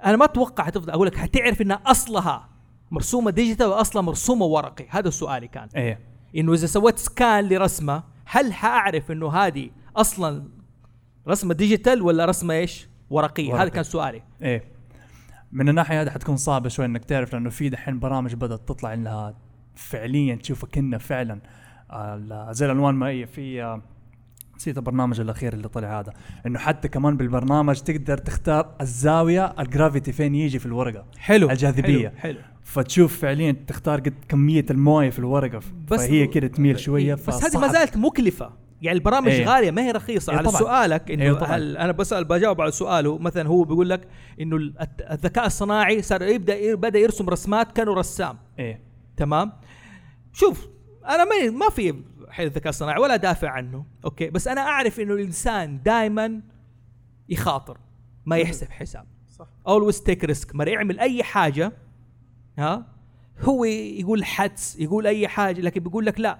[0.05, 2.49] أنا ما أتوقع هتفضل أقول لك حتعرف إنها أصلها
[2.91, 4.85] مرسومة digital وأصلها مرسومة ورقي.
[4.89, 5.69] هذا سؤالي كان.
[5.75, 5.99] إيه.
[6.35, 10.43] إنه إذا سويت scan لرسمة هل حأعرف إنه هذه أصلا
[11.27, 13.69] رسمة digital ولا رسمة إيش؟ ورقية؟ هذا ورقي.
[13.69, 14.21] كان سؤالي.
[14.41, 14.63] إيه.
[15.51, 19.33] من الناحية هذه حتكون صعبة شوي إنك تعرف لأنه في دحين برامج بدأت تطلع إنها
[19.75, 21.39] فعليا تشوفها كأنها فعلا
[21.91, 23.81] آه، زي الألوان المائيه في آه،
[24.57, 26.13] نسيت البرنامج الأخير اللي طلع هذا
[26.45, 32.09] إنه حتى كمان بالبرنامج تقدر تختار الزاوية ال gravity فين يجي في الورقة حلو الجاذبية
[32.09, 32.39] حلو, حلو.
[32.63, 35.57] فتشوف فعليا تختار قد كمية الموية في الورقة
[35.91, 37.67] بس- فهي كده تميل شوية بس هذه ما.
[37.67, 38.49] زالت مكلفة
[38.81, 39.45] يعني البرامج إيه.
[39.45, 40.59] غالية ما هي رخيصة إيه على طبعاً.
[40.59, 41.55] سؤالك إنه إيه طبعاً.
[41.55, 44.07] هل أنا بسأل بجاوب على سؤاله مثلا هو بيقول لك
[44.41, 44.57] إنه
[45.11, 48.79] الذكاء الصناعي صار يبدأ بدأ يرسم رسمات كانه رسام إيه
[49.17, 49.51] تمام
[50.33, 50.67] شوف
[51.05, 51.95] أنا ما ما في
[52.35, 56.41] حيل الذكاء الصناعي ولا دافع عنه okay؟ بس أنا أعرف إنه الإنسان دائما
[57.29, 57.77] يخاطر
[58.25, 59.05] ما يحسب حساب.
[59.27, 59.47] صح.
[59.67, 61.71] always take risk ما يعمل أي حاجة
[62.57, 62.85] ها؟
[63.41, 66.39] هو يقول حدس يقول أي حاجة لكن بيقول لك لا.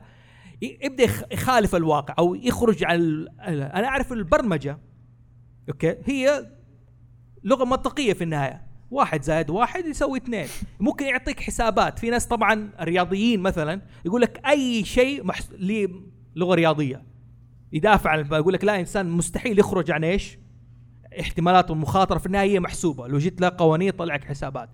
[0.61, 4.77] يبدأ يخ- يخالف الواقع أو يخرج عن أنا أعرف البرمجة
[5.69, 6.51] أوكي؟ هي
[7.43, 8.65] لغة منطقية في النهاية.
[8.91, 10.48] واحد زائد واحد يسوي اثنين.
[10.80, 11.99] ممكن يعطيك حسابات.
[11.99, 15.49] في ناس طبعا الرياضيين مثلا يقول لك أي شيء محس...
[15.52, 15.88] ليه
[16.36, 17.03] لغه رياضية.
[17.74, 20.38] يدافع عن يقول لك لا إنسان مستحيل يخرج عن إيش؟
[21.20, 23.07] احتمالات المخاطرة في النهاية محسوبة.
[23.07, 24.70] لو جيت لها قوانين طلع لك حسابات.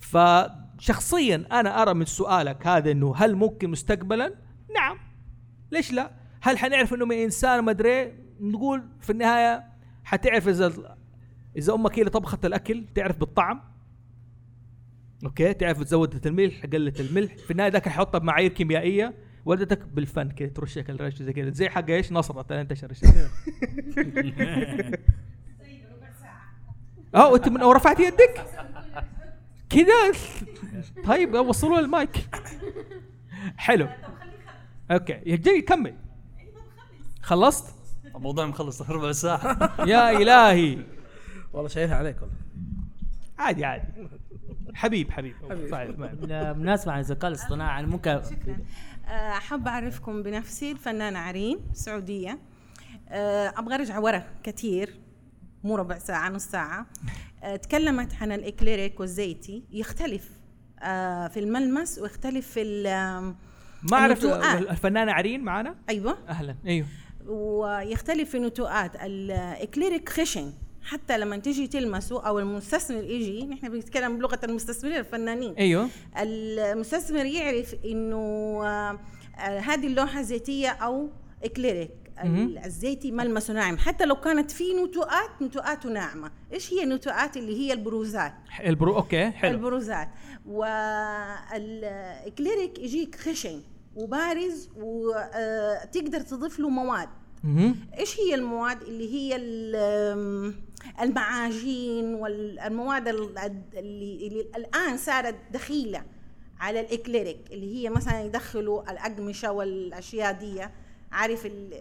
[0.00, 4.34] فشخصيا أنا أرى من سؤالك هذا إنه هل ممكن مستقبلا؟
[4.74, 4.98] نعم.
[5.70, 6.10] ليش لا؟
[6.42, 8.12] هل حنعرف إنه من إنسان؟ ما أدري.
[8.40, 9.64] نقول في النهاية
[10.04, 10.95] حتعرف إذا
[11.56, 13.60] إذا أمك هي اللي طبخت الأكل تعرف بالطعم؟
[15.24, 17.36] أوكي تعرف زودت الملح قلت الملح.
[17.36, 19.14] في النهاية ذاك حيحطها بمعايير كيميائية.
[19.44, 22.92] والدتك بالفن كذا ترشك الرش زي كذا زي حق إيش؟ اللي انتشر
[27.14, 28.46] آه وانت من ورفعت يدك؟
[29.70, 30.12] كذا
[31.04, 32.28] طيب وصلوا المايك.
[33.56, 33.88] حلو.
[34.90, 35.94] أوكي جاي كمل.
[37.22, 37.74] خلصت؟
[38.16, 39.74] الموضوع مخلص ربع ساعة.
[39.86, 40.95] يا إلهي.
[41.56, 42.36] والله شايلها عليك والله.
[43.38, 43.84] عادي عادي.
[44.74, 45.34] حبيب حبيب.
[45.50, 45.70] حبيب.
[45.70, 48.10] طيب، ما- بالمناسبة عن الذكاء الاصطناعي أنا ممكن
[49.08, 52.38] آه، حابة أعرفكم بنفسي الفنانة عرين سعودية.
[53.08, 54.94] آه، أبغى أرجع ورا كثير
[55.64, 56.86] مو ربع ساعة نص ساعة.
[57.42, 59.64] آه، تكلمت عن الإكليريك والزيتي.
[59.70, 60.30] يختلف
[61.32, 62.82] في الملمس ويختلف في
[63.82, 64.70] ما أعرف النتوءات.
[64.70, 66.18] الفنانة عرين معنا أيوة.
[66.28, 66.56] أهلا.
[66.66, 66.86] أيوه.
[67.26, 68.96] ويختلف في نتوءات.
[69.02, 70.52] الإكليريك خشن.
[70.86, 75.54] حتى لما تيجي تلمسه أو المستثمر يجي نحن بنتكلم بلغة المستثمرين الفنانين.
[75.54, 75.88] أيوه.
[76.18, 78.16] المستثمر يعرف إنه
[78.64, 78.98] آه،
[79.38, 81.08] آه، هذه اللوحة زيتية أو
[81.44, 81.90] إكليريك.
[82.64, 83.78] الزيتي ملمسه ناعم.
[83.78, 86.30] حتى لو كانت في نتوءات نتوءاته ناعمة.
[86.52, 88.32] إيش هي النتوءات؟ اللي هي البروزات.
[88.64, 89.50] البرو okay حلو.
[89.50, 90.08] البروزات.
[90.46, 93.60] والاكليريك يجيك خشن
[93.96, 97.08] وبارز وتقدر تضيف له مواد.
[97.98, 99.36] إيش هي المواد؟ اللي هي
[101.00, 106.02] المعاجين والمواد ال- اللي, اللي الآن صارت دخيلة
[106.60, 110.66] على الإكليريك اللي هي مثلا يدخلوا الأقمشة والأشياء دي
[111.12, 111.72] عارف ال؟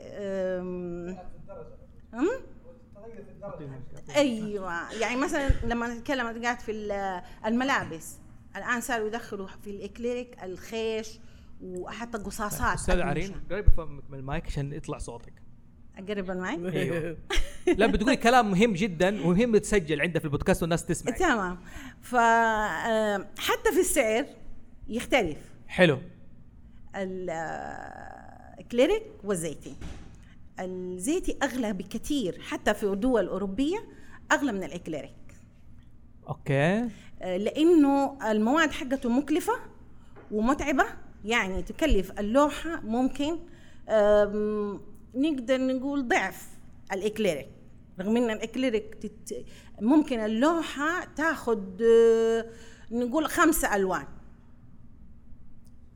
[4.15, 8.17] أيوه يعني مثلا لما نتكلم قاعد في ال- الملابس
[8.55, 11.19] الآن صاروا يدخلوا في الإكليريك الخيش
[11.61, 12.95] وحتى قصاصات أستاذ.
[13.01, 13.65] عرين قريب
[14.09, 15.33] من المايك عشان يطلع صوتك
[15.97, 17.17] أقرب المايك؟ أيوه.
[17.77, 21.11] لا بتقولي كلام مهم جدا ومهم يتسجل عندها في البودكاست والناس تسمع.
[21.11, 21.57] تمام.
[22.01, 24.25] ف آه، حتى في السعر
[24.87, 25.37] يختلف.
[25.67, 25.99] حلو.
[28.59, 29.75] الكليريك والزيتي.
[30.59, 33.77] الزيتي أغلى بكثير حتى في الدول الأوروبية
[34.31, 35.11] أغلى من الإكليريك.
[36.27, 36.89] okay.
[37.21, 39.53] آه، لأنه المواد حقته مكلفة
[40.31, 40.85] ومتعبة
[41.25, 43.37] يعني تكلف اللوحة ممكن
[45.15, 46.47] نقدر نقول ضعف
[46.93, 47.49] الإكليريك
[47.99, 49.45] رغم إن الإكليريك تت...
[49.81, 52.45] ممكن اللوحة تاخذ آه،
[52.91, 54.05] نقول خمسه ألوان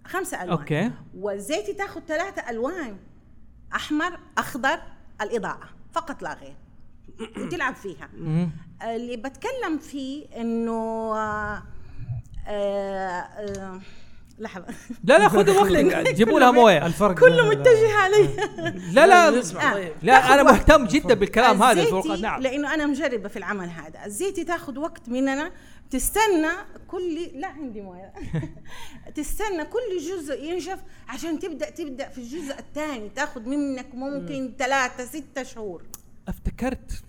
[0.06, 0.92] خمسه ألوان okay.
[1.18, 2.98] والزيتي تاخذ ثلاثة ألوان
[3.76, 4.80] أحمر أخضر
[5.22, 6.56] الإضاءة فقط لا غير
[7.46, 8.10] وتلعب فيها.
[8.84, 11.64] اللي بتكلم فيه إنه آه
[12.48, 13.82] آه
[14.40, 14.66] لحظة.
[15.04, 16.14] لا لا خذوا وقتك.
[16.16, 16.86] جيبوا لها موية.
[16.86, 18.30] الفرق كله متجه علي.
[18.94, 19.28] لا لا.
[19.28, 19.92] آه.
[20.04, 20.44] لا أنا.
[20.44, 22.42] مهتم جدا بالكلام هذا الفروقات نعم.
[22.42, 24.06] لأنه أنا مجربة في العمل هذا.
[24.06, 25.52] الزيتي تاخذ وقت مننا.
[25.92, 26.52] تستنى
[26.88, 28.14] كل لا عندي موية.
[29.16, 33.10] تستنى كل جزء ينشف عشان تبدأ تبدأ في الجزء الثاني.
[33.10, 35.84] تاخذ منك ممكن ثلاثة ستة شهور.
[36.28, 37.04] افتكرت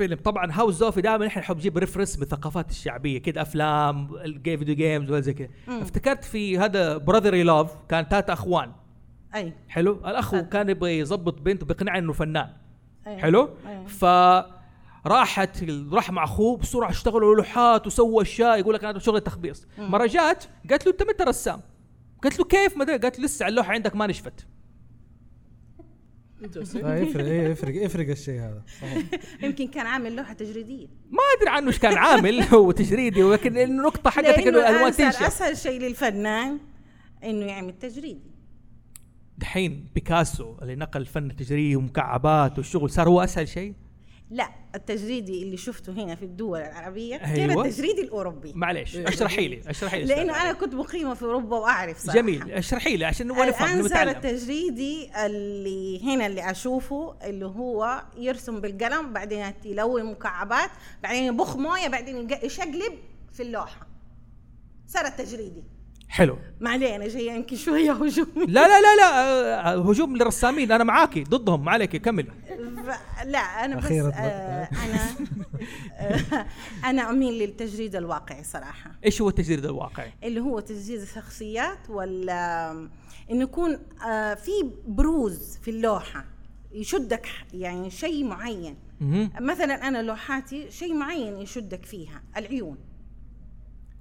[0.00, 0.16] فيلم.
[0.16, 4.08] طبعا هاوس زوفي دائما إحنا نحب نجيب ريفرنس من الثقافات الشعبية كده أفلام
[4.44, 5.80] video games وزي مم.
[5.80, 8.72] افتكرت في هذا brotherly love كان ثلاثة أخوان.
[9.34, 9.52] أي.
[9.68, 12.48] حلو؟ الاخ كان يبغى يظبط بنت بيقنعها إنه فنان.
[13.06, 13.18] أيوة.
[13.18, 13.86] حلو؟ أيوة.
[13.86, 14.04] ف
[15.06, 19.66] راحت راح مع أخوه بسرعة اشتغلوا لوحات وسوى أشياء يقول لك أنا شغل تخبيص.
[19.78, 21.60] مرة جات قالت له أنت متى رسام؟
[22.22, 24.46] قالت له كيف؟ ما قالت له لسه اللوحة عندك ما نشفت.
[26.42, 28.62] يفرق إيه يفرق يفرق الشيء هذا.
[29.42, 30.86] يمكن كان عامل لوحة تجريدية.
[30.86, 35.56] ما أدري عنه إيش كان عامل هو تجريدي ولكن النقطه حقتك إنه الالوان تنشف أسهل
[35.56, 36.58] شيء للفنان
[37.24, 38.30] إنه يعمل تجريدي.
[39.38, 43.74] دحين بيكاسو اللي نقل الفن التجريدي ومكعبات والشغل صار هو أسهل شيء؟
[44.30, 44.59] لا.
[44.74, 47.66] التجريدي اللي شفته هنا في الدول العربية غير أيوة.
[47.66, 48.52] التجريدي الأوروبي.
[48.54, 50.42] معليش اشرحي لي اشرحي لي لأنه.
[50.42, 52.18] أنا كنت مقيمة في أوروبا وأعرف صراحة.
[52.18, 58.60] جميل اشرحي لي عشان نفهم الآن صار التجريدي اللي هنا اللي أشوفه اللي هو يرسم
[58.60, 60.70] بالقلم بعدين يلون مكعبات
[61.02, 62.92] بعدين يبخ موية بعدين يشقلب
[63.32, 63.86] في اللوحة.
[64.86, 65.62] صار التجريدي.
[66.10, 66.38] حلو.
[66.60, 68.26] ما عليه أنا جاية يمكن شوية هجوم.
[68.36, 69.22] لا لا لا لا
[69.74, 70.72] آه، هجوم للرسامين.
[70.72, 71.64] أنا معاكي ضدهم.
[71.64, 73.84] ما عليك كمل ف- لا أنا بس.
[73.92, 75.00] آه أنا
[75.98, 76.46] آه
[76.84, 78.90] أنا اميل للتجريد الواقعي صراحة.
[79.04, 82.70] إيش هو التجريد الواقعي؟ اللي هو تجهيز الشخصيات ولا
[83.30, 83.78] انه يكون
[84.08, 84.50] آه في
[84.86, 86.24] بروز في اللوحة
[86.72, 88.76] يشدك يعني شيء معين.
[89.40, 92.76] مثلا أنا لوحاتي شيء معين يشدك فيها العيون.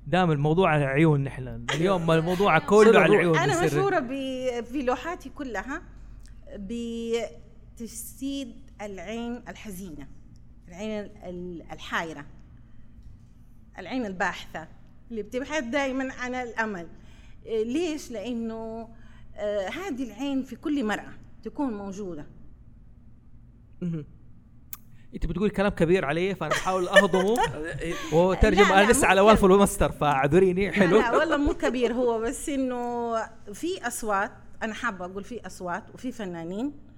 [0.10, 1.66] دام الموضوع على عيون نحن.
[1.74, 3.66] اليوم الموضوع كله على العيون أنا.
[3.66, 4.00] مشهورة
[4.62, 5.82] في لوحاتي كلها
[6.56, 10.08] بتجسيد العين الحزينة
[10.68, 12.26] العين ال- ال- الحايرة
[13.80, 14.68] العين الباحثة
[15.12, 16.88] اللي بتبحث دائما عن الأمل.
[17.46, 18.90] إيه، ليش؟ لأنه
[19.36, 21.14] آه، هذه العين في كل مرأة
[21.44, 22.26] تكون موجودة.
[25.16, 27.38] انت بتقول كلام كبير علي فأنا بحاول أهضمه
[28.14, 32.50] وترجم أنا لسه على والف الماستر فاعذريني حلو لا, لا والله مو كبير هو بس
[32.50, 33.16] إنه
[33.54, 34.32] في أصوات
[34.64, 36.90] أنا حابة أقول في أصوات وفي فنانين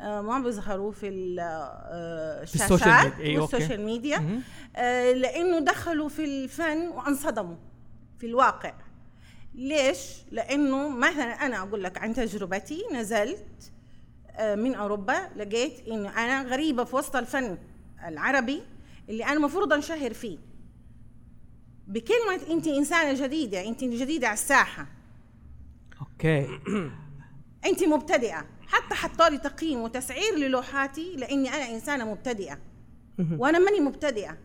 [0.00, 3.24] آه، ما بيظهروا في آه، الشاشات ال social media.
[3.24, 3.56] أيوة، okay.
[3.56, 4.42] وال social media.
[4.76, 7.56] آه، لأنه دخلوا في الفن وانصدموا
[8.18, 8.74] في الواقع
[9.54, 9.98] ليش؟
[10.30, 13.72] لأنه مثلا أنا أقول لك عن تجربتي نزلت
[14.40, 17.58] من أوروبا لقيت انه أنا غريبة في وسط الفن
[18.06, 18.62] العربي
[19.08, 20.38] اللي أنا المفروض أنشهر فيه.
[21.86, 24.86] بكلمة انت إنسانة جديدة انت جديدة على الساحة.
[26.00, 26.48] أوكي.
[27.66, 28.46] انت مبتدئة.
[28.66, 32.58] حتى حطوا لي تقييم وتسعير للوحاتي لأني أنا إنسانة مبتدئة.
[33.18, 34.38] وأنا ماني مبتدئة.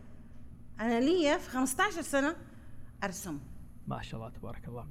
[0.80, 2.36] أنا لي في 15 سنة
[3.04, 3.38] أرسم.
[3.88, 4.86] ما شاء الله تبارك الله.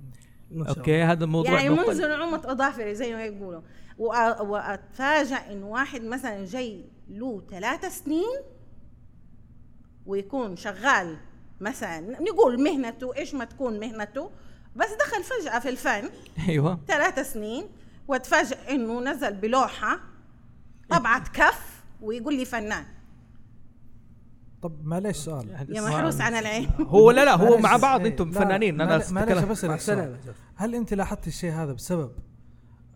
[0.69, 3.61] أوكي هذا الموضوع يعني منذ نعومة أظافري زي ما يقولوا.
[3.99, 8.39] وأتفاجأ إن واحد مثلا جاي له ثلاث سنين
[10.05, 11.17] ويكون شغال
[11.61, 14.31] مثلا نقول مهنته إيش ما تكون مهنته
[14.75, 16.09] بس دخل فجأة في الفن
[16.49, 16.79] أيوه.
[16.87, 17.65] ثلاث سنين
[18.07, 19.99] واتفاجأ إنه نزل بلوحة
[20.89, 22.85] طبعة كف ويقول لي فنان.
[24.61, 25.65] طب معليش سؤال.
[25.69, 26.69] يا محروس عن العين.
[26.95, 29.11] هو لا لا هو مع بعض إيه، أنتم فنانين أنا معليش-
[29.65, 29.89] بس.
[30.55, 32.11] هل أنت لاحظت الشيء هذا بسبب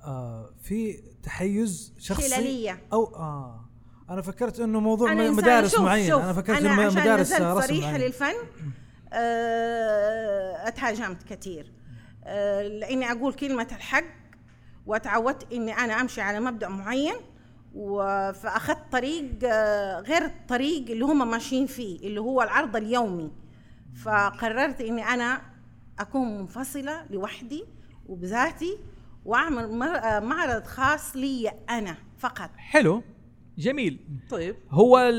[0.03, 2.81] آه في تحيز شخصي خلالية.
[2.93, 3.69] أو آه
[4.09, 7.95] أنا فكرت إنه موضوع أنا مدارس معين أنا فكرت أنا إنه عشان مدارس رسم معين.
[7.97, 8.34] للفن
[9.13, 11.71] آه، أتهاجمت كثير
[12.23, 14.03] آه، لإني أقول كلمة الحق
[14.85, 17.15] وتعودت إني أنا أمشي على مبدأ معين
[18.34, 23.31] فأخذت طريق آه، غير الطريق اللي هم ماشيين فيه اللي هو العرض اليومي
[24.03, 25.41] فقررت إني أنا
[25.99, 27.65] أكون منفصلة لوحدي
[28.07, 28.77] وبذاتي
[29.26, 32.50] واعمل آه، معرض خاص لي أنا فقط.
[32.58, 33.04] حلو.
[33.58, 34.00] جميل.
[34.30, 34.56] طيب.
[34.72, 35.14] هو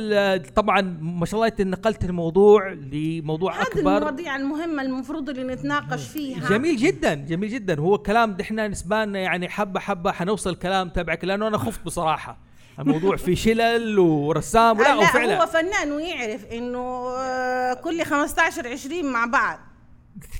[0.56, 3.96] طبعا ما شاء الله أنت نقلت الموضوع لموضوع هذه أكبر.
[3.96, 6.48] المواضيع المهمة المفروض اللي نتناقش فيها.
[6.48, 7.80] جميل جدا جميل جدا.
[7.80, 12.38] هو كلام إحنا نسبان يعني حبة حبة حنوصل الكلام تبعك لأنه أنا خفت بصراحة.
[12.78, 19.12] الموضوع في شلل ورسام ولا لا هو وفعلا فنان ويعرف إنه آه، كل 15 20
[19.12, 19.58] مع بعض.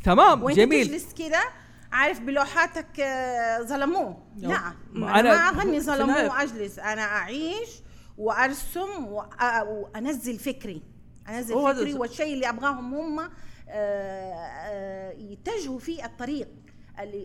[0.05, 0.87] تمام وأنت جميل.
[0.89, 1.41] تجلس كده
[1.95, 4.17] عارف بلوحاتك آه، ظلموه.
[4.37, 4.49] لا
[4.93, 6.79] ما أنا, أنا- أنا ما أغني ظلموه وأجلس.
[6.79, 7.69] أنا أعيش
[8.19, 10.83] وأرسم وأ- وأنزل فكري.
[11.29, 13.31] أنزل فكري والشيء اللي أبغاهم هم آه،
[13.69, 16.49] آه، يتجهوا فيه الطريق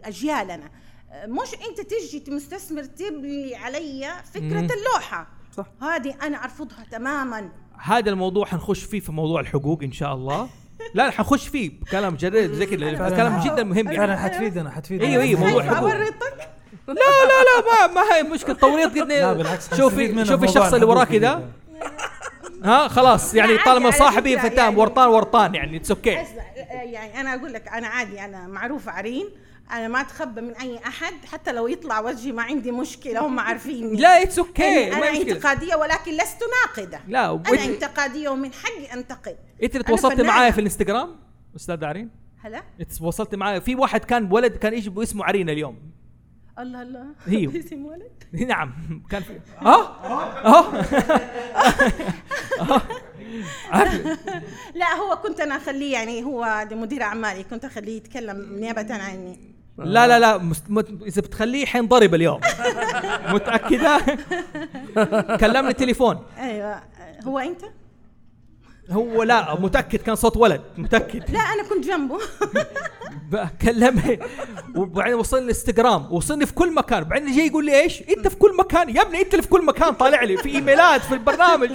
[0.03, 0.69] أجيالنا.
[1.11, 4.67] آه، مش أنت تجي مستثمر تبني علي فكرة.
[4.73, 5.27] اللوحة.
[5.57, 5.65] صح.
[5.81, 7.49] هذه أنا أرفضها تماما.
[7.81, 10.49] هذا الموضوع حنخش فيه في موضوع الحقوق إن شاء الله.
[10.93, 11.71] لا حنخش فيه.
[11.91, 13.85] كلام جد زي كذا كلام جدا مهم.
[13.85, 13.97] يعني.
[13.97, 16.49] فعلا حتفيدنا حتفيدنا أيوه أيوه موضوع اورطك
[16.87, 18.55] لا لا لا ما ما هي مشكلة.
[18.55, 21.51] توريط قد شوفي شوفي الشخص اللي وراك ده جداً.
[22.63, 24.77] ها خلاص يعني طالما صاحبي فتام.
[24.77, 26.09] ورطان ورطان يعني it's okay
[26.69, 29.29] يعني أنا أقول لك أنا عادي أنا معروفه عرين.
[29.71, 33.95] أنا ما أتخبى من أي أحد حتى لو يطلع وجهي ما عندي مشكلة هم عارفين
[33.95, 35.33] لا it's okay أنا ما مشكلة.
[35.35, 37.01] انتقادية ولكن لست ناقدة.
[37.07, 39.37] لا أنا انتقادية ومن حقي أنتقد.
[39.63, 40.29] إنت اللي أنا تواصلت فنانة.
[40.29, 41.15] معايا في الإنستغرام
[41.55, 42.09] أستاذ عرين
[42.41, 43.59] هلا؟ إنت تواصلت معايا.
[43.59, 45.91] في واحد كان ولد كان يجي اسمه عرين اليوم.
[46.59, 47.05] الله الله.
[47.25, 47.45] هي.
[47.59, 48.73] اسم ولد؟ نعم.
[49.09, 49.95] كان في ها؟
[53.71, 54.05] عارف
[54.79, 60.07] لا هو كنت أنا أخليه يعني هو مدير أعمالي كنت أخليه يتكلم نيابة عني لا
[60.07, 60.63] لا لا مست...
[60.69, 60.87] مت...
[61.05, 62.39] إذا بتخليه حينضرب اليوم.
[63.33, 64.01] متأكدة؟
[65.37, 66.19] كلمني تليفون.
[66.39, 66.81] أيوه.
[67.25, 67.61] هو أنت؟
[68.89, 71.31] هو لا متأكد كان صوت ولد متأكد.
[71.31, 72.19] لا أنا كنت جنبه.
[73.61, 74.19] كلمني.
[74.75, 76.13] وبعدين وصلني الانستغرام.
[76.13, 77.03] وصلني في كل مكان.
[77.03, 78.95] بعدين جاي يقول لي إيش؟ أنت في كل مكان.
[78.95, 79.93] يا ابني أنت اللي في كل مكان.
[79.93, 81.69] طالع لي في إيميلات في البرنامج.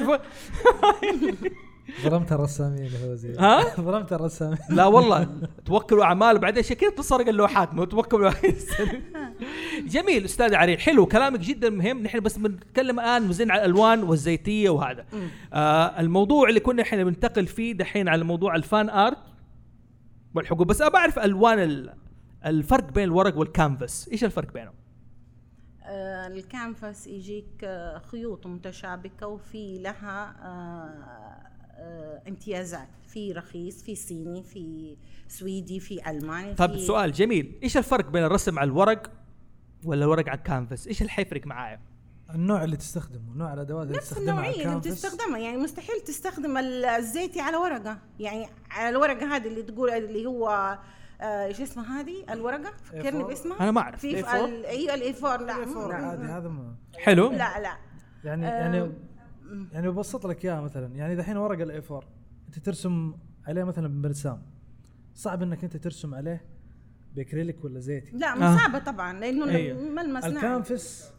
[2.03, 4.59] ظلمت الرسامين هو زي ها؟ ظلمت الرسامين.
[4.71, 5.29] لا والله
[5.65, 8.31] توكلوا أعمال وبعدين عشان كذا تسرق اللوحات مو توكلوا
[9.95, 12.03] جميل أستاذ عريل حلو كلامك جدا مهم.
[12.03, 15.05] نحن بس بنتكلم الآن مزين على الألوان والزيتية وهذا.
[15.53, 19.19] آه الموضوع اللي كنا إحنا بننتقل فيه دحين على موضوع ال fan art
[20.35, 20.67] والحقوق.
[20.67, 21.95] بس أبى أعرف ألوان ال-
[22.47, 24.09] الفرق بين الورق والكانفاس.
[24.13, 24.75] إيش الفرق بينهم؟
[25.87, 31.34] آه، الكانفاس يجيك آه، خيوط متشابكة وفي لها آه،
[32.29, 32.89] امتيازات.
[33.09, 34.97] في رخيص في صيني في
[35.29, 37.59] سويدي في ألماني طيب في سؤال جميل.
[37.63, 39.11] إيش الفرق بين الرسم على الورق
[39.85, 41.81] ولا الورق على الكانفاس؟ إيش اللي حيفرق معايا؟
[42.35, 45.39] النوع اللي تستخدمه نوع الأدوات اللي نفس تستخدمها على النوعية اللي بتستخدمها.
[45.39, 47.99] يعني مستحيل تستخدم ال- الزيتي على ورقة.
[48.21, 50.79] يعني على الورقة هذه اللي تقول اللي هو
[51.21, 53.27] آه، إيش اسمها هذه؟ الورقة؟ فكرني A4.
[53.27, 53.61] باسمها.
[53.61, 54.01] أنا ما أعرف.
[54.01, 57.31] في A4 ال- أيوه الاي 4 لا هذا حلو.
[57.31, 57.77] لا لا.
[58.25, 58.93] يعني آه، يعني
[59.73, 60.87] يعني ببسط لك إياها مثلا.
[60.97, 62.03] يعني دحين ورق ال A4
[62.49, 63.15] أنت ترسم
[63.47, 64.43] عليه مثلا برسام
[65.15, 66.45] صعب إنك أنت ترسم عليه
[67.17, 68.17] بأكريليك ولا زيتي.
[68.17, 69.81] لا مش صعبة طبعا لأنه أيوه.
[69.83, 71.13] ملمس الكانفس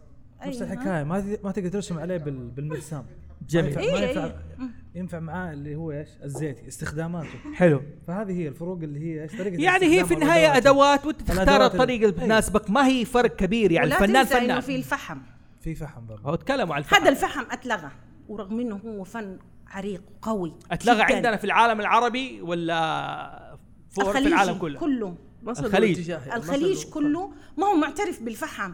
[0.46, 0.74] نفس أيوه.
[0.74, 1.04] الحكاية.
[1.04, 3.06] ما ما تقدر ترسم عليه بال- بالمرسام
[3.50, 3.76] جميل.
[3.76, 4.70] ما ينفع, ما إيه، ينفع, إيه.
[4.96, 7.38] ينفع معاه اللي هو إيش؟ الزيتي استخداماته.
[7.54, 7.82] حلو.
[8.08, 10.58] فهذه هي الفروق اللي هي إيش؟ طريقة يعني هي في النهاية.
[10.58, 12.26] أدوات وأنت تختار الطريقة اللي أيوه.
[12.26, 15.18] تناسبك ما هي فرق كبير يعني الفنان فنان في الفحم.
[15.62, 16.30] في فحم برضه.
[16.30, 17.02] هو تكلموا عن الفحم.
[17.02, 17.92] هذا الفحم أتلغى.
[18.28, 21.16] ورغم إنه هو فن عريق وقوي أتلغى جداً.
[21.16, 23.58] عندنا في العالم العربي ولا
[23.90, 25.18] فوق في العالم كله؟ كله.
[25.48, 26.12] الخليج.
[26.12, 27.32] الخليج كله.
[27.58, 28.74] ما هو معترف بالفحم.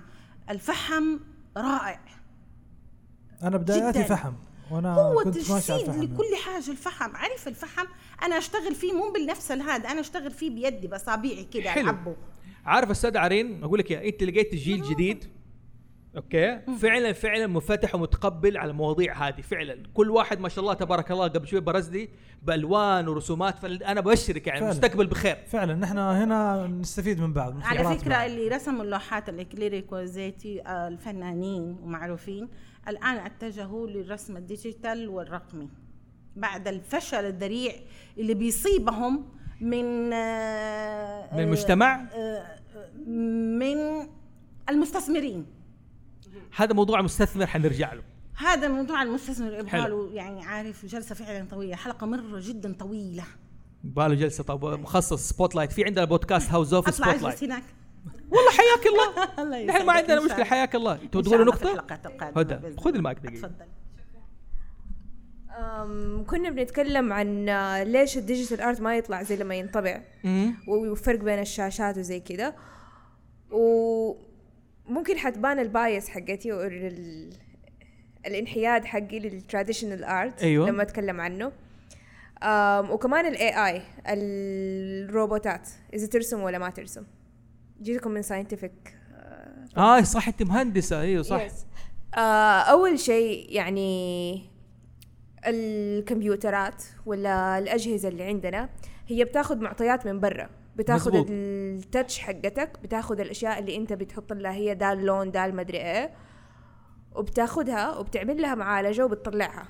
[0.49, 1.19] الفحم
[1.57, 2.01] رائع.
[3.43, 4.03] أنا بداياتي.
[4.03, 4.33] فحم
[4.71, 7.15] وأنا هو كنت تجسيد الفحم لكل حاجة الفحم.
[7.15, 7.85] عارف الفحم؟
[8.23, 11.83] أنا أشتغل فيه مو بالنفس هذا أنا أشتغل فيه بيدي باصابعي كده حلو.
[11.83, 12.15] ألعبه.
[12.65, 15.25] عارف أستاذ عرين؟ أقول لك يا أنت لقيت جيل جديد.
[16.17, 21.11] okay فعلا فعلا منفتح ومتقبل على المواضيع هذه فعلا كل واحد ما شاء الله تبارك
[21.11, 22.09] الله قبل شوي برز لي
[22.43, 24.71] بألوان ورسومات فانا ببشرك يعني فعلاً.
[24.71, 28.29] المستقبل بخير فعلا نحن هنا نستفيد من بعض من على فكرة بعض.
[28.29, 32.49] اللي رسموا اللوحات الاكليريك والزيتي آه، الفنانين ومعروفين
[32.87, 35.69] الآن اتجهوا للرسم ال digital والرقمي
[36.35, 37.71] بعد الفشل الذريع
[38.17, 39.25] اللي بيصيبهم
[39.61, 42.45] من آه، من المجتمع؟ آه،
[43.57, 44.07] من
[44.69, 45.45] المستثمرين
[46.55, 48.03] هذا موضوع مستثمر حنرجع له.
[48.35, 50.07] هذا موضوع المستثمر يبغى حلو.
[50.07, 53.23] له يعني عارف جلسة فعلا طويلة حلقة مرة جدا طويلة.
[53.83, 57.43] باله جلسة طب مخصص سبوت لايت في عندنا بودكاست هاوس اوف أطلع سبوت أجلس لايت
[57.43, 57.63] هناك.
[58.31, 59.65] والله حياك الله.
[59.65, 60.43] نحن ما عندنا مشكلة.
[60.43, 60.97] حياك الله.
[60.97, 61.85] شاء تقولوا نقطة؟
[62.35, 62.77] هدى.
[62.77, 63.47] خذ المايك دقيقة.
[63.47, 63.65] تفضل.
[66.27, 70.01] كنا بنتكلم عن آه، ليش ال digital art ما يطلع زي لما ينطبع.
[70.67, 72.55] والفرق بين الشاشات وزي كده.
[74.89, 77.29] وممكن حتبان ال bias حقتي أو ال-
[78.25, 80.69] الانحياد حقي لل traditional art أيوة.
[80.69, 81.51] لما أتكلم عنه.
[82.43, 85.69] أم وكمان ال AI الروبوتات.
[85.93, 87.03] إذا ترسم ولا ما ترسم.
[87.81, 88.97] جيتكم من scientific
[89.77, 91.01] آه صح أنت مهندسة.
[91.01, 91.47] أيوه صح.
[91.47, 91.51] Yes.
[92.17, 94.41] آه أول شيء يعني
[95.47, 98.69] الكمبيوترات ولا الأجهزة اللي عندنا
[99.07, 100.49] هي بتاخذ معطيات من برا.
[100.75, 101.27] بتاخذ مزبوط.
[101.29, 106.11] التاتش حقتك بتاخذ الأشياء اللي أنت بتحط لها هي دا اللون دا المدري إيه
[107.15, 109.67] وبتاخذها وبتعمل لها معالجة وبتطلعها.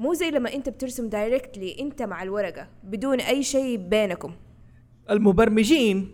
[0.00, 4.32] مو زي لما أنت بترسم دايركتلي أنت مع الورقة بدون أي شيء بينكم
[5.10, 6.10] المبرمجين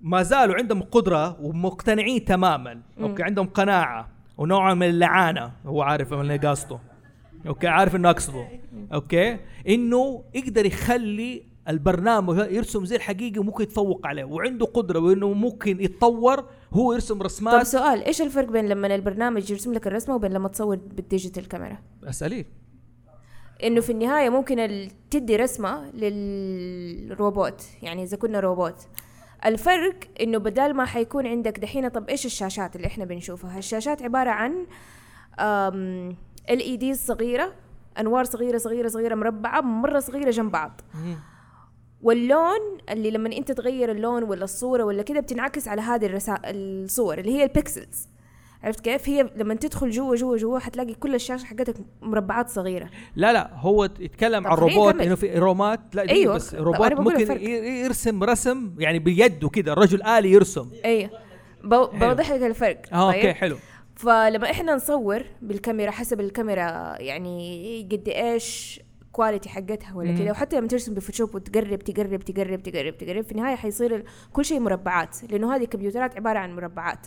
[0.00, 3.04] ما زالوا عندهم قدرة ومقتنعين تماما مم.
[3.04, 4.08] okay عندهم قناعة
[4.38, 6.78] ونوع من اللعانة هو عارف من اللي قصده
[7.46, 8.48] okay عارف إنه أقصده
[8.92, 9.38] okay
[9.68, 16.44] إنه يقدر يخلي البرنامج يرسم زي الحقيقي وممكن يتفوق عليه وعنده قدرة وإنه ممكن يتطور
[16.72, 20.48] هو يرسم طب رسمات سؤال إيش الفرق بين لما البرنامج يرسم لك الرسمة وبين لما
[20.48, 22.46] تصور بال digital camera؟ اساليه
[23.64, 28.88] إنه في النهاية ممكن تدي رسمة للروبوت يعني إذا كنا روبوت.
[29.46, 34.30] الفرق إنه بدال ما حيكون عندك دحين طب إيش الشاشات اللي إحنا بنشوفها؟ الشاشات عبارة
[34.30, 34.66] عن
[36.50, 37.52] LED صغيرة
[37.98, 40.80] أنوار صغيرة صغيرة صغيرة مربعة مرة صغيرة جنب بعض.
[42.02, 46.38] واللون اللي لما انت تغير اللون ولا الصورة ولا كده بتنعكس على هذه الرسا...
[46.44, 48.08] الصور اللي هي ال pixels
[48.62, 52.90] عرفت كيف؟ هي لما تدخل جوا جوا جوا حتلاقي كل الشاشة حقتك مربعات صغيرة.
[53.16, 55.00] لا لا هو يتكلم عن روبوت.
[55.00, 56.34] إنه في روبوت لا أيوة.
[56.34, 56.54] بس.
[56.54, 60.70] روبوت ممكن يرسم رسم يعني بيده كده الرجل آلي يرسم.
[60.84, 61.10] أيوه.
[61.64, 61.86] بو...
[61.86, 62.82] بوضح لك الفرق.
[62.92, 63.56] آه okay حلو.
[63.96, 68.80] فلما إحنا نصور بالكاميرا حسب الكاميرا يعني قد إيش
[69.12, 70.18] quality حقتها ولا.
[70.18, 74.44] كذا وحتى لما ترسم ب Photoshop وتقرب تقرب تقرب تقرب تقرب في النهاية حيصير كل
[74.44, 77.06] شيء مربعات لأنه هذه الكمبيوترات عبارة عن مربعات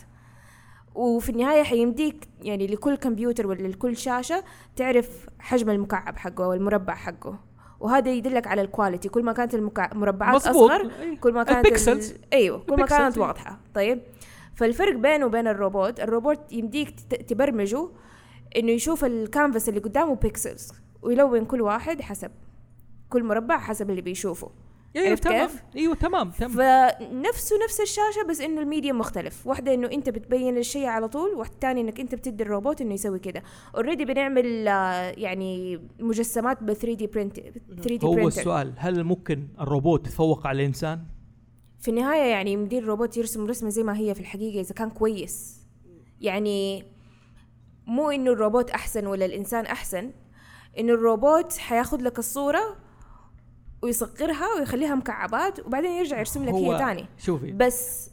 [0.94, 4.44] وفي النهاية حيمديك يعني لكل كمبيوتر ولا لكل شاشة
[4.76, 7.38] تعرف حجم المكعب حقه أو المربع حقه
[7.80, 10.70] وهذا يدلك على ال quality كل ما كانت المربعات مظبوط.
[10.70, 10.90] أصغر.
[11.20, 12.10] كل ما كانت ال pixels.
[12.10, 12.18] ال...
[12.32, 13.18] أيوه كل ما كانت.
[13.18, 14.02] واضحة طيب
[14.54, 17.88] فالفرق بينه وبين الروبوت الروبوت يمديك تبرمجه
[18.56, 20.72] إنه يشوف الكانفاس اللي قدامه pixels
[21.06, 22.30] ويلون كل واحد حسب
[23.10, 24.50] كل مربع حسب اللي بيشوفه.
[24.96, 25.46] أيوه عرفت تمام.
[25.48, 26.50] كيف؟ أيوه تمام تمام.
[26.52, 29.46] فنفسه نفس الشاشة بس إنه ال medium مختلف.
[29.46, 33.18] واحدة إنه أنت بتبين الشيء على طول واحدة تانية إنك أنت بتدي الروبوت إنه يسوي
[33.18, 33.42] كده.
[33.74, 40.46] already بنعمل آه، يعني مجسمات ب 3D print 3D هو السؤال هل ممكن الروبوت يتفوق
[40.46, 41.04] على الإنسان؟
[41.80, 45.66] في النهاية يعني يمدي الروبوت يرسم رسمة زي ما هي في الحقيقة إذا كان كويس.
[46.20, 46.84] يعني
[47.86, 50.10] مو إنه الروبوت أحسن ولا الإنسان أحسن
[50.78, 52.76] انه الروبوت حياخد لك الصورة
[53.82, 57.52] ويصغرها ويخليها مكعبات وبعدين يرجع يرسم لك هي تاني شوفي.
[57.52, 58.10] بس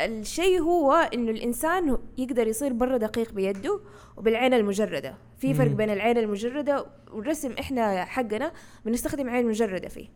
[0.00, 3.80] الشيء هو إنه الإنسان يقدر يصير برا دقيق بيده
[4.16, 5.70] وبالعين المجردة في فرق.
[5.70, 8.52] بين العين المجردة والرسم إحنا حقنا
[8.84, 10.08] بنستخدم عين مجردة فيه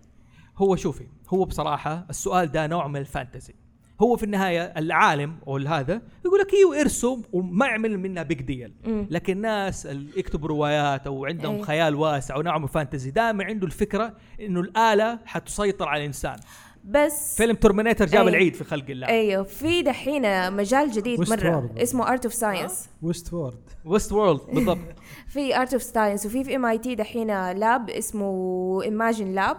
[0.57, 3.55] هو شوفي هو بصراحة السؤال ده نوع من الفانتزي
[4.03, 8.75] هو في النهاية العالم أو هذا يقول لك أيوه ارسم وما يعمل منها بيج ديل.
[9.11, 11.63] لكن الناس اللي يكتبوا روايات أو عندهم أي.
[11.63, 16.37] خيال واسع ونوع من الفانتزي دائما عنده الفكرة إنه الآلة حتسيطر على الإنسان
[16.85, 18.29] بس فيلم Terminator جاب أي.
[18.29, 21.81] العيد في خلق الله أيوه في دحين مجال جديد West مرة World.
[21.81, 24.79] اسمه art of science Westworld Westworld بالضبط
[25.33, 29.57] في art of science وفي في MIT دحين lab اسمه Imagine Lab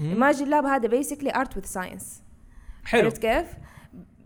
[0.00, 2.22] Imagine Lab هذا basically art with science
[2.84, 3.02] حلو.
[3.04, 3.46] عرفت كيف؟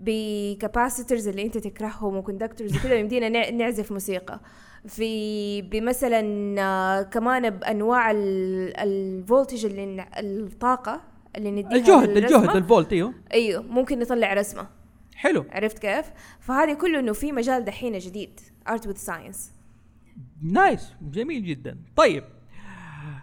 [0.03, 4.41] ب capacitors اللي انت تكرههم و conductors وكذا يمدينا نع- نعزف موسيقى.
[4.89, 6.21] في بمثلا
[6.63, 11.01] آه، كمان بأنواع ال- ال voltage اللي الطاقة
[11.37, 12.39] اللي نديها الجهد للرسمة.
[12.43, 13.15] الجهد الفولت إيوه.
[13.33, 14.67] إيوه ممكن نطلع رسمة.
[15.15, 15.45] حلو.
[15.51, 16.07] عرفت كيف؟
[16.41, 19.53] فهذه كله إنه في مجال دحين جديد art with science
[20.43, 21.79] nice جميل جدا.
[21.97, 22.25] طيب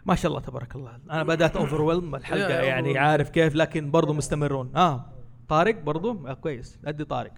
[0.06, 1.00] ما شاء الله تبارك الله.
[1.12, 1.82] أنا بدأت اوفر
[2.16, 2.98] الحلقة يعني.
[2.98, 4.76] عارف كيف لكن برضو مستمرون.
[4.76, 5.06] آه.
[5.50, 6.80] طارق برضو؟ آه كويس.
[6.86, 7.32] أدي طارق.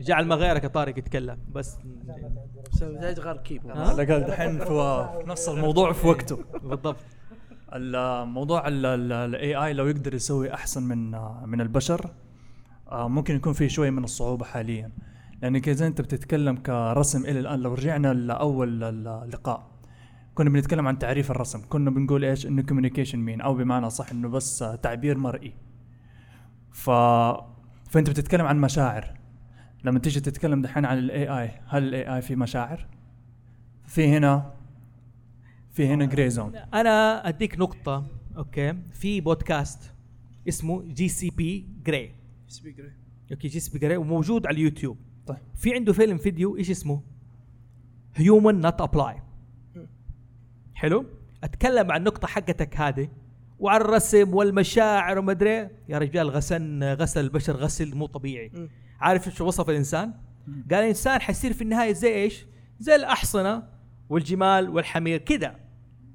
[0.00, 1.38] جعل ما غيرك يا طارق يتكلم.
[1.52, 1.78] بس.
[2.82, 3.66] بداية غير كيب.
[3.66, 6.44] ها؟ لا قال دحين في نفس الموضوع في وقته.
[6.62, 6.96] بالضبط.
[7.72, 12.10] الموضوع ال AI لو يقدر يسوي أحسن من آه، من البشر
[12.92, 14.90] آه، ممكن يكون فيه شوية من الصعوبة حاليا.
[15.42, 19.70] لانك اذا أنت بتتكلم كرسم إلى الآن لو رجعنا لأول اللقاء
[20.34, 21.62] كنا بنتكلم عن تعريف الرسم.
[21.68, 25.67] كنا بنقول إيش؟ إنه communication mean أو بمعنى صح إنه بس آه، تعبير مرئي.
[26.72, 26.90] ف
[27.90, 29.18] فأنت بتتكلم عن مشاعر.
[29.84, 32.86] لما تيجي تتكلم دحين عن ال AI هل ال AI في مشاعر؟
[33.86, 34.54] في هنا
[35.70, 38.06] في هنا gray zone أنا أديك نقطة
[38.36, 39.94] أوكي؟ في بودكاست
[40.48, 42.14] اسمه CGP Grey
[43.32, 44.98] أوكي CGP Grey وموجود على اليوتيوب.
[45.26, 45.38] طيب.
[45.54, 47.02] في عنده فيلم فيديو إيش اسمه؟
[48.14, 49.22] Human Not Apply
[50.74, 51.04] حلو؟
[51.44, 53.08] أتكلم عن النقطه حقتك هذه.
[53.58, 55.50] وعن الرسم والمشاعر وما أدري.
[55.50, 55.70] إيه.
[55.88, 58.50] يا رجال غسل غسل البشر غسل مو طبيعي.
[58.54, 58.68] مم.
[59.00, 60.12] عارف شو وصف الإنسان؟
[60.70, 62.46] قال الإنسان حيصير في النهاية زي إيش؟
[62.80, 63.62] زي الأحصنة
[64.08, 65.54] والجمال والحمير كذا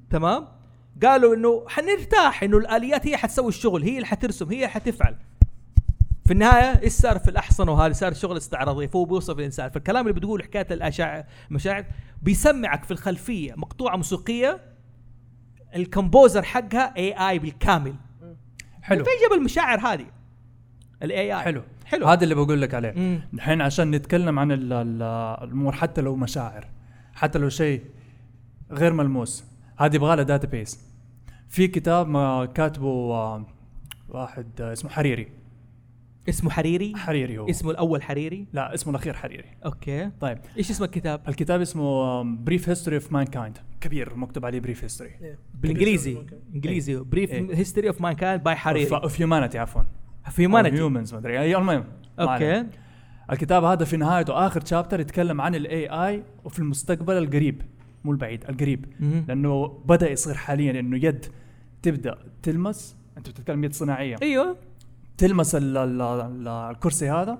[0.10, 0.48] تمام؟
[1.04, 5.16] قالوا إنه حنرتاح إنه الآليات هي حتسوي الشغل هي اللي حترسم هي اللي حتفعل.
[6.26, 9.70] في النهاية إيش صار في الأحصنة؟ وهذا صار شغل استعراضي فهو بيوصف الإنسان.
[9.70, 11.86] فالكلام اللي بتقول حكاية الأشاعر المشاعر
[12.22, 14.60] بيسمعك في الخلفية مقطوعة موسيقية
[15.76, 17.96] الكمبوزر حقها اي اي بالكامل.
[18.82, 19.04] حلو.
[19.04, 20.06] فين جاب المشاعر هذه؟
[21.04, 21.62] ال AI حلو.
[21.86, 22.08] حلو.
[22.08, 23.22] هذا اللي بقول لك عليه.
[23.34, 25.02] الحين عشان نتكلم عن ال- ال-
[25.44, 26.68] الأمور حتى لو مشاعر
[27.14, 27.82] حتى لو شيء
[28.72, 29.44] غير ملموس.
[29.78, 30.80] هذه يبغى لها database
[31.50, 32.08] في كتاب
[32.54, 33.46] كاتبه آه،
[34.10, 35.28] واحد آه، اسمه حريري.
[36.30, 37.50] اسمه حريري؟ حريري هو.
[37.50, 39.46] اسمه الأول حريري؟ لا اسمه الأخير حريري.
[39.66, 40.10] أوكي.
[40.22, 40.38] طيب.
[40.58, 45.12] إيش اسم الكتاب؟ الكتاب اسمه Brief History of Mankind كبير مكتوب عليه Brief History
[45.62, 46.18] بالإنجليزي.
[46.56, 46.96] إنجليزي.
[46.96, 48.96] Brief History of Mankind by حريري.
[48.96, 49.82] of Humanity عفوا.
[50.32, 51.54] في humanity humans ما أدري.
[51.54, 51.84] أي- المهم
[52.20, 52.66] أوكي.
[53.32, 57.62] الكتاب هذا في نهايته آخر chapter يتكلم عن ال AI وفي المستقبل القريب.
[58.04, 58.86] مو البعيد القريب.
[59.28, 61.26] لأنه بدأ يصير حاليا إنه يد
[61.82, 62.98] تبدأ تلمس.
[63.18, 64.16] أنت بتتكلم يد صناعية.
[64.22, 64.58] أيوه.
[65.18, 67.40] تلمس ال ال ال الكرسي هذا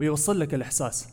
[0.00, 1.08] ويوصل لك الإحساس.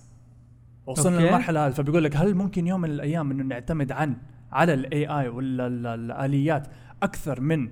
[0.86, 1.28] وصلنا أوكي.
[1.28, 4.18] للمرحلة هذه فبيقول لك هل ممكن يوم من الأيام إنه نعتمد عن
[4.52, 6.68] على ال AI والاليات
[7.04, 7.70] أكثر من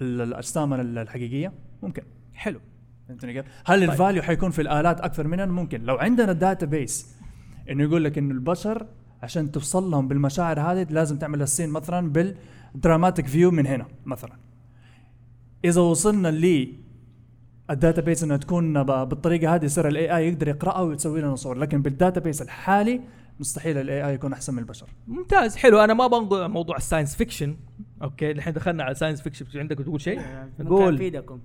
[0.00, 2.02] ال- الحقيقية؟ ممكن.
[2.34, 2.60] حلو.
[3.08, 3.90] فهمتني كيف؟ هل طيب.
[3.90, 5.82] ال value حيكون في الآلات أكثر مننا ممكن.
[5.82, 7.14] لو عندنا database
[7.70, 8.86] إنه يقول لك إنه البشر
[9.22, 14.32] عشان توصل لهم بالمشاعر هذه لازم تعمل السين مثلا بال dramatic view من هنا مثلا.
[15.64, 16.74] إذا وصلنا ل
[17.70, 21.58] ال database إنها تكون ب- بالطريقة هذه يصير ال AI يقدر يقرأها ويسوي لنا صور.
[21.58, 23.00] لكن بال database الحالي
[23.40, 24.86] مستحيل ال AI يكون أحسن من البشر.
[25.06, 25.78] ممتاز حلو.
[25.80, 27.56] أنا ما بنقول موضوع ال science fiction
[28.02, 30.20] أوكي الحين دخلنا على science fiction عندك تقول شيء؟
[30.58, 30.94] ممكن قول.
[30.94, 31.40] أفيدكم.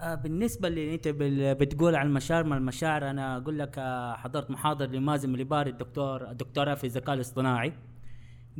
[0.00, 4.50] آه بالنسبة اللي أنت بال- بتقول عن المشاعر ما المشاعر؟ أنا أقول لك آه حضرت
[4.50, 7.72] محاضره لمازن الباري الدكتور الدكتوراه في الذكاء الاصطناعي.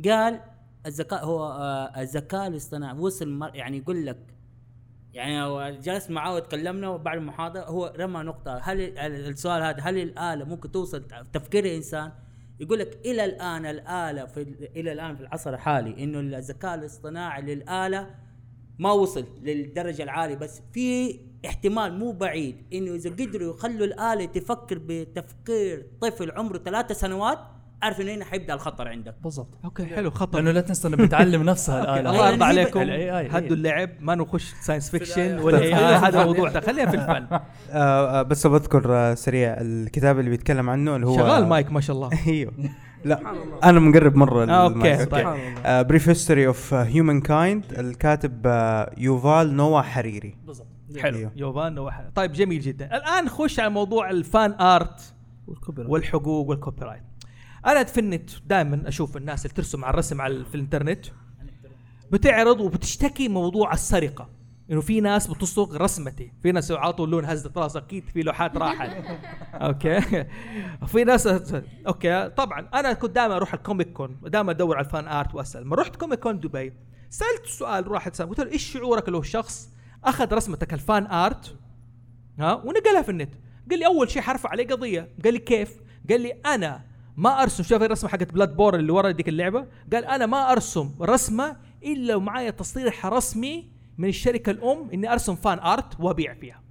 [0.05, 0.39] قال
[0.85, 4.17] الذكاء هو آه الذكاء الاصطناعي وصل مر يعني يقول لك
[5.13, 8.97] يعني جلست معاه وتكلمنا وبعد المحاضرة هو رمى نقطة هل ال-
[9.29, 12.11] السؤال هذا هل الآلة ممكن توصل تفكير الإنسان؟
[12.59, 17.41] يقول لك إلى الآن الآلة في ال- إلى الآن في العصر الحالي إنه الذكاء الاصطناعي
[17.41, 18.15] للآلة
[18.79, 24.77] ما وصل للدرجة العالية بس في احتمال مو بعيد إنه إذا قدروا يخلوا الآلة تفكر
[24.87, 27.39] بتفكير طفل عمره ثلاثة سنوات
[27.83, 29.15] عارف إنه هنا حيبدأ الخطر عندك.
[29.23, 29.57] بالضبط.
[29.65, 30.39] أوكي حلو خطر.
[30.39, 32.09] لأنه لا تنسى انه بتعلم نفسها الآلة.
[32.11, 32.81] الله يرضى عليكم.
[32.81, 32.89] ال
[33.29, 35.39] AI هدوا اللعب ما نخش science fiction.
[35.39, 35.57] ولا
[36.07, 36.25] هذا الفن.
[36.25, 36.61] موضوع ده.
[36.61, 37.27] خلينا في الفن.
[37.31, 37.39] آه
[37.71, 41.95] آه بس بذكر آه سريع الكتاب اللي بيتكلم عنه اللي هو شغال مايك ما شاء
[41.95, 42.09] الله.
[42.27, 42.53] أيوه.
[43.05, 43.19] لا
[43.63, 45.11] أنا مقرب مرة أوكي، المايك.
[45.11, 45.27] طيب.
[45.87, 48.45] Brief History of Humankind الكاتب
[48.97, 50.35] يوفال نوا حريري.
[50.45, 50.67] بالضبط.
[50.99, 51.17] حلو.
[51.17, 51.31] أيوه.
[51.35, 52.85] يوفان وح- طيب جميل جدا.
[52.97, 55.13] الآن نخش على موضوع ال fan art
[55.77, 57.03] والحقوق وال copyright
[57.65, 61.05] أنا في النت دائما أشوف الناس اللي ترسم على الرسم على في الانترنت.
[62.11, 64.29] بتعرض وبتشتكي موضوع السرقة.
[64.71, 66.31] إنه في ناس بتسرق رسمتي.
[66.43, 68.89] في ناس عاطوا اللون هزت راس أكيد في لوحات راحت.
[69.53, 70.01] أوكي.
[70.87, 71.27] في ناس
[71.87, 72.29] أوكي.
[72.29, 74.19] طبعا أنا كنت دائما أروح ال Comic Con.
[74.23, 75.63] دائما أدور على ال fan art وأسأل.
[75.63, 76.73] لما رحت Comic Con دبي.
[77.09, 79.69] سألت سؤال سأل قلت له إيش شعورك لو شخص
[80.03, 81.55] أخذ رسمتك ال fan art؟
[82.39, 83.33] ها؟ ونقلها في النت.
[83.69, 85.09] قال لي أول شيء حرفع عليه قضية.
[85.23, 85.77] قال لي كيف؟
[86.09, 87.63] قال لي أنا ما أرسم.
[87.63, 89.67] شوف الرسمة حقت Bloodborne اللي ورا ديك اللعبة.
[89.93, 95.59] قال أنا ما أرسم رسمة إلا ومعايا تصريح رسمي من الشركة الأم إني أرسم فان
[95.59, 96.63] ارت وأبيع فيها.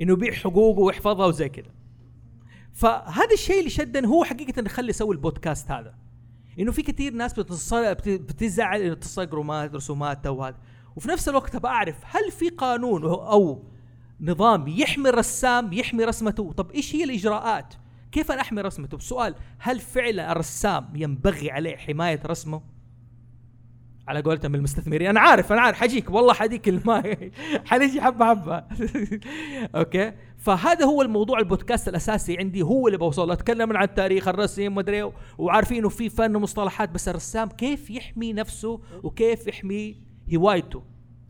[0.00, 1.70] إنه يبيع حقوقه ويحفظها وزي كذا.
[2.72, 5.94] فهذا الشيء اللي شدني هو حقيقة اللي خلي أسوي البودكاست هذا.
[6.58, 9.28] إنه في كثير ناس بتتصل بت- بتزعل إنه تصل
[9.74, 10.56] رسومات وهذا.
[10.96, 13.64] وفي نفس الوقت أبغى أعرف هل في قانون أو
[14.22, 16.52] نظام يحمي الرسام يحمي رسمته.
[16.52, 17.74] طب إيش هي الإجراءات؟
[18.12, 22.62] كيف أنا أحمي رسمته؟ بسؤال هل فعلا الرسام ينبغي عليه حماية رسمه؟
[24.08, 25.76] على قولتهم المستثمرين أنا عارف أنا عارف.
[25.76, 27.30] حجيك والله حديك الماء
[27.68, 28.64] حنجي حبة حبة.
[29.76, 32.62] أوكي؟ فهذا هو الموضوع البودكاست الأساسي عندي.
[32.62, 33.30] هو اللي بوصل.
[33.30, 38.80] أتكلم عن تاريخ الرسم مدري وعارفين إنه في فن ومصطلحات بس الرسام كيف يحمي نفسه
[39.02, 39.96] وكيف يحمي
[40.34, 40.82] هوايته؟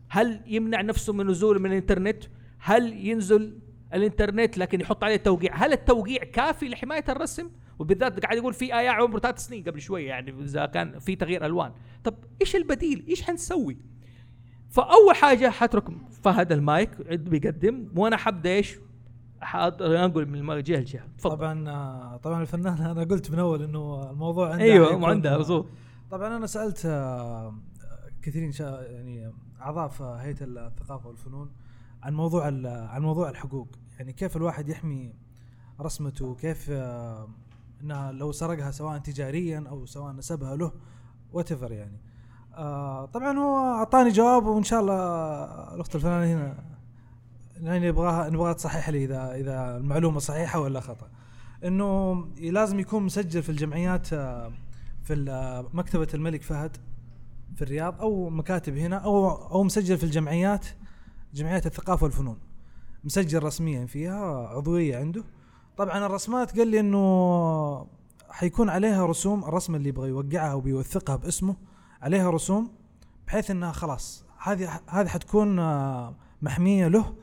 [0.09, 2.23] هل يمنع نفسه من نزول من الإنترنت؟
[2.65, 3.59] هل ينزل
[3.93, 8.93] الانترنت لكن يحط عليه توقيع؟ هل التوقيع كافي لحماية الرسم؟ وبالذات قاعد يقول في اياع
[9.03, 11.71] عمره ثلاث سنين قبل شوية يعني إذا كان في تغيير ألوان.
[12.03, 13.77] طب إيش البديل؟ إيش حنسوي؟
[14.69, 15.83] فأول حاجة حترك
[16.23, 17.87] فهد المايك بيقدم.
[17.95, 18.77] وأنا حبدأ إيش؟
[19.81, 24.63] انقل من جهه لجهه طبعا آه، طبعا الفنان أنا قلت من أول إنه الموضوع عنده
[24.63, 25.67] حيكون- وعنده، مظبوط.
[26.11, 27.55] طبعا أنا سألت آه،
[28.21, 31.51] كثيرين يعني أعضاء في هيئة الثقافة والفنون
[32.03, 33.67] عن موضوع عن موضوع الحقوق.
[33.99, 35.13] يعني كيف الواحد يحمي
[35.81, 37.27] رسمته؟ كيف آه،
[37.81, 40.71] انها لو سرقها سواء تجاريا أو سواء نسبها له
[41.33, 42.01] وات يعني.
[42.53, 44.95] آه طبعا هو أعطاني جواب وإن شاء الله
[45.75, 46.63] الأخت الفنانه هنا
[47.61, 51.07] يعني نبغاها نبغاها تصحح لي إذا إذا المعلومة صحيحة ولا خطأ.
[51.63, 54.51] إنه لازم يكون مسجل في الجمعيات آه،
[55.03, 56.77] في مكتبة الملك فهد
[57.55, 60.65] في الرياض أو مكاتب هنا أو أو مسجل في الجمعيات
[61.33, 62.37] جمعيات الثقافة والفنون.
[63.03, 65.23] مسجل رسميا فيها عضوية عنده.
[65.77, 67.87] طبعا الرسمات قال لي إنه
[68.29, 71.55] حيكون عليها رسوم الرسمه اللي يبغى يوقعها وبيوثقها باسمه
[72.01, 72.71] عليها رسوم
[73.27, 77.15] بحيث إنها خلاص هذه هذه حتكون آه، محمية له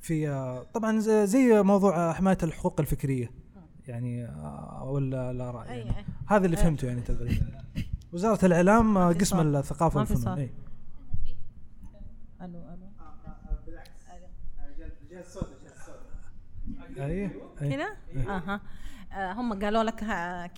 [0.00, 3.30] في آه، طبعا زي- موضوع حماية الحقوق الفكرية.
[3.88, 6.06] يعني آه، ولا الاراء يعني.
[6.26, 7.46] هذا اللي فهمته يعني تقريبا
[8.12, 9.40] وزارة الإعلام قسم.
[9.56, 10.38] الثقافة والفنون.
[10.38, 10.50] أي.
[12.42, 12.58] ألو.
[16.96, 17.30] ألو
[17.62, 17.70] أي.
[17.70, 17.96] كده؟
[18.28, 18.60] أها.
[19.12, 19.98] آه، هم قالوا لك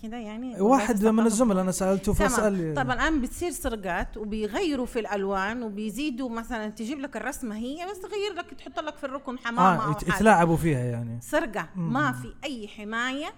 [0.02, 5.62] كده يعني واحد من الزملاء أنا سألته فسأل طبعا الان بتصير سرقات وبيغيروا في الألوان
[5.62, 9.90] وبيزيدوا مثلا تجيب لك الرسمة هي بس تغير لك تحط لك في الركن حمامة آه
[9.90, 11.20] يتلاعبوا فيها يعني.
[11.20, 11.68] سرقة.
[11.76, 13.32] ما في أي حماية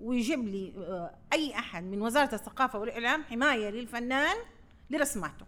[0.00, 4.36] ويجيب لي آه، أي أحد من وزارة الثقافة والإعلام حماية للفنان
[4.90, 5.46] لرسماته.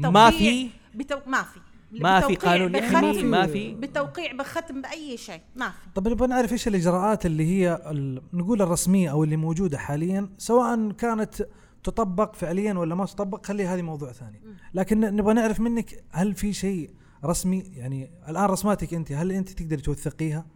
[0.00, 1.18] ما في؟ بتو...
[1.26, 1.60] ما في.
[2.00, 5.40] ما في قانون يحمي، ما في؟ بتوقيع بختم بأي شيء.
[5.56, 5.74] ما في.
[5.94, 10.90] طب نبغى نعرف إيش الإجراءات اللي هي ال- نقول الرسمية أو اللي موجودة حاليا سواء
[10.90, 11.46] كانت
[11.84, 14.40] تطبق فعليا ولا ما تطبق خلي هذه موضوع ثاني.
[14.74, 16.90] لكن نبغى نعرف منك هل في شيء
[17.24, 20.46] رسمي يعني الآن رسماتك أنت هل أنت تقدر توثقيها؟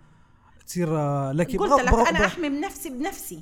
[0.67, 3.41] تصير آه، لك قلت لك أنا أحمي من نفسي بنفسي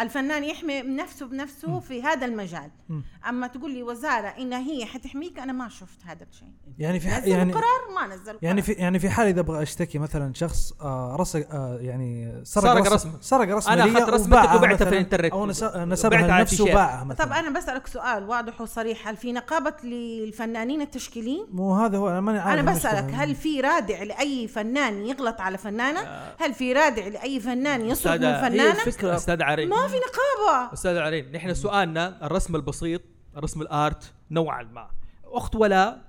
[0.00, 3.02] الفنان يحمي نفسه بنفسه في هذا المجال مم.
[3.28, 7.18] أما تقول لي وزارة إن هي حتحميك أنا ما شفت هذا الشيء يعني في ح-
[7.18, 8.00] نزلوا يعني قرار ما
[8.42, 8.62] يعني قرار.
[8.62, 12.92] في يعني في حال إذا أبغى أشتكي مثلا شخص آه رسق آه يعني سرق, سرق
[12.92, 13.10] رسم.
[13.20, 15.32] سرق رسمه أنا لي أخذت رسمتك وبعتها في مثلاً، الإنترنت.
[15.32, 15.46] أو
[15.86, 16.64] نسبها لنفسه.
[16.64, 21.98] وباعها مثلا طب أنا بسألك سؤال واضح وصريح هل في نقابة للفنانين التشكيليين مو هذا
[21.98, 22.72] هو أنا ماني عارف أنا.
[22.72, 26.00] بسألك هل في رادع لأي فنان يغلط على فنانة
[26.38, 30.72] هل في رادع لأي فنان يسرق من فنانة أستاذ عرين ما في نقابة.
[30.72, 33.02] أستاذ عرين نحن سؤالنا الرسم البسيط
[33.36, 34.90] رسم الآرت نوعا ما.
[35.24, 36.02] أخت ولا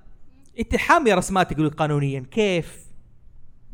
[0.60, 2.26] أنت حاميه رسماتك قانونيا.
[2.32, 2.86] كيف؟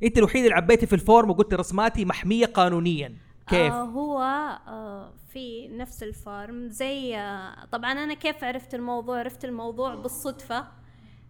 [0.03, 3.17] أنت الوحيده اللي عبيتي في الفورم وقلت رسماتي محمية قانونيا.
[3.47, 4.21] كيف؟ آه هو
[4.67, 10.67] آه في نفس الفارم زي آه طبعا أنا كيف عرفت الموضوع؟ عرفت الموضوع بالصدفة.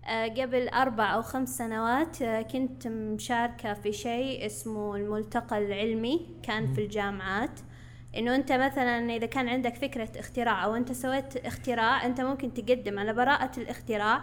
[0.06, 6.74] آه قبل أربع أو خمس سنوات آه كنت مشاركة في شيء اسمه الملتقى العلمي كان
[6.74, 7.60] في الجامعات.
[8.18, 13.00] إنه أنت مثلا إذا كان عندك فكرة اختراع أو أنت سويت اختراع أنت ممكن تقدم
[13.00, 14.22] على براءة الاختراع.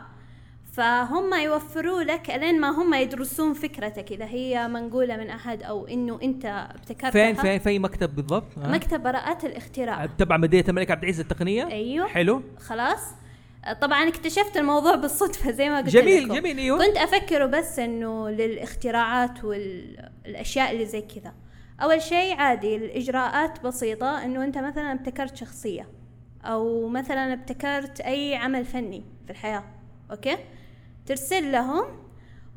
[0.72, 6.18] فهم يوفروا لك لين ما هم يدرسون فكرتك إذا هي منقولة من أحد أو إنه
[6.22, 7.10] أنت ابتكرتها.
[7.10, 10.06] فين فين في مكتب بالضبط؟ ها؟ مكتب براءات الاختراع.
[10.06, 12.06] تبع مدينة الملك عبد العزيز التقنية؟ أيوه.
[12.06, 12.42] حلو.
[12.58, 13.00] خلاص.
[13.80, 16.34] طبعا اكتشفت الموضوع بالصدفة زي ما قلت جميل، لكم.
[16.34, 16.86] جميل، أيوه.
[16.86, 21.32] كنت أفكره بس إنه للاختراعات والأشياء اللي زي كذا.
[21.84, 25.88] أول شيء عادي الإجراءات بسيطة إنه أنت مثلا ابتكرت شخصية
[26.44, 29.64] أو مثلا ابتكرت أي عمل فني في الحياة
[30.10, 30.36] أوكي؟
[31.06, 31.84] ترسل لهم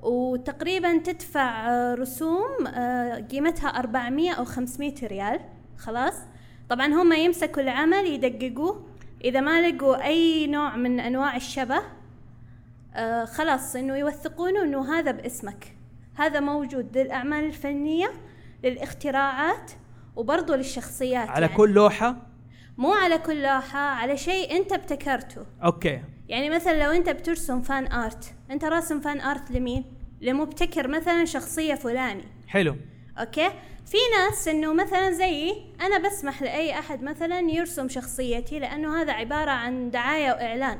[0.03, 5.39] وتقريبا تدفع رسوم آه، قيمتها 400 أو 500 ريال
[5.77, 6.15] خلاص؟
[6.69, 8.87] طبعا هم يمسكوا العمل يدققوه.
[9.23, 11.81] إذا ما لقوا أي نوع من أنواع الشبه
[12.95, 15.77] آه خلاص إنه يوثقونه إنه هذا باسمك.
[16.15, 18.11] هذا موجود للأعمال الفنية
[18.63, 19.71] للاختراعات
[20.15, 21.57] وبرضه للشخصيات على يعني.
[21.57, 22.15] كل لوحة؟
[22.77, 25.45] مو على كل لوحة على شيء أنت ابتكرته.
[25.63, 26.01] أوكي.
[26.29, 29.85] يعني مثلا لو أنت بترسم fan art أنت راسم fan art لمين؟
[30.21, 32.23] لمبتكر مثلا شخصية فلاني.
[32.47, 32.75] حلو.
[33.19, 33.49] أوكي؟
[33.85, 39.51] في ناس إنه مثلا زيي أنا بسمح لأي أحد مثلا يرسم شخصيتي لأنه هذا عبارة
[39.51, 40.79] عن دعاية وإعلان.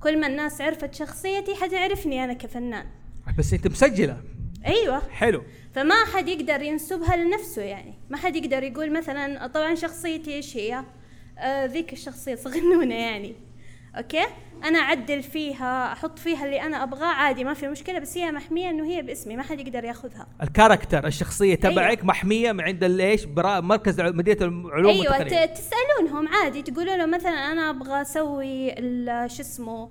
[0.00, 2.86] كل ما الناس عرفت شخصيتي حتعرفني أنا كفنان.
[3.38, 4.20] بس أنت مسجلة.
[4.66, 5.02] أيوه.
[5.10, 5.42] حلو.
[5.74, 7.94] فما حد يقدر ينسبها لنفسه يعني.
[8.10, 10.84] ما حد يقدر يقول مثلا طبعا شخصيتي إيش هي؟
[11.38, 13.34] آه ذيك الشخصية صغنونة يعني.
[13.96, 14.24] okay؟
[14.64, 18.70] أنا أعدل فيها أحط فيها اللي أنا أبغاه عادي ما في مشكلة بس هي محمية
[18.70, 20.26] إنه هي باسمي ما حد يقدر ياخذها.
[20.42, 22.06] ال character الشخصية تبعك أيوة.
[22.06, 27.06] محمية من عند الايش برا- مركز مدينة العلوم أيوه والتقنيه ت- تسألونهم عادي تقولوا له
[27.06, 28.68] مثلا أنا أبغى أسوي
[29.28, 29.90] شو اسمه؟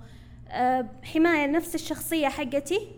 [0.50, 2.88] آه، حماية لنفس الشخصية حقتي.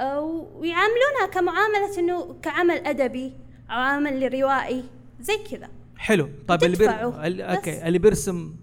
[0.00, 3.32] ويعاملونها كمعاملة إنه كعمل أدبي
[3.70, 4.84] أو عمل روائي
[5.20, 5.68] زي كذا.
[5.96, 6.28] حلو.
[6.48, 6.90] طيب اللي بير...
[7.26, 8.54] ال- okay اللي بيرسم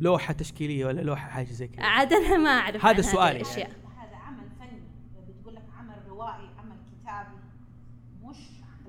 [0.00, 3.36] لوحة تشكيلية ولا لوحة حاجة زي كذا؟ عاد أنا ما أعرف هذا سؤالي.
[3.40, 3.70] الأشياء.
[3.98, 4.80] هذا عمل فني.
[5.28, 7.36] بتقول لك عمل روائي عمل كتابي
[8.24, 8.36] مش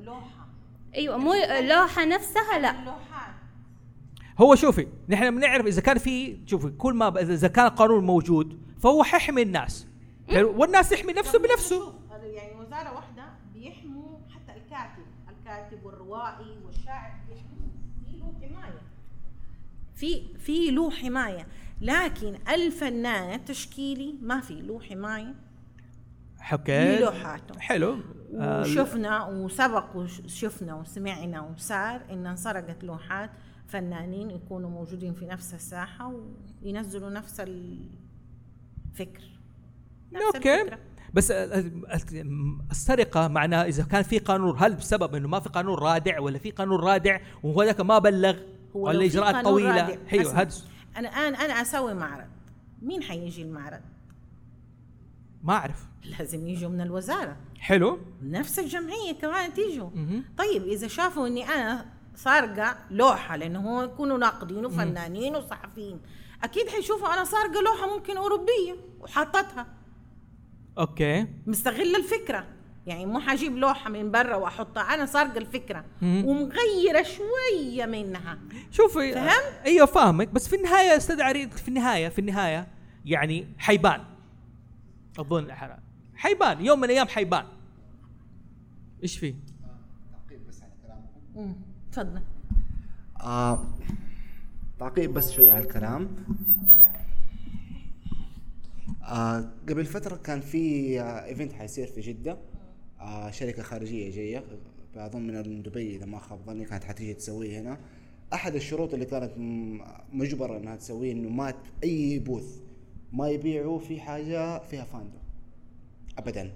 [0.05, 0.47] لوحة.
[0.95, 2.71] أيوه مو اللوحه نفسها لا.
[2.85, 3.33] لوحات.
[4.39, 9.03] هو شوفي نحن بنعرف إذا كان في شوفي كل ما إذا كان القانون موجود فهو
[9.03, 9.86] حيحمي الناس.
[10.33, 11.93] والناس يحمي نفسه بنفسه.
[12.11, 13.23] يعني وزارة واحدة
[13.53, 17.67] بيحموا حتى الكاتب الكاتب والروائي والشاعر بيحموا
[18.05, 18.81] في له حماية.
[19.95, 21.47] في في له حماية.
[21.81, 25.35] لكن الفنان التشكيلي ما في له حماية.
[26.51, 27.59] okay لوحاته.
[27.59, 27.97] حلو.
[28.31, 33.29] وشفنا وسبق وشفنا وسمعنا وصار إن انسرقت لوحات
[33.67, 36.13] فنانين يكونوا موجودين في نفس الساحة
[36.63, 39.36] وينزلوا نفس الفكر.
[40.15, 40.61] okay.
[40.61, 40.79] الفكرة.
[41.13, 41.53] بس ال-
[42.13, 46.39] ال- السرقة معناها إذا كان في قانون هل بسبب إنه ما في قانون رادع ولا
[46.39, 48.35] في قانون رادع وهو ذاك ما بلغ
[48.75, 50.41] هو ولا إجراءات طويلة؟ أيوه أسمع.
[50.41, 50.49] هذا
[50.97, 52.27] أنا أنا أنا أسوي معرض.
[52.81, 53.81] مين حيجي المعرض؟
[55.43, 55.87] ما أعرف.
[56.19, 57.37] لازم يجوا من الوزارة.
[57.59, 57.99] حلو.
[58.23, 59.89] نفس الجمعية كمان تيجوا.
[60.37, 65.99] طيب إذا شافوا إني أنا سارقة لوحة لأنه هو يكونوا ناقدين وفنانين وصحفيين
[66.43, 69.67] أكيد حيشوفوا أنا سارقة لوحة ممكن أوروبية وحاطتها.
[70.77, 71.27] أوكي.
[71.47, 72.47] مستغله الفكرة.
[72.87, 74.81] يعني مو حجيب لوحة من برا وأحطها.
[74.81, 75.85] أنا سارقه الفكرة.
[76.01, 76.25] مم.
[76.25, 78.37] ومغيرة شوية منها.
[78.71, 80.27] شوفي فهمت؟ أيوه فاهمك.
[80.27, 82.67] بس في النهاية يا أستاذ عريض في النهاية في النهاية
[83.05, 84.03] يعني حيبان.
[85.19, 85.47] أظن
[86.15, 87.45] حيبان يوم من الأيام حيبان.
[89.03, 89.35] إيش فيه؟
[91.35, 91.55] مم.
[91.91, 92.21] تفضل.
[93.21, 93.65] آه
[94.79, 96.09] تعقيب بس شوي على الكلام.
[99.07, 102.37] آه قبل فترة كان في آه ايفنت حيصير في جدة.
[102.99, 104.43] آه شركة خارجية جاية.
[104.95, 107.77] أظن من دبي إذا ما خاب ظني كانت حتيجي تسويه هنا.
[108.33, 109.81] أحد الشروط اللي كانت م-
[110.13, 111.53] مجبرة إنها تسويه إنه ما
[111.83, 112.57] أي booth
[113.13, 115.17] ما يبيعوا في حاجة فيها fan art
[116.17, 116.51] ابدا.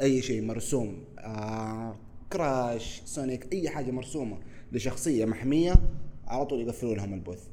[0.00, 1.96] أي شيء مرسوم آه
[2.32, 4.38] Crash Sonic أي حاجة مرسومة
[4.72, 5.74] لشخصية محمية
[6.26, 7.48] على طول يقفلوا لهم ال booth.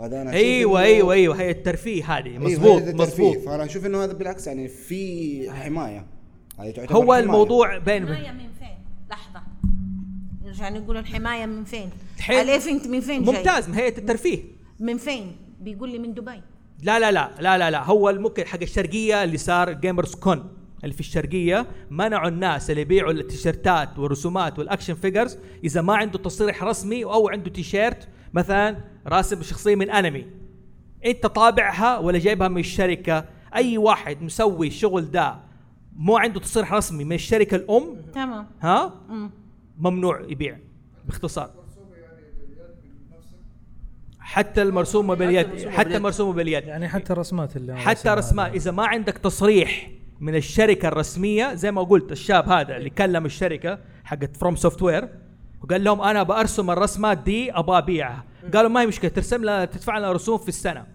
[0.00, 3.30] فهذا أنا أشوف أيوه أيوه أيوه هي الترفيه هذه أيوة، مظبوط هذا الترفيه.
[3.30, 6.06] مظبوط فأنا أشوف إنه هذا بالعكس يعني في حماية
[6.58, 7.20] هذه تعتبر هو حماية.
[7.20, 8.78] الموضوع بين الحماية من فين؟
[9.10, 9.42] لحظة
[10.44, 11.90] نرجع نقول الحماية من فين؟
[12.30, 14.42] أليف أنت من فين جاي؟ ممتاز من هيئة الترفيه
[14.80, 16.42] من فين؟ بيقول لي من دبي
[16.82, 20.48] لا لا لا لا لا لا هو ممكن حق الشرقية اللي صار Gamers Con
[20.84, 26.18] اللي في الشرقية منعوا الناس اللي يبيعوا التيشيرتات والرسومات وال action figures إذا ما عنده
[26.18, 28.76] تصريح رسمي أو عنده تيشيرت مثلا
[29.06, 30.26] راسم شخصية من أنمي.
[31.06, 35.36] أنت طابعها ولا جايبها من الشركة؟ أي واحد مسوي الشغل ده
[35.96, 38.46] مو عنده تصريح رسمي من الشركة الأم؟ تمام.
[38.60, 39.30] ها؟ مم.
[39.78, 40.58] ممنوع يبيع
[41.06, 41.50] باختصار.
[44.20, 46.02] حتى المرسومه باليد المرسومة حتى باليد.
[46.02, 48.54] مرسومه باليد يعني حتى الرسمات اللي حتى رسمات.
[48.54, 53.78] إذا ما عندك تصريح من الشركة الرسمية زي ما قلت الشاب هذا اللي كلم الشركة
[54.04, 55.08] حقت FromSoftware
[55.62, 58.24] وقال لهم أنا برسم الرسمات دي أبغى أبيعها.
[58.54, 60.86] قالوا ما هي مشكلة ترسم لنا تدفع لنا رسوم في السنة.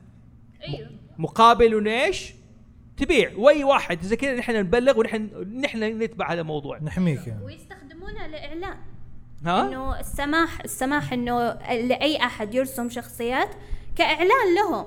[0.67, 0.89] أيوه.
[1.17, 2.33] مقابل انه إيش؟
[2.97, 4.01] تبيع وأي واحد.
[4.01, 5.29] زي كذا نحن نبلغ ونحن
[5.61, 6.79] نحن نتبع هذا الموضوع.
[6.79, 7.43] نحميك يعني.
[7.43, 8.77] ويستخدمونه لإعلان.
[9.45, 13.49] ها؟ إنه السماح السماح إنه لأي أحد يرسم شخصيات
[13.95, 14.85] كإعلان لهم.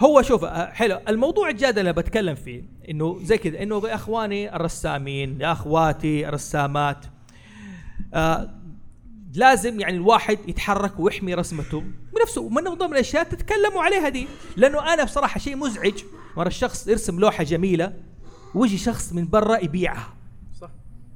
[0.00, 1.00] هو شوف آه، حلو.
[1.08, 2.62] الموضوع الجاد اللي بتكلم فيه.
[2.90, 7.06] إنه زي كذا إنه يا أخواني الرسامين يا أخواتي الرسامات
[8.14, 8.61] آه
[9.34, 11.82] لازم يعني الواحد يتحرك ويحمي رسمته
[12.14, 12.48] بنفسه.
[12.48, 14.26] من ضمن الأشياء تتكلموا عليها دي.
[14.56, 16.02] لأنه أنا بصراحة شيء مزعج.
[16.36, 17.92] مرة الشخص يرسم لوحة جميلة
[18.54, 20.14] ويجي شخص من برا يبيعها.
[20.60, 20.70] صح.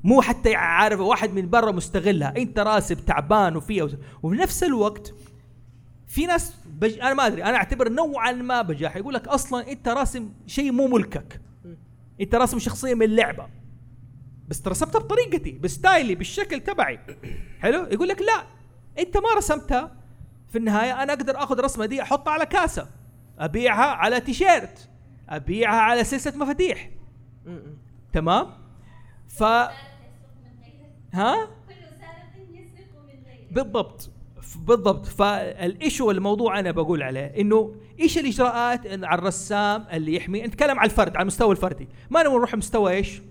[0.05, 2.35] مو حتى عارف واحد من برا مستغلها.
[2.37, 3.89] أنت راسب تعبان وفيها
[4.23, 5.15] وفي نفس الوقت
[6.07, 6.99] في ناس بج...
[6.99, 7.45] أنا ما أدري.
[7.45, 8.97] أنا أعتبر نوعا ما بجاح.
[8.97, 11.41] يقول لك أصلا أنت راسم شيء مو ملكك.
[12.21, 13.47] أنت راسم شخصية من لعبه
[14.49, 17.01] بس رسمتها بطريقتي بستايلي بالشكل تبعي.
[17.61, 18.47] حلو؟ يقول لك لا
[18.99, 19.97] انت ما رسمتها.
[20.49, 22.89] في النهاية أنا أقدر آخذ الرسمه دي أحطها على كاسة.
[23.39, 24.91] أبيعها على تيشيرت.
[25.29, 26.91] أبيعها على سلسلة مفاتيح.
[28.13, 28.47] تمام؟
[29.29, 29.43] ف
[31.13, 31.49] ها؟
[33.51, 34.11] بالضبط.
[34.57, 35.07] بالضبط.
[35.07, 41.17] فالايشو الموضوع أنا بقول عليه؟ إنه إيش الإجراءات على الرسام اللي يحمي؟ نتكلم على الفرد
[41.17, 41.89] على المستوى الفردي.
[42.11, 43.23] ما نروح مستوى إيش؟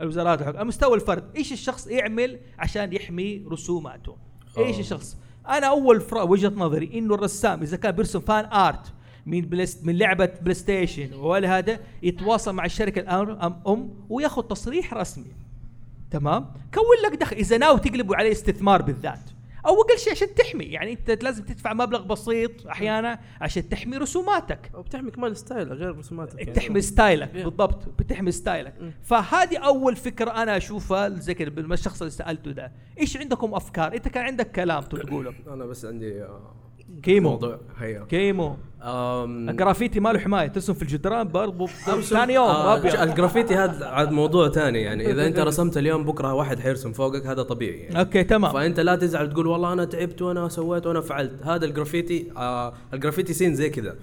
[0.00, 4.16] الوزارات الحكم على مستوى الفرد إيش الشخص يعمل عشان يحمي رسوماته؟
[4.58, 4.80] إيش آه.
[4.80, 5.16] الشخص؟
[5.48, 8.92] أنا أول وجهة نظري إنه الرسام إذا كان بيرسم fan art
[9.26, 9.48] من
[9.82, 15.32] من لعبة PlayStation ولا هذا يتواصل مع الشركة الأم- الام وياخذ تصريح رسمي.
[16.10, 16.42] تمام؟
[16.74, 19.30] كون لك دخل إذا ناوي تقلبوا عليه استثمار بالذات.
[19.66, 24.70] أو أقل شيء عشان تحمي يعني أنت لازم تدفع مبلغ بسيط أحيانا عشان تحمي رسوماتك.
[24.74, 26.50] أو بتحمي كمان style غير رسوماتك يعني.
[26.50, 27.32] بتحمي style ك.
[27.34, 28.74] بالضبط بتحمي style ك.
[29.02, 32.72] فهذه أول فكرة أنا أشوفها زي كذا بالشخص اللي سألته ده.
[33.00, 35.34] إيش عندكم أفكار؟ أنت كان عندك كلام تقوله.
[35.48, 36.54] أنا بس عندي آه،
[37.02, 37.58] كيمو.
[38.08, 38.56] كيمو.
[38.82, 39.48] أم.
[39.48, 40.48] الجرافيتي ما له حماية.
[40.48, 41.66] ترسم في الجدران برضو
[42.00, 43.02] ثاني يوم آه.
[43.02, 47.42] الجرافيتي هذا عاد موضوع ثاني يعني إذا أنت رسمت اليوم بكرة واحد حيرسم فوقك هذا
[47.42, 48.00] طبيعي يعني.
[48.00, 48.52] okay تمام.
[48.52, 51.32] فأنت لا تزعل تقول والله أنا تعبت وأنا سويت وأنا فعلت.
[51.42, 53.96] هذا الجرافيتي آه ال graffiti scene زي كذا.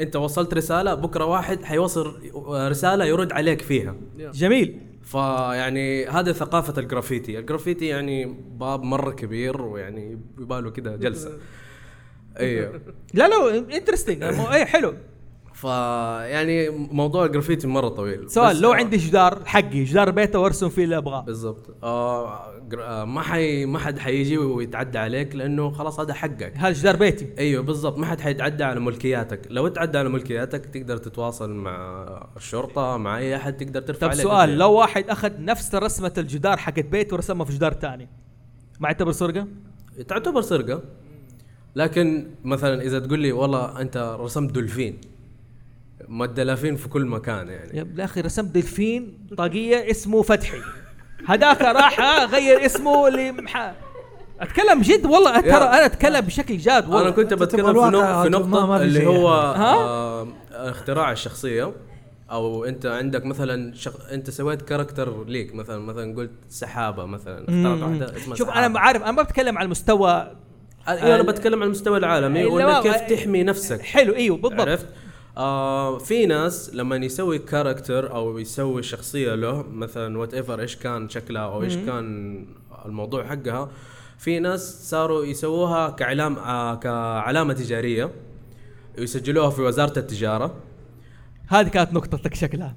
[0.00, 2.14] أنت وصلت رسالة بكرة واحد حيوصل
[2.48, 3.94] رسالة يرد عليك فيها.
[4.18, 4.80] جميل.
[5.02, 7.38] فيعني هذا ثقافة الجرافيتي.
[7.38, 11.30] الجرافيتي يعني باب مرة كبير ويعني يباله كذا جلسة.
[12.40, 12.80] أيوه.
[13.14, 14.94] لا لا interesting إيه حلو.
[15.54, 18.30] فيعني موضوع الجرافيتي مرة طويل.
[18.30, 21.20] سؤال لو عندي جدار حقي جدار بيته وارسم فيه اللي أبغاه.
[21.20, 21.76] بالضبط.
[21.82, 22.44] آه
[22.78, 26.52] آه ما حي ما حد حيجي ويتعدى عليك لأنه خلاص هذا حقك.
[26.56, 27.28] هذا جدار بيتي.
[27.38, 27.98] أيوه بالضبط.
[27.98, 29.40] ما حد حيتعدى على ملكياتك.
[29.50, 32.06] لو تعدى على ملكياتك تقدر تتواصل مع
[32.36, 34.58] الشرطة مع أي أحد تقدر ترفع طب سؤال.
[34.58, 38.08] لو واحد أخذ نفس رسمة الجدار حقت بيته ورسمها في جدار ثاني
[38.80, 39.46] ما يعتبر سرقة؟
[40.08, 40.82] تعتبر سرقة.
[41.76, 44.98] لكن مثلا إذا تقول لي والله أنت رسمت دولفين
[46.08, 47.88] ما الدلافين في كل مكان يعني.
[47.98, 50.58] يا أخي رسمت دلفين طاقية اسمه فتحي.
[51.28, 53.74] هذاك راح غير اسمه لمح...
[54.40, 55.52] أتكلم جد والله ترى.
[55.54, 57.02] أنا أتكلم بشكل جاد والله.
[57.02, 61.72] أنا كنت بتكلم في, نق- في نقطة اللي هو آه اختراع الشخصية.
[62.30, 64.10] أو أنت عندك مثلا شخ...
[64.12, 67.82] أنت سويت character ليك مثلا مثلا قلت سحابة مثلا اخترعت مم.
[67.82, 68.66] واحدة اسمها شوف سحابة.
[68.66, 70.36] أنا عارف أنا ما بتكلم على المستوى
[70.88, 73.80] أنا بتكلم على المستوى العالمي وإنك ما- كيف تحمي نفسك.
[73.82, 74.60] حلو إيوه بالضبط.
[74.60, 74.86] عرفت؟
[75.36, 81.42] آه في ناس لما يسوي character أو يسوي شخصية له مثلا whatever إيش كان شكلها
[81.42, 81.76] أو إيش.
[81.76, 82.46] كان
[82.84, 83.70] الموضوع حقها
[84.18, 88.10] في ناس صاروا يسووها كعلام آه كعلامة تجارية
[88.98, 90.54] ويسجلوها في وزارة التجارة.
[91.48, 92.76] هذه كانت نقطتك شكلها.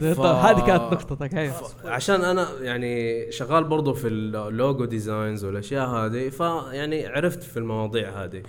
[0.00, 5.88] ف- هذه كانت نقطتك أيوه عشان أنا يعني شغال برضو في ال logo designs والأشياء
[5.88, 8.42] هذه فيعني عرفت في المواضيع هذه.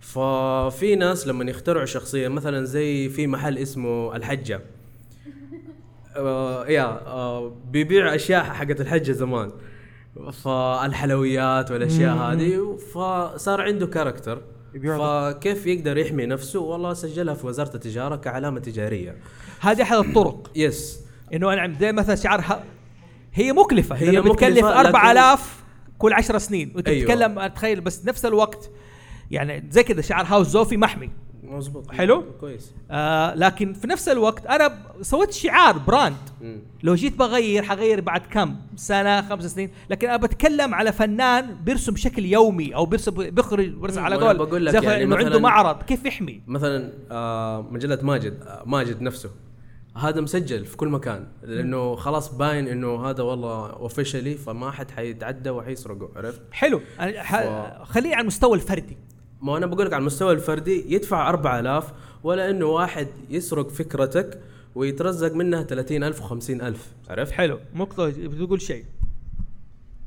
[0.00, 4.60] ففي ناس لما يخترعوا شخصية مثلا زي في محل اسمه الحجة.
[6.16, 9.50] آه يا آه بيبيع أشياء حقت الحجة زمان.
[10.32, 12.16] فالحلويات والأشياء.
[12.16, 14.42] هذه فصار عنده character
[14.80, 19.16] فكيف يقدر يحمي نفسه؟ والله سجلها في وزارة التجارة كعلامة تجارية.
[19.60, 20.50] هذه أحد الطرق.
[20.56, 21.00] yes
[21.34, 22.64] إنه أنا زي مثلا شعار ه-
[23.34, 23.96] هي مكلفة.
[23.96, 25.62] هي بتكلف مكلفة، لكن- 4000
[25.98, 26.72] كل 10 سنين.
[26.74, 27.04] وانت أيوة.
[27.06, 28.70] بتتكلم تخيل بس نفس الوقت
[29.30, 31.10] يعني زي كذا شعار هاوس زوفي محمي.
[31.56, 31.90] مظبوط.
[31.92, 32.72] حلو؟ كويس.
[32.90, 36.16] آه لكن في نفس الوقت أنا سويت شعار brand.
[36.40, 36.58] مم.
[36.82, 41.92] لو جيت بغير حغير بعد كم سنة خمس سنين لكن أنا بتكلم على فنان بيرسم
[41.94, 44.38] بشكل يومي أو بيرسم بيخرج بيرسم على قول.
[44.38, 49.30] بقول لك يعني إنه عنده معرض كيف يحمي؟ مثلا آه مجلة ماجد آه ماجد نفسه.
[49.96, 55.50] هذا مسجل في كل مكان لأنه خلاص باين إنه هذا والله officially فما حد حيتعدى
[55.50, 56.80] وحيسرقه عرفت؟ حلو.
[56.98, 58.96] ح- خليني على المستوى الفردي.
[59.42, 61.92] ما أنا بقول لك على المستوى الفردي يدفع 4000
[62.24, 64.40] ولا إنه واحد يسرق فكرتك
[64.74, 66.76] ويترزق منها 30000 و50000
[67.10, 67.58] عرفت؟ حلو.
[67.74, 68.84] نقطه بتقول شيء.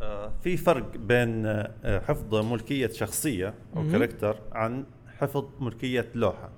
[0.01, 3.91] آه، في فرق بين آه، حفظ ملكية شخصية أو مهم.
[3.91, 4.85] character عن
[5.19, 6.49] حفظ ملكية لوحة.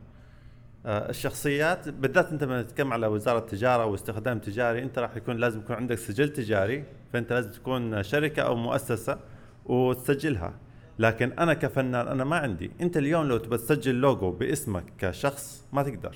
[0.86, 5.60] آه، الشخصيات بالذات أنت لما تتكلم على وزارة التجارة واستخدام تجاري أنت راح يكون لازم
[5.60, 6.84] يكون عندك سجل تجاري
[7.14, 9.20] فأنت لازم تكون شركة أو مؤسسة
[9.66, 10.54] وتسجلها.
[11.00, 12.72] لكن أنا كفنان أنا ما عندي.
[12.82, 16.16] أنت اليوم لو تبى تسجل لوجو باسمك كشخص ما تقدر.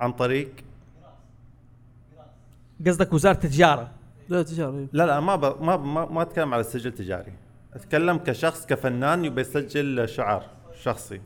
[0.00, 0.50] عن طريق؟
[2.86, 3.90] قصدك وزارة التجارة.
[4.28, 5.62] لا تجاري لا لا ما ب...
[5.62, 7.32] ما ما, ما أتكلم على السجل تجاري
[7.74, 10.46] أتكلم كشخص كفنان يبي يسجل شعار
[10.82, 11.20] شخصي.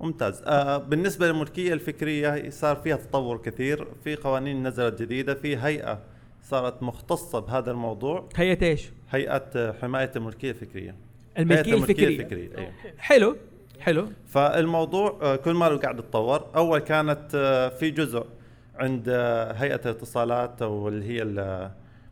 [0.00, 0.42] ممتاز.
[0.46, 3.88] آه بالنسبة للملكية الفكرية صار فيها تطور كثير.
[4.04, 5.98] في قوانين نزلت جديدة في هيئة
[6.44, 8.28] صارت مختصة بهذا الموضوع.
[8.36, 10.94] هيئة إيش؟ هيئة آه، حماية الملكية الفكرية.
[11.38, 12.20] الملكية هيئة الفكرية.
[12.20, 12.72] الفكرية أيوه.
[12.98, 13.36] حلو
[13.80, 14.08] حلو.
[14.26, 16.46] فالموضوع آه، كل ما قاعد يتطور.
[16.56, 18.26] أول كانت آه، في جزء
[18.74, 21.24] عند آه، هيئة الاتصالات أو اللي هي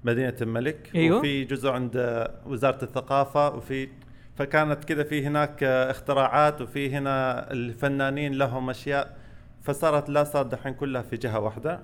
[0.04, 0.90] مدينة الملك.
[0.94, 1.18] أيوه.
[1.18, 3.54] وفي جزء عند وزارة الثقافة.
[3.54, 3.88] وفي
[4.36, 6.60] فكانت كذا في هناك اختراعات.
[6.60, 9.16] وفي هنا الفنانين لهم أشياء.
[9.62, 11.80] فصارت لا صار دحين كلها في جهة واحدة.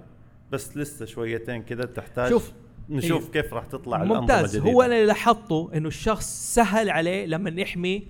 [0.52, 2.52] بس لسه شويتين كذا تحتاج شوف.
[2.88, 3.32] نشوف أيوه.
[3.32, 8.06] كيف راح تطلع ممتاز الجديدة هو أنا اللي لاحظته إنه الشخص سهل عليه لما يحمي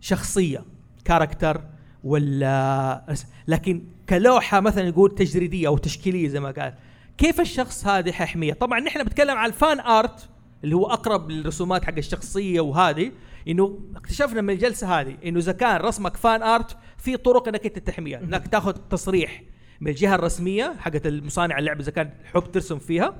[0.00, 0.64] شخصية
[1.04, 1.60] character
[2.04, 3.16] ولا
[3.48, 6.74] لكن كلوحة مثلا يقول تجريدية أو تشكيلية زي ما قال
[7.18, 10.28] كيف الشخص هذا حيحميها طبعا نحن بنتكلم عن ال fan art
[10.64, 13.12] اللي هو أقرب للرسومات حق الشخصية وهذه
[13.48, 17.78] إنه اكتشفنا من الجلسة هذه إنه إذا كان رسمك fan art في طرق إنك أنت
[17.78, 19.42] تحميها إنك تاخذ تصريح
[19.82, 23.14] من الجهه الرسمية حقت المصانع اللعبه إذا كان حب ترسم فيها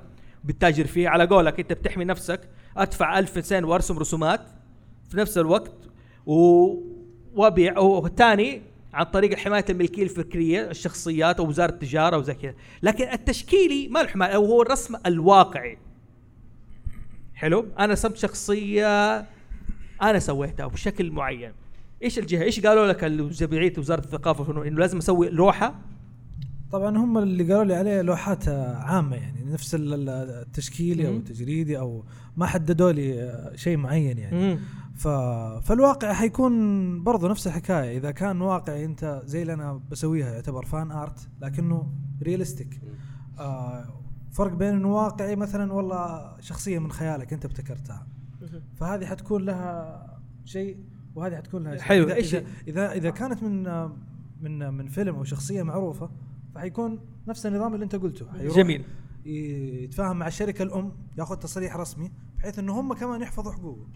[0.44, 1.10] بتتاجر فيها.
[1.10, 2.40] على قولك أنت بتحمي نفسك
[2.76, 4.40] أدفع ألف سنت وأرسم رسومات
[5.10, 5.72] في نفس الوقت
[6.26, 6.34] و...
[7.34, 8.62] وأبيع والثاني
[8.94, 12.54] عن طريق حماية الملكية الفكرية الشخصيات أو وزارة التجارة وزي كذا.
[12.82, 15.78] لكن التشكيلي ما له حماية هو الرسم الواقعي.
[17.34, 19.18] حلو؟ أنا رسمت شخصية
[20.02, 21.52] أنا سويتها بشكل معين.
[22.02, 25.91] إيش الجهة؟ إيش قالوا لك جمعيه وزارة الثقافة؟ إنه لازم أسوي لوحة
[26.72, 31.12] طبعا هم اللي قالوا لي عليه لوحات عامة يعني نفس ال- ال- التشكيلي أو.
[31.12, 32.04] التجريدي أو
[32.36, 34.58] ما حددوا لي شيء معين يعني.
[34.94, 35.08] ف...
[35.66, 37.98] فالواقع حيكون برضو نفس الحكاية.
[37.98, 42.80] إذا كان واقعي أنت زي اللي أنا بسويها يعتبر fan art لكنه realistic
[43.38, 43.84] آه
[44.32, 48.06] فرق بين إنه واقعي مثلا والله شخصية من خيالك أنت ابتكرتها.
[48.76, 50.06] فهذه حتكون لها
[50.44, 50.76] شيء
[51.14, 51.82] وهذه حتكون لها شيء.
[51.82, 53.62] حلو، اذا إيش- اذا اذا, إذا كانت من
[54.42, 56.10] من من فيلم أو شخصية معروفة
[56.54, 56.98] فحيكون
[57.28, 58.26] نفس النظام اللي انت قلته.
[58.32, 58.84] حيروح جميل.
[59.26, 63.86] يتفاهم مع الشركة الأم ياخذ تصريح رسمي بحيث إنه هم كمان يحفظوا حقوقه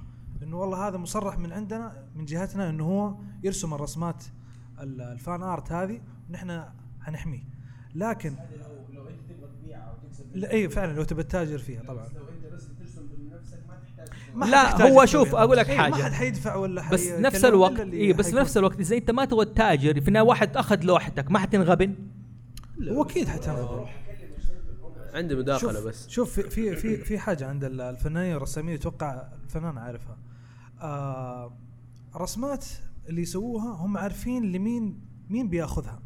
[0.42, 4.24] إنه والله هذا مصرح من عندنا من جهتنا إنه هو يرسم الرسمات
[4.80, 6.62] ال- الفان آرت هذه ونحن
[7.02, 7.42] حنحميه.
[7.94, 8.34] لكن
[8.94, 12.06] لو أنت تبغى تبيعها أو تكسب لا اي فعلا لو تبى تتاجر فيها طبعا.
[12.14, 14.50] لو أنت بس ترسم بنفسك ما تحتاج
[14.82, 15.04] لا هو.
[15.06, 15.90] شوف أقول لك إيه، حاجة.
[15.94, 18.34] ما حد حيدفع ولا بس حي- نفس يكلم الوقت اي بس.
[18.34, 21.94] نفس الوقت إذا أنت ما تبغى تتاجر في النهاية واحد أخذ لوحتك ما حتنغبن.
[22.82, 23.86] هو أكيد حتنغبن
[25.14, 26.08] عندي مداخلة شوف بس.
[26.08, 30.18] شوف في في في, في حاجة عند ال- الفنانين والرسامين أتوقع الفنان عارفها
[30.80, 31.56] آه
[32.16, 32.64] الرسمات
[33.08, 36.02] اللي يسووها هم عارفين لمين مين بياخذها.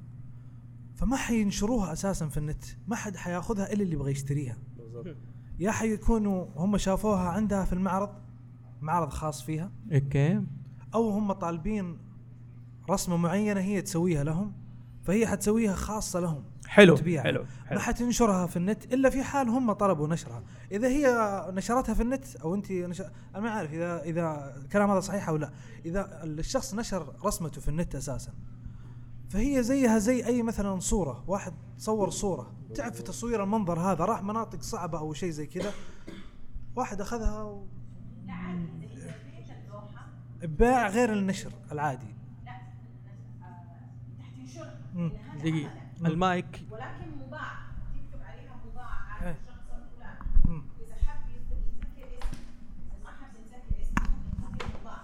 [0.96, 4.56] فما حينشروها أساسا في النت ما حد حياخذها إلا اللي يبغى يشتريها.
[5.58, 8.10] يا حيكونوا هم شافوها عندها في المعرض
[8.80, 9.72] معرض خاص فيها.
[9.92, 10.44] أوكي.
[10.94, 11.98] أو هم طالبين
[12.90, 14.52] رسمة معينة هي تسويها لهم
[15.02, 16.44] فهي حتسويها خاصة لهم.
[16.70, 17.24] حلو، تبيعها.
[17.24, 17.78] حلو، حلو.
[17.78, 20.42] ما حتنشرها في النت إلا في حال هم طلبوا نشرها
[20.72, 21.06] إذا هي
[21.52, 23.10] نشرتها في النت أو أنت نشر...
[23.34, 25.50] أنا ما عارف إذا إذا الكلام هذا صحيح أو لا
[25.84, 28.32] إذا الشخص نشر رسمته في النت أساسا
[29.30, 34.22] فهي زيها زي أي مثلا صورة واحد صور صورة تعب في تصوير المنظر هذا راح
[34.22, 35.72] مناطق صعبة أو شيء زي كذا
[36.76, 37.66] واحد أخذها و...
[40.42, 42.14] اباع غير النشر العادي
[44.94, 45.12] مم.
[46.06, 46.64] المايك.
[46.70, 47.50] ولكن مباع
[47.94, 49.36] تكتب عليها مباع على إيه.
[49.36, 54.12] الشخص الفلاني إذا حب يذكر اسم إذا ما حب يذكر اسم
[54.42, 55.02] ممكن مباع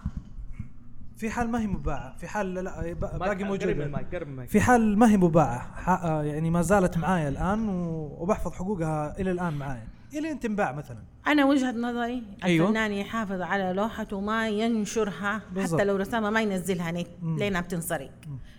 [1.16, 2.16] في حال ما هي مباعة.
[2.16, 3.73] في حال لا با- باقي موجودة.
[3.73, 4.50] المايك، قرب من المايك.
[4.50, 5.58] في حال ما هي مباعة.
[5.75, 9.86] ح- آه يعني ما زالت معايا الآن وبحفظ حقوقها إلى الآن معايا.
[10.15, 10.99] إلى أن تنباع مثلا.
[11.26, 12.66] أنا وجهة نظري أيوة.
[12.68, 15.81] الفنان يحافظ على لوحته ما ينشرها بالضبط.
[15.81, 17.07] حتى لو رسمها ما ينزلها نت.
[17.23, 18.10] لينها بتنسرق.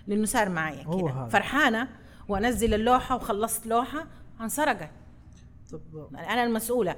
[0.07, 1.11] لأنه صار معي هو كده.
[1.13, 1.29] هذا.
[2.27, 4.07] وانزل اللوحة وخلصت لوحة
[4.41, 4.89] انسرقت.
[6.13, 6.95] أنا المسؤولة.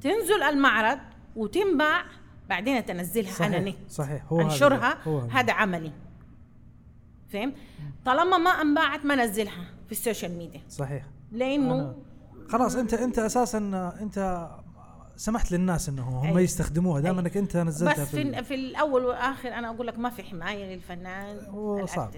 [0.00, 0.98] تنزل المعرض
[1.36, 2.04] وتنباع
[2.48, 3.76] بعدين تنزلها أنا نت.
[3.88, 4.32] صحيح.
[4.32, 5.32] هو أنشرها هو هذا.
[5.32, 5.92] هذا عملي.
[7.28, 7.52] فهم؟
[8.04, 10.60] طالما ما انباعت ما نزلها في السوشيال ميديا.
[10.68, 11.04] صحيح.
[11.32, 11.96] لأنه
[12.48, 13.58] خلاص أنت أنت أساسا
[14.00, 14.48] أنت
[15.16, 16.44] سمحت للناس إنه هم أي.
[16.44, 20.22] يستخدموها دام إنك أنت نزلتها بس في, في الأول والآخر أنا أقول لك ما في
[20.22, 21.36] حماية للفنان
[21.86, 22.10] صعب.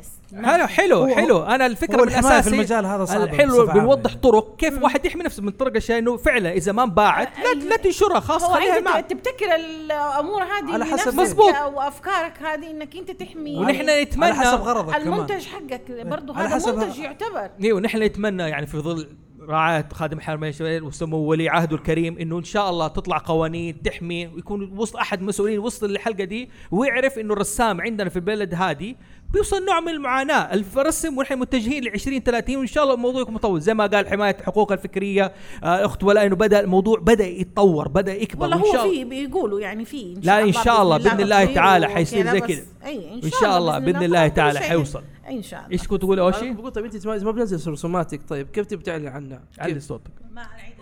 [0.45, 1.43] حلو حلو حلو.
[1.43, 5.23] أنا الفكرة هو من الحماية في المجال هذا بصفة عامة بنوضح طرق كيف واحد يحمي
[5.23, 8.81] نفسه من طرق أشياء إنه فعلا إذا ما انباعت لا لا تنشرها خلاص هو خليها
[8.81, 9.07] معك.
[9.11, 11.55] تبتكر الأمور هذه على حسب- مزبوط.
[11.75, 13.57] وأفكارك هذه إنك أنت تحمي.
[13.57, 14.97] ونحن نتمنى- على حسب غرضك.
[14.97, 17.51] المنتج حقك برضه هذا منتج يعتبر.
[17.63, 19.09] إيوه نحن نتمنى يعني في ظل
[19.49, 24.27] رعاية خادم الحرمين الشريفين وسمو ولي عهده الكريم إنه إن شاء الله تطلع قوانين تحمي
[24.27, 28.95] ويكون وسط أحد مسؤولين وسط الحلقة دي ويعرف إنه الرسام عندنا في البلد هذه
[29.33, 33.35] بيوصل نوع من المعاناة، الرسم ونحن متجهين ل 20 30 وإن شاء الله الموضوع يكون
[33.35, 33.61] مطول.
[33.61, 35.33] زي ما قال حماية الحقوق الفكرية
[35.65, 39.61] آه أخت ولا انه بدا الموضوع بدأ يتطور بدأ يكبر والله شاء هو في بيقولوا
[39.61, 42.63] يعني في لا إن شاء الله بإذن الله تعالى حيصير زي كذا.
[42.85, 45.03] اي إن شاء الله بإذن الله تعالى حيوصل.
[45.29, 45.73] إن شاء الله.
[45.73, 48.21] إيش كنت تقول اول شيء؟ بقول طيب أنت ما بتنزل رسوماتك.
[48.29, 50.13] طيب كيف تبي تعلن عنها؟ علي؟ صوتك.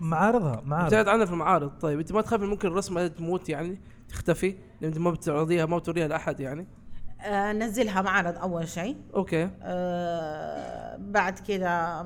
[0.01, 1.71] معارضها معارض بتعلن عنها في المعارض.
[1.81, 5.79] طيب أنت ما تخاف إن ممكن الرسمة تموت يعني تختفي لأن أنت ما بتعرضيها ما
[5.79, 6.67] بتوريها لأحد يعني.
[7.25, 8.97] آه نزلها معرض أول شيء.
[9.15, 9.51] أوكي.
[9.63, 12.05] آه بعد كده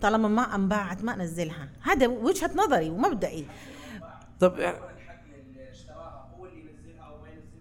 [0.00, 3.46] طالما ما أنباعت ما انزلها هذا وجهة نظري ومبدئي.
[4.40, 4.76] طب يعني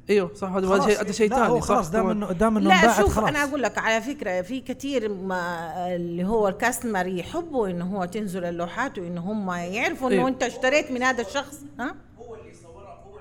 [0.09, 2.09] أيوه صح هذا شيء هذا شيء ثاني خلاص دام.
[2.09, 3.29] انه دام إنه لا انباعت شوف خلاص.
[3.29, 8.45] أنا أقول لك على فكرة في كثير ما اللي هو الكاستمر يحبوا إنه هو تنزل
[8.45, 10.27] اللوحات وإنه هم يعرفوا إنه إيه.
[10.27, 13.19] أنت اشتريت من هذا الشخص ها؟ هو اللي يصورها هو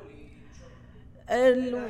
[1.30, 1.88] اللي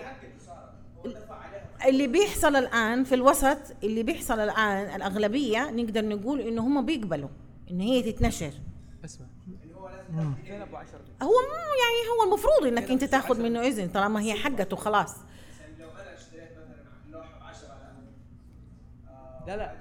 [1.89, 7.29] اللي بيحصل الآن في الوسط اللي بيحصل الآن الأغلبية نقدر نقول إنه هم بيقبلوا
[7.71, 8.53] إن هي تتنشر.
[9.05, 9.27] اسمع.
[11.23, 15.15] هو مو يعني هو المفروض إنك أنت تاخذ منه إذن طالما هي حقته خلاص.
[19.47, 19.73] لا لا.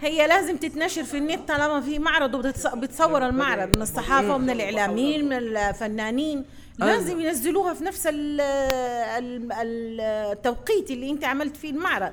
[0.00, 5.32] هي لازم تتنشر في النت طالما في معرض وبتصور المعرض من الصحافة ومن الإعلاميين من
[5.32, 6.44] الفنانين.
[6.80, 12.12] لازم ينزلوها في نفس ال- ال- ال- التوقيت اللي أنت عملت فيه المعرض.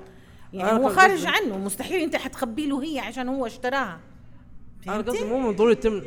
[0.54, 1.58] يعني هو خارج قصدي- عنه.
[1.58, 4.00] مستحيل أنت حتخبي له هي عشان هو اشتراها.
[4.88, 6.02] أنا قصدي مو من ضروري يتم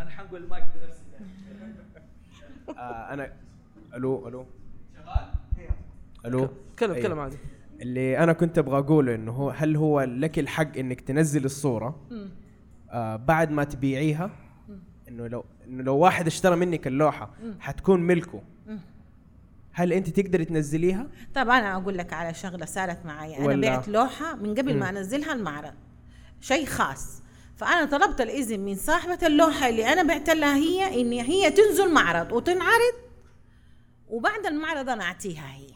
[0.00, 1.00] أنا حنقول المايك بنفسي.
[2.78, 3.32] آه أنا
[3.94, 4.46] ألو ألو.
[6.26, 7.02] ألو؟ تكلم- أيوه.
[7.06, 7.36] تكلم عادي.
[7.82, 12.28] اللي أنا كنت أبغى أقوله إنه هو هل هو لك الحق إنك تنزل الصورة؟ مم.
[12.96, 14.30] آه بعد ما تبيعيها
[15.08, 17.30] إنه لو إنه لو واحد اشترى منك اللوحة.
[17.60, 18.42] حتكون ملكه.
[19.72, 24.34] هل أنت تقدري تنزليها طب أنا أقول لك على شغلة صارت معي أنا بعت لوحة
[24.36, 24.90] من قبل ما.
[24.90, 25.74] أنزلها المعرض
[26.40, 27.22] شيء خاص
[27.56, 32.32] فأنا طلبت الاذن من صاحبة اللوحة اللي أنا بعت لها هي إن هي تنزل معرض
[32.32, 32.94] وتنعرض
[34.08, 35.75] وبعد المعرض أنا أعطيها هي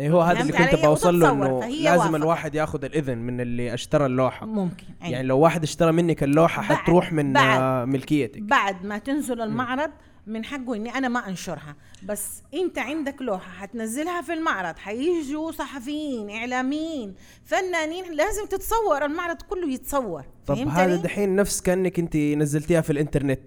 [0.00, 2.14] هو هذا اللي كنت اوصل له إنه لازم وافقت.
[2.14, 5.10] الواحد ياخذ الإذن من اللي اشترى اللوحة ممكن أي.
[5.10, 7.60] يعني لو واحد اشترى منك اللوحه بعد- حتروح من بعد.
[7.60, 9.90] آه ملكيتك بعد ما تنزل المعرض
[10.26, 16.30] من حقه إني أنا ما أنشرها بس إنت عندك لوحة حتنزلها في المعرض حيجوا صحفيين
[16.30, 22.90] إعلاميين فنانين لازم تتصور المعرض كله يتصور طب هذا؟ دحين نفس كأنك انت نزلتيها في
[22.92, 23.40] الإنترنت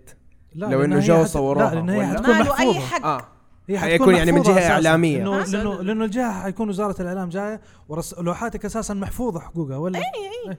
[0.56, 2.80] لا، لو إنه جو صوروها لا، لأن هي؟ حتكون ما له أي.
[2.80, 3.22] حق هي
[3.80, 4.72] حيكون حتكون يعني من جهة أساساً.
[4.74, 5.18] إعلامية.
[5.18, 10.04] لأنه لأنه لأنه الجهة حيكون وزارة الإعلام جاية ورس لوحاتك أساسا محفوظة حقوقها ولا؟ اي
[10.52, 10.58] اي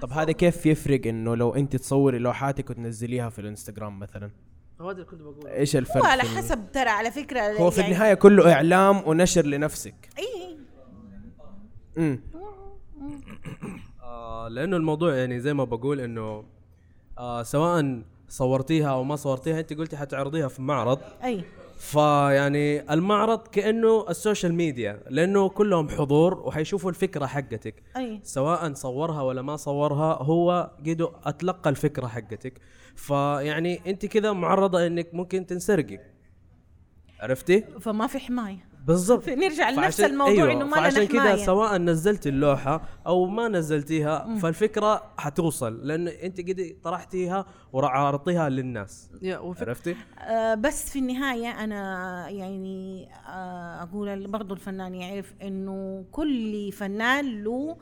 [0.00, 4.30] طب هذا كيف يفرق إنه لو أنت تصوري لوحاتك وتنزليها في الإنستغرام مثلا؟
[4.80, 5.46] هذا اللي كنت بقول.
[5.46, 9.02] إيش الفرق هو على في حسب ترى على فكرة هو في يعني- النهاية كله إعلام
[9.08, 9.94] ونشر لنفسك.
[10.18, 10.56] اي
[11.98, 12.20] امم
[14.02, 16.44] آه لأنه الموضوع يعني زي ما بقول إنه
[17.18, 20.98] آه سواء صورتيها أو ما صورتيها أنت قلتي حتعرضيها في معرض.
[21.24, 21.44] أي.
[21.76, 27.82] فيعني المعرض كأنه السوشيال ميديا لأنه كلهم حضور وحيشوفوا الفكرة حقتك.
[27.96, 28.20] أي.
[28.22, 32.60] سواء صورها ولا ما صورها هو قدو أتلقى الفكرة حقتك.
[32.96, 35.98] فيعني أنت كذا معرضة إنك ممكن تنسرقي.
[37.20, 38.65] عرفتي؟ فما في حماية.
[38.86, 43.48] بالضبط نرجع لنفس الموضوع أيوة انه ما لنا كذا حماية سواء نزلت اللوحة أو ما
[43.48, 44.38] نزلتيها مم.
[44.38, 49.10] فالفكرة حتوصل لأن أنت قد طرحتيها وعرضتيها للناس.
[49.62, 57.44] عرفتي؟ آه، بس في النهاية أنا يعني آه، أقول برضو الفنان يعرف إنه كل فنان
[57.44, 57.76] له آه،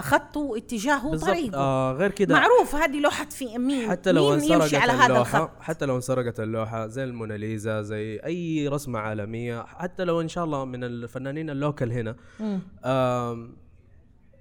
[0.00, 4.62] خطه واتجاهه وطريقه آه غير كذا معروف هذه لوحة في مين حتى لو مين انسرقت
[4.62, 10.04] يمشي على هذا الخط؟ حتى لو انسرقت اللوحة زي الموناليزا زي أي رسمة عالمية حتى
[10.04, 12.16] لو إن شاء الله من الفنانين اللوكل هنا.
[12.84, 13.56] آم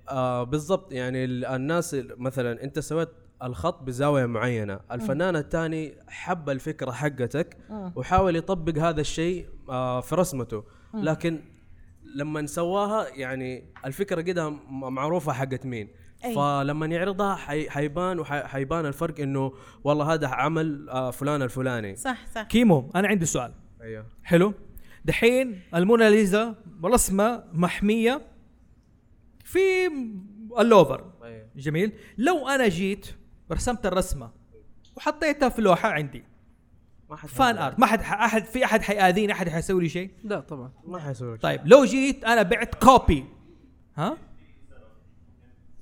[0.09, 0.93] آه بالضبط.
[0.93, 3.09] يعني ال- الناس ال- مثلا أنت سويت
[3.43, 7.57] الخط بزاوية معينة الفنان الثاني حب الفكرة حقتك.
[7.95, 10.63] وحاول يطبق هذا الشيء آه في رسمته.
[10.93, 11.39] لكن
[12.15, 15.87] لما سواها يعني الفكرة كده م- معروفة حقت مين.
[16.25, 16.35] أي.
[16.35, 21.95] فلما يعرضها حي حيبان وحيبان الفرق إنه والله هذا عمل آه فلان الفلاني.
[21.95, 22.41] صح صح.
[22.41, 23.51] كيمو أنا عندي سؤال.
[23.81, 24.05] أيوه.
[24.23, 24.53] حلو.
[25.05, 26.55] دحين الموناليزا
[26.85, 28.21] رسمة محمية
[29.43, 29.59] في
[30.59, 31.45] اللوفر أيوة.
[31.55, 31.91] جميل.
[32.17, 33.07] لو أنا جيت
[33.51, 34.31] رسمت الرسمة
[34.97, 36.23] وحطيتها في لوحة عندي
[37.09, 37.79] ما حد fan art.
[37.79, 40.71] ما حد أحد في أحد حيأذيني؟ أحد حيسوي لي شيء؟ لا طبعا.
[40.85, 43.25] ما حيسوي لك طيب لو جيت أنا بعت copy
[43.97, 44.17] ها؟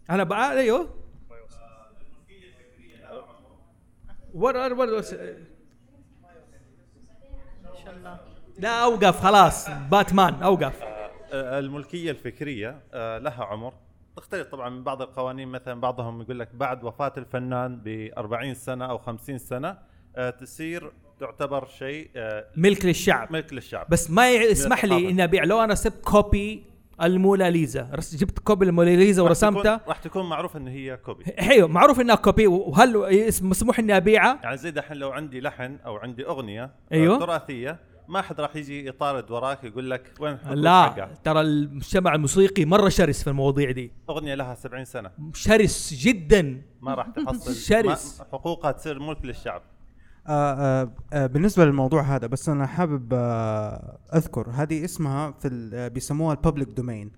[0.09, 0.89] أنا بقى أيوه.
[4.33, 5.01] ورا ورا
[8.59, 9.69] لا أوقف خلاص.
[9.69, 10.83] باتمان أوقف.
[11.33, 13.73] آه، الملكية الفكرية آه، لها عمر.
[14.15, 15.47] تختلف طبعا من بعض القوانين.
[15.47, 19.77] مثلا بعضهم يقول لك بعد وفاة الفنان ب 40 سنة أو 50 سنة
[20.15, 23.31] آه، تصير تعتبر شيء آه، ملك للشعب.
[23.31, 23.87] ملك للشعب.
[23.89, 25.09] بس ما يسمح لي.
[25.09, 25.43] إني أبيع.
[25.43, 26.63] لو أنا سبت copy
[27.03, 31.25] الموناليزا جبت copy الموناليزا ورسمتها راح تكون معروف إن هي copy.
[31.39, 32.47] أيوه معروف إنها copy.
[32.47, 32.97] وهل
[33.41, 37.19] مسموح إني ابيعها؟ يعني زي دحين لو عندي لحن أو عندي أغنية آه، أيوه.
[37.19, 42.65] تراثية ما حد راح يجي يطارد وراك يقول لك وين لا حقها؟ ترى المجتمع الموسيقي
[42.65, 43.91] مرة شرس في المواضيع دي.
[44.09, 45.11] أغنية لها 70 سنة.
[45.33, 46.61] شرس جدا.
[46.81, 47.53] ما راح تحصل.
[47.73, 48.21] شرس.
[48.31, 49.61] حقوقها تصير ملك للشعب.
[50.27, 53.13] آه آه آه بالنسبة للموضوع هذا بس أنا حابب
[54.15, 57.11] أذكر هذه اسمها في بيسموها ال public domain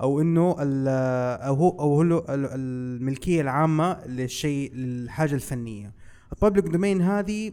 [0.00, 5.92] أو إنه أو هو أو هو ال- الملكية العامة للشيء للحاجة الفنية.
[6.32, 7.52] ال public domain هذه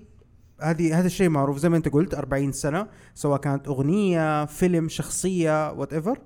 [0.61, 5.71] هذه هذا الشيء معروف زي ما أنت قلت 40 سنة سواء كانت أغنية فيلم شخصية
[5.71, 6.19] whatever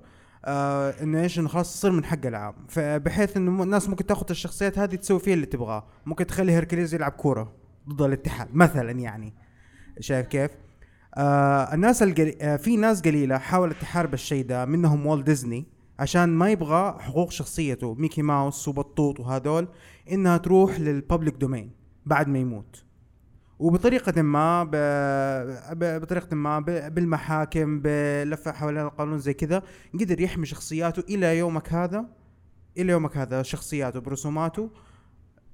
[0.44, 2.54] آه إنه إيش إنه خلاص تصير من حق العام.
[2.68, 5.86] فبحيث إنه الناس ممكن تاخذ الشخصيات هذه تسوي فيها اللي تبغاه.
[6.06, 7.52] ممكن تخلي هيركليز يلعب كورة.
[7.88, 9.34] ضد الاتحاد مثلا يعني
[10.00, 10.50] شايف كيف؟
[11.14, 12.36] آه الناس القلي...
[12.40, 15.66] آه في ناس قليلة حاولت تحارب الشيء ده منهم والت ديزني
[15.98, 19.68] عشان ما يبغى حقوق شخصيته ميكي ماوس وبطوط وهذول
[20.12, 21.70] إنها تروح لل public domain
[22.06, 22.84] بعد ما يموت
[23.58, 24.70] وبطريقة ما ب...
[25.72, 26.00] ب...
[26.00, 26.94] بطريقة ما ب...
[26.94, 29.62] بالمحاكم بلفة حوالين القانون زي كذا
[29.94, 32.06] قدر يحمي شخصياته إلى يومك هذا
[32.78, 34.70] إلى يومك هذا شخصياته برسوماته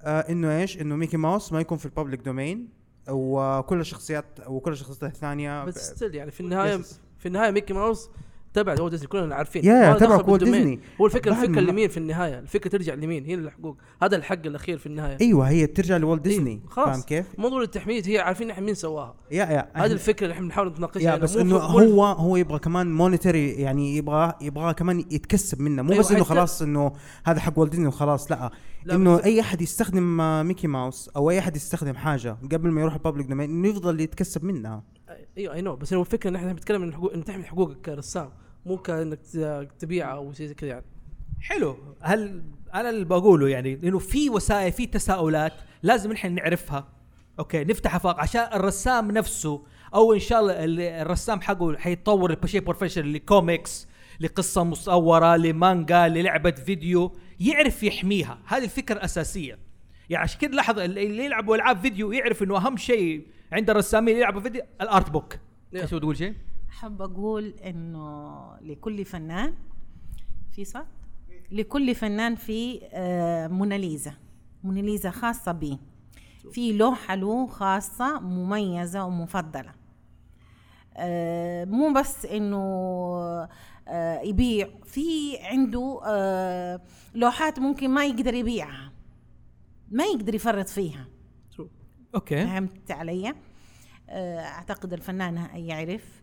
[0.04, 2.68] إنه إيش؟ إنه ميكي ماوس ما يكون في ال public domain
[3.10, 6.80] وكل الشخصيات وكل الشخصيات الثانية بس still يعني في النهايه.
[7.18, 8.10] في النهاية ميكي ماوس
[8.54, 10.54] تبع هو ديزني كلنا عارفين يا- ما تبع بال domain.
[10.54, 10.80] ديزني.
[11.00, 14.86] هو الفكرة الفكرة لمين في النهاية الفكرة ترجع لمين هي الحقوق هذا الحق الأخير في
[14.86, 18.74] النهاية أيوه هي بترجع لوالت ديزني خلاص فاهم كيف؟ موضوع التحميد هي عارفين إحنا مين
[18.74, 21.22] سواها يا يا هذه الفكرة اللي إحنا بنحاول نتناقشها هنا.
[21.22, 26.00] بس إنه هو هو يبغى كمان monetary يعني يبغى يبغى كمان يتكسب منه مو أيوة،
[26.02, 26.92] بس إنه خلاص إنه
[27.24, 28.50] هذا حق والت ديزني وخلاص لا, لأ،
[28.90, 32.94] إنه أي أحد يستخدم آه، ميكي ماوس أو أي أحد يستخدم حاجة قبل ما يروح
[32.94, 34.82] ال public domain إنه يفضل يتكسب منها.
[35.38, 38.30] أيوه I know بس هو الفكرة إن إحنا بنتكلم عن حقوق ان تحمي حقوقك كرسام
[38.66, 40.84] مو كأنك ت- تبيعها أو شيء زي كذا يعني.
[41.40, 41.76] حلو.
[42.02, 42.42] هل
[42.74, 45.52] أنا اللي بقوله يعني إنه في وسائل في تساؤلات
[45.82, 46.88] لازم نحن نعرفها.
[47.38, 49.62] okay نفتح أفاق عشان الرسام نفسه
[49.94, 53.86] أو إن شاء الله ال- الرسام حقه حيتطور بشيء professional ل comics
[54.20, 57.12] لقصة مصورة لمانجا للعبة فيديو.
[57.46, 58.38] يعرف يحميها.
[58.46, 59.58] هذه الفكرة الأساسية.
[60.10, 64.20] يعني عشان كده لاحظ اللي يلعبوا ألعاب فيديو يعرف إنه أهم شيء عند الرسامين اللي
[64.20, 65.36] يلعبوا فيديو ال art book.
[65.74, 66.34] إيش تقول شيء؟
[66.70, 69.54] حاب أقول إنه لكل فنان
[70.52, 70.86] في صوت؟
[71.50, 74.14] لكل فنان في آه، موناليزا.
[74.64, 75.78] موناليزا خاصة به
[76.52, 79.72] في لوحة له خاصة مميزة ومفضلة.
[80.96, 83.48] آه، مو بس إنه
[84.24, 84.68] يبيع.
[84.84, 86.80] في عنده آه،
[87.14, 88.92] لوحات ممكن ما يقدر يبيعها.
[89.90, 91.06] ما يقدر يفرط فيها.
[92.14, 92.46] أوكي.
[92.46, 93.34] فهمت علي؟
[94.08, 96.22] آه، أعتقد الفنان يعرف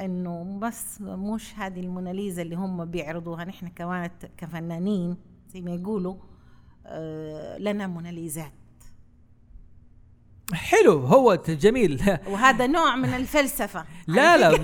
[0.00, 3.44] إنه بس مش هذه الموناليزا اللي هم بيعرضوها.
[3.44, 5.16] نحن كمان كفنانين
[5.48, 6.16] زي ما يقولوا
[6.86, 8.52] آه، لنا موناليزات.
[10.52, 12.18] حلو هو جميل.
[12.26, 13.84] وهذا نوع من الفلسفة.
[14.06, 14.58] لا لا على.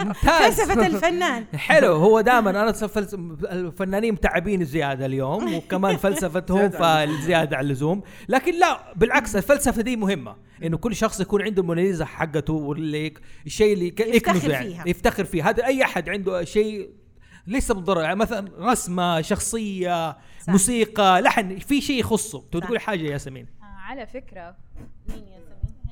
[0.04, 0.54] ممتاز.
[0.54, 1.44] فلسفة الفنان.
[1.56, 3.14] حلو هو دائما أنا فلس...
[3.44, 8.02] الفنانين متعبين زيادة اليوم وكمان فلسفتهم فزيادة عن اللزوم.
[8.28, 10.36] لكن لا بالعكس الفلسفة دي مهمة.
[10.64, 13.14] إنه كل شخص يكون عنده الموناليزا حقته واللي
[13.46, 14.84] الشيء اللي يفتخر يعني فيها.
[14.86, 16.90] يفتخر فيه هذا أي أحد عنده شيء
[17.46, 18.02] ليس بالضرورة.
[18.02, 20.48] يعني مثلا رسمة شخصية صح.
[20.48, 22.44] موسيقى لحن في شيء يخصه.
[22.52, 23.61] تقول حاجة يا ياسمين.
[23.92, 24.56] على فكرة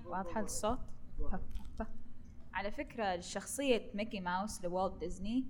[0.05, 0.79] واضحة الصوت.
[2.55, 5.47] على فكرة شخصية ميكي ماوس لوالت ديزني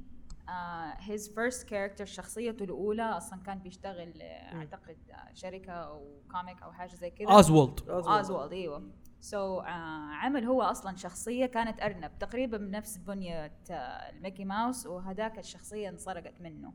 [0.99, 6.72] his first character شخصيته الأولى أصلا كان بيشتغل آه، أعتقد آه، شركة أو comic أو
[6.72, 7.88] حاجة زي كذا أوزوالد.
[7.88, 8.90] أوزوالد أيوه.
[9.20, 9.68] so, uh,
[10.24, 13.72] عمل هو أصلا شخصية كانت أرنب تقريبا بنفس بنية uh,
[14.14, 16.72] الميكي ماوس وهذاك الشخصية انسرقت منه.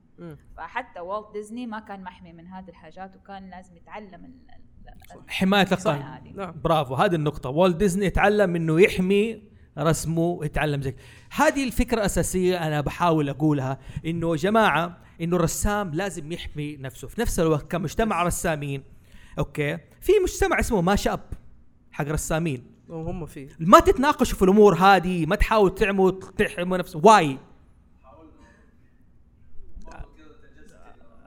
[0.58, 4.26] فحتى والت ديزني ما كان محمي من هذه الحاجات وكان لازم يتعلم
[5.28, 6.54] حماية القانون هذه.
[6.64, 6.96] برافو.
[6.96, 7.50] هذه النقطة.
[7.50, 9.42] والت ديزني يتعلم إنه يحمي
[9.78, 10.96] رسمه يتعلم زي
[11.32, 17.08] هذه الفكرة الأساسية أنا بحاول أقولها إنه يا جماعة إنه الرسام لازم يحمي نفسه.
[17.08, 18.84] في نفس الوقت كمجتمع رسامين
[19.40, 21.30] okay؟ في مجتمع اسمه Mash Up
[21.92, 22.76] حق رسامين.
[22.90, 27.38] وهم فيه ما تتناقشوا في الأمور هذه ما تحاولوا تعملوا تحموا نفسه واي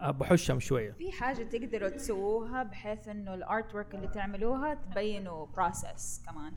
[0.03, 0.93] بحشهم شوية.
[0.93, 6.53] في حاجة تقدروا تسووها بحيث إنه ال artwork اللي تعملوها تبينوا process كمان.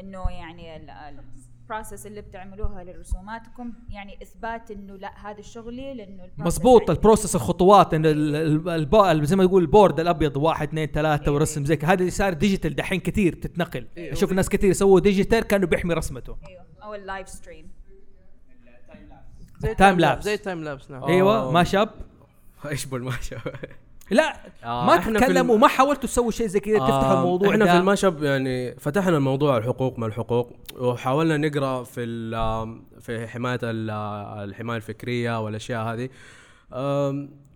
[0.00, 0.76] إنه يعني
[1.66, 7.34] ال process اللي بتعملوها لرسوماتكم يعني إثبات إنه لا هذا شغلي لإنه مزبوط ال process
[7.34, 11.88] الخطوات إن الب- زي ما يقول ال board الأبيض واحد اثنين ثلاثة ورسم زي كذا
[11.92, 13.86] هذا اللي صار digital دحين كثير تتنقل.
[13.96, 16.36] إيه، أشوف ناس كثير يسووا digital كانوا بيحمي رسمته.
[16.48, 17.70] أيوه أو ال live stream
[19.58, 21.04] زي تايم لابس زي تايم لابس نعم.
[21.04, 21.90] أيوه Mash Up
[22.70, 23.38] إيش بال Mash Up
[24.10, 27.64] لا آه، ما تتكلموا الم- ما حاولتوا تسووا شيء زي كذا تفتحوا آه، الموضوع إحنا
[27.64, 30.52] ده؟ في ال Mash Up يعني فتحنا الموضوع الحقوق ما الحقوق.
[30.78, 33.90] وحاولنا نقرأ في ال- في حماية ال-
[34.48, 36.08] الحماية الفكرية والأشياء هذه.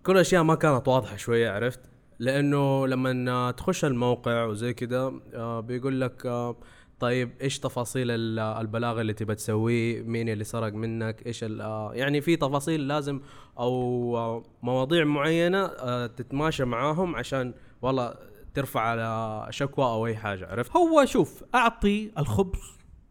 [0.03, 1.79] كل الأشياء ما كانت واضحة شوية عرفت؟
[2.19, 6.55] لأنه لما تخش الموقع وزي كده آه، بيقول لك آه،
[6.99, 12.21] طيب إيش تفاصيل ال- البلاغ اللي تبى تسويه؟ مين اللي سرق منك؟ إيش ال- يعني
[12.21, 13.21] في تفاصيل لازم
[13.59, 18.13] أو مواضيع معينة آه، تتماشى معاهم عشان والله
[18.53, 22.59] ترفع على شكوى أو أي حاجة عرفت؟ هو شوف أعطي الخبز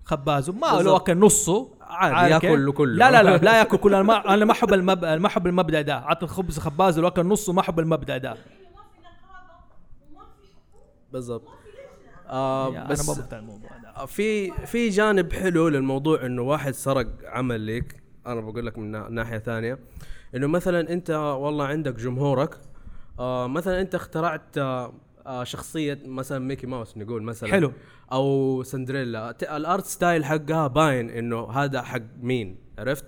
[0.04, 0.82] خبازه ما.
[0.82, 2.94] لو أكل نصه عادي،؟ ياكل كله.
[2.94, 3.96] لا لا لا لا ياكل كله.
[3.96, 5.04] أنا ما أنا ما أحب المب...
[5.04, 5.94] ما أحب المبدأ ده.
[5.94, 8.36] أعطي الخبز خبازه لو أكل نصه ما أحب المبدأ ده.
[11.12, 11.48] بالضبط.
[12.28, 17.06] آه أنا بس ما بقتنع الموضوع آه، في في جانب حلو للموضوع إنه واحد سرق
[17.24, 19.78] عمل لك أنا بقول لك من نا- ناحية ثانية
[20.34, 22.54] إنه مثلا أنت والله عندك جمهورك
[23.18, 24.92] آه مثلا أنت اخترعت آه
[25.26, 27.50] آه شخصية مثلا ميكي ماوس نقول مثلا.
[27.50, 27.72] حلو.
[28.12, 29.34] أو سندريلا.
[29.56, 33.04] ال art style حقها باين إنه هذا حق مين عرفت؟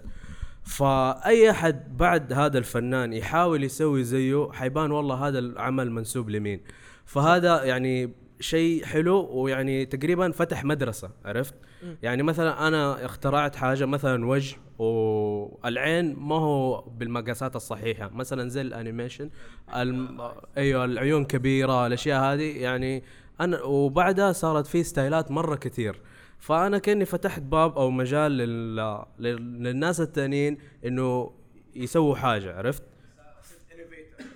[0.63, 6.61] فأي أحد بعد هذا الفنان يحاول يسوي زيه حيبان والله هذا العمل منسوب لمين.
[7.05, 11.97] فهذا يعني شيء حلو ويعني تقريبا فتح مدرسة عرفت؟ مم.
[12.03, 18.68] يعني مثلا أنا اخترعت حاجة مثلا وجه والعين ما هو بالمقاسات الصحيحة مثلا زي ال
[18.68, 19.31] animation
[19.77, 20.31] الم...
[20.57, 23.03] أيوه العيون كبيرة الأشياء هذه يعني
[23.41, 26.01] أنا وبعدها صارت في ستايلات مرة كثير.
[26.39, 28.77] فأنا كأني فتحت باب أو مجال لل...
[29.19, 29.63] لل...
[29.63, 31.33] للناس التانيين إنه
[31.75, 32.83] يسووا حاجة عرفت؟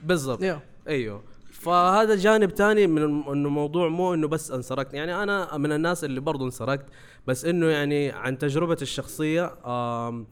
[0.02, 0.42] بالضبط.
[0.88, 1.22] أيوه.
[1.62, 4.94] فهذا جانب تاني من إنه موضوع مو إنه بس انسرقت.
[4.94, 6.86] يعني أنا من الناس اللي برضو انسرقت
[7.26, 10.26] بس إنه يعني عن تجربتي الشخصية آم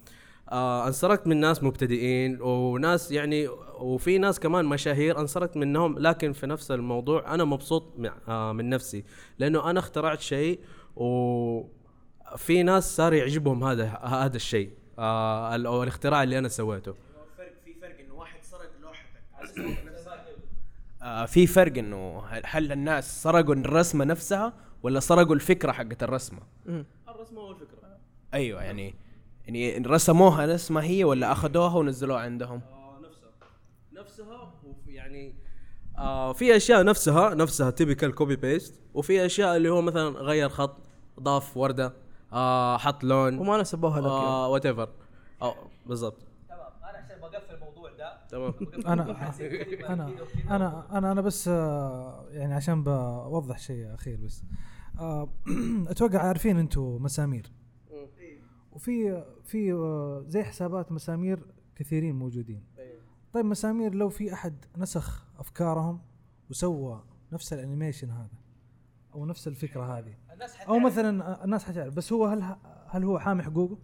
[0.53, 3.49] آه انسرقت من ناس مبتدئين وناس يعني
[3.81, 7.85] وفي ناس كمان مشاهير انسرقت منهم لكن في نفس الموضوع أنا مبسوط
[8.29, 9.05] آه من نفسي.
[9.39, 10.61] لأنه أنا اخترعت شيء
[10.97, 16.93] وفي ناس صار يعجبهم هذا هذا الشيء آه الاختراع اللي أنا سويته.
[17.65, 19.90] في فرق إنه واحد سرق لوحتك
[21.03, 26.41] آه في فرق إنه هل- الناس سرقوا الرسمة نفسها ولا سرقوا الفكرة حقت الرسمة.
[27.09, 27.79] الرسمة والفكرة.
[28.35, 28.95] أيوه يعني
[29.47, 32.61] يعني رسموها نفس ما هي ولا اخذوها ونزلوها عندهم؟
[33.93, 34.53] نفسها.
[34.65, 35.35] وفي- يعني
[35.99, 40.77] آه في أشياء نفسها نفسها typical copy paste وفي أشياء اللي هو مثلا غير خط
[41.21, 41.93] ضاف وردة
[42.33, 44.17] آه حط لون وما نسبوها لك يعني.
[44.17, 44.89] آه whatever
[45.87, 46.17] بالضبط
[46.51, 48.55] أنا عشان بقفل الموضوع ده تمام.
[48.87, 49.33] أنا
[49.89, 50.15] أنا
[50.51, 54.45] أنا أنا أنا بس آه، يعني عشان بوضح شيء أخير بس.
[54.99, 55.29] آه،
[55.91, 57.53] أتوقع عارفين أنتم مسامير.
[58.73, 62.65] وفي في آه، زي حسابات مسامير كثيرين موجودين.
[63.33, 66.01] طيب مسامير لو في أحد نسخ أفكارهم
[66.51, 68.39] وسوى نفس الأنيميشن هذا
[69.15, 70.15] أو نفس الفكرة هذه
[70.69, 73.79] أو مثلا الناس حتعرف بس هو هل هل هو حامي حقوقه؟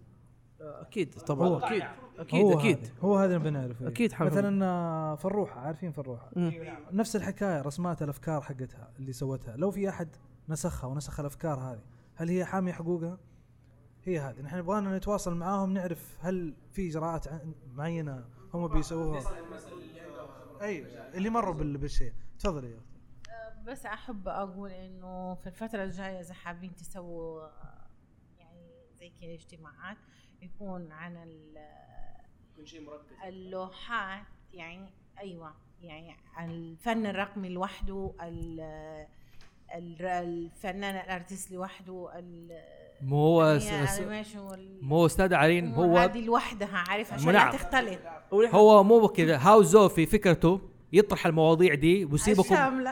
[0.61, 1.47] أكيد طبعا.
[1.47, 1.57] هو.
[1.57, 1.83] أكيد
[2.17, 2.77] أكيد هو أكيد.
[2.77, 6.31] هذا- هو هذا اللي بنعرفه أكيد حامي مثلا آه، فروحة عارفين فروحة.
[6.91, 9.55] نفس الحكاية رسمات الأفكار حقتها اللي سوتها.
[9.57, 10.09] لو في أحد
[10.49, 11.81] نسخها ونسخ الأفكار هذه
[12.15, 13.17] هل هي حاميه حقوقها؟
[14.03, 14.41] هي هذه.
[14.41, 17.25] نحن نبغانا نتواصل معاهم نعرف هل في إجراءات
[17.73, 19.21] معينة هم بيسووها.
[20.61, 22.13] أيوه اللي مروا بال- بالشيء.
[22.39, 22.81] تفضل يا
[23.67, 27.87] بس أحب أقول إنه في الفترة الجاية إذا حابين تسووا آه،
[28.39, 28.67] يعني
[28.99, 29.97] زي كذا اجتماعات
[30.41, 31.57] يكون عن ال-
[32.57, 33.05] يكون شيء مركز.
[33.27, 35.53] اللوحات يعني أيوه
[35.83, 39.05] يعني الفن الرقمي لوحده ال-
[39.75, 42.61] ال- الفنان الأرتست لوحده ال-
[43.01, 47.31] مو هو يعني وال- مو أستاذ عرين هو هذه لوحدها عارف عشان.
[47.31, 47.99] لا تختلط.
[48.33, 49.37] هو مو كذا.
[49.37, 50.61] هاو زوفي فكرته
[50.93, 52.55] يطرح المواضيع دي ويسيبكم.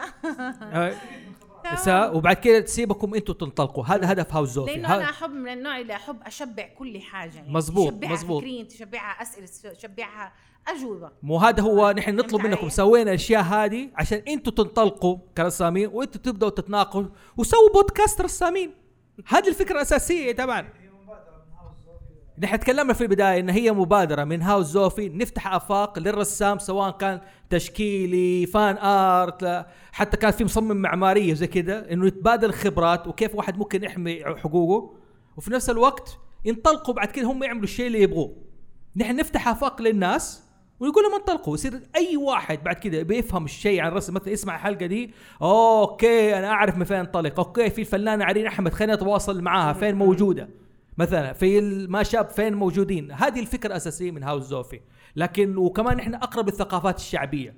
[1.74, 3.86] الشامله آه، وبعد كده تسيبكم أنتم تنطلقوا.
[3.86, 7.54] هذا هدف هاوس زوفي لأنه أنا احب من النوع اللي أحب أشبع كل حاجة يعني
[7.54, 8.42] مزبوط، تشبعها مزبوط.
[8.42, 10.34] فكريا تشبعها أسئلة تشبعها
[10.68, 11.12] أجوبة.
[11.24, 12.70] مو هذا هو نحن نطلب منكم.
[12.70, 17.06] سوينا الأشياء هذه عشان أنتم تنطلقوا كرسامين وأنتم تبدأوا تتناقشوا.
[17.38, 18.74] وسووا بودكاست رسامين.
[19.28, 20.68] هذه الفكرة الأساسية طبعا
[22.40, 25.10] نحن تكلمنا في البداية إن هي مبادرة من هاوس زوفي.
[25.10, 31.94] نفتح آفاق للرسام سواء كان تشكيلي فان آرت حتى كان في مصمم معمارية زي كذا
[31.94, 34.94] إنه يتبادل خبرات وكيف واحد ممكن يحمي حقوقه.
[35.38, 38.36] وفي نفس الوقت ينطلقوا بعد كده هم يعملوا الشيء اللي يبغوه.
[38.96, 40.44] نحن نفتح آفاق للناس
[40.80, 41.54] ونقول لهم انطلقوا.
[41.54, 46.48] يصير أي واحد بعد كده بيفهم الشيء عن الرسم مثلا يسمع الحلقة دي okay أنا
[46.48, 49.74] أعرف من فين انطلق okay في الفنانه عرين أحمد خليني اتواصل معاها.
[49.74, 50.65] فين موجودة؟
[50.98, 53.12] مثلا في Mash Up فين موجودين.
[53.12, 54.82] هذه الفكرة الأساسية من هاوس زوفي.
[55.16, 57.56] لكن وكمان إحنا أقرب الثقافات الشعبية.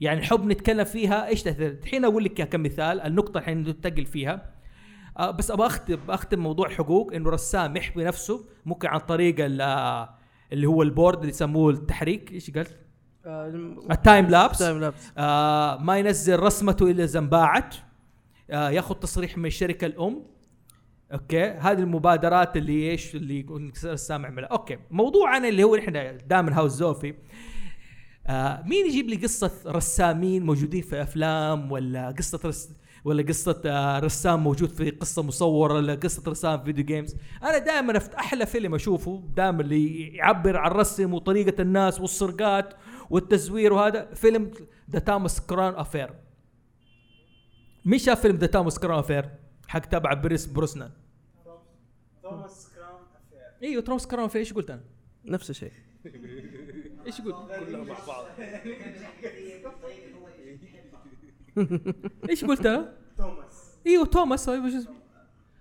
[0.00, 4.52] يعني نحب نتكلم فيها إيش تأثير؟ الحين أقول لك كم مثال النقطة الحين ننتقل فيها.
[5.18, 10.14] آه بس أبغى اختم أختم موضوع حقوق إنه رسام يحمي نفسه ممكن عن طريق آه،
[10.52, 12.32] اللي هو ال board اللي يسموه التحريك.
[12.32, 12.78] إيش قلت؟
[13.90, 15.12] ال time lapse ال time lapse.
[15.18, 17.74] آه ما ينزل رسمته إلا اذا انباعت
[18.50, 20.22] آه ياخذ تصريح من الشركة الأم.
[21.12, 26.58] okay؟ هذه المبادرات اللي إيش؟ اللي يكون الرسام يعملها okay موضوعنا اللي هو إحنا دائما
[26.58, 27.14] هاوس زوفي.
[28.26, 32.72] آه مين يجيب لي قصة رسامين موجودين في أفلام ولا قصة رس
[33.04, 37.58] ولا قصة آه، رسام موجود في قصة مصورة ولا قصة رسام في video games أنا
[37.58, 42.74] دائما أفت أحلى فيلم أشوفه دائما اللي يعبر عن الرسم وطريقة الناس والسرقات
[43.10, 44.50] والتزوير وهذا فيلم
[44.90, 46.10] The Thomas Crown Affair
[47.84, 49.30] مين شاف فيلم The Thomas Crown Affair
[49.68, 50.90] حق تبع بيرس بروسنان.
[53.62, 54.80] أيوه Thomas Crown Affair إيش قلت أنا؟
[55.24, 55.72] نفس الشيء
[57.06, 58.24] إيش يقول؟ كلها مع بعض
[62.30, 64.94] إيش قلت أنا؟ توماس أيوه توماس أيوة، شو اسمه؟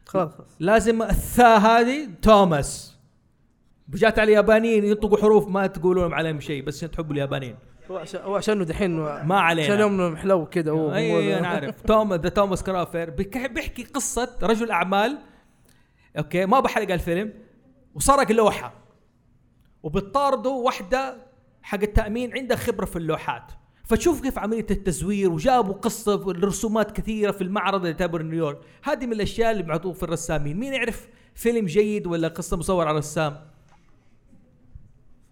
[0.05, 2.97] خلاص خلاص لازم الثاء هذه توماس
[3.89, 7.55] جات على اليابانيين ينطقوا حروف ما تقولون عليهم شيء بس عشان تحبوا اليابانيين
[7.91, 8.91] هو عشان عشانه دحين
[9.25, 9.67] ما علينا.
[9.67, 14.37] عشان يوم حلو كده هو أي أنا عارف توم The Thomas Crown Affair بيحكي قصة
[14.43, 15.17] رجل أعمال
[16.17, 17.33] okay ما بحرق الفيلم
[17.95, 18.73] وسرق لوحه
[19.83, 21.25] وبتطارده واحدة
[21.61, 23.51] حق التأمين عندها خبرة في اللوحات.
[23.85, 28.59] فتشوف كيف عملية التزوير وجابوا قصة رسومات كثيرة في المعرض اللي تعتبر نيويورك.
[28.83, 30.59] هذه من الأشياء اللي معطوه في الرسامين.
[30.59, 33.47] مين يعرف فيلم جيد ولا قصة مصور على رسام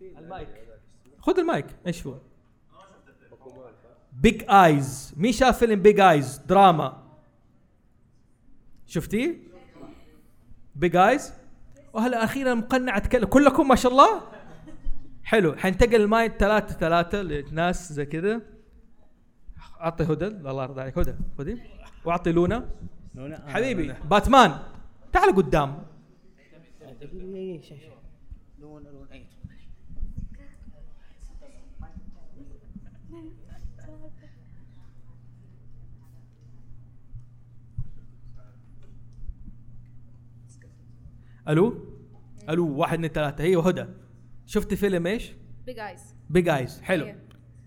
[0.01, 0.49] المايك.
[1.19, 1.65] خذ المايك.
[1.87, 2.17] إيش هو؟
[4.13, 7.03] Big Eyes مين شاف فيلم Big Eyes دراما.
[8.85, 9.37] شفتيه؟
[10.75, 11.33] بيج ايز
[11.97, 14.21] وهلا أخيرا مقنع اتكلم كلكم ما شاء الله؟
[15.23, 15.55] حلو.
[15.55, 18.41] حنتقل المايك ثلاثة ثلاثة لناس زي كذا.
[19.81, 20.27] أعطي هدى.
[20.27, 20.97] الله يرضى عليك.
[20.97, 21.13] هدى.
[21.37, 21.61] خذي.
[22.05, 22.69] وأعطي لونا.
[23.15, 23.93] لونا؟ آه، حبيبي.
[24.09, 24.59] باتمان.
[25.13, 25.83] تعال قدام.
[41.49, 41.86] ألو؟
[42.49, 43.85] ألو واحد اثنين ثلاثة هي وهدى
[44.45, 45.31] شفت فيلم إيش؟
[45.65, 47.17] Big Eyes Big Eyes حلو أيوه.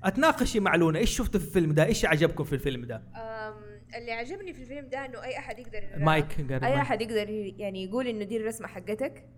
[0.04, 3.02] أتناقشي مع لونا إيش شفتوا في الفيلم ده؟ إيش عجبكم في الفيلم ده؟
[3.98, 6.74] اللي عجبني في الفيلم ده إنه أي أحد يقدر مايك، قرب أي مايك.
[6.74, 9.28] أحد يقدر يعني يقول إنه دي الرسمة حقتك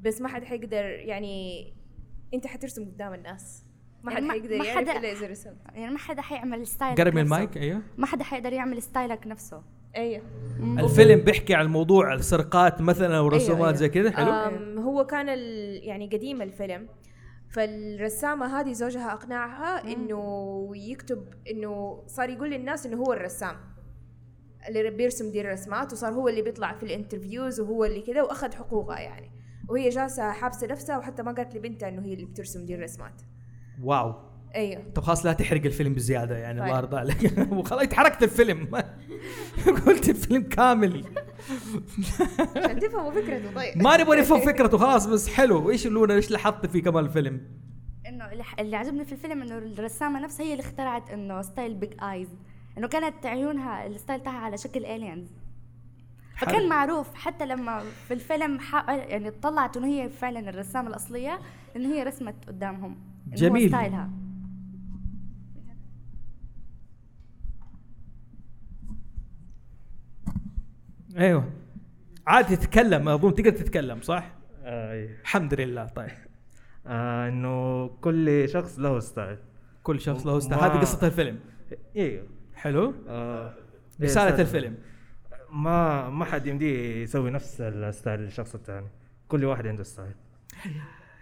[0.00, 1.64] بس ما حد حيقدر يعني
[2.34, 3.66] أنت حترسم قدام الناس
[4.02, 7.00] ما حد يعني ما- حيقدر يعرف إلا إذا رسمت يعني ما حدا حيعمل style ك
[7.00, 7.20] قرب من.
[7.22, 9.62] المايك أيوه ما حدا حيقدر يعمل ستايلك نفسه
[9.96, 10.22] أيوه
[10.60, 14.80] الفيلم بيحكي عن موضوع السرقات مثلا ورسومات أيوة، زي كذا حلو.
[14.80, 15.40] هو كان ال...
[15.84, 16.88] يعني قديم الفيلم
[17.50, 23.56] فالرسامة هذه زوجها أقنعها إنه يكتب إنه صار يقول للناس إنه هو الرسام
[24.68, 28.54] اللي بيرسم دي الرسمات وصار هو اللي بيطلع في ال interviews وهو اللي كذا وأخذ
[28.54, 29.30] حقوقها يعني.
[29.68, 33.22] وهي جالسة حابسة نفسها وحتى ما قالت لبنتها إنه هي اللي بترسم دي الرسمات.
[33.82, 34.14] واو.
[34.54, 34.82] أيوه.
[34.94, 36.84] طب خلاص لا تحرق الفيلم بزيادة يعني الله طيب.
[36.84, 37.38] يرضى عليك.
[37.52, 38.68] وخلاص أنت حرقت الفيلم.
[39.86, 41.04] قلت الفيلم كامل.
[42.56, 43.82] عشان تفهموا فكرته طيب.
[43.82, 45.70] ما نبغى نفهم فكرته خلاص بس حلو.
[45.70, 47.40] إيش لونا إيش لاحظت في كمان الفيلم؟
[48.08, 51.92] إنه اللي, اللي عجبني في الفيلم إنه الرسامة نفسها هي اللي اخترعت إنه style Big
[52.02, 52.28] Eyes
[52.78, 55.28] إنه كانت عيونها ال style تاعها على شكل aliens
[56.36, 56.68] فكان.
[56.68, 58.58] معروف حتى لما في الفيلم
[58.88, 61.38] يعني طلعت إنه هي فعلا الرسامة الأصلية
[61.76, 63.68] إنه هي رسمت قدامهم جميل.
[63.68, 64.10] style ها
[71.16, 71.52] أيوه.
[72.26, 74.32] عادي تتكلم أظن تقدر تتكلم صح؟
[74.64, 75.10] أي.
[75.20, 76.10] الحمد لله طيب.
[76.86, 79.38] آه إنه كل شخص له style.
[79.82, 80.60] كل شخص له style.
[80.60, 81.40] هذه قصة الفيلم.
[81.96, 82.94] أيوه حلو.
[83.08, 83.54] آه
[84.02, 84.74] إيه، الفيلم.
[85.50, 88.86] ما ما حد يمديه يسوي نفس ال style للشخص الثاني.
[89.28, 90.14] كل واحد عنده style.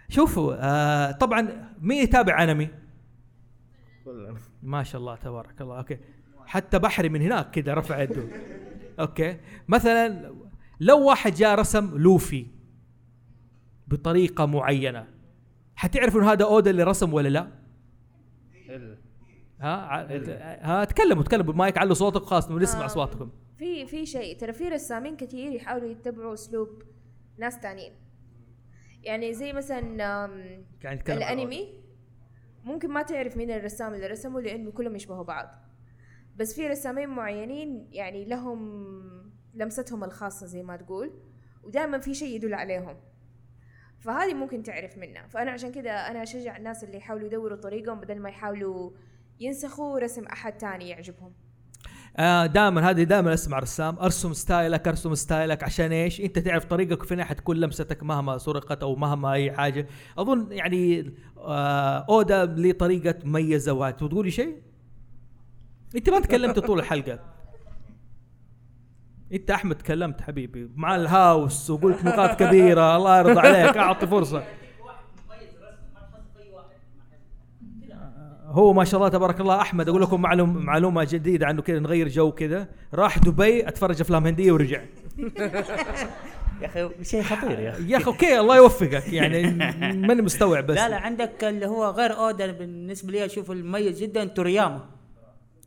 [0.09, 2.69] شوفوا آه طبعا مين يتابع أنمي؟
[4.63, 5.77] ما شاء الله تبارك الله.
[5.77, 5.97] okay.
[6.45, 8.23] حتى بحري من هناك كذا رفع يده.
[8.99, 9.37] okay.
[9.67, 10.33] مثلا
[10.79, 12.47] لو واحد جاء رسم لوفي
[13.87, 15.07] بطريقة معينة
[15.75, 17.47] حتعرفوا انه هذا اودا اللي رسم ولا لا؟
[19.59, 20.07] ها
[20.61, 22.85] ها تكلموا تكلموا بالمايك علوا صوتك خلاص نسمع آه.
[22.85, 26.83] اصواتكم في في شيء ترى في رسامين كثير يحاولوا يتبعوا أسلوب
[27.37, 27.93] ناس تانيين.
[29.03, 30.25] يعني زي مثلا
[31.07, 31.85] الأنمي.
[32.63, 35.55] ممكن ما تعرف مين الرسام اللي رسمه لأنه كلهم يشبهوا بعض.
[36.35, 38.59] بس في رسامين معينين يعني لهم
[39.53, 41.11] لمستهم الخاصة زي ما تقول
[41.63, 42.95] ودائما في شيء يدل عليهم.
[43.99, 45.27] فهذه ممكن تعرف منها.
[45.27, 48.91] فأنا عشان كذا أنا أشجع الناس اللي يحاولوا يدوروا طريقهم بدل ما يحاولوا
[49.39, 51.33] ينسخوا رسم أحد تاني يعجبهم.
[52.17, 56.39] آه دائما هذه دائما أسمع رسام ارسم style ك ارسم style ك عشان إيش؟ أنت
[56.39, 59.87] تعرف طريقك فين حتكون لمستك مهما سرقت أو مهما أي حاجة.
[60.17, 64.61] أظن يعني آه أودا ليه طريقه مميزه وتقولي شيء؟
[65.95, 67.19] انت ما تكلمت طول الحلقة.
[69.33, 72.95] انت احمد تكلمت حبيبي مع الهاوس وقلت نقاط كبيرة.
[72.97, 74.43] الله يرضى عليك أعطي فرصة.
[78.45, 82.07] هو ما شاء الله تبارك الله أحمد أقول لكم معلوم معلومة جديدة عنه كذا نغير
[82.07, 82.67] جو كذا.
[82.93, 84.81] راح دبي أتفرج أفلام هندية ورجع.
[86.61, 87.89] يا أخي شيء خطير يا أخي.
[87.89, 89.13] يا أخي okay الله يوفقك.
[89.13, 89.43] يعني
[89.93, 90.75] ماني مستوعب بس.
[90.75, 94.94] لا لا عندك اللي هو غير اودا بالنسبة لي أشوف المميز جدا تورياما.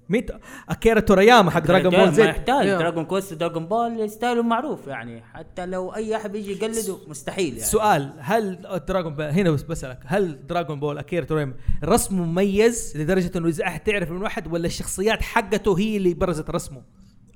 [0.08, 4.37] مين ت- أكيرا تورياما حق Dragon Ball ما زد يحتاج Dragon Quest Dragon Ball style
[4.37, 5.22] ه معروف يعني.
[5.34, 7.60] حتى لو أي أحد يجي يقلده مستحيل يعني.
[7.60, 8.58] سؤال هل
[8.89, 11.54] Dragon Ball هنا بس بسألك هل Dragon Ball أكيرا تورياما
[11.84, 16.50] رسمه مميز لدرجة إنه إذا أحد تعرف من واحد ولا الشخصيات حقته هي اللي برزت
[16.50, 16.82] رسمه؟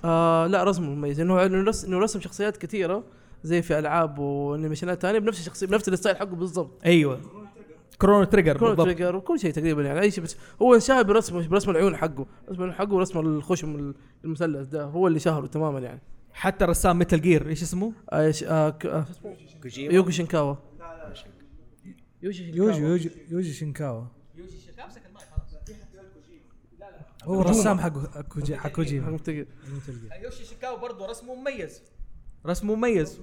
[0.05, 1.21] آه لا رسمه مميز.
[1.21, 1.47] إنه
[1.87, 3.05] إنه رسم شخصيات كثيرة
[3.45, 6.81] زي في ألعاب و animation ات ثانية بنفس الشخصية بنفس ال style حقه بالضبط.
[6.87, 7.21] أيوه.
[7.99, 8.87] Chrono Trigger Chrono بالضبط.
[8.87, 10.37] Trigger وكل شيء تقريبا يعني أي شيء بس.
[10.63, 15.19] هو انشهر برسم برسم العيون حقه رسم العيون حقه ورسم الخشم المثلث ده هو اللي
[15.19, 16.01] شهره تماما يعني.
[16.33, 19.07] حتى الرسام Metal Gear إيش اسمه؟ إيش آه ك- آه
[19.63, 20.55] كوجيما؟ يوكي شينكاوا.
[22.23, 24.05] يوشي يوجي يوجي يوجي شينكاوا.
[27.25, 29.19] هو الرسام حق كوجي حق كوجيما.
[30.23, 31.83] يوشي شيكاوا برضه رسمه مميز.
[32.47, 33.21] رسمه مميز.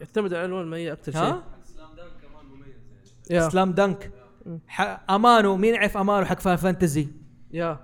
[0.00, 1.42] يعتمد على الالوان المائيه أكثر شيء؟
[3.30, 3.48] يا.
[3.48, 4.10] سلام دنك
[4.68, 7.08] ح- امانو مين يعرف امانو حق فان فانتزي؟
[7.50, 7.80] يا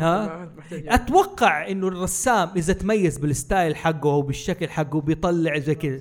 [0.00, 6.00] ها؟ محتاج- أتوقع إنه الرسام إذا تميز بالستايل حقه أو بالشكل حقه بيطلع زي كذا.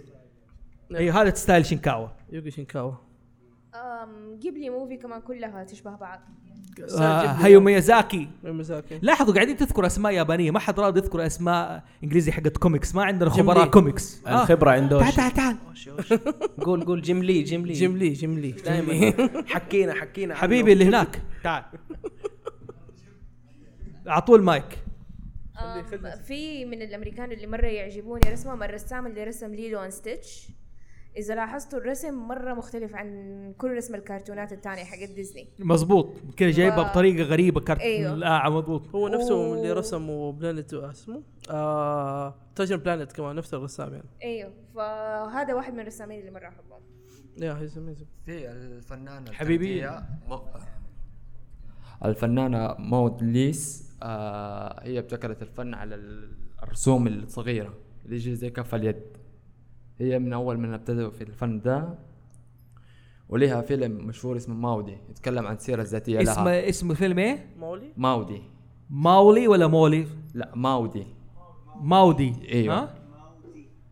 [0.96, 2.08] اي هذا style شينكاوا.
[2.32, 2.94] يوكي شينكاوا.
[3.76, 6.20] أم Ghibli movie كمان كلها تشبه بعض.
[7.00, 8.28] هايو ميازاكي.
[8.44, 9.00] ميازاكي.
[9.02, 10.52] لاحظوا قاعدين تذكر أسماء يابانية.
[10.52, 12.96] ما حد راضي يذكر أسماء إنجليزي حقت كوميكس.
[12.96, 13.68] ما عندنا خبراء.
[13.68, 14.22] كوميكس.
[14.28, 14.42] آه.
[14.42, 15.02] الخبرة عندوش.
[15.16, 15.58] تعال تعال تعال.
[16.66, 17.02] قول قول.
[17.02, 17.74] جيم لي جيم لي.
[17.74, 18.52] جيم لي جيم لي.
[18.52, 19.14] دائما
[19.54, 20.36] حكينا حكينا.
[20.36, 21.22] حبيبي اللي هناك.
[21.44, 21.64] تعال.
[24.08, 24.78] اعطوه المايك
[26.28, 30.48] في من الأمريكان اللي مرة يعجبوني رسمهم الرسام اللي رسم Lilo and Stitch.
[31.18, 36.84] إذا لاحظتوا الرسم مرة مختلف عن كل رسم الكرتونات الثانية حقت ديزني مظبوط كذا جايبها
[36.84, 38.28] ف- بطريقة غريبة كارت أيوه.
[38.28, 39.58] آه مظبوط هو نفسه أوه.
[39.58, 45.80] اللي رسمه Planet اسمه آه Treasure Planet كمان نفس الرسام يعني أيوه فهذا واحد من
[45.80, 46.82] الرسامين اللي مرة أحبهم
[47.38, 48.26] يا هي amazing.
[48.26, 49.90] في الفنانة حبيبي.
[52.06, 56.32] الفنانة مود لويس آه هي ابتكرت الفن على ال-
[56.64, 57.74] الرسوم الصغيرة
[58.06, 59.02] اللي يجي زي كف اليد
[60.02, 61.90] هي من أول من ابتدأوا في الفن ده
[63.30, 66.34] وليها فيلم مشهور اسمه ماودي يتكلم عن السيرة الذاتية لها.
[66.34, 68.42] اسمه اسمه فيلم إيه؟ مولي ماودي.
[68.90, 71.08] ماولي ولا مولي؟ لا ماودي.
[71.82, 72.34] ماودي.
[72.52, 72.76] أيوه.
[72.80, 72.96] ها؟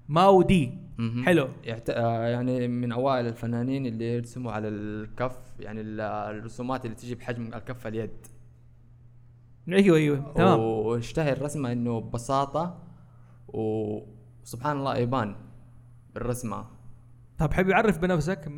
[0.09, 0.77] ماودي.
[0.97, 1.23] مهم.
[1.25, 1.47] حلو.
[1.63, 1.89] يعت...
[1.89, 7.45] آه يعني من أوائل الفنانين اللي يرسموا على الكف يعني ال- الرسومات اللي تجي بحجم
[7.53, 8.09] الكف اليد.
[9.69, 10.33] أيوه أيوه.
[10.35, 10.59] تمام.
[10.59, 12.77] واشتهر رسمه إنه ببساطة
[13.47, 15.35] وسبحان الله يبان.
[16.15, 16.65] بالرسمه
[17.37, 18.51] طب حبيبي عرف بنفسك.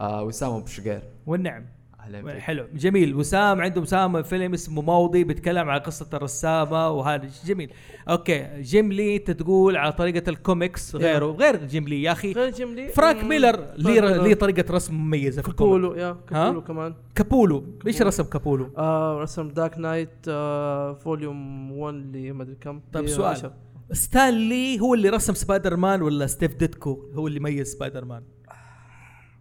[0.00, 1.02] آه وسام أبو شقير.
[1.26, 1.64] والنعم.
[2.00, 2.66] أهلا حلو.
[2.74, 3.14] جميل.
[3.14, 7.28] وسام عنده وسام فيلم اسمه ماودي بيتكلم على قصة الرسامة وهذا.
[7.44, 7.72] جميل.
[8.08, 8.62] okay.
[8.62, 11.26] جيم لي انت تقول على طريقة الكوميكس غيره.
[11.26, 12.32] غير جيم لي يا أخي.
[12.32, 13.28] غير جيم لي؟ فرانك مم.
[13.28, 14.22] ميلر فرانك ليه ميلر.
[14.22, 15.94] ليه طريقة رسم مميزة في كابولو.
[15.94, 16.94] yeah؟ كابولو كمان.
[17.14, 17.64] كابولو.
[17.86, 22.80] إيش رسم كابولو؟ آه رسم Dark Knight آه volume 1 اللي ما أدري كم.
[22.92, 23.30] طيب سؤال.
[23.30, 23.52] عشر.
[23.94, 28.22] ستان لي هو اللي رسم سبايدر مان ولا ستيف ديتكو هو اللي ميز سبايدر مان؟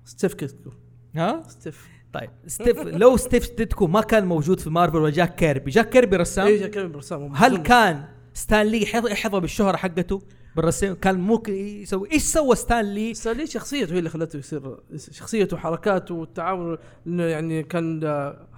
[0.06, 0.70] ستيف كيتكو
[1.16, 1.88] ها؟ ستيف.
[2.14, 6.16] طيب ستيف لو ستيف ديتكو ما كان موجود في مارفل ولا جاك كيربي جاك كيربي
[6.16, 10.22] رسام؟ إيه جاك كيربي رسام هل كان ستان لي يحظ- يحظى بالشهرة حقته؟
[10.56, 12.12] بالرسم كان ممكن يسوي.
[12.12, 14.78] إيش سوى ستان لي ستان لي شخصيته هي اللي خلته يصير
[15.12, 18.04] شخصيته وحركاته والتعامل إنه يعني كان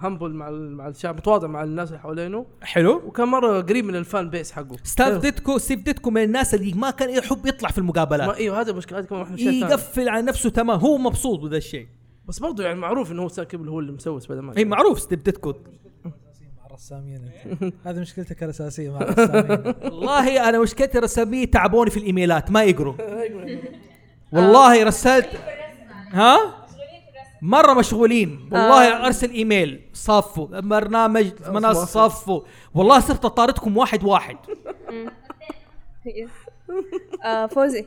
[0.00, 2.46] humble مع ال- مع الشعب متواضع مع الناس اللي حوالينه.
[2.62, 3.02] حلو.
[3.06, 4.76] وكان مرة قريب من ال fan base حقه.
[4.84, 5.20] ستيف أيوه.
[5.20, 8.28] ديتكو ستيف ديتكو من الناس اللي ما كان يحب يطلع في المقابلات.
[8.28, 9.60] ما أيوه هذا المشكلة هذا كمان الثاني.
[9.60, 11.86] يقفل على نفسه تمام هو مبسوط بهذا الشيء.
[12.28, 14.56] بس برضه يعني معروف إنه هو ستان كيبل هو اللي مسوي سبايدر مان.
[14.56, 15.54] اي معروف ستيف ديتكو.
[16.76, 17.30] الرسامين
[17.62, 22.94] أنت هذه مشكلتك الأساسية مع الرسامين والله أنا مشكلتي الرسامين تعبوني في الإيميلات ما يقروا.
[24.32, 25.28] والله رسلت
[26.12, 26.66] ها؟
[27.42, 28.48] مرة مشغولين.
[28.52, 29.06] والله آه.
[29.06, 32.40] أرسل إيميل صفوا برنامج منصة صفوا
[32.74, 34.36] والله صرت أطاردكم واحد واحد.
[37.24, 37.86] آه فوزي.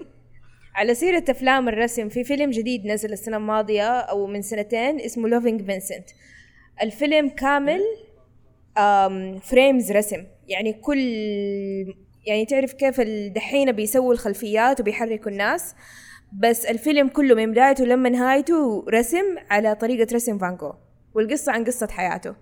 [0.75, 5.65] على سيرة أفلام الرسم في فيلم جديد نزل السنة الماضية أو من سنتين اسمه Loving
[5.65, 6.09] Vincent
[6.81, 7.81] الفيلم كامل
[9.43, 10.25] frames رسم.
[10.47, 10.99] يعني كل
[12.27, 15.75] يعني تعرف كيف الدحين بيسووا الخلفيات وبيحركوا الناس.
[16.39, 20.73] بس الفيلم كله من بدايته لما نهايته رسم على طريقة رسم فانكو
[21.13, 22.35] والقصة عن قصة حياته.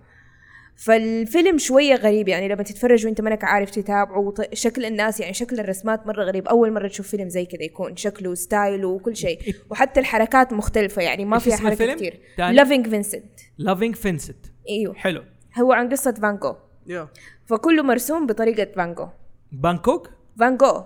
[0.76, 6.06] فالفيلم شوية غريب يعني لما تتفرج وانت منك عارف تتابعه شكل الناس يعني شكل الرسمات
[6.06, 6.48] مرة غريب.
[6.48, 9.38] أول مرة تشوف فيلم زي كذا يكون شكله و style ه وكل شيء.
[9.70, 12.20] وحتى الحركات مختلفة يعني ما فيها حركة؟ كتير.
[12.36, 14.94] تاني؟ لافينج فينسنت لافينج فينسنت إيوه.
[14.94, 15.24] حلو.
[15.60, 16.54] هو عن قصة فانكو
[16.86, 17.08] يا.
[17.46, 19.08] فكله مرسوم بطريقة فانكو
[19.52, 20.82] بانكوك؟ فانكو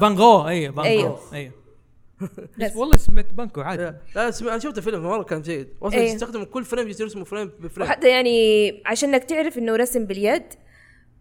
[0.00, 0.98] فان جو أيوه فان.
[1.02, 1.52] جو أيوه.
[2.60, 2.76] بس.
[2.76, 3.92] والله سمعت بانكو عادي.
[4.14, 5.68] لا سمع- أنا شفت الفيلم مرة كان جيد.
[5.82, 6.12] أصلا إيه.
[6.12, 7.86] يستخدم كل frame يرسموا frame ب frame.
[7.86, 10.42] وحتى يعني عشان انك تعرف إنه رسم باليد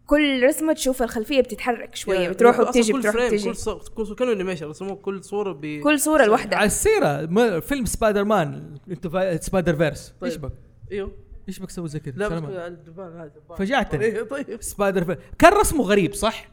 [0.06, 3.82] كل رسمة تشوف الخلفية بتتحرك شوية يعني بتروح وبتجي كل بتروح frame وبتجي كل صور
[3.96, 6.58] كل كانوا animation رسموه كل صورة ب كل صورة لوحدها.
[6.60, 7.26] على السيرة
[7.60, 9.08] فيلم سبايدر مان انت
[9.42, 10.32] Spider-Verse طيب.
[10.32, 10.52] إيش بك؟
[10.92, 11.12] إيوه.
[11.48, 12.68] إيش بك تسوي زي كذا؟ لا.
[12.68, 13.58] الدبان هذا الدبان.
[13.58, 14.06] فجعتني.
[14.06, 14.62] إيه، طيب.
[14.62, 16.48] Spider-Verse كان رسمه غريب صح؟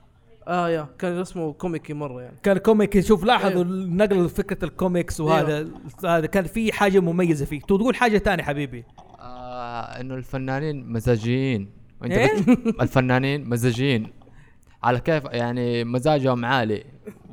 [0.49, 0.89] آه يا.
[0.99, 2.37] كان رسمه كوميكي مرة يعني.
[2.43, 3.87] كان comic شوف لاحظوا أيوه.
[3.87, 5.69] نقل فكرة الكوميكس وهذا.
[6.05, 7.61] هذا كان في حاجة مميزة فيه.
[7.61, 8.85] تقول حاجة ثانية حبيبي.
[9.21, 11.71] آه إنه الفنانين مزاجيين.
[12.01, 12.31] وانت إيه؟
[12.81, 14.13] الفنانين مزاجيين.
[14.83, 16.85] على كيف؟ يعني مزاجهم عالي.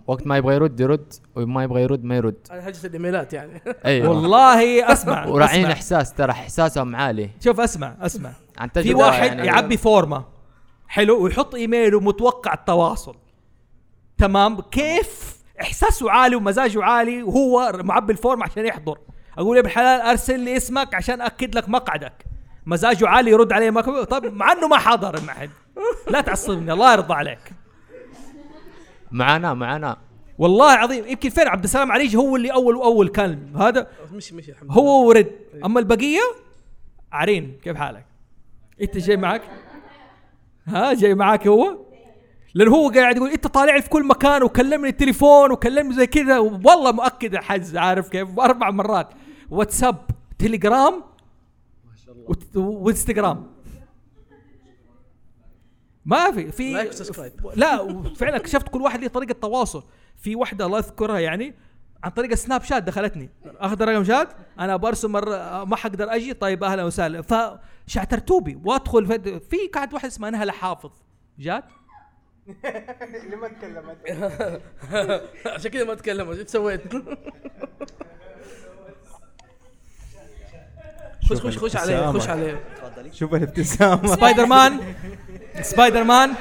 [0.09, 2.35] وقت ما يبغى يرد يرد وما يبغى يرد ما يرد.
[2.51, 3.61] هذه حاجة الإيميلات يعني.
[3.85, 5.65] أيوه والله أسمع وراعين.
[5.65, 7.29] إحساس ترى إحساسهم عالي.
[7.43, 8.31] شوف أسمع أسمع.
[8.57, 9.47] عن في واحد يعني.
[9.47, 10.25] يعبي فورمة.
[10.87, 13.15] حلو ويحط إيميله متوقع التواصل.
[14.17, 18.97] تمام؟ كيف؟ إحساسه عالي ومزاجه عالي وهو معبي الفورم عشان يحضر.
[19.37, 22.25] أقول يا ابن الحلال أرسل لي اسمك عشان أكد لك مقعدك.
[22.65, 23.71] مزاجه عالي يرد عليه
[24.03, 25.49] طب مع إنه ما حضر معهد
[26.09, 27.58] لا تعصبني الله يرضى عليك.
[29.11, 29.97] معانا معانا.
[30.37, 34.51] والله العظيم يمكن فين عبد السلام عليجي هو اللي أول وأول كان هذا؟ مشي مشي
[34.51, 35.31] الحمد هو ورد.
[35.65, 36.21] أما البقية؟
[37.11, 38.05] عرين كيف حالك؟
[38.81, 39.41] إنت جاي معك
[40.67, 41.77] ها جاي معك هو؟
[42.53, 46.39] لأن هو قاعد يقول إنت طالع لي في كل مكان وكلمني التليفون وكلمني زي كذا.
[46.39, 49.09] والله مؤكد حز عارف كيف؟ أربع مرات.
[49.49, 49.95] واتساب
[50.39, 50.93] تليجرام
[51.85, 52.69] ما شاء الله.
[52.69, 53.47] وانستغرام.
[56.09, 56.89] ما في في.
[57.55, 59.83] لا وفعلا اكتشفت كل واحد له طريقة تواصل.
[60.17, 61.55] في واحدة الله يذكرها يعني
[62.03, 63.29] عن طريق السناب شات دخلتني.
[63.45, 64.29] أخذ رقم شات
[64.59, 67.21] أنا برسم مرة ما حقدر أجي طيب أهلا وسهلا.
[67.21, 70.91] فشعترتوا بي وأدخل في, في كانت واحدة اسمها نهله حافظ
[71.39, 71.63] جات؟
[73.23, 73.97] اللي ما تكلمت
[75.55, 76.81] عشان كذا ما تكلمت إيش سويت؟
[81.29, 82.61] خش خش خش عليه خش عليه.
[83.13, 84.07] شوف الابتسامة.
[84.15, 84.79] سبايدر مان
[85.61, 86.33] سبايدر مان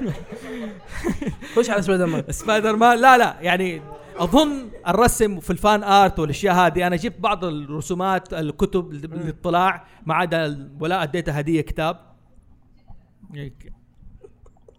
[1.56, 3.82] خش على سبايدر مان سبايدر مان لا لا يعني
[4.16, 10.14] أظن الرسم في ال fan art والأشياء هذه أنا جبت بعض الرسومات الكتب للاطلاع ما
[10.14, 12.00] عدا ولا اديته هدية كتاب.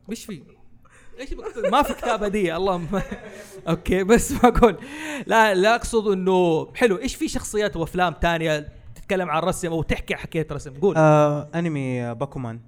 [0.09, 0.43] مش في؟
[1.19, 1.29] إيش؟
[1.71, 2.87] ما في كتاب هدية اللهم.
[3.69, 4.77] okay بس ما أقول.
[5.27, 6.97] لا لا أقصد إنه حلو.
[6.97, 8.80] إيش في شخصيات وأفلام تانية
[9.11, 10.73] تتكلم عن الرسم أو تحكي حكايه رسم.
[10.79, 10.95] قول.
[10.97, 12.59] آه أنمي باكومان.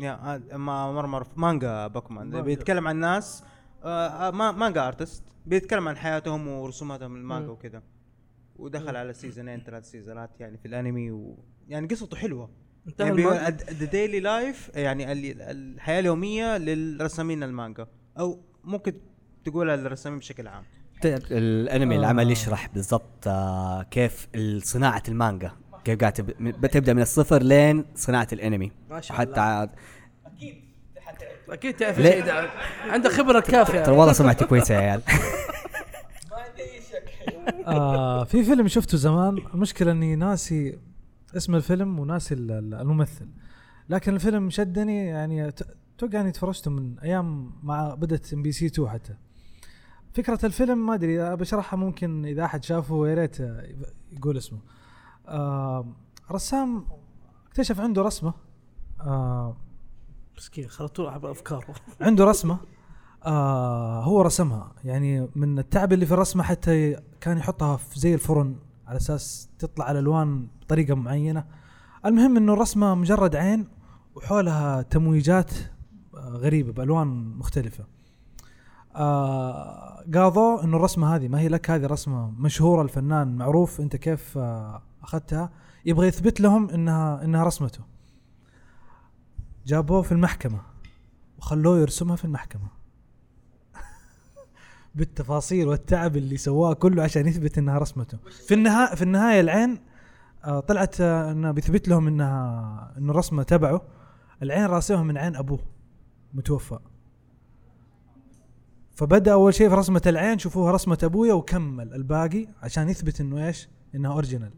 [0.00, 2.42] يا آه، ما مرة مانجا باكومان.
[2.42, 3.44] بيتكلم عن ناس
[3.84, 7.48] آه آه، ما manga artist بيتكلم عن حياتهم ورسوماتهم المانجا.
[7.50, 7.82] وكذا
[8.56, 12.50] ودخل على سيزونين ثلاث سيزونات يعني في الأنمي و يعني قصته حلوة.
[12.98, 13.22] يعني؟
[13.70, 17.86] the daily life يعني ال- الحياة اليومية للرسامين المانجا.
[18.18, 18.92] أو ممكن
[19.44, 20.64] تقول الرسامين بشكل عام.
[21.04, 21.98] الانمي آه.
[21.98, 24.28] العمل يشرح بالضبط آه، كيف
[24.62, 25.52] صناعة المانجا
[25.84, 29.42] كيف قاعد بتبدأ من الصفر لين صناعة الانمي ما شاء وحتى الله.
[29.42, 29.70] عاد-
[31.50, 32.50] أكيد تعرف ليه؟ شيء ده
[32.90, 35.02] عندك خبرة كافية ترى والله سمعتي كويسة يا عيال
[37.66, 40.78] آه في فيلم شفته زمان المشكلة إني ناسي
[41.36, 43.26] اسم الفيلم وناسي ال- ال- الممثل
[43.88, 45.48] لكن الفيلم شدني يعني
[45.98, 49.14] أتوقع إني تفرجته من أيام مع بدت ام بي سي 2 حتى
[50.14, 53.36] فكرة الفيلم ما أدري بشرحها ممكن إذا أحد شافه يا ريت
[54.12, 54.58] يقول اسمه.
[55.26, 55.86] آه
[56.30, 56.86] رسام
[57.46, 58.34] اكتشف عنده رسمة.
[59.00, 59.56] آه
[60.36, 60.68] مسكين
[60.98, 62.58] على افكاره عنده رسمة.
[63.24, 64.72] آه هو رسمها.
[64.84, 69.90] يعني من التعب اللي في الرسمة حتى كان يحطها في زي الفرن على أساس تطلع
[69.90, 71.44] الالوان بطريقة معينة.
[72.06, 73.68] المهم إنه الرسمة مجرد عين
[74.14, 75.52] وحولها تمويجات
[76.14, 77.93] آه غريبة بألوان مختلفة.
[78.96, 84.38] آه قاضوا إنه الرسمة هذه ما هي لك هذه رسمة مشهورة الفنان معروف أنت كيف
[84.38, 85.50] آه أخذتها؟
[85.84, 87.80] يبغى يثبت لهم إنها إنها رسمته.
[89.66, 90.60] جابوه في المحكمة
[91.38, 92.68] وخلوه يرسمها في المحكمة.
[94.94, 98.18] بالتفاصيل والتعب اللي سواه كله عشان يثبت إنها رسمته.
[98.46, 99.80] في النهاية في النهاية العين
[100.44, 103.82] آه، طلعت إنه بيثبت لهم إنها إنه الرسمة تبعه.
[104.42, 105.60] العين راسمها من عين أبوه
[106.34, 106.78] متوفى.
[108.94, 113.68] فبدأ أول شيء في رسمة العين شوفوها رسمة أبويا وكمل الباقي عشان يثبت إنه إيش؟
[113.94, 114.50] إنها original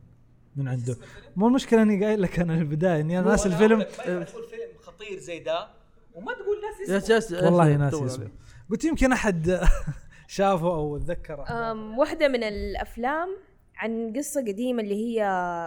[0.56, 0.96] من عنده.
[1.36, 3.82] مو المشكلة إني قايل لك أنا البداية إني أنا ناسي الفيلم.
[3.82, 5.68] تقول فيلم خطير زي ده
[6.14, 6.56] وما تقول
[6.88, 8.28] ناسي اس والله ناسي اسمه
[8.70, 9.60] قلت يمكن أحد
[10.28, 13.28] شافه أو تذكر أم واحدة من الأفلام
[13.76, 15.24] عن قصة قديمة اللي هي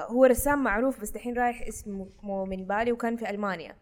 [0.09, 2.07] هو رسام معروف بس دحين رايح اسمه
[2.45, 3.75] من بالي وكان في ألمانيا.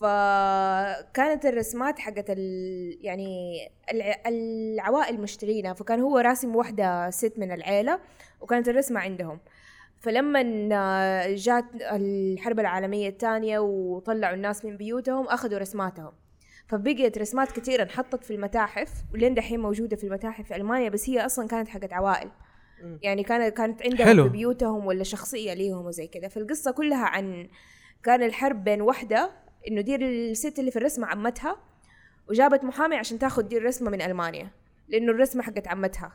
[0.00, 2.98] فكانت الرسمات حقت ال...
[3.00, 3.58] يعني
[3.92, 4.14] الع...
[4.26, 8.00] العوائل مشترينها فكان هو راسم واحدة ست من العيلة
[8.40, 9.40] وكانت الرسمة عندهم.
[10.00, 10.42] فلما
[11.34, 16.12] جات الحرب العالمية الثانية وطلعوا الناس من بيوتهم أخذوا رسماتهم.
[16.66, 21.26] فبقيت رسمات كثيرة انحطت في المتاحف ولين دحين موجودة في المتاحف في ألمانيا بس هي
[21.26, 22.30] أصلا كانت حقت عوائل.
[23.02, 24.24] يعني كانت كانت عندهم حلو.
[24.24, 26.28] في بيوتهم ولا شخصية ليهم وزي كذا.
[26.28, 27.48] فالقصة كلها عن
[28.02, 31.56] كان الحرب بين وحدة إنه دي الست اللي في الرسمة عمتها
[32.30, 34.50] وجابت محامي عشان تاخذ دي الرسمة من ألمانيا
[34.88, 36.12] لأنه الرسمة حقت عمتها.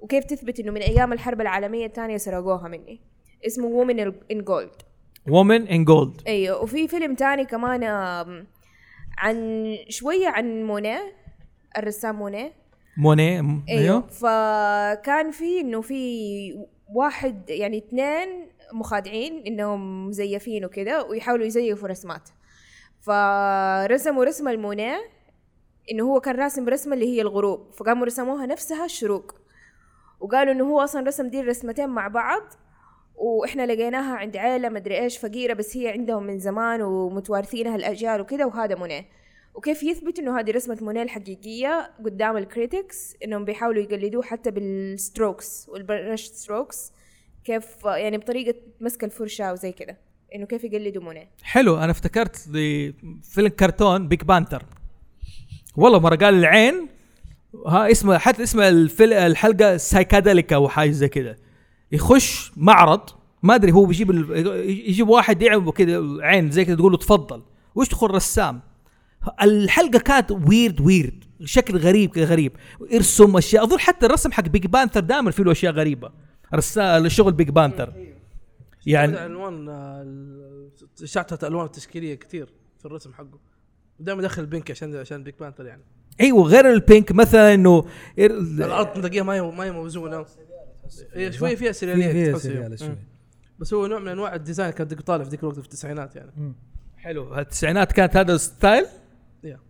[0.00, 3.00] وكيف تثبت إنه من أيام الحرب العالمية الثانية سرقوها مني؟
[3.46, 4.70] اسمه وومن إن جولد
[5.30, 7.84] وومن ان جولد أيوه وفي فيلم تاني كمان
[9.18, 11.12] عن شوية عن مونيه
[11.78, 12.52] الرسام مونيه
[12.96, 14.00] موني م- أيوه.
[14.06, 16.54] فكان في إنه في
[16.94, 18.28] واحد يعني اثنين
[18.72, 22.28] مخادعين إنهم مزيفين وكده ويحاولوا يزيفوا رسمات.
[23.02, 25.00] فرسموا رسمة المونيه
[25.90, 27.72] انه هو كان راسم رسمة اللي هي الغروب.
[27.72, 29.34] فقاموا رسموها نفسها الشروق
[30.20, 32.42] وقالوا إنه هو أصلا رسم دي الرسمتين مع بعض
[33.14, 38.46] وإحنا لقيناها عند عيلة مدري إيش فقيرة بس هي عندهم من زمان ومتوارثينها الاجيال وكده
[38.46, 39.04] وهذا مونيه
[39.54, 44.76] وكيف يثبت إنه هذه رسمة مونيه الحقيقية؟ قدام ال critics إنهم بيحاولوا يقلدوه حتى بال
[44.76, 46.92] strokes وال brush strokes
[47.44, 50.11] كيف يعني بطريقة مسك الفرشه وزي كده.
[50.34, 52.36] إنه كيف يقلدوا مونيه حلو أنا افتكرت
[53.22, 54.62] فيلم كرتون Pink Panther
[55.76, 56.88] والله مرة قال العين
[57.66, 58.60] ها اسمه حتى اسم
[59.00, 61.38] الحلقة psychedelica أو حاجة زي كده.
[61.92, 63.00] يخش معرض
[63.42, 64.10] ما أدري هو بيجيب
[64.66, 67.42] يجيب واحد يعمل كده عين زي كده تقول له تفضل.
[67.74, 68.60] ويدخل رسام؟
[69.42, 72.52] الحلقة كانت ويرد ويرد شكل غريب كذا غريب.
[72.90, 76.10] يرسم أشياء أظن حتى الرسم حق Pink Panther دائما فيه له أشياء غريبة.
[76.54, 77.92] رسا الشغل Pink Panther
[78.86, 80.70] يعني الألوان آه، ال-
[81.08, 83.38] شعتها الالوان التشكيلية كثير في الرسم حقه.
[84.00, 85.82] دائما داخل ال pink عشان عشان Pink Panther يعني.
[86.20, 87.84] أيوه غير ال pink مثلا إنه
[88.18, 90.26] الأرض تلاقيها ما هي ما هي موزونه
[91.12, 92.76] هي شوية فيها سريالية فيها تحس سريالة مم.
[92.76, 92.96] شوي.
[93.58, 96.16] بس هو نوع من أنواع ال design كان ديك طالع في ذيك الوقت في التسعينات
[96.16, 96.54] يعني.
[96.96, 97.38] حلو.
[97.38, 98.86] التسعينات كانت هذا ال style
[99.44, 99.60] يا.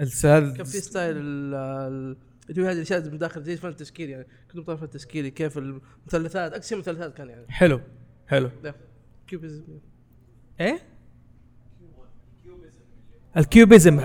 [0.00, 1.16] ال style كان في style
[2.48, 4.26] هذه الأشياء من داخل زي الفن التشكيلي يعني.
[4.48, 7.46] كنت مطالع الفن التشكيلي كيف المثلثات أكثر مثلثات كان يعني.
[7.48, 7.80] حلو.
[8.28, 8.50] حلو.
[9.26, 9.62] cubism
[10.60, 10.78] إيه؟
[13.36, 14.00] ال cubism.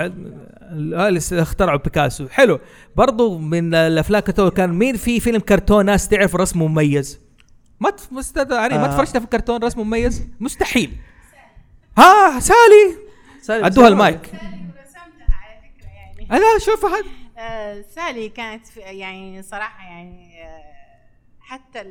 [0.72, 2.27] اللي اخترعوا بيكاسو.
[2.27, 2.59] حلو.
[2.95, 7.19] برضو من الأفلام كتو كان مين في فيلم كرتون ناس تعرف رسمه مميز؟
[7.80, 7.95] ما.
[8.19, 8.93] أستاذ علي ما آه.
[8.93, 10.98] تفرجت في الكرتون رسمه مميز؟ مستحيل.
[11.98, 12.98] ها سالي.
[13.41, 13.88] سالي ادوها سالي.
[13.88, 14.31] المايك.
[16.31, 17.06] أنا شوف هذا
[17.38, 20.73] آه، سالي كانت في يعني صراحة يعني آه،
[21.39, 21.81] حتى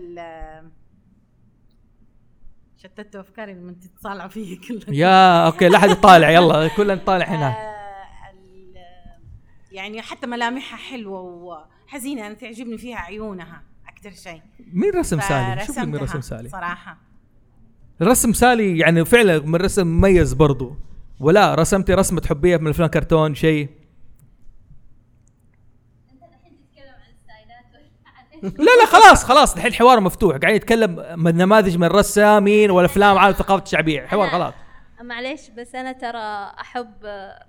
[2.78, 4.94] ال شتت أفكاري لما تطالعوا فيه كلها.
[4.94, 6.31] يا أوكي لا حد يطالع.
[6.31, 7.57] يلا كلنا نطالع هنا.
[9.73, 12.26] يعني حتى ملامحها حلوة وحزينة.
[12.26, 14.42] أنا تعجبني فيها عيونها أكثر شيء.
[14.73, 16.48] مين رسم سالي؟ شوف مين رسم سالي.
[16.48, 16.98] صراحة.
[18.02, 20.76] الرسم سالي يعني فعلا من رسم مميز برضو.
[21.20, 23.68] ولا رسمتي رسمة تحبيها من الأفلام كرتون شيء.
[28.42, 30.36] لا لا خلاص خلاص الحين الحوار مفتوح.
[30.36, 34.07] قاعدين نتكلم من نماذج من الرسامين والافلام عن الثقافه الشعبية.
[34.07, 34.55] حوار خلاص.
[35.00, 36.94] معليش بس أنا ترى أحب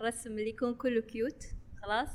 [0.01, 1.43] الرسم اللي يكون كله cute
[1.83, 2.09] خلاص.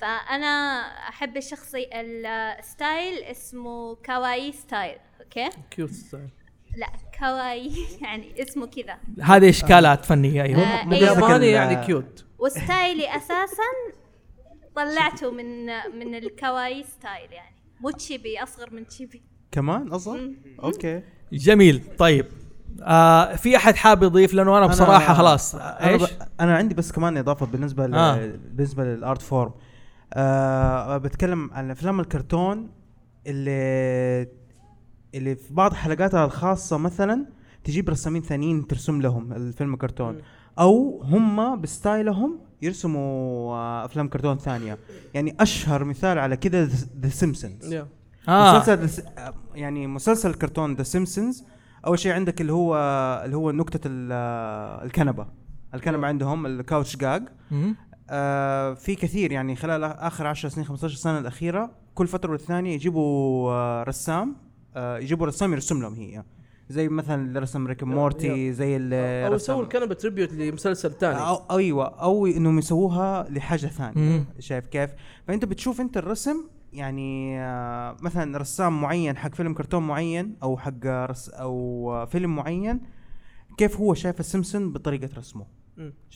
[0.00, 6.28] فأنا أحب الشخصي ال style اسمه kawaii style okay؟ cute style
[6.76, 6.86] لا
[7.20, 8.98] kawaii يعني اسمه كذا.
[9.22, 10.62] هذه إشكالات فنية أيوه.
[10.62, 10.84] آه، أيوة.
[10.90, 13.62] بالياباني يعني cute و style ي أساسا
[14.76, 15.66] طلعته من
[15.98, 17.57] من ال kawaii style يعني.
[17.80, 19.22] مو chibi أصغر من chibi.
[19.52, 21.02] كمان؟ أصلا okay.
[21.32, 22.26] جميل طيب.
[22.82, 26.02] آه في أحد حاب يضيف؟ لأنه أنا بصراحة خلاص أنا, إيش.
[26.40, 27.84] أنا عندي بس كمان إضافة بالنسبة.
[27.84, 28.26] آه.
[28.26, 29.52] بالنسبة لل art form.
[30.14, 32.70] آه بتكلم عن أفلام الكرتون
[33.26, 34.28] اللي
[35.14, 37.26] اللي في بعض حلقاتها الخاصة مثلا
[37.64, 40.18] تجيب رسامين ثانيين ترسم لهم الفيلم كرتون.
[40.58, 44.78] أو هم ب style هم يرسموا آه، أفلام كرتون ثانية.
[45.14, 46.64] يعني أشهر مثال على كذا
[47.00, 47.74] The Simpsons.
[48.28, 48.58] آه.
[48.58, 51.44] مسلسل The S- يعني مسلسل كرتون The Simpsons
[51.86, 52.76] أول شيء عندك اللي هو
[53.24, 54.12] اللي هو نكتة ال-
[54.86, 55.26] الكنبة.
[55.74, 57.22] الكنبة عندهم الكاوتش جاج.
[58.10, 59.32] آه في كثير.
[59.32, 64.36] يعني خلال آخر 10 سنين 15 سنة الأخيرة كل فترة والثانية يجيبوا آه رسام.
[64.76, 66.22] آه يجيبوا رسام يرسم لهم هي.
[66.68, 71.58] زي مثلا اللي رسم Rick Morty زي اللي أو يسووا الكنبة tribute لمسلسل ثاني أو
[71.58, 74.24] أيوه أو إنهم يسووها لحاجة ثانية.
[74.38, 74.90] شايف كيف؟
[75.28, 80.86] فأنت بتشوف أنت الرسم يعني آه، مثلا رسام معين حق فيلم كرتون معين أو حق
[80.86, 82.80] رس أو فيلم معين
[83.56, 85.46] كيف هو شايف السيمسون بطريقة رسمه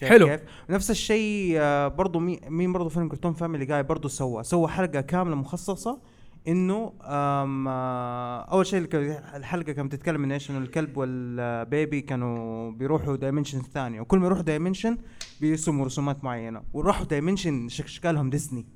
[0.03, 0.27] حلو.
[0.27, 0.41] كيف؟
[0.71, 5.01] نفس الشيء آه، برضو مي- مين برضو فيلم كرتون Family Guy برضو سوى سوى حلقة
[5.01, 6.01] كاملة مخصصة
[6.49, 8.89] إنه آه، أول شيء
[9.35, 14.27] الحلقة كانت بتتكلم من إيش إنه الكلب وال baby كانوا بيروحوا dimension ثانية وكل ما
[14.27, 14.99] يروحوا dimension
[15.41, 18.67] بيرسموا رسومات معينة وراحوا dimension اشكالهم ديزني.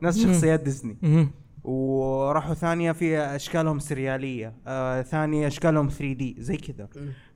[0.00, 0.18] ناس.
[0.18, 0.96] شخصيات ديزني.
[1.64, 6.88] وراحوا ثانية في أشكالهم سريالية آه ثانية أشكالهم 3D زي كذا.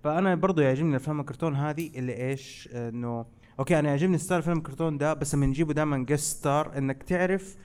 [0.05, 3.27] فأنا برضو يعجبني الافلام الكرتون هذه اللي إيش إنه
[3.59, 7.57] okay أنا يعجبني style فيلم الكرتون ده بس لما نجيبه دائما guest star إنك تعرف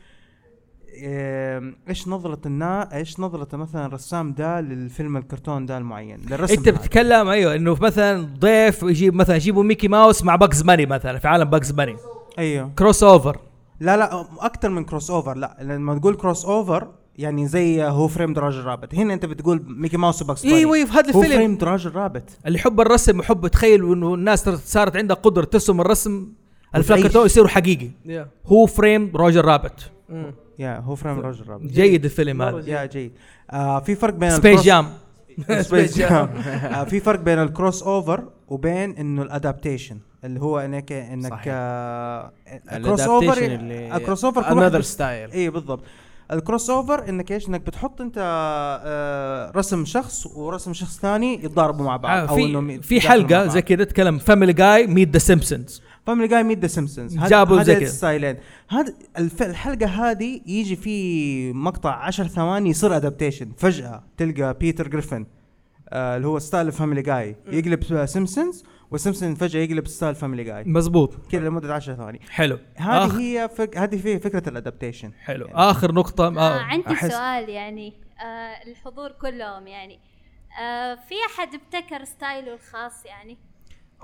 [1.90, 6.78] إيش نظرة النا إيش نظرة مثلا الرسام ده للفيلم الكرتون ده المعين؟ للرسم أنت هذا.
[6.78, 11.28] بتتكلم أيوه إنه مثلا ضيف يجيب مثلا يجيبوا Mickey Mouse مع Bugs Bunny مثلا في
[11.28, 11.96] عالم Bugs Bunny
[12.40, 12.72] أيوه.
[12.80, 13.38] crossover.
[13.80, 15.58] لا لا أكثر من crossover لا.
[15.62, 20.26] لما تقول crossover يعني زي هو Framed Roger Rabbit هنا أنت بتقول Mickey Mouse و
[20.26, 20.56] Bugs Bunny.
[20.56, 21.38] أيوه في هذا هو الفيلم.
[21.38, 26.28] Framed Roger Rabbit اللي يحب الرسم ويحب تخيل إنه الناس صارت- عندها قدرة ترسم الرسم
[26.76, 27.12] الافلام وتعيش.
[27.14, 27.90] كرتون يصيروا حقيقي.
[28.08, 28.28] Yeah.
[28.52, 30.34] هو Framed Roger Rabbit مم.
[30.60, 33.12] yeah هو Framed Roger Rabbit جيد الفيلم هذا yeah جيد
[33.52, 36.33] آه في فرق بين Space ال cross- Jam.
[36.33, 36.46] Space Jam.
[36.66, 41.44] آه في فرق بين ال crossover وبين إنه ال adaptation اللي هو انك إنك صحيح.
[41.48, 45.34] ال adaptation اللي ال crossover another style.
[45.36, 45.84] اي بالضبط
[46.32, 48.16] ال crossover إنك إيش إنك بتحط أنت
[48.86, 53.48] آه رسم شخص ورسم شخص ثاني يتضاربوا مع بعض آه، أو في في حلقة.
[53.48, 57.18] زي كذا تكلم Family Guy meet The Simpsons Family Guy meet The Simpsons.
[57.20, 57.84] جابوا زي كذا.
[57.84, 58.38] ال style ين
[58.70, 59.44] هذا الف...
[59.44, 64.04] الحلقة هذه يجي في مقطع 10 ثواني يصير adaptation فجأة.
[64.18, 65.26] تلقى Peter Griffin
[65.90, 71.16] آه اللي هو style Family Guy يقلب سيمبسونز وسمسم فجأة يقلب style Family Guy مزبوط.
[71.32, 72.20] كذا لمدة 10 ثواني.
[72.30, 72.60] حلو.
[72.76, 73.78] هذه آخ- هي فك...
[73.78, 75.48] هذه فيه فكرة ال adaptation حلو.
[75.54, 76.28] آخر نقطة.
[76.28, 80.00] آه آه عندي أحس- سؤال يعني آه الحضور كلهم يعني.
[80.62, 83.38] آه في أحد ابتكر style ه الخاص يعني؟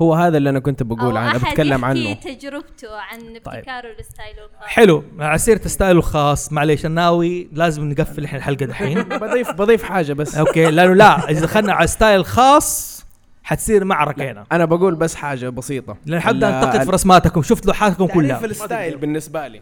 [0.02, 2.14] هو هذا اللي أنا كنت بقول عنه بتكلم عنه.
[2.14, 4.68] تجربته عن ابتكاره ل style ه الخاص.
[4.68, 6.52] حلو على سيرة style ه الخاص.
[6.52, 9.04] معليش الناوي لازم نقفل إحنا الحلقة دحين.
[9.20, 10.36] بضيف بضيف حاجة بس.
[10.35, 13.04] okay لأنه لا إذا دخلنا على style خاص
[13.44, 14.46] حتصير معركة هنا.
[14.52, 15.98] أنا بقول بس حاجة بسيطة.
[16.06, 18.46] لأن ال- انتقد في رسماتكم شفت لوحاتكم تعريف كلها.
[18.45, 19.62] ال style بالنسبة لي.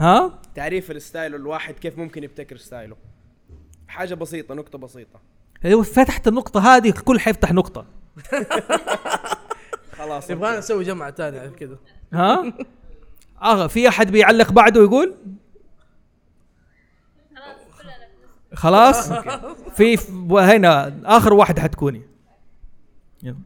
[0.00, 2.96] ها؟ تعريف ال style الواحد كيف ممكن يبتكر style ه.
[3.88, 5.20] حاجة بسيطة نقطة بسيطة.
[5.64, 7.84] أيوه فتحت النقطة هذه الكل حيفتح نقطة.
[10.00, 11.76] خلاص يبغانا نسوي جمعة ثانية كذا
[12.12, 12.52] ها؟
[13.42, 15.14] آه في أحد بيعلق بعده ويقول؟
[18.54, 19.12] خلاص؟
[19.74, 22.02] في في- هنا آخر واحد حتكوني.
[23.22, 23.36] يلا.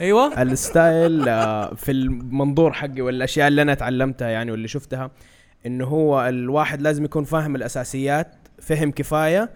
[0.00, 0.42] أيوه.
[0.42, 5.10] الستايل آه، في المنظور حقي والأشياء اللي أنا تعلمتها يعني واللي شفتها
[5.66, 9.50] إنه هو الواحد لازم يكون فاهم الأساسيات فهم كفاية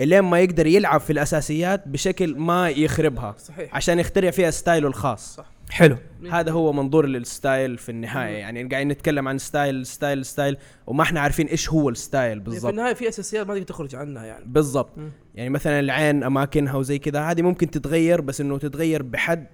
[0.00, 3.76] إلين ما يقدر يلعب في الأساسيات بشكل ما يخربها صحيح.
[3.76, 5.50] عشان يخترع فيها style ه الخاص صح.
[5.70, 5.96] حلو
[6.30, 11.02] هذا هو منظور لل style في النهاية يعني قاعدين نتكلم عن style style style وما
[11.02, 14.24] إحنا عارفين إيش هو ال style في بالضبط النهاية في أساسيات ما تقدر تخرج عنها
[14.24, 14.90] يعني بالضبط.
[15.34, 19.46] يعني مثلا العين أماكنها وزي كذا هذه ممكن تتغير بس إنه تتغير بحد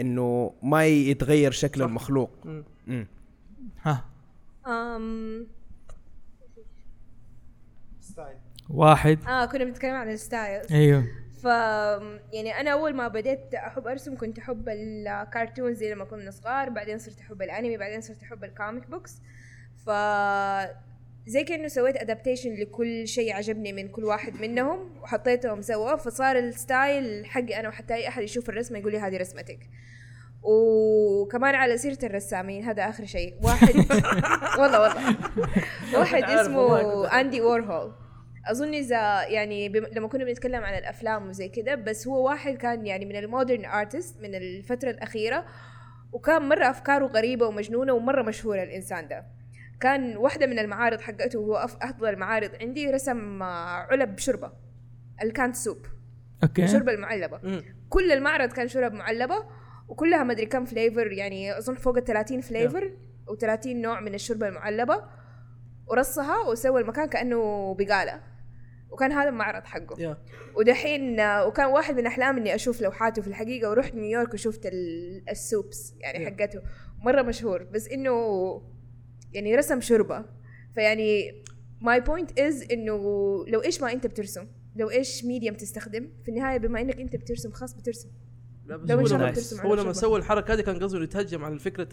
[0.00, 1.86] إنه ما يتغير شكل صح.
[1.86, 2.64] المخلوق مم.
[2.86, 3.06] مم.
[3.82, 4.04] ها
[4.66, 5.46] أم
[8.70, 9.18] واحد.
[9.28, 11.04] آه كنا بنتكلم عن ال style أيوه.
[11.42, 11.44] ف
[12.32, 16.98] يعني أنا أول ما بديت أحب أرسم كنت أحب الكرتون زي لما كنا صغار بعدين
[16.98, 19.20] صرت أحب الأنمي بعدين صرت أحب ال comic books
[19.86, 19.90] ف
[21.26, 26.53] زي كأنه سويت adaptation لكل شيء عجبني من كل واحد منهم وحطيتهم سوا فصار ال
[26.53, 29.58] style حقي أنا وحتى أي أحد يشوف الرسمة يقول لي هذه رسمتك.
[30.42, 33.34] وكمان على سيرة الرسامين هذا آخر شيء.
[33.42, 33.74] واحد
[34.60, 35.16] والله والله.
[35.98, 38.05] واحد اسمه Andy Warhol
[38.50, 39.86] أظن إذا يعني بم...
[39.92, 43.64] لما كنا بنتكلم عن الأفلام وزي كده بس هو واحد كان يعني من ال modern
[43.64, 45.44] artist من الفترة الأخيرة
[46.12, 49.26] وكان مرة أفكاره غريبة ومجنونة ومرة مشهور الإنسان ده.
[49.80, 53.46] كان واحدة من المعارض حقته وهو أف- أفضل المعارض عندي رسم آه،
[53.90, 54.52] علب شوربة
[55.22, 55.86] ال canned soup.
[56.42, 56.64] okay.
[56.64, 57.62] الشوربة المعلبة.
[57.88, 59.34] كل المعرض كان شرب معلبة
[59.88, 62.92] وكلها مدري كم flavor يعني أظن فوق ال 30 فليفر
[63.30, 65.02] و30 نوع من الشوربة المعلبة.
[65.86, 68.20] ورصها وسوى المكان كأنه بقالة.
[68.90, 70.00] وكان هذا المعرض حقه.
[70.02, 70.16] يا
[70.56, 75.22] ودحين آه، وكان واحد من أحلامي إني أشوف لوحاته في الحقيقة ورحت نيويورك وشفت ال-
[75.30, 76.28] soups يعني Yeah.
[76.28, 76.62] حقته.
[77.04, 78.12] مرة مشهور بس إنه
[79.32, 80.24] يعني رسم شوربة
[80.74, 81.42] فيعني
[81.80, 82.96] my point is إنه
[83.48, 87.50] لو إيش ما أنت بترسم لو إيش medium تستخدم في النهاية بما إنك أنت بترسم
[87.52, 88.08] خلاص بترسم.
[88.66, 89.34] لا بس هو لما-
[89.64, 89.92] هو لما.
[89.92, 91.88] سوى الحركة هذه كان قصده يتهجم على فكره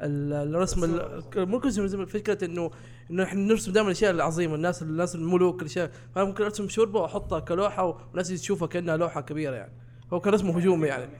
[0.00, 2.70] الرسم ال- مو قصده فكرة انه
[3.10, 4.54] إنه إحنا نرسم دائما الاشياء العظيمة.
[4.54, 9.54] الناس الناس الملوك الاشياء فأنا ممكن أرسم شوربة وأحطها كلوحة والناس تشوفها كأنها لوحة كبيرة
[9.54, 9.72] يعني.
[10.12, 11.10] هو كان رسمه هجومي يعني.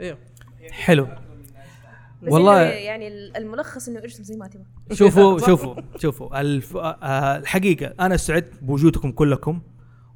[0.00, 0.18] أيوه
[0.70, 1.08] حلو.
[2.22, 4.64] والله يعني الملخص إنه ارسم زي ما تبغى.
[4.92, 6.40] شوفوا شوفوا شوفوا.
[6.40, 6.76] الف...
[6.76, 9.60] آه الحقيقة أنا سعدت بوجودكم كلكم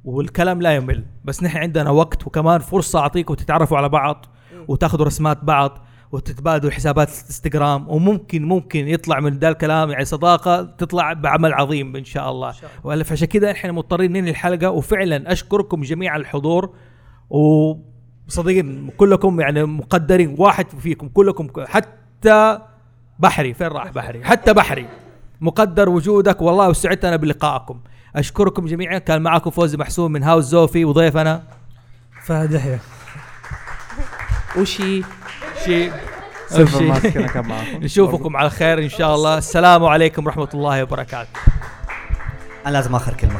[0.03, 1.05] والكلام لا يمل.
[1.25, 4.25] بس نحن عندنا وقت وكمان فرصة أعطيكم تتعرفوا على بعض
[4.67, 5.85] وتاخذوا رسمات بعض.
[6.11, 12.03] وتتبادلوا حسابات الانستغرام وممكن ممكن يطلع من ذا الكلام يعني صداقة تطلع بعمل عظيم إن
[12.03, 12.53] شاء الله.
[12.83, 16.73] ولا فعشان كذا إحنا مضطرين ننهي الحلقة وفعلا أشكركم جميع الحضور
[17.29, 22.59] وصدقين كلكم يعني مقدرين واحد فيكم كلكم حتى
[23.19, 24.87] بحري فين راح بحري؟ حتى بحري.
[25.41, 27.79] مقدر وجودك والله وسعدت أنا بلقائكم.
[28.15, 28.97] أشكركم جميعا.
[28.97, 31.43] كان معكم فوزي محسون من هاوس زوفي وضيفنا.
[32.25, 32.79] فهد يحيى.
[34.57, 35.03] وشي.
[35.65, 35.91] شي
[36.49, 36.83] سيلفر شي.
[36.85, 37.77] ماسك أنا كان معكم.
[37.83, 41.29] نشوفكم على خير إن شاء الله السلام عليكم ورحمة الله وبركاته
[42.65, 43.39] أنا لازم آخر كلمة